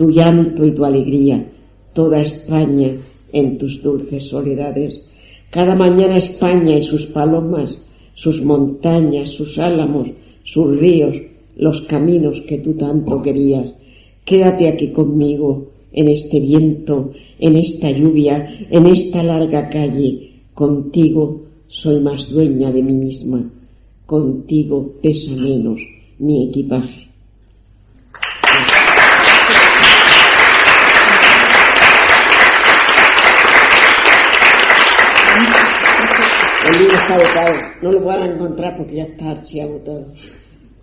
tu 0.00 0.08
llanto 0.08 0.64
y 0.64 0.70
tu 0.70 0.82
alegría, 0.82 1.44
toda 1.92 2.22
España 2.22 2.90
en 3.34 3.58
tus 3.58 3.82
dulces 3.82 4.28
soledades. 4.28 5.02
Cada 5.50 5.74
mañana 5.74 6.16
España 6.16 6.78
y 6.78 6.84
sus 6.84 7.04
palomas, 7.08 7.78
sus 8.14 8.42
montañas, 8.42 9.28
sus 9.28 9.58
álamos, 9.58 10.08
sus 10.42 10.80
ríos, 10.80 11.14
los 11.56 11.82
caminos 11.82 12.40
que 12.48 12.56
tú 12.60 12.72
tanto 12.72 13.20
querías. 13.20 13.66
Quédate 14.24 14.68
aquí 14.68 14.88
conmigo, 14.88 15.66
en 15.92 16.08
este 16.08 16.40
viento, 16.40 17.12
en 17.38 17.56
esta 17.58 17.90
lluvia, 17.90 18.58
en 18.70 18.86
esta 18.86 19.22
larga 19.22 19.68
calle. 19.68 20.30
Contigo 20.54 21.42
soy 21.68 22.00
más 22.00 22.30
dueña 22.30 22.72
de 22.72 22.82
mí 22.82 22.94
misma. 22.94 23.44
Contigo 24.06 24.94
pesa 25.02 25.32
menos 25.36 25.78
mi 26.18 26.48
equipaje. 26.48 27.10
El 36.62 36.68
libro 36.80 36.94
está 36.94 37.14
agotado, 37.14 37.56
no 37.82 37.92
lo 37.92 38.04
van 38.04 38.22
a 38.22 38.34
encontrar 38.34 38.76
porque 38.76 38.96
ya 38.96 39.04
está 39.04 39.30
archivo 39.30 39.80
todo. 39.84 40.04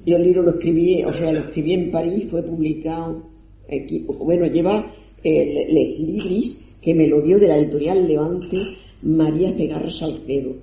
Yo 0.05 0.15
el 0.15 0.23
libro 0.23 0.43
lo 0.43 0.51
escribí, 0.51 1.03
o 1.03 1.11
sea, 1.11 1.31
lo 1.31 1.39
escribí 1.39 1.73
en 1.73 1.91
París, 1.91 2.27
fue 2.29 2.43
publicado, 2.43 3.23
aquí, 3.65 4.05
bueno, 4.19 4.45
lleva 4.45 4.85
el, 5.23 5.73
Les 5.73 5.99
Libris, 5.99 6.65
que 6.81 6.93
me 6.93 7.07
lo 7.07 7.21
dio 7.21 7.39
de 7.39 7.47
la 7.47 7.57
editorial 7.57 8.07
Levante 8.07 8.57
María 9.01 9.51
Cegarra 9.53 9.91
Salcedo, 9.91 10.53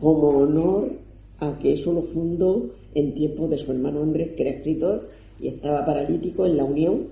como 0.00 0.28
honor 0.28 0.90
a 1.38 1.58
que 1.60 1.74
eso 1.74 1.92
lo 1.92 2.02
fundó 2.02 2.70
en 2.94 3.14
tiempos 3.14 3.50
de 3.50 3.58
su 3.58 3.70
hermano 3.72 4.02
Andrés, 4.02 4.30
que 4.36 4.42
era 4.42 4.56
escritor 4.56 5.08
y 5.38 5.48
estaba 5.48 5.84
paralítico 5.84 6.46
en 6.46 6.56
la 6.56 6.64
Unión, 6.64 7.08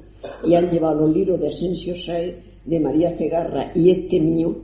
y 0.46 0.54
han 0.54 0.70
llevado 0.70 1.02
los 1.02 1.14
libros 1.14 1.40
de 1.40 1.48
Asensio 1.48 1.94
Saez, 2.00 2.36
de 2.64 2.80
María 2.80 3.14
Cegarra 3.18 3.70
y 3.74 3.90
este 3.90 4.18
mío, 4.18 4.56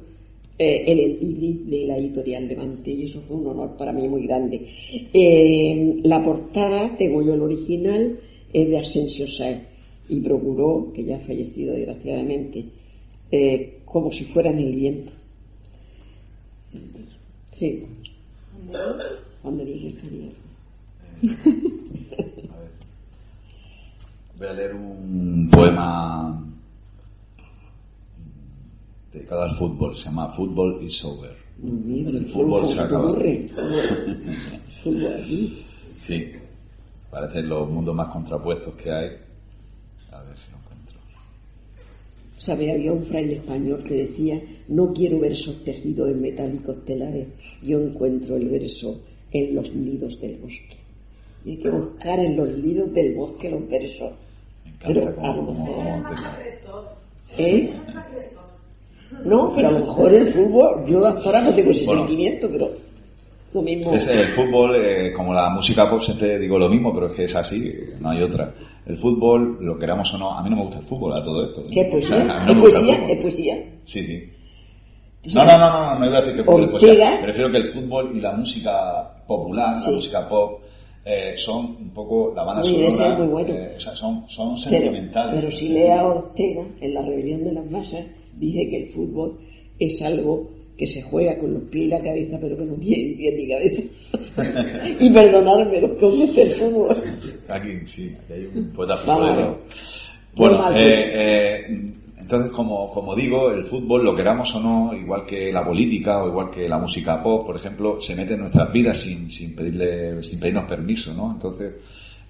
eh, 0.63 0.85
el 0.93 1.19
libro 1.39 1.71
de 1.71 1.87
la 1.87 1.97
editorial 1.97 2.47
Levante, 2.47 2.91
y 2.91 3.05
eso 3.05 3.23
fue 3.23 3.39
un 3.39 3.47
honor 3.47 3.79
para 3.79 3.95
mí 3.95 4.07
muy 4.07 4.27
grande. 4.27 4.67
Eh, 5.11 6.01
la 6.03 6.23
portada, 6.23 6.95
tengo 6.99 7.23
yo 7.23 7.33
el 7.33 7.41
original, 7.41 8.19
es 8.53 8.69
de 8.69 8.79
Asensio 8.79 9.27
Saez, 9.27 9.63
y 10.11 10.21
procuró, 10.21 10.93
que 10.95 11.03
ya 11.03 11.17
ha 11.17 11.21
fallecido 11.21 11.73
desgraciadamente, 11.73 12.67
eh, 13.33 13.79
como 13.87 14.13
si 14.13 14.25
fuera 14.25 14.51
en 14.51 14.59
el 14.59 14.75
viento. 14.75 15.13
Sí. 17.53 17.83
Cuando 19.41 19.65
dije 19.65 19.95
el 20.03 20.31
Voy 24.39 24.47
a 24.47 24.53
leer 24.53 24.75
un 24.75 25.49
poema 25.51 26.50
dedicado 29.13 29.43
al 29.43 29.51
fútbol, 29.53 29.95
se 29.97 30.05
llama 30.07 30.33
Football 30.33 30.83
is 30.83 31.05
over. 31.05 31.37
el 31.63 32.27
fútbol 32.27 32.69
se 32.69 32.81
acaba. 32.81 33.13
sí, 35.77 36.33
parecen 37.11 37.49
los 37.49 37.69
mundos 37.69 37.95
más 37.95 38.09
contrapuestos 38.13 38.75
que 38.75 38.91
hay. 38.91 39.09
A 40.13 40.23
ver 40.23 40.37
si 40.37 40.51
lo 40.51 40.59
encuentro. 40.59 40.99
Sabe, 42.37 42.73
había 42.73 42.93
un 42.93 43.03
fraile 43.03 43.35
español 43.35 43.83
que 43.85 43.95
decía, 43.95 44.41
no 44.69 44.93
quiero 44.93 45.19
versos 45.21 45.65
tejidos 45.65 46.11
en 46.11 46.23
metálicos 46.23 46.85
telares, 46.85 47.29
yo 47.63 47.81
encuentro 47.81 48.37
el 48.37 48.49
verso 48.49 49.01
en 49.33 49.55
los 49.55 49.75
nidos 49.75 50.21
del 50.21 50.37
bosque. 50.37 50.77
Y 51.45 51.51
hay 51.51 51.57
que 51.57 51.71
buscar 51.71 52.19
en 52.21 52.37
los 52.37 52.49
nidos 52.59 52.93
del 52.93 53.15
bosque 53.15 53.51
los 53.51 53.69
versos. 53.69 54.13
Pero 54.83 55.09
a 55.21 55.37
lo 55.37 55.43
mejor... 55.43 56.05
¿Eh? 57.39 57.73
No, 59.25 59.53
pero 59.55 59.69
a 59.69 59.73
lo 59.73 59.81
mejor 59.81 60.13
el 60.15 60.29
fútbol, 60.33 60.87
yo 60.87 61.07
ahora 61.07 61.41
no 61.43 61.51
tengo 61.53 61.71
ese 61.71 61.85
sentimiento, 61.85 62.49
pero 62.51 62.71
lo 63.53 63.63
mismo. 63.63 63.93
Es 63.95 64.09
el 64.09 64.19
fútbol, 64.27 64.77
eh, 64.77 65.13
como 65.13 65.35
la 65.35 65.49
música 65.51 65.89
pop, 65.91 66.01
siempre 66.03 66.39
digo 66.39 66.59
lo 66.59 66.69
mismo, 66.69 66.95
pero 66.95 67.09
es 67.09 67.13
que 67.17 67.25
es 67.25 67.35
así, 67.35 67.73
no 68.01 68.11
hay 68.11 68.23
otra. 68.23 68.53
El 68.87 68.97
fútbol, 68.97 69.59
lo 69.61 69.79
queramos 69.79 70.13
o 70.15 70.19
no, 70.19 70.31
a 70.37 70.43
mí 70.43 70.51
no 70.51 70.57
me 70.57 70.63
gusta 70.63 70.79
el 70.79 70.85
fútbol, 70.85 71.13
a 71.17 71.25
todo 71.25 71.45
esto. 71.47 71.65
¿Qué 71.71 71.85
poesía? 71.85 72.47
¿Es 72.49 72.57
poesía? 72.57 73.09
¿Es 73.09 73.21
poesía? 73.21 73.65
Sí, 73.85 74.07
sí. 74.07 74.33
No, 75.35 75.45
no, 75.45 75.59
no, 75.59 75.71
no, 75.71 75.99
no 75.99 76.07
iba 76.07 76.19
a 76.19 76.21
decir 76.23 76.35
que 76.35 76.41
el 76.41 76.47
fútbol 76.47 76.65
es 76.65 76.71
poesía. 76.71 77.19
Prefiero 77.23 77.51
que 77.53 77.57
el 77.59 77.67
fútbol 77.69 78.13
y 78.17 78.21
la 78.21 78.33
música 78.33 79.23
popular, 79.27 79.77
la 79.85 79.91
música 79.91 80.29
pop, 80.29 80.61
eh, 81.05 81.35
son 81.37 81.77
un 81.81 81.91
poco 81.91 82.33
la 82.35 82.45
banda 82.45 82.63
sonora, 82.63 83.19
muy 83.19 83.27
bueno. 83.27 83.55
eh, 83.55 83.75
o 83.77 83.81
sea, 83.81 83.95
son, 83.97 84.25
son 84.29 84.57
sentimentales. 84.59 85.35
Pero, 85.35 85.49
pero 85.49 85.59
si 85.59 85.69
lea 85.69 86.05
Ortega 86.07 86.63
en 86.81 86.95
La 86.95 87.03
rebelión 87.03 87.45
de 87.45 87.53
las 87.53 87.67
masas, 87.71 88.05
dice 88.41 88.69
que 88.69 88.77
el 88.85 88.89
fútbol 88.89 89.39
es 89.79 90.03
algo 90.03 90.51
que 90.77 90.87
se 90.87 91.03
juega 91.03 91.39
con 91.39 91.53
los 91.53 91.63
pies 91.65 91.87
y 91.87 91.89
la 91.91 92.03
cabeza, 92.03 92.39
pero 92.41 92.57
que 92.59 92.65
no 92.65 92.75
tiene 92.75 93.03
ni 93.03 93.15
pie 93.15 93.37
ni 93.37 93.49
cabeza. 93.49 93.83
y 94.99 95.11
perdonadme, 95.11 95.81
los 95.81 95.93
que 95.93 96.25
es 96.25 96.39
el 96.39 96.49
fútbol. 96.49 96.97
Aquí, 97.49 97.69
sí, 97.87 98.15
aquí 98.25 98.33
hay 98.33 98.51
un 98.55 98.71
poeta 98.71 98.97
futbolero. 98.97 99.59
Bueno, 100.35 100.71
eh, 100.75 101.11
eh, 101.13 101.93
entonces, 102.19 102.53
como, 102.53 102.93
como 102.93 103.15
digo, 103.17 103.51
el 103.51 103.65
fútbol, 103.65 104.05
lo 104.05 104.15
queramos 104.15 104.55
o 104.55 104.61
no, 104.61 104.95
igual 104.95 105.27
que 105.27 105.53
la 105.53 105.65
política 105.65 106.23
o 106.23 106.29
igual 106.29 106.49
que 106.51 106.69
la 106.69 106.79
música 106.79 107.21
pop, 107.21 107.45
por 107.45 107.57
ejemplo, 107.57 108.01
se 108.01 108.15
mete 108.15 108.35
en 108.35 108.41
nuestras 108.41 108.73
vidas 108.73 108.97
sin, 108.99 109.31
sin, 109.31 109.55
pedirle, 109.55 110.23
sin 110.23 110.39
pedirnos 110.39 110.65
permiso, 110.65 111.13
¿no? 111.13 111.33
Entonces, 111.33 111.75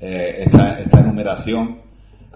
eh, 0.01 0.37
esta, 0.39 0.81
esta 0.81 1.01
enumeración, 1.01 1.77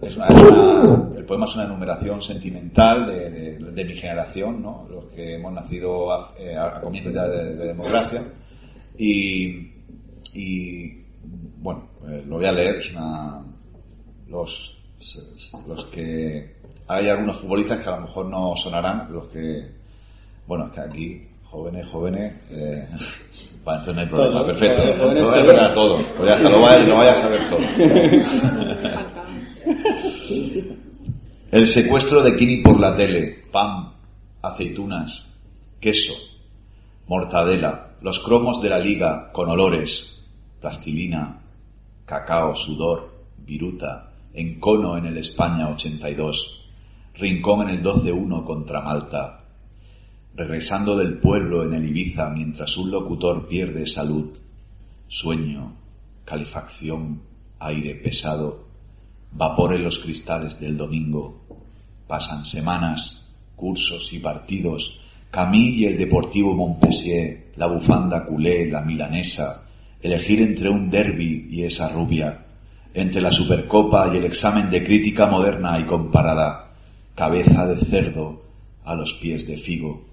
es 0.07 0.17
una, 0.17 0.27
es 0.27 0.43
una, 0.43 1.19
el 1.19 1.25
poema 1.25 1.47
es 1.47 1.55
una 1.55 1.65
enumeración 1.65 2.21
sentimental 2.23 3.07
de, 3.07 3.31
de, 3.31 3.59
de, 3.59 3.85
mi 3.85 3.95
generación, 3.95 4.63
¿no? 4.63 4.87
Los 4.91 5.05
que 5.07 5.37
hemos 5.37 5.53
nacido 5.53 6.13
a, 6.13 6.35
eh, 6.39 6.57
a 6.57 6.81
comienzos 6.81 7.13
ya 7.13 7.27
de, 7.27 7.55
de, 7.55 7.67
democracia. 7.67 8.23
Y, 8.99 9.73
y 10.35 11.05
bueno, 11.59 11.89
eh, 12.09 12.25
lo 12.27 12.37
voy 12.37 12.47
a 12.47 12.53
leer, 12.53 12.77
es 12.77 12.95
una, 12.95 13.43
los, 14.29 14.81
los 15.67 15.85
que 15.87 16.55
hay 16.87 17.09
algunos 17.09 17.39
futbolistas 17.39 17.81
que 17.81 17.89
a 17.89 17.97
lo 17.97 18.03
mejor 18.03 18.27
no 18.27 18.55
sonarán, 18.57 19.13
los 19.13 19.29
que, 19.29 19.71
bueno, 20.47 20.67
es 20.67 20.73
que 20.73 20.81
aquí, 20.81 21.29
jóvenes, 21.45 21.87
jóvenes, 21.87 22.49
eh, 22.51 22.87
para 23.65 23.81
eso 23.81 23.93
no 23.93 24.01
hay 24.01 24.07
problema, 24.07 24.39
todo, 24.39 24.47
perfecto, 24.47 24.83
todo, 24.99 25.15
todo, 25.15 25.35
es 25.37 25.47
verdad, 25.47 25.75
todo, 25.75 26.03
pues 26.17 26.29
ya 26.29 26.37
hasta 26.37 26.51
lo 26.51 26.61
vaya, 26.61 26.87
lo 26.87 26.97
vaya 26.99 27.13
a 27.13 27.15
saber 27.15 27.41
todo. 27.49 27.61
El 31.51 31.69
secuestro 31.69 32.23
de 32.23 32.37
Kini 32.37 32.59
por 32.59 32.79
la 32.81 32.97
tele, 32.97 33.45
pan, 33.51 33.93
aceitunas, 34.43 35.33
queso, 35.81 36.15
mortadela, 37.07 37.97
los 38.01 38.19
cromos 38.21 38.61
de 38.61 38.69
la 38.69 38.79
liga 38.79 39.31
con 39.33 39.49
olores, 39.49 40.23
plastilina, 40.61 41.41
cacao, 42.05 42.55
sudor, 42.55 43.11
viruta, 43.39 44.13
encono 44.35 44.99
en 44.99 45.07
el 45.07 45.19
España 45.19 45.69
82, 45.71 46.65
Rincón 47.15 47.69
en 47.69 47.77
el 47.77 47.83
12-1 47.83 48.45
contra 48.45 48.81
Malta. 48.81 49.45
Regresando 50.35 50.97
del 50.97 51.19
pueblo 51.19 51.65
en 51.65 51.75
el 51.75 51.89
Ibiza 51.89 52.29
mientras 52.31 52.77
un 52.77 52.91
locutor 52.91 53.47
pierde 53.47 53.87
salud. 53.87 54.31
Sueño, 55.07 55.73
calefacción, 56.25 57.23
aire 57.61 57.95
pesado, 57.95 58.64
vapor 59.35 59.79
los 59.79 59.99
cristales 59.99 60.59
del 60.61 60.77
domingo. 60.77 61.45
Pasan 62.07 62.45
semanas, 62.45 63.29
cursos 63.57 64.13
y 64.13 64.19
partidos, 64.19 65.01
Camille 65.31 65.81
y 65.81 65.85
el 65.87 65.99
Deportivo 65.99 66.55
Montpellier, 66.55 67.53
la 67.57 67.67
bufanda 67.67 68.25
culé, 68.25 68.71
la 68.71 68.83
milanesa, 68.83 69.67
elegir 70.01 70.43
entre 70.43 70.69
un 70.69 70.89
derby 70.89 71.49
y 71.51 71.65
esa 71.65 71.89
rubia, 71.89 72.45
entre 72.93 73.21
la 73.21 73.33
Supercopa 73.33 74.11
y 74.13 74.19
el 74.19 74.25
examen 74.25 74.71
de 74.71 74.85
crítica 74.85 75.27
moderna 75.27 75.79
y 75.81 75.85
comparada, 75.85 76.73
cabeza 77.17 77.67
de 77.67 77.85
cerdo 77.85 78.45
a 78.85 78.95
los 78.95 79.15
pies 79.15 79.49
de 79.49 79.57
Figo, 79.57 80.05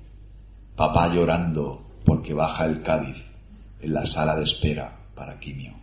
papá 0.75 1.13
llorando 1.13 1.83
porque 2.03 2.33
baja 2.33 2.65
el 2.65 2.81
Cádiz 2.81 3.35
en 3.79 3.93
la 3.93 4.05
sala 4.05 4.35
de 4.35 4.43
espera 4.43 4.97
para 5.13 5.39
quimio. 5.39 5.80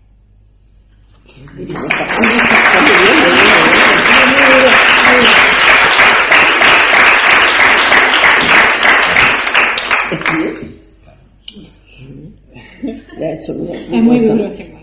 Es 13.91 14.03
muy 14.03 14.21
duro 14.21 14.47
ese 14.47 14.79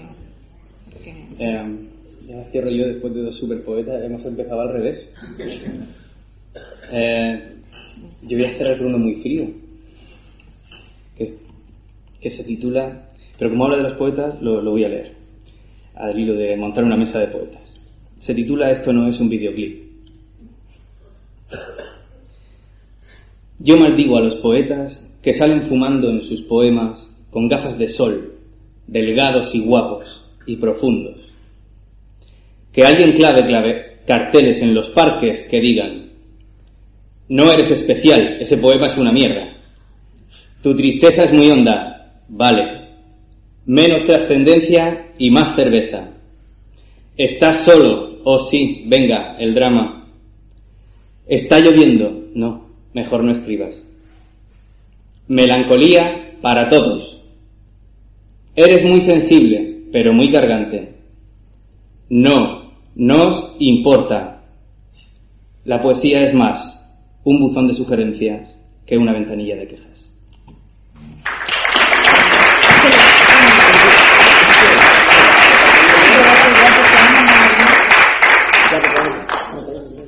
eh, 1.38 1.64
ya 2.28 2.44
cierro 2.52 2.70
yo 2.70 2.88
después 2.88 3.14
de 3.14 3.24
dos 3.24 3.38
superpoetas, 3.38 4.04
hemos 4.04 4.26
empezado 4.26 4.62
al 4.62 4.74
revés. 4.74 5.10
Eh, 6.92 7.42
yo 8.22 8.38
voy 8.38 8.46
a 8.46 8.52
cerrar 8.52 8.78
con 8.78 8.88
uno 8.88 9.00
muy 9.00 9.16
frío, 9.16 9.48
que, 11.18 11.36
que, 12.22 12.30
se 12.30 12.44
titula, 12.44 13.10
pero 13.40 13.50
como 13.50 13.66
habla 13.66 13.78
de 13.78 13.84
los 13.84 13.98
poetas, 13.98 14.40
lo, 14.42 14.62
lo 14.62 14.72
voy 14.72 14.86
a 14.86 14.90
leer, 14.90 15.15
al 15.96 16.38
de 16.38 16.58
montar 16.58 16.84
una 16.84 16.98
mesa 16.98 17.20
de 17.20 17.28
poetas. 17.28 17.62
Se 18.20 18.34
titula 18.34 18.72
Esto 18.72 18.92
no 18.92 19.08
es 19.08 19.20
un 19.20 19.30
videoclip. 19.30 19.86
Yo 23.60 23.78
maldigo 23.78 24.18
a 24.18 24.22
los 24.22 24.36
poetas 24.36 25.10
que 25.22 25.34
salen 25.34 25.68
fumando 25.68 26.10
en 26.10 26.22
sus 26.22 26.42
poemas 26.44 27.16
con 27.32 27.48
gafas 27.48 27.78
de 27.78 27.90
sol, 27.90 28.34
delgados 28.88 29.56
y 29.56 29.62
guapos 29.62 30.24
y 30.46 30.56
profundos. 30.58 31.18
Que 32.72 32.84
alguien 32.86 33.14
clave, 33.14 33.46
clave 33.46 34.00
carteles 34.06 34.62
en 34.62 34.74
los 34.74 34.90
parques 34.90 35.48
que 35.48 35.60
digan, 35.60 36.10
no 37.30 37.52
eres 37.52 37.72
especial, 37.72 38.38
ese 38.40 38.58
poema 38.58 38.88
es 38.88 38.98
una 38.98 39.12
mierda. 39.12 39.52
Tu 40.62 40.76
tristeza 40.76 41.24
es 41.24 41.34
muy 41.34 41.50
honda, 41.50 42.22
vale. 42.28 42.85
Menos 43.66 44.06
trascendencia 44.06 45.14
y 45.18 45.30
más 45.32 45.56
cerveza. 45.56 46.10
Estás 47.18 47.62
solo, 47.64 48.20
oh 48.24 48.40
sí, 48.40 48.84
venga, 48.88 49.38
el 49.40 49.56
drama. 49.56 50.08
Está 51.28 51.60
lloviendo, 51.60 52.26
no, 52.36 52.68
mejor 52.94 53.24
no 53.24 53.32
escribas. 53.32 53.76
Melancolía 55.28 56.38
para 56.42 56.70
todos. 56.70 57.24
Eres 58.56 58.86
muy 58.86 59.02
sensible, 59.02 59.84
pero 59.92 60.14
muy 60.14 60.32
cargante. 60.32 60.94
No, 62.10 62.72
nos 62.96 63.56
importa. 63.60 64.44
La 65.64 65.82
poesía 65.82 66.28
es 66.28 66.34
más 66.34 66.76
un 67.24 67.40
buzón 67.40 67.68
de 67.68 67.74
sugerencias 67.74 68.50
que 68.86 68.98
una 68.98 69.12
ventanilla 69.12 69.56
de 69.56 69.68
quejas. 69.68 69.96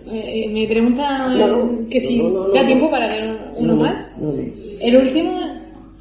Eh, 0.09 0.49
me 0.53 0.67
pregunta 0.67 1.27
No, 1.27 1.47
no. 1.47 1.77
Que 1.99 2.07
si 2.07 2.19
da 2.53 2.65
tiempo 2.65 2.89
para 2.89 3.07
leer 3.07 3.35
uno 3.59 3.73
No, 3.73 3.79
más. 3.81 4.17
no, 4.21 4.31
no. 4.33 4.41
El 4.79 4.97
último, 4.97 5.31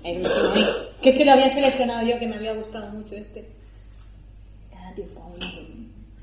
el 0.05 0.17
último, 0.19 0.35
ay, 0.55 0.63
que 1.03 1.11
es 1.11 1.17
que 1.17 1.25
lo 1.25 1.33
había 1.33 1.49
seleccionado 1.51 2.07
yo, 2.09 2.19
que 2.19 2.27
me 2.27 2.37
había 2.37 2.55
gustado 2.55 2.93
mucho 2.99 3.15
este. 3.15 3.45
Da 4.73 4.95
tiempo 4.95 5.21
a 5.21 5.27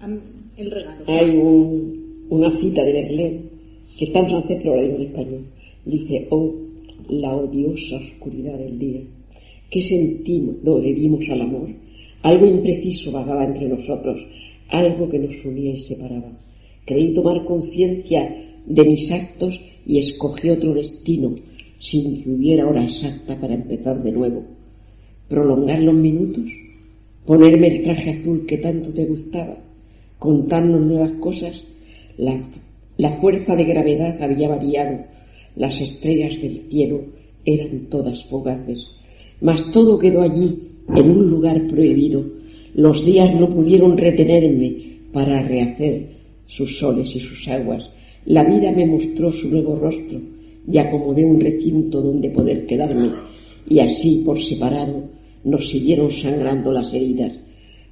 uno. 0.07 0.17
A- 0.17 0.61
El 0.61 0.69
regalo. 0.71 1.03
Hay 1.07 1.29
un- 1.37 2.25
una 2.29 2.51
cita 2.57 2.83
de 2.83 2.93
Berlín 2.93 3.49
que 3.97 4.05
está 4.05 4.19
en 4.19 4.25
francés 4.27 4.59
pero 4.61 4.75
la 4.75 4.81
digo 4.83 4.95
en 4.97 5.01
español. 5.03 5.45
Dice, 5.85 6.27
oh, 6.29 6.53
la 7.09 7.35
odiosa 7.35 7.95
oscuridad 7.97 8.57
del 8.57 8.77
día. 8.79 9.01
¿Qué 9.69 9.81
sentimos, 9.81 10.55
no, 10.63 10.77
le 10.79 10.93
dimos 10.93 11.21
al 11.31 11.41
amor? 11.41 11.67
Algo 12.21 12.45
impreciso 12.45 13.11
vagaba 13.11 13.43
entre 13.45 13.67
nosotros, 13.67 14.21
algo 14.69 15.09
que 15.09 15.19
nos 15.19 15.43
unía 15.43 15.71
y 15.73 15.77
separaba. 15.79 16.31
Creí 16.85 17.13
tomar 17.13 17.43
conciencia 17.45 18.33
de 18.65 18.84
mis 18.84 19.11
actos 19.11 19.60
y 19.85 19.99
escogí 19.99 20.49
otro 20.49 20.73
destino, 20.73 21.35
sin 21.80 22.23
que 22.23 22.30
hubiera 22.30 22.68
hora 22.68 22.84
exacta 22.84 23.35
para 23.35 23.53
empezar 23.53 24.02
de 24.02 24.11
nuevo. 24.11 24.44
Prolongar 25.27 25.81
los 25.81 25.95
minutos, 25.95 26.45
ponerme 27.26 27.68
el 27.68 27.84
traje 27.84 28.11
azul 28.11 28.45
que 28.45 28.57
tanto 28.57 28.90
te 28.90 29.06
gustaba, 29.06 29.57
contarnos 30.19 30.81
nuevas 30.81 31.11
cosas, 31.14 31.61
la, 32.18 32.40
la 32.98 33.11
fuerza 33.11 33.56
de 33.56 33.65
gravedad 33.65 34.22
había 34.22 34.49
variado, 34.49 35.06
las 35.56 35.80
estrellas 35.81 36.41
del 36.41 36.61
cielo 36.69 37.02
eran 37.45 37.88
todas 37.90 38.23
fugaces, 38.26 38.88
mas 39.41 39.72
todo 39.72 39.99
quedó 39.99 40.22
allí, 40.22 40.69
en 40.90 41.10
un 41.10 41.30
lugar 41.30 41.68
prohibido. 41.68 42.23
Los 42.73 43.06
días 43.06 43.34
no 43.40 43.49
pudieron 43.49 43.98
retenerme 43.98 44.98
para 45.11 45.41
rehacer 45.44 46.07
sus 46.48 46.77
soles 46.77 47.15
y 47.15 47.19
sus 47.19 47.48
aguas. 47.48 47.90
La 48.25 48.43
vida 48.43 48.71
me 48.71 48.85
mostró 48.85 49.31
su 49.31 49.49
nuevo 49.49 49.75
rostro 49.75 50.19
y 50.65 50.77
acomodé 50.77 51.25
un 51.25 51.41
recinto 51.41 52.01
donde 52.01 52.29
poder 52.29 52.65
quedarme. 52.65 53.09
Y 53.67 53.79
así, 53.79 54.23
por 54.25 54.41
separado, 54.41 55.03
nos 55.43 55.69
siguieron 55.69 56.09
sangrando 56.09 56.71
las 56.71 56.93
heridas. 56.93 57.33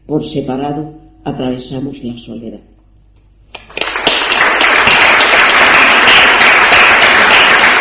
Por 0.05 0.23
separado, 0.23 0.93
atravesamos 1.23 2.01
la 2.03 2.17
soledad. 2.17 2.59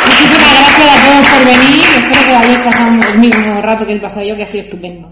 Muchísimas 0.09 0.55
gracias 0.59 0.89
a 0.91 1.07
todos 1.07 1.27
por 1.27 1.45
venir. 1.47 1.85
Espero 1.99 2.27
que 2.27 2.35
hayáis 2.35 2.59
pasado 2.59 3.13
el 3.13 3.21
mismo 3.21 3.63
rato 3.63 3.87
que 3.87 3.95
he 3.95 4.01
pasado 4.01 4.27
yo, 4.27 4.37
que 4.37 4.43
ha 4.43 4.47
sido 4.47 4.65
estupendo. 4.65 5.09